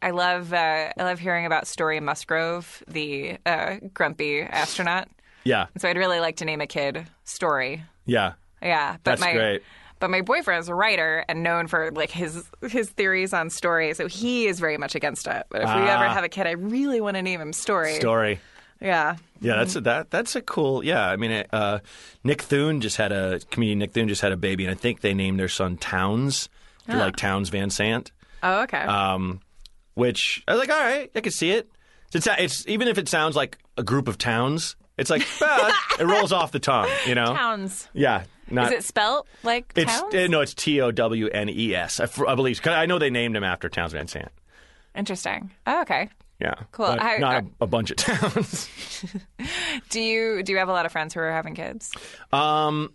I 0.01 0.11
love 0.11 0.53
uh, 0.53 0.93
I 0.97 1.03
love 1.03 1.19
hearing 1.19 1.47
about 1.47 1.67
Story 1.67 2.01
Musgrave, 2.01 2.83
the 2.89 3.39
uh, 3.47 3.77
grumpy 3.93 4.41
astronaut. 4.43 5.09
yeah, 5.45 5.67
So 5.79 5.89
I'd 5.89 5.97
really 5.97 6.21
like 6.21 6.37
to 6.37 6.45
name 6.45 6.61
a 6.61 6.67
kid 6.67 7.07
Story. 7.25 7.83
yeah, 8.07 8.33
Yeah, 8.63 8.93
but 8.93 9.05
That's 9.05 9.21
my 9.21 9.33
great. 9.33 9.63
but 9.99 10.11
my 10.11 10.21
boyfriend's 10.21 10.69
a 10.69 10.75
writer 10.75 11.25
and 11.29 11.43
known 11.43 11.67
for 11.67 11.91
like 11.91 12.11
his 12.11 12.45
his 12.71 12.91
theories 12.91 13.33
on 13.33 13.51
story, 13.51 13.93
so 13.95 14.07
he 14.07 14.47
is 14.47 14.61
very 14.61 14.79
much 14.79 14.95
against 14.95 15.27
it. 15.27 15.47
But 15.51 15.63
if 15.63 15.69
we 15.69 15.81
ever 15.83 16.05
Ah. 16.07 16.15
have 16.15 16.25
a 16.25 16.29
kid, 16.29 16.47
I 16.47 16.53
really 16.53 17.01
want 17.01 17.17
to 17.17 17.23
name 17.23 17.41
him 17.41 17.53
Story. 17.53 17.95
story. 17.97 18.41
Yeah. 18.81 19.17
Yeah, 19.41 19.57
that's 19.57 19.75
a, 19.75 19.81
that. 19.83 20.11
That's 20.13 20.37
a 20.37 20.43
cool. 20.43 20.85
Yeah, 20.85 21.09
I 21.09 21.17
mean, 21.17 21.45
uh, 21.53 21.81
Nick 22.23 22.43
Thune 22.43 22.81
just 22.81 22.97
had 22.97 23.11
a 23.11 23.41
comedian. 23.51 23.81
Nick 23.81 23.91
Thune 23.93 24.07
just 24.09 24.23
had 24.23 24.31
a 24.31 24.37
baby, 24.37 24.65
and 24.65 24.71
I 24.71 24.77
think 24.79 25.01
they 25.01 25.15
named 25.15 25.41
their 25.41 25.49
son 25.49 25.77
Townes, 25.79 26.49
like 26.87 27.17
Townes 27.17 27.49
Van 27.49 27.71
Zandt. 27.71 28.13
Oh, 28.45 28.63
okay. 28.63 28.79
Um, 28.83 29.41
which 29.99 30.43
I 30.47 30.53
was 30.53 30.61
like, 30.61 30.71
all 30.71 30.79
right, 30.83 31.11
I 31.15 31.21
can 31.21 31.33
see 31.33 31.51
it. 31.51 31.69
It's, 32.15 32.27
it's 32.27 32.67
even 32.69 32.89
if 32.89 32.97
it 32.99 33.09
sounds 33.09 33.37
like 33.37 33.59
a 33.77 33.83
group 33.83 34.09
of 34.09 34.17
towns, 34.17 34.77
it's 34.97 35.11
like 35.11 35.27
ah, 35.43 35.97
it 36.01 36.05
rolls 36.05 36.33
off 36.33 36.53
the 36.53 36.59
tongue, 36.61 36.89
you 37.07 37.15
know. 37.15 37.35
Townes. 37.35 37.89
Yeah, 37.93 38.23
not. 38.51 38.73
Is 38.73 38.79
it 38.79 38.85
spelt 38.85 39.27
like 39.43 39.73
it's 39.77 40.01
towns? 40.01 40.15
uh, 40.15 40.27
no, 40.29 40.41
it's 40.41 40.55
T 40.55 40.81
O 40.81 40.91
W 40.91 41.29
N 41.29 41.49
E 41.51 41.75
S. 41.75 42.01
I, 42.01 42.07
believe. 42.07 42.29
I 42.29 42.35
believe. 42.35 42.63
'cause 42.63 42.73
I 42.73 42.87
know 42.87 42.99
they 42.99 43.11
named 43.11 43.37
him 43.37 43.45
after 43.45 43.69
Townes 43.69 43.93
Van 43.93 44.07
Zandt. 44.09 44.31
Interesting. 44.95 45.51
Oh, 45.67 45.83
okay. 45.83 46.09
Yeah, 46.41 46.55
Cool. 46.73 46.87
I- 46.87 47.19
not 47.19 47.35
I- 47.35 47.39
a 47.39 47.65
a 47.65 47.67
bunch 47.67 47.91
of 47.91 47.97
towns. 47.99 48.69
Do 49.91 50.01
you 50.01 50.43
do 50.43 50.53
you 50.53 50.59
have 50.59 50.69
a 50.69 50.73
lot 50.73 50.87
of 50.87 50.93
friends 50.93 51.13
who 51.15 51.21
are 51.21 51.33
having 51.33 51.55
kids? 51.55 51.91
Um, 52.33 52.93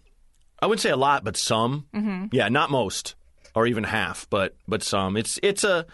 I 0.60 0.66
wouldn't 0.66 0.82
say 0.82 0.90
a 0.92 0.96
lot, 0.98 1.24
but 1.24 1.36
some. 1.38 1.86
Mm-hmm. 1.94 2.28
Yeah, 2.32 2.48
not 2.50 2.72
most, 2.72 3.16
or 3.54 3.68
even 3.68 3.84
half, 3.84 4.28
but 4.30 4.56
but 4.68 4.82
some. 4.82 5.18
It's 5.18 5.40
it's 5.44 5.64
a 5.64 5.86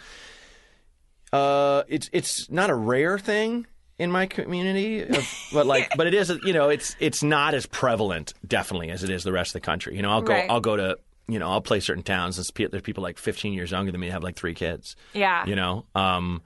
uh, 1.34 1.84
it's 1.88 2.10
it's 2.14 2.50
not 2.50 2.70
a 2.70 2.76
rare 2.76 3.20
thing 3.20 3.68
in 3.98 4.12
my 4.12 4.26
community, 4.26 5.06
but 5.54 5.66
like, 5.66 5.90
but 5.98 6.08
it 6.08 6.14
is. 6.14 6.30
You 6.44 6.54
know, 6.54 6.70
it's 6.70 6.96
it's 7.00 7.22
not 7.24 7.54
as 7.54 7.66
prevalent, 7.66 8.34
definitely, 8.48 8.90
as 8.92 9.04
it 9.04 9.10
is 9.10 9.24
the 9.24 9.32
rest 9.32 9.50
of 9.50 9.62
the 9.62 9.66
country. 9.66 9.96
You 9.96 10.02
know, 10.02 10.12
I'll 10.12 10.22
go 10.22 10.34
Right. 10.34 10.50
I'll 10.50 10.62
go 10.62 10.76
to 10.78 10.98
you 11.28 11.38
know 11.40 11.50
I'll 11.50 11.62
play 11.62 11.80
certain 11.80 12.04
towns. 12.04 12.38
And 12.38 12.72
there's 12.72 12.82
people 12.82 13.04
like 13.04 13.18
15 13.18 13.54
years 13.54 13.72
younger 13.72 13.92
than 13.92 14.02
me 14.02 14.10
have 14.10 14.24
like 14.24 14.36
three 14.36 14.54
kids. 14.54 14.96
Yeah. 15.14 15.46
You 15.46 15.56
know, 15.56 15.86
um, 15.96 16.42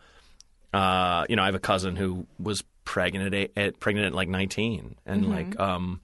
uh, 0.74 1.26
you 1.30 1.36
know, 1.36 1.44
I 1.44 1.46
have 1.46 1.56
a 1.56 1.60
cousin 1.60 1.96
who 1.96 2.26
was 2.40 2.64
pregnant 2.86 3.34
at, 3.34 3.52
at 3.56 3.80
pregnant 3.80 4.08
at 4.08 4.14
like 4.14 4.28
19, 4.28 4.96
and 5.06 5.22
Mm-hmm. 5.24 5.32
like, 5.32 5.60
um, 5.60 6.02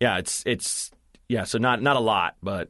yeah, 0.00 0.18
it's 0.18 0.42
it's 0.46 0.90
yeah, 1.28 1.44
so 1.44 1.58
not 1.58 1.82
not 1.82 1.96
a 1.96 2.00
lot, 2.00 2.36
but 2.42 2.68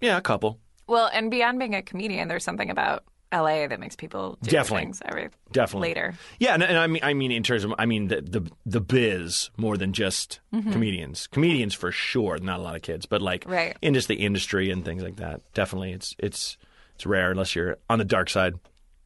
yeah, 0.00 0.16
a 0.16 0.22
couple, 0.22 0.58
Well, 0.86 1.10
and 1.12 1.30
beyond 1.30 1.58
being 1.58 1.74
a 1.74 1.82
comedian, 1.82 2.28
there's 2.28 2.44
something 2.44 2.70
about 2.70 3.04
LA 3.32 3.66
that 3.68 3.78
makes 3.78 3.94
people 3.96 4.36
do 4.42 4.50
Definitely. 4.50 4.86
things 4.86 5.02
every 5.04 5.28
definitely 5.52 5.90
later. 5.90 6.14
Yeah, 6.38 6.54
and, 6.54 6.62
and 6.62 6.76
I 6.76 6.86
mean, 6.86 7.00
I 7.04 7.14
mean, 7.14 7.30
in 7.30 7.42
terms 7.42 7.64
of, 7.64 7.72
I 7.78 7.86
mean, 7.86 8.08
the 8.08 8.20
the, 8.22 8.50
the 8.66 8.80
biz 8.80 9.50
more 9.56 9.76
than 9.76 9.92
just 9.92 10.40
Mm-hmm. 10.52 10.72
comedians. 10.72 11.26
Comedians 11.28 11.74
for 11.74 11.92
sure, 11.92 12.38
not 12.38 12.58
a 12.58 12.62
lot 12.62 12.74
of 12.76 12.82
kids, 12.82 13.06
but 13.06 13.22
like 13.22 13.44
Right. 13.46 13.76
in 13.82 13.94
just 13.94 14.08
the 14.08 14.16
industry 14.16 14.70
and 14.70 14.84
things 14.84 15.02
like 15.02 15.16
that. 15.16 15.40
Definitely, 15.54 15.92
it's 15.92 16.14
it's 16.18 16.56
it's 16.96 17.06
rare 17.06 17.30
unless 17.30 17.54
you're 17.54 17.76
on 17.88 17.98
the 18.00 18.04
dark 18.04 18.28
side, 18.28 18.54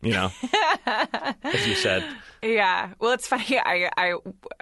you 0.00 0.12
know, 0.12 0.30
as 0.86 1.66
you 1.66 1.74
said. 1.74 2.04
Yeah. 2.42 2.90
Well, 2.98 3.12
it's 3.12 3.26
funny. 3.26 3.58
I, 3.58 3.90
I, 3.96 4.12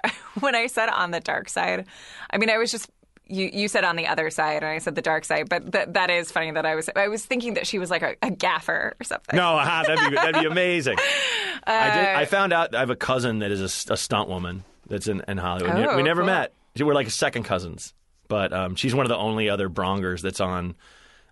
when 0.41 0.55
I 0.55 0.67
said 0.67 0.89
on 0.89 1.11
the 1.13 1.21
dark 1.21 1.49
side, 1.49 1.87
I 2.31 2.39
mean, 2.39 2.51
I 2.51 2.59
was 2.59 2.71
just. 2.71 2.91
You, 3.33 3.51
you 3.53 3.68
said 3.68 3.85
on 3.85 3.97
the 3.97 4.07
other 4.07 4.28
side, 4.30 4.62
and 4.62 4.66
I 4.66 4.78
said 4.78 4.95
the 4.95 5.03
dark 5.03 5.24
side, 5.24 5.49
but 5.49 5.72
that 5.72 5.95
that 5.95 6.11
is 6.11 6.30
funny. 6.30 6.51
That 6.51 6.66
I 6.66 6.74
was 6.74 6.91
I 6.95 7.09
was 7.09 7.24
thinking 7.24 7.55
that 7.55 7.66
she 7.66 7.78
was 7.78 7.91
like 7.91 8.03
a, 8.03 8.14
a 8.20 8.30
gaffer 8.30 8.95
or 9.01 9.05
something. 9.05 9.37
No, 9.37 9.57
ah, 9.59 9.85
that'd 9.87 10.11
be 10.11 10.16
that'd 10.16 10.41
be 10.41 10.47
amazing. 10.47 10.99
I 11.66 11.91
did. 11.95 12.07
I 12.07 12.24
found 12.26 12.53
out 12.53 12.74
I 12.74 12.80
have 12.80 12.91
a 12.91 12.97
cousin 12.97 13.39
that 13.39 13.51
is 13.51 13.61
a 13.89 13.97
stunt 13.97 14.28
woman 14.28 14.64
that's 14.89 15.09
in, 15.09 15.22
in 15.26 15.39
Hollywood. 15.39 15.74
Oh, 15.74 15.97
we 15.97 16.03
never 16.03 16.20
cool. 16.20 16.26
met. 16.26 16.53
We're 16.78 16.95
like 16.95 17.11
second 17.11 17.45
cousins, 17.45 17.95
but 18.28 18.53
um, 18.53 18.74
she's 18.74 18.95
one 18.95 19.07
of 19.07 19.11
the 19.11 19.16
only 19.16 19.49
other 19.49 19.68
Braungers 19.68 20.20
that's 20.20 20.41
on 20.41 20.74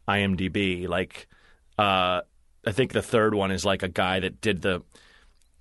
IMDb. 0.09 0.89
Like, 0.89 1.29
uh, 1.79 2.23
I 2.67 2.73
think 2.73 2.93
the 2.93 3.03
third 3.03 3.35
one 3.35 3.51
is 3.51 3.65
like 3.65 3.83
a 3.83 3.89
guy 3.89 4.21
that 4.21 4.41
did 4.41 4.63
the 4.63 4.83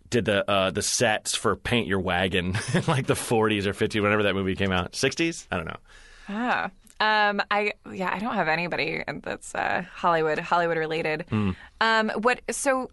did 0.10 0.26
the 0.26 0.50
uh, 0.50 0.72
the 0.72 0.82
sets 0.82 1.36
for 1.36 1.56
Paint 1.56 1.88
Your 1.88 2.00
Wagon 2.00 2.58
in 2.74 2.84
like 2.88 3.08
the 3.08 3.14
40s 3.14 3.66
or 3.66 3.74
50s, 3.74 4.02
whenever 4.02 4.24
that 4.24 4.34
movie 4.34 4.56
came 4.56 4.72
out. 4.72 4.94
60s? 4.94 5.48
I 5.52 5.58
don't 5.58 5.68
know. 5.68 5.78
Ah. 6.30 6.70
Um, 7.02 7.42
I 7.50 7.74
yeah, 7.92 8.10
I 8.14 8.20
don't 8.20 8.34
have 8.36 8.48
anybody 8.50 9.04
that's 9.24 9.56
uh, 9.56 9.84
Hollywood 9.94 10.38
Hollywood 10.40 10.78
related. 10.78 11.26
Hmm. 11.30 11.52
Um, 11.82 12.10
what 12.22 12.42
so? 12.52 12.90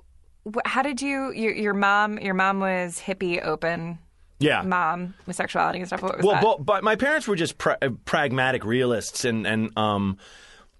Wh- 0.46 0.60
how 0.64 0.82
did 0.82 1.02
you 1.02 1.32
your, 1.32 1.52
your 1.52 1.74
mom? 1.74 2.18
Your 2.18 2.34
mom 2.34 2.60
was 2.60 3.00
hippie 3.04 3.44
open 3.44 3.98
Yeah. 4.38 4.62
mom 4.62 5.14
with 5.26 5.34
sexuality 5.34 5.80
and 5.80 5.88
stuff. 5.88 6.02
What 6.02 6.18
was 6.18 6.24
Well, 6.24 6.34
that? 6.34 6.42
but, 6.42 6.64
but 6.64 6.84
my 6.84 6.94
parents 6.94 7.26
were 7.26 7.34
just 7.34 7.58
pra- 7.58 7.78
uh, 7.82 7.88
pragmatic 8.04 8.64
realists, 8.64 9.24
and 9.24 9.44
and 9.44 9.76
um, 9.76 10.18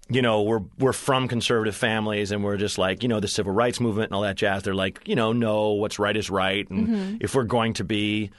you 0.09 0.21
know, 0.21 0.43
we're 0.43 0.61
we're 0.79 0.93
from 0.93 1.27
conservative 1.27 1.75
families, 1.75 2.31
and 2.31 2.45
we're 2.45 2.55
just 2.55 2.77
like 2.77 3.03
you 3.03 3.09
know 3.09 3.19
the 3.19 3.27
civil 3.27 3.51
rights 3.51 3.81
movement 3.81 4.09
and 4.09 4.15
all 4.15 4.21
that 4.21 4.37
jazz. 4.37 4.63
They're 4.63 4.73
like, 4.73 5.01
you 5.05 5.15
know, 5.15 5.33
no, 5.33 5.71
what's 5.73 5.99
right 5.99 6.15
is 6.15 6.29
right, 6.29 6.65
and 6.69 6.87
Mm-hmm. 6.87 7.17
if 7.19 7.35
we're 7.35 7.43
going 7.43 7.73
to 7.73 7.83
be, 7.83 8.31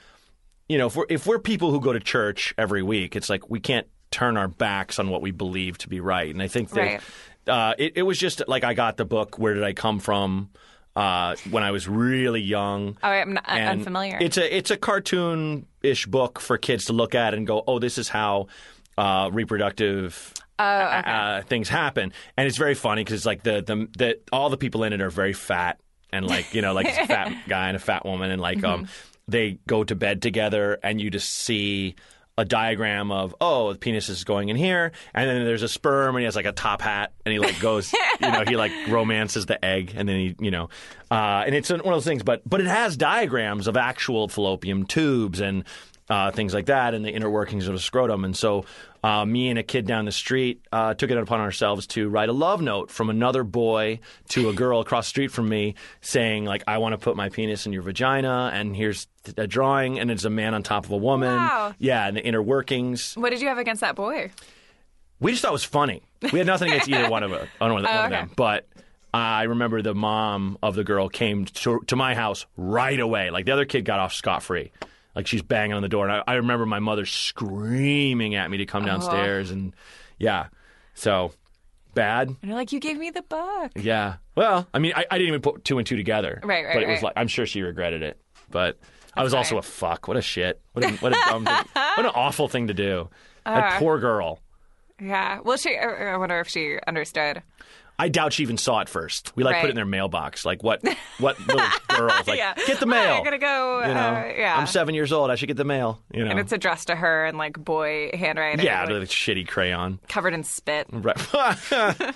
you 0.67 0.79
know, 0.79 0.87
if 0.87 0.95
we're 0.95 1.05
if 1.09 1.27
we're 1.27 1.37
people 1.37 1.69
who 1.69 1.79
go 1.79 1.93
to 1.93 1.99
church 1.99 2.55
every 2.57 2.81
week, 2.81 3.15
it's 3.15 3.29
like 3.29 3.51
we 3.51 3.59
can't 3.59 3.85
turn 4.11 4.37
our 4.37 4.47
backs 4.47 4.99
on 4.99 5.09
what 5.09 5.21
we 5.21 5.31
believe 5.31 5.77
to 5.79 5.89
be 5.89 5.99
right. 5.99 6.33
And 6.33 6.41
I 6.41 6.47
think 6.47 6.69
that 6.71 6.81
Right. 6.81 7.01
uh, 7.47 7.73
it, 7.77 7.93
it 7.97 8.01
was 8.03 8.17
just 8.17 8.41
like 8.47 8.63
I 8.63 8.73
got 8.73 8.97
the 8.97 9.05
book. 9.05 9.37
Where 9.39 9.53
did 9.53 9.63
I 9.63 9.73
come 9.73 9.99
from? 9.99 10.49
Uh, 10.95 11.35
when 11.51 11.63
I 11.63 11.71
was 11.71 11.87
really 11.87 12.41
young, 12.41 12.97
Oh, 13.01 13.07
I'm 13.07 13.33
not, 13.35 13.45
and 13.47 13.79
unfamiliar. 13.79 14.17
It's 14.19 14.37
a 14.37 14.55
it's 14.57 14.71
a 14.71 14.75
cartoon 14.77 15.65
ish 15.81 16.07
book 16.07 16.39
for 16.39 16.57
kids 16.57 16.85
to 16.85 16.93
look 16.93 17.15
at 17.15 17.33
and 17.33 17.45
go, 17.47 17.63
oh, 17.67 17.79
this 17.79 17.97
is 17.97 18.09
how 18.09 18.47
uh, 18.97 19.29
reproductive. 19.31 20.33
Oh, 20.57 20.63
uh, 20.65 21.41
things 21.43 21.69
happen, 21.69 22.11
and 22.35 22.47
it's 22.47 22.57
very 22.57 22.75
funny 22.75 23.01
because 23.03 23.13
it's 23.15 23.25
like 23.25 23.43
the, 23.43 23.61
the 23.61 23.87
the 23.97 24.19
all 24.33 24.49
the 24.49 24.57
people 24.57 24.83
in 24.83 24.91
it 24.91 24.99
are 24.99 25.09
very 25.09 25.31
fat 25.31 25.79
and 26.11 26.25
like 26.27 26.53
you 26.53 26.61
know 26.61 26.73
like 26.73 26.87
a 26.87 27.07
fat 27.07 27.33
guy 27.47 27.67
and 27.67 27.77
a 27.77 27.79
fat 27.79 28.03
woman 28.03 28.29
and 28.29 28.41
like 28.41 28.61
um 28.65 28.87
they 29.29 29.57
go 29.67 29.85
to 29.85 29.95
bed 29.95 30.21
together 30.21 30.77
and 30.83 30.99
you 30.99 31.09
just 31.11 31.29
see 31.29 31.95
a 32.39 32.45
diagram 32.45 33.11
of 33.11 33.35
oh 33.41 33.73
the 33.73 33.77
penis 33.77 34.07
is 34.07 34.23
going 34.23 34.47
in 34.47 34.55
here 34.55 34.93
and 35.13 35.29
then 35.29 35.43
there's 35.43 35.61
a 35.61 35.67
sperm 35.67 36.15
and 36.15 36.21
he 36.21 36.25
has 36.25 36.37
like 36.37 36.45
a 36.45 36.53
top 36.53 36.81
hat 36.81 37.11
and 37.25 37.33
he 37.33 37.39
like 37.39 37.59
goes 37.59 37.91
you 38.21 38.31
know 38.31 38.45
he 38.47 38.55
like 38.55 38.71
romances 38.87 39.45
the 39.45 39.63
egg 39.63 39.91
and 39.93 40.07
then 40.07 40.15
he 40.15 40.35
you 40.39 40.49
know 40.49 40.69
uh, 41.11 41.43
and 41.45 41.53
it's 41.53 41.69
one 41.69 41.79
of 41.79 41.85
those 41.85 42.05
things 42.05 42.23
but 42.23 42.41
but 42.47 42.61
it 42.61 42.67
has 42.67 42.95
diagrams 42.95 43.67
of 43.67 43.75
actual 43.75 44.29
fallopian 44.29 44.85
tubes 44.85 45.41
and 45.41 45.65
uh, 46.09 46.31
things 46.31 46.53
like 46.53 46.65
that 46.67 46.93
and 46.93 47.05
the 47.05 47.11
inner 47.11 47.29
workings 47.29 47.67
of 47.67 47.73
the 47.73 47.79
scrotum 47.79 48.25
and 48.25 48.35
so 48.35 48.65
uh, 49.03 49.23
me 49.23 49.49
and 49.49 49.59
a 49.59 49.63
kid 49.63 49.85
down 49.85 50.05
the 50.05 50.11
street 50.11 50.65
uh, 50.71 50.93
took 50.93 51.11
it 51.11 51.17
upon 51.17 51.39
ourselves 51.39 51.85
to 51.87 52.09
write 52.09 52.29
a 52.29 52.33
love 52.33 52.61
note 52.61 52.89
from 52.89 53.09
another 53.09 53.43
boy 53.43 53.99
to 54.29 54.49
a 54.49 54.53
girl 54.53 54.79
across 54.79 55.05
the 55.05 55.09
street 55.09 55.31
from 55.31 55.47
me 55.47 55.75
saying 56.01 56.45
like 56.45 56.63
I 56.67 56.79
want 56.79 56.93
to 56.93 56.97
put 56.97 57.15
my 57.15 57.29
penis 57.29 57.65
in 57.65 57.73
your 57.73 57.83
vagina 57.83 58.49
and 58.53 58.75
here's 58.75 59.07
a 59.37 59.45
drawing 59.47 59.99
and 59.99 60.09
it's 60.09 60.25
a 60.25 60.29
man 60.29 60.53
on 60.55 60.63
top 60.63 60.85
of 60.85 60.91
a 60.91 60.97
woman 60.97 61.35
Wow. 61.35 61.75
yeah 61.77 62.07
and 62.07 62.17
the 62.17 62.23
inner 62.25 62.41
workings 62.41 63.13
what 63.15 63.29
did 63.29 63.41
you 63.41 63.47
have 63.47 63.57
against 63.59 63.81
that 63.81 63.95
boy? 63.95 64.31
we 65.19 65.31
just 65.31 65.41
thought 65.41 65.49
it 65.49 65.51
was 65.51 65.63
funny. 65.65 66.01
We 66.31 66.39
had 66.39 66.47
nothing 66.47 66.69
against 66.69 66.87
either 66.89 67.09
one 67.09 67.23
of, 67.23 67.33
it, 67.33 67.47
one 67.59 67.71
of, 67.71 67.75
one 67.83 67.85
of 67.85 68.09
them. 68.09 68.31
But 68.37 68.67
I 69.13 69.43
remember 69.43 69.81
the 69.81 69.93
mom 69.93 70.57
of 70.63 70.75
the 70.75 70.83
girl 70.85 71.09
came 71.09 71.43
to, 71.45 71.81
to 71.87 71.95
my 71.97 72.15
house 72.15 72.45
right 72.55 72.97
away. 72.99 73.29
Like 73.29 73.45
the 73.45 73.51
other 73.51 73.65
kid 73.65 73.83
got 73.83 73.99
off 73.99 74.13
scot 74.13 74.43
free. 74.43 74.71
Like 75.15 75.27
she's 75.27 75.41
banging 75.41 75.73
on 75.73 75.81
the 75.81 75.89
door, 75.89 76.07
and 76.07 76.21
I, 76.27 76.33
I 76.33 76.35
remember 76.35 76.65
my 76.65 76.79
mother 76.79 77.05
screaming 77.05 78.35
at 78.35 78.49
me 78.49 78.57
to 78.57 78.65
come 78.65 78.85
downstairs, 78.85 79.51
and 79.51 79.73
yeah, 80.17 80.47
so 80.93 81.31
bad. 81.93 82.29
And 82.29 82.37
you're 82.43 82.55
like, 82.55 82.71
you 82.71 82.79
gave 82.79 82.97
me 82.97 83.09
the 83.09 83.23
book. 83.23 83.71
Yeah. 83.75 84.15
Well, 84.35 84.67
I 84.73 84.79
mean, 84.79 84.93
I, 84.95 85.05
I 85.09 85.17
didn't 85.17 85.29
even 85.29 85.41
put 85.41 85.65
two 85.65 85.77
and 85.77 85.87
two 85.87 85.97
together. 85.97 86.39
Right, 86.43 86.63
right, 86.65 86.73
But 86.75 86.83
it 86.83 86.87
was 86.87 86.95
right. 86.97 87.03
like 87.03 87.13
I'm 87.17 87.27
sure 87.27 87.45
she 87.45 87.61
regretted 87.61 88.01
it. 88.03 88.19
But 88.49 88.79
I 89.15 89.23
was 89.23 89.33
also 89.33 89.57
a 89.57 89.61
fuck. 89.61 90.07
What 90.07 90.17
a 90.17 90.21
shit. 90.21 90.61
What 90.73 90.85
a, 90.85 90.91
what 90.97 91.11
a 91.11 91.19
dumb 91.29 91.45
thing. 91.45 91.55
What 91.73 92.05
an 92.05 92.11
awful 92.15 92.47
thing 92.47 92.67
to 92.67 92.73
do. 92.73 93.09
that 93.45 93.73
uh. 93.73 93.79
poor 93.79 93.99
girl. 93.99 94.39
Yeah. 95.01 95.39
Well, 95.43 95.57
she. 95.57 95.75
I 95.75 96.13
I 96.13 96.17
wonder 96.17 96.39
if 96.39 96.47
she 96.47 96.77
understood. 96.87 97.41
I 97.99 98.07
doubt 98.07 98.31
she 98.33 98.43
even 98.43 98.57
saw 98.57 98.79
it 98.79 98.87
first. 98.87 99.35
We 99.35 99.43
like 99.43 99.57
put 99.59 99.65
it 99.67 99.71
in 99.71 99.75
their 99.75 99.85
mailbox. 99.85 100.45
Like 100.45 100.63
what? 100.63 100.81
What 101.19 101.37
little 101.47 101.67
girls 101.89 102.27
like 102.27 102.37
Yeah. 102.39 102.53
get 102.65 102.79
the 102.79 102.85
mail? 102.85 103.15
I 103.15 103.23
gotta 103.23 103.37
go. 103.37 103.81
You 103.85 103.93
know, 103.93 103.99
uh, 103.99 104.33
yeah. 104.37 104.57
I'm 104.57 104.67
seven 104.67 104.95
years 104.95 105.11
old. 105.11 105.29
I 105.29 105.35
should 105.35 105.47
get 105.47 105.57
the 105.57 105.65
mail. 105.65 106.01
You 106.13 106.23
know, 106.23 106.31
and 106.31 106.39
it's 106.39 106.53
addressed 106.53 106.87
to 106.87 106.95
her 106.95 107.25
in 107.25 107.37
like 107.37 107.59
boy 107.59 108.09
handwriting. 108.13 108.65
yeah, 108.65 108.79
like, 108.85 108.89
the 108.89 108.99
shitty 109.05 109.47
crayon. 109.47 109.99
covered 110.07 110.33
in 110.33 110.43
spit. 110.43 110.87
Right. 110.91 111.17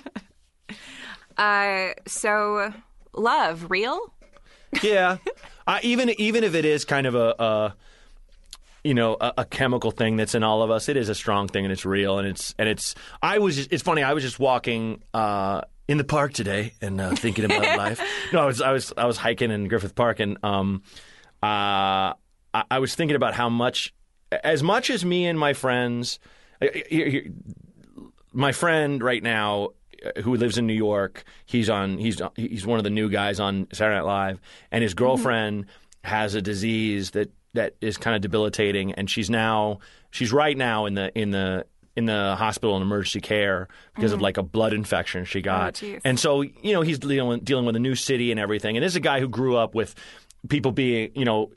Uh, 1.36 1.88
so 2.06 2.72
love 3.12 3.66
real? 3.68 3.98
yeah. 4.82 5.16
Uh, 5.66 5.80
even 5.82 6.10
even 6.20 6.44
if 6.44 6.54
it 6.54 6.64
is 6.64 6.84
kind 6.84 7.06
of 7.06 7.14
a. 7.14 7.34
a 7.38 7.74
you 8.86 8.92
know, 8.92 9.16
a, 9.18 9.32
a 9.38 9.44
chemical 9.46 9.90
thing 9.90 10.16
that's 10.16 10.34
in 10.34 10.42
all 10.42 10.62
of 10.62 10.70
us. 10.70 10.90
It 10.90 10.98
is 10.98 11.08
a 11.08 11.14
strong 11.14 11.48
thing, 11.48 11.64
and 11.64 11.72
it's 11.72 11.86
real, 11.86 12.18
and 12.18 12.28
it's 12.28 12.54
and 12.58 12.68
it's. 12.68 12.94
I 13.22 13.38
was. 13.38 13.56
Just, 13.56 13.72
it's 13.72 13.82
funny. 13.82 14.02
I 14.02 14.12
was 14.12 14.22
just 14.22 14.38
walking 14.38 15.02
uh, 15.14 15.62
in 15.88 15.98
the 15.98 16.04
park 16.04 16.32
today 16.32 16.72
and 16.80 17.00
uh, 17.00 17.14
thinking 17.14 17.44
about 17.44 17.62
life. 17.78 18.00
No, 18.32 18.40
I 18.40 18.46
was. 18.46 18.60
I 18.60 18.72
was. 18.72 18.92
I 18.96 19.04
was 19.06 19.16
hiking 19.16 19.50
in 19.50 19.68
Griffith 19.68 19.94
Park, 19.94 20.20
and 20.20 20.38
um, 20.44 20.82
uh, 21.42 22.14
I, 22.54 22.64
I 22.70 22.78
was 22.78 22.94
thinking 22.94 23.16
about 23.16 23.34
how 23.34 23.48
much, 23.48 23.92
as 24.32 24.62
much 24.62 24.90
as 24.90 25.04
me 25.04 25.26
and 25.26 25.38
my 25.38 25.52
friends, 25.52 26.18
uh, 26.62 26.66
here- 26.88 27.08
here- 27.10 27.26
my 28.32 28.50
friend 28.52 29.02
right 29.02 29.22
now 29.22 29.68
uh, 30.04 30.20
who 30.22 30.34
lives 30.36 30.58
in 30.58 30.66
New 30.66 30.72
York, 30.74 31.24
he's 31.46 31.68
on 31.70 31.98
he's 31.98 32.20
he's 32.36 32.66
one 32.66 32.78
of 32.78 32.84
the 32.84 32.90
new 32.90 33.08
guys 33.08 33.38
on 33.40 33.68
Saturday 33.72 33.96
Night 33.96 34.04
Live, 34.06 34.40
and 34.72 34.82
his 34.82 34.94
girlfriend 34.94 35.66
has 36.02 36.34
a 36.34 36.42
disease 36.42 37.12
that 37.12 37.30
that 37.52 37.76
is 37.80 37.96
kind 37.96 38.16
of 38.16 38.22
debilitating, 38.22 38.92
and 38.94 39.08
she's 39.08 39.30
now 39.30 39.78
she's 40.10 40.32
right 40.32 40.56
now 40.56 40.86
in 40.86 40.94
the 40.94 41.16
in 41.16 41.30
the 41.30 41.66
in 41.96 42.06
the 42.06 42.34
hospital 42.36 42.76
in 42.76 42.82
emergency 42.82 43.20
care 43.20 43.68
because 43.94 44.12
of 44.12 44.16
mm-hmm. 44.16 44.24
like 44.24 44.36
a 44.36 44.42
blood 44.42 44.72
infection 44.72 45.24
she 45.24 45.38
oh, 45.40 45.42
got. 45.42 45.74
jeez. 45.74 46.00
and 46.04 46.18
so 46.18 46.42
you 46.42 46.72
know 46.72 46.82
he's 46.82 46.98
dealing 46.98 47.40
dealing 47.40 47.64
with 47.66 47.76
a 47.76 47.80
new 47.80 47.94
city 47.94 48.30
and 48.30 48.40
everything. 48.40 48.76
And 48.76 48.84
this 48.84 48.92
is 48.92 48.96
a 48.96 49.00
guy 49.00 49.20
who 49.20 49.28
grew 49.28 49.56
up 49.56 49.74
with 49.74 49.94
people 50.48 50.72
being 50.72 51.12
you 51.14 51.24
know 51.24 51.50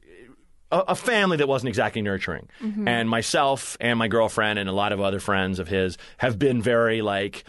a, 0.71 0.79
a 0.89 0.95
family 0.95 1.37
that 1.37 1.47
wasn't 1.47 1.69
exactly 1.69 2.01
nurturing. 2.01 2.47
Mm-hmm. 2.61 2.87
And 2.87 3.09
myself 3.09 3.77
and 3.79 3.97
my 3.97 4.07
girlfriend 4.07 4.59
and 4.59 4.69
a 4.69 4.73
lot 4.73 4.91
of 4.91 5.01
other 5.01 5.19
friends 5.19 5.59
of 5.59 5.67
his 5.67 5.97
have 6.17 6.37
been 6.37 6.61
very 6.61 7.01
like, 7.01 7.43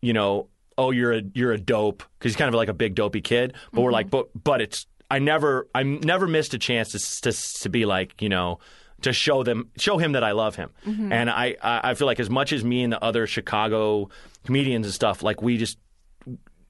you 0.00 0.12
know, 0.12 0.48
oh 0.76 0.90
you're 0.90 1.12
a 1.12 1.22
you're 1.34 1.52
a 1.52 1.58
dope 1.58 2.02
because 2.18 2.32
he's 2.32 2.36
kind 2.36 2.48
of 2.48 2.54
like 2.54 2.68
a 2.68 2.74
big 2.74 2.94
dopey 2.94 3.20
kid. 3.20 3.54
But 3.72 3.82
we're 3.82 3.92
like, 3.92 4.06
mm-hmm. 4.06 4.28
but 4.32 4.44
but 4.44 4.60
it's 4.60 4.86
I 5.10 5.18
never 5.18 5.68
I 5.74 5.82
never 5.82 6.26
missed 6.26 6.54
a 6.54 6.58
chance 6.58 6.92
to 6.92 7.30
to 7.32 7.60
to 7.62 7.68
be 7.68 7.84
like 7.84 8.20
you 8.20 8.28
know. 8.28 8.58
To 9.04 9.12
show 9.12 9.42
them, 9.42 9.70
show 9.78 9.96
him 9.96 10.12
that 10.12 10.24
I 10.24 10.32
love 10.32 10.56
him, 10.56 10.70
and 10.84 11.30
I, 11.30 11.56
I 11.62 11.90
I 11.90 11.94
feel 11.94 12.06
like 12.06 12.20
as 12.20 12.28
much 12.28 12.52
as 12.52 12.62
me 12.64 12.82
and 12.82 12.92
the 12.92 13.02
other 13.02 13.26
Chicago 13.26 14.10
comedians 14.44 14.86
and 14.86 14.94
stuff, 14.94 15.22
like 15.22 15.40
we 15.40 15.56
just 15.56 15.78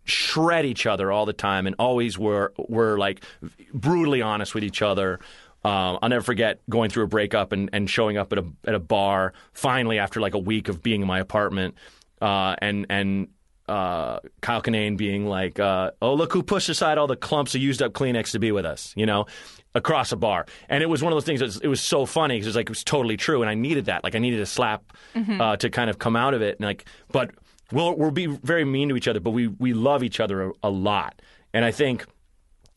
shred 0.04 0.66
each 0.66 0.86
other 0.86 1.10
all 1.10 1.26
the 1.26 1.32
time 1.32 1.66
and 1.66 1.74
always 1.78 2.18
were 2.18 2.52
were 2.58 2.98
like 2.98 3.24
brutally 3.72 4.22
honest 4.22 4.54
with 4.54 4.64
each 4.64 4.82
other. 4.82 5.18
Um, 5.64 5.98
I'll 6.02 6.10
never 6.10 6.22
forget 6.22 6.60
going 6.68 6.90
through 6.90 7.04
a 7.04 7.08
breakup 7.08 7.52
and, 7.52 7.70
and 7.72 7.88
showing 7.88 8.18
up 8.18 8.32
at 8.32 8.38
a 8.38 8.44
at 8.66 8.74
a 8.74 8.78
bar 8.78 9.32
finally 9.52 9.98
after 9.98 10.20
like 10.20 10.34
a 10.34 10.38
week 10.38 10.68
of 10.68 10.82
being 10.82 11.00
in 11.00 11.06
my 11.06 11.20
apartment 11.20 11.74
uh, 12.20 12.54
and 12.58 12.86
and 12.90 13.28
uh, 13.66 14.18
Kyle 14.42 14.60
Kinane 14.60 14.96
being 14.96 15.26
like, 15.26 15.58
uh, 15.58 15.92
"Oh 16.02 16.14
look 16.14 16.32
who 16.32 16.42
pushed 16.42 16.68
aside 16.68 16.98
all 16.98 17.06
the 17.06 17.16
clumps 17.16 17.54
of 17.54 17.62
used 17.62 17.80
up 17.80 17.92
Kleenex 17.92 18.32
to 18.32 18.38
be 18.38 18.52
with 18.52 18.66
us," 18.66 18.92
you 18.96 19.06
know, 19.06 19.26
across 19.74 20.12
a 20.12 20.16
bar. 20.16 20.46
And 20.68 20.82
it 20.82 20.86
was 20.86 21.02
one 21.02 21.12
of 21.12 21.16
those 21.16 21.24
things. 21.24 21.40
That 21.40 21.46
was, 21.46 21.60
it 21.60 21.68
was 21.68 21.80
so 21.80 22.06
funny 22.06 22.36
because 22.36 22.46
it 22.46 22.50
was 22.50 22.56
like 22.56 22.66
it 22.66 22.70
was 22.70 22.84
totally 22.84 23.16
true, 23.16 23.42
and 23.42 23.50
I 23.50 23.54
needed 23.54 23.86
that. 23.86 24.04
Like 24.04 24.14
I 24.14 24.18
needed 24.18 24.40
a 24.40 24.46
slap 24.46 24.92
uh, 25.40 25.56
to 25.56 25.70
kind 25.70 25.90
of 25.90 25.98
come 25.98 26.16
out 26.16 26.34
of 26.34 26.42
it. 26.42 26.58
And 26.58 26.66
like, 26.66 26.84
but 27.10 27.30
we'll 27.72 27.96
we'll 27.96 28.10
be 28.10 28.26
very 28.26 28.64
mean 28.64 28.88
to 28.90 28.96
each 28.96 29.08
other, 29.08 29.20
but 29.20 29.30
we 29.30 29.48
we 29.48 29.72
love 29.74 30.02
each 30.02 30.20
other 30.20 30.48
a, 30.48 30.52
a 30.64 30.70
lot. 30.70 31.20
And 31.52 31.64
I 31.64 31.70
think 31.70 32.06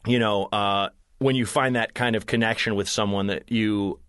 you 0.06 0.20
know, 0.20 0.46
uh, 0.46 0.90
when 1.20 1.36
you 1.36 1.46
find 1.46 1.76
that 1.76 1.94
kind 1.94 2.16
of 2.16 2.26
connection 2.26 2.76
with 2.76 2.88
someone 2.88 3.28
that 3.28 3.52
you, 3.52 4.00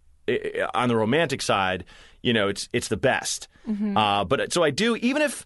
on 0.75 0.89
the 0.89 0.97
romantic 0.97 1.43
side, 1.43 1.85
you 2.23 2.33
know, 2.33 2.49
it's 2.49 2.69
it's 2.73 2.89
the 2.89 2.97
best. 2.97 3.49
Uh, 3.97 4.25
but 4.25 4.53
so 4.53 4.63
I 4.63 4.71
do, 4.71 4.97
even 4.97 5.23
if, 5.23 5.45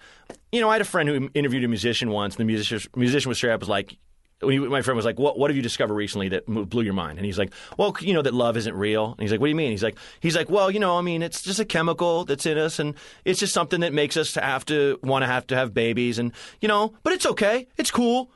you 0.52 0.60
know, 0.60 0.68
I 0.68 0.74
had 0.74 0.80
a 0.82 0.84
friend 0.84 1.08
who 1.08 1.30
interviewed 1.34 1.64
a 1.64 1.68
musician 1.68 2.10
once, 2.10 2.34
and 2.34 2.40
the 2.40 2.44
musician 2.44 2.80
musician 2.94 3.28
was 3.28 3.38
straight 3.38 3.52
up 3.52 3.60
was 3.60 3.68
like. 3.68 3.96
When 4.42 4.52
he, 4.52 4.58
my 4.58 4.82
friend 4.82 4.96
was 4.96 5.04
like, 5.04 5.18
"What? 5.18 5.38
What 5.38 5.50
have 5.50 5.56
you 5.56 5.62
discovered 5.62 5.94
recently 5.94 6.28
that 6.30 6.46
blew 6.46 6.82
your 6.82 6.94
mind?" 6.94 7.18
And 7.18 7.26
he's 7.26 7.38
like, 7.38 7.52
"Well, 7.76 7.94
you 8.00 8.14
know 8.14 8.22
that 8.22 8.34
love 8.34 8.56
isn't 8.56 8.74
real." 8.74 9.12
And 9.12 9.20
he's 9.20 9.30
like, 9.30 9.40
"What 9.40 9.46
do 9.46 9.50
you 9.50 9.56
mean?" 9.56 9.70
He's 9.70 9.82
like, 9.82 9.96
"He's 10.20 10.36
like, 10.36 10.50
well, 10.50 10.70
you 10.70 10.80
know, 10.80 10.98
I 10.98 11.02
mean, 11.02 11.22
it's 11.22 11.42
just 11.42 11.60
a 11.60 11.64
chemical 11.64 12.24
that's 12.24 12.46
in 12.46 12.58
us, 12.58 12.78
and 12.78 12.94
it's 13.24 13.40
just 13.40 13.54
something 13.54 13.80
that 13.80 13.92
makes 13.92 14.16
us 14.16 14.34
have 14.34 14.64
to 14.66 14.98
want 15.02 15.22
to 15.22 15.26
have 15.26 15.46
to 15.48 15.56
have 15.56 15.72
babies, 15.72 16.18
and 16.18 16.32
you 16.60 16.68
know, 16.68 16.94
but 17.02 17.12
it's 17.12 17.26
okay, 17.26 17.68
it's 17.76 17.90
cool." 17.90 18.30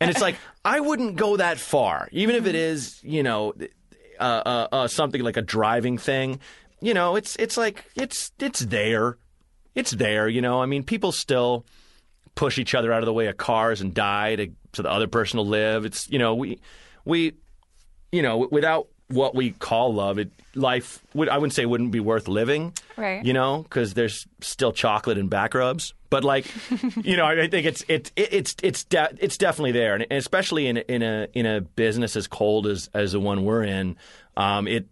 And 0.00 0.10
it's 0.10 0.20
like 0.20 0.36
I 0.64 0.80
wouldn't 0.80 1.16
go 1.16 1.36
that 1.36 1.58
far, 1.58 2.08
even 2.12 2.36
if 2.36 2.46
it 2.46 2.54
is, 2.54 3.00
you 3.02 3.22
know, 3.22 3.54
uh, 4.18 4.22
uh, 4.22 4.68
uh, 4.72 4.88
something 4.88 5.22
like 5.22 5.36
a 5.36 5.42
driving 5.42 5.98
thing. 5.98 6.40
You 6.80 6.94
know, 6.94 7.16
it's 7.16 7.36
it's 7.36 7.56
like 7.56 7.84
it's 7.94 8.32
it's 8.38 8.60
there, 8.60 9.18
it's 9.74 9.90
there. 9.90 10.28
You 10.28 10.40
know, 10.40 10.62
I 10.62 10.66
mean, 10.66 10.82
people 10.82 11.12
still 11.12 11.66
push 12.34 12.58
each 12.58 12.74
other 12.74 12.92
out 12.92 13.02
of 13.02 13.06
the 13.06 13.12
way 13.12 13.26
of 13.26 13.36
cars 13.36 13.80
and 13.80 13.92
die 13.92 14.36
to 14.36 14.48
so 14.72 14.82
the 14.82 14.90
other 14.90 15.06
person 15.06 15.38
will 15.38 15.46
live. 15.46 15.84
It's 15.84 16.10
you 16.10 16.18
know 16.18 16.34
we 16.34 16.60
we 17.04 17.34
you 18.12 18.22
know 18.22 18.48
without 18.50 18.88
what 19.08 19.34
we 19.34 19.50
call 19.50 19.92
love, 19.92 20.18
it 20.18 20.30
life 20.54 21.04
would 21.14 21.28
I 21.28 21.38
wouldn't 21.38 21.54
say 21.54 21.66
wouldn't 21.66 21.90
be 21.90 22.00
worth 22.00 22.28
living. 22.28 22.72
Right. 22.96 23.24
You 23.24 23.32
know, 23.32 23.62
because 23.62 23.94
there's 23.94 24.26
still 24.40 24.72
chocolate 24.72 25.18
and 25.18 25.28
back 25.28 25.54
rubs. 25.54 25.94
But 26.10 26.24
like, 26.24 26.46
you 27.02 27.16
know, 27.16 27.26
I 27.26 27.48
think 27.48 27.66
it's 27.66 27.84
it's 27.88 28.12
it's 28.16 28.56
it's 28.62 28.84
de- 28.84 29.16
it's 29.18 29.36
definitely 29.36 29.72
there, 29.72 29.94
and 29.94 30.06
especially 30.10 30.66
in 30.66 30.78
in 30.78 31.02
a 31.02 31.28
in 31.32 31.46
a 31.46 31.60
business 31.60 32.16
as 32.16 32.26
cold 32.26 32.66
as 32.66 32.88
as 32.94 33.12
the 33.12 33.20
one 33.20 33.44
we're 33.44 33.62
in, 33.62 33.96
um, 34.36 34.66
it 34.66 34.86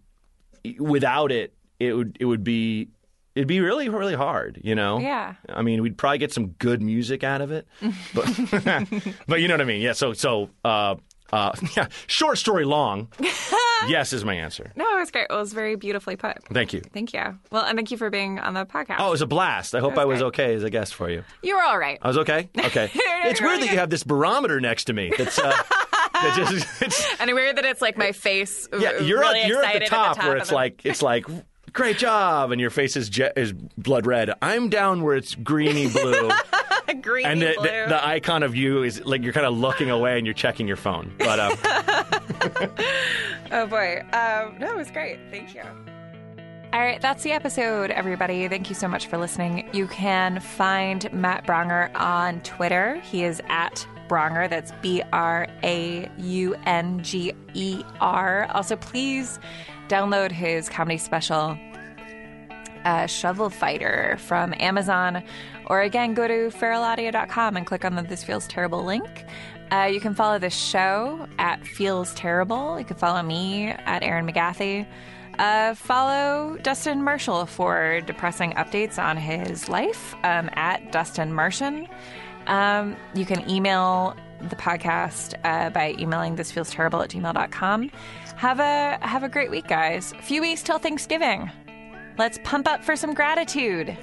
without 0.77 1.31
it, 1.31 1.53
it 1.79 1.93
would 1.93 2.17
it 2.19 2.25
would 2.25 2.43
be 2.43 2.89
it'd 3.35 3.47
be 3.47 3.59
really 3.61 3.89
really 3.89 4.15
hard. 4.15 4.59
You 4.63 4.75
know. 4.75 4.99
Yeah. 4.99 5.35
I 5.49 5.61
mean, 5.61 5.81
we'd 5.81 5.97
probably 5.97 6.17
get 6.19 6.31
some 6.33 6.47
good 6.59 6.81
music 6.81 7.23
out 7.23 7.41
of 7.41 7.51
it, 7.51 7.67
but 8.13 8.25
but 9.27 9.41
you 9.41 9.47
know 9.47 9.53
what 9.55 9.61
I 9.61 9.65
mean. 9.65 9.81
Yeah. 9.81 9.93
So 9.93 10.13
so 10.13 10.49
uh, 10.65 10.95
uh, 11.31 11.51
yeah. 11.77 11.87
Short 12.07 12.37
story 12.37 12.65
long. 12.65 13.07
yes 13.87 14.11
is 14.13 14.25
my 14.25 14.33
answer. 14.35 14.71
No, 14.75 14.83
it 14.97 14.99
was 14.99 15.11
great. 15.11 15.27
It 15.29 15.33
was 15.33 15.53
very 15.53 15.75
beautifully 15.75 16.15
put. 16.15 16.43
Thank 16.51 16.73
you. 16.73 16.81
Thank 16.93 17.13
you. 17.13 17.37
Well, 17.51 17.63
and 17.63 17.77
thank 17.77 17.91
you 17.91 17.97
for 17.97 18.09
being 18.09 18.39
on 18.39 18.53
the 18.53 18.65
podcast. 18.65 18.97
Oh, 18.99 19.07
it 19.07 19.11
was 19.11 19.21
a 19.21 19.27
blast. 19.27 19.73
I 19.75 19.79
hope 19.79 19.91
was 19.93 19.99
I 19.99 20.05
was 20.05 20.19
great. 20.19 20.27
okay 20.27 20.55
as 20.55 20.63
a 20.63 20.69
guest 20.69 20.95
for 20.95 21.09
you. 21.09 21.23
you 21.43 21.55
were 21.55 21.61
all 21.63 21.77
right. 21.77 21.97
I 22.01 22.07
was 22.07 22.17
okay. 22.19 22.49
Okay. 22.57 22.89
it's 22.93 23.39
weird 23.41 23.61
that 23.61 23.71
you 23.71 23.77
have 23.77 23.89
this 23.89 24.03
barometer 24.03 24.59
next 24.59 24.85
to 24.85 24.93
me. 24.93 25.13
That's 25.17 25.37
uh, 25.39 25.55
that 26.13 26.33
just 26.35 26.81
it's, 26.81 27.07
And 27.21 27.31
weird 27.33 27.55
that 27.57 27.65
it's 27.65 27.81
like 27.81 27.97
my 27.97 28.11
face. 28.11 28.67
yeah. 28.77 28.99
You're 28.99 29.19
really 29.19 29.41
at, 29.41 29.47
you're 29.47 29.63
at 29.63 29.75
excited 29.75 29.85
the 29.87 29.89
top, 29.89 30.17
where 30.17 30.37
it's 30.37 30.49
the- 30.49 30.55
like 30.55 30.81
it's 30.85 31.01
like 31.01 31.25
great 31.73 31.97
job, 31.97 32.51
and 32.51 32.59
your 32.59 32.69
face 32.69 32.95
is 32.95 33.09
je- 33.09 33.31
is 33.35 33.53
blood 33.53 34.05
red. 34.05 34.31
I'm 34.41 34.69
down 34.69 35.03
where 35.03 35.15
it's 35.15 35.35
greeny 35.35 35.87
blue, 35.87 36.29
green 37.01 37.25
and 37.25 37.41
the, 37.41 37.53
blue. 37.57 37.63
the, 37.65 37.85
the 37.89 38.07
icon 38.07 38.43
of 38.43 38.55
you 38.55 38.83
is 38.83 39.03
like 39.05 39.23
you're 39.23 39.33
kind 39.33 39.45
of 39.45 39.57
looking 39.57 39.89
away 39.89 40.17
and 40.17 40.25
you're 40.25 40.33
checking 40.33 40.67
your 40.67 40.77
phone. 40.77 41.13
But 41.17 41.39
um, 41.39 41.53
oh 43.51 43.67
boy. 43.67 44.01
Um, 44.13 44.57
no, 44.59 44.71
it 44.71 44.77
was 44.77 44.91
great. 44.91 45.19
Thank 45.31 45.53
you. 45.55 45.63
All 46.71 46.79
right, 46.79 47.01
that's 47.01 47.23
the 47.23 47.31
episode, 47.31 47.89
everybody. 47.89 48.47
Thank 48.47 48.69
you 48.69 48.75
so 48.75 48.87
much 48.87 49.07
for 49.07 49.17
listening. 49.17 49.67
You 49.73 49.87
can 49.87 50.39
find 50.39 51.11
Matt 51.11 51.47
Braunger 51.47 51.89
on 51.95 52.41
Twitter. 52.41 52.97
He 52.97 53.23
is 53.23 53.41
at 53.49 53.87
Braunger. 54.07 54.47
That's 54.47 54.71
B 54.83 55.01
R 55.11 55.47
A 55.63 56.07
U 56.19 56.55
N 56.67 57.03
G 57.03 57.33
E 57.55 57.83
R. 57.99 58.47
Also, 58.51 58.75
please 58.75 59.39
download 59.89 60.31
his 60.31 60.69
comedy 60.69 60.97
special, 60.97 61.57
uh, 62.85 63.07
Shovel 63.07 63.49
Fighter, 63.49 64.17
from 64.19 64.53
Amazon. 64.59 65.23
Or 65.65 65.81
again, 65.81 66.13
go 66.13 66.27
to 66.27 66.49
feralaudio.com 66.57 67.57
and 67.57 67.65
click 67.65 67.83
on 67.83 67.95
the 67.95 68.03
This 68.03 68.23
Feels 68.23 68.47
Terrible 68.47 68.83
link. 68.83 69.25
Uh, 69.71 69.89
you 69.91 69.99
can 69.99 70.15
follow 70.15 70.39
the 70.39 70.49
show 70.49 71.27
at 71.37 71.65
Feels 71.65 72.13
Terrible. 72.13 72.79
You 72.79 72.85
can 72.85 72.97
follow 72.97 73.21
me 73.21 73.67
at 73.67 74.01
Erin 74.01 74.25
McGathy. 74.25 74.87
Uh, 75.37 75.73
follow 75.73 76.57
Dustin 76.63 77.03
Marshall 77.03 77.45
for 77.45 78.01
depressing 78.01 78.51
updates 78.53 79.01
on 79.01 79.15
his 79.15 79.69
life 79.69 80.13
um, 80.23 80.49
at 80.53 80.91
Dustin 80.91 81.33
Martian. 81.33 81.87
Um, 82.47 82.95
you 83.13 83.25
can 83.25 83.47
email 83.49 84.15
the 84.41 84.55
podcast 84.55 85.35
uh, 85.43 85.69
by 85.69 85.95
emailing 85.99 86.35
thisfeelsterrible 86.35 87.03
at 87.03 87.11
gmail.com. 87.11 87.91
Have 88.39 88.61
a 88.61 88.97
have 89.05 89.23
a 89.23 89.27
great 89.27 89.51
week, 89.51 89.67
guys. 89.67 90.13
A 90.17 90.21
few 90.21 90.39
weeks 90.39 90.63
till 90.63 90.79
Thanksgiving. 90.79 91.51
Let's 92.17 92.39
pump 92.45 92.69
up 92.69 92.85
for 92.85 92.95
some 92.95 93.13
gratitude. 93.13 93.97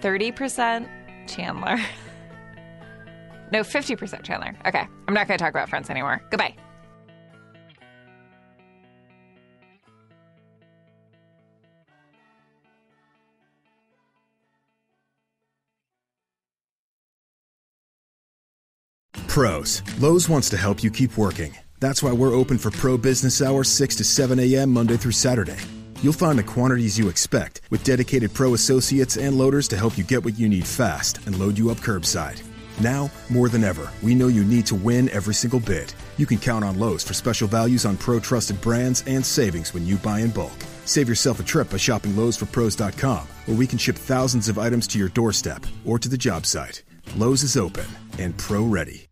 30% 0.00 0.88
Chandler. 1.26 1.78
no, 3.52 3.62
50% 3.62 4.22
Chandler. 4.22 4.56
Okay. 4.64 4.86
I'm 5.08 5.14
not 5.14 5.26
going 5.26 5.36
to 5.36 5.42
talk 5.42 5.50
about 5.50 5.68
friends 5.68 5.90
anymore. 5.90 6.22
Goodbye. 6.30 6.54
Pros. 19.26 19.82
Lowe's 19.98 20.28
wants 20.28 20.48
to 20.50 20.56
help 20.56 20.84
you 20.84 20.90
keep 20.92 21.18
working. 21.18 21.52
That's 21.82 22.00
why 22.00 22.12
we're 22.12 22.32
open 22.32 22.58
for 22.58 22.70
pro 22.70 22.96
business 22.96 23.42
hours 23.42 23.68
6 23.68 23.96
to 23.96 24.04
7 24.04 24.38
a.m. 24.38 24.70
Monday 24.70 24.96
through 24.96 25.18
Saturday. 25.18 25.56
You'll 26.00 26.12
find 26.12 26.38
the 26.38 26.44
quantities 26.44 26.96
you 26.96 27.08
expect 27.08 27.60
with 27.70 27.82
dedicated 27.82 28.32
pro 28.32 28.54
associates 28.54 29.16
and 29.16 29.36
loaders 29.36 29.66
to 29.66 29.76
help 29.76 29.98
you 29.98 30.04
get 30.04 30.24
what 30.24 30.38
you 30.38 30.48
need 30.48 30.64
fast 30.64 31.18
and 31.26 31.36
load 31.40 31.58
you 31.58 31.72
up 31.72 31.78
curbside. 31.78 32.40
Now, 32.80 33.10
more 33.28 33.48
than 33.48 33.64
ever, 33.64 33.90
we 34.00 34.14
know 34.14 34.28
you 34.28 34.44
need 34.44 34.64
to 34.66 34.76
win 34.76 35.08
every 35.08 35.34
single 35.34 35.58
bid. 35.58 35.92
You 36.18 36.24
can 36.24 36.38
count 36.38 36.64
on 36.64 36.78
Lowe's 36.78 37.02
for 37.02 37.14
special 37.14 37.48
values 37.48 37.84
on 37.84 37.96
pro 37.96 38.20
trusted 38.20 38.60
brands 38.60 39.02
and 39.08 39.26
savings 39.26 39.74
when 39.74 39.84
you 39.84 39.96
buy 39.96 40.20
in 40.20 40.30
bulk. 40.30 40.64
Save 40.84 41.08
yourself 41.08 41.40
a 41.40 41.42
trip 41.42 41.68
by 41.70 41.78
shopping 41.78 42.12
Lowe'sForPros.com, 42.12 43.26
where 43.46 43.56
we 43.56 43.66
can 43.66 43.78
ship 43.78 43.96
thousands 43.96 44.48
of 44.48 44.56
items 44.56 44.86
to 44.86 45.00
your 45.00 45.08
doorstep 45.08 45.66
or 45.84 45.98
to 45.98 46.08
the 46.08 46.16
job 46.16 46.46
site. 46.46 46.84
Lowe's 47.16 47.42
is 47.42 47.56
open 47.56 47.86
and 48.20 48.38
pro 48.38 48.64
ready. 48.64 49.08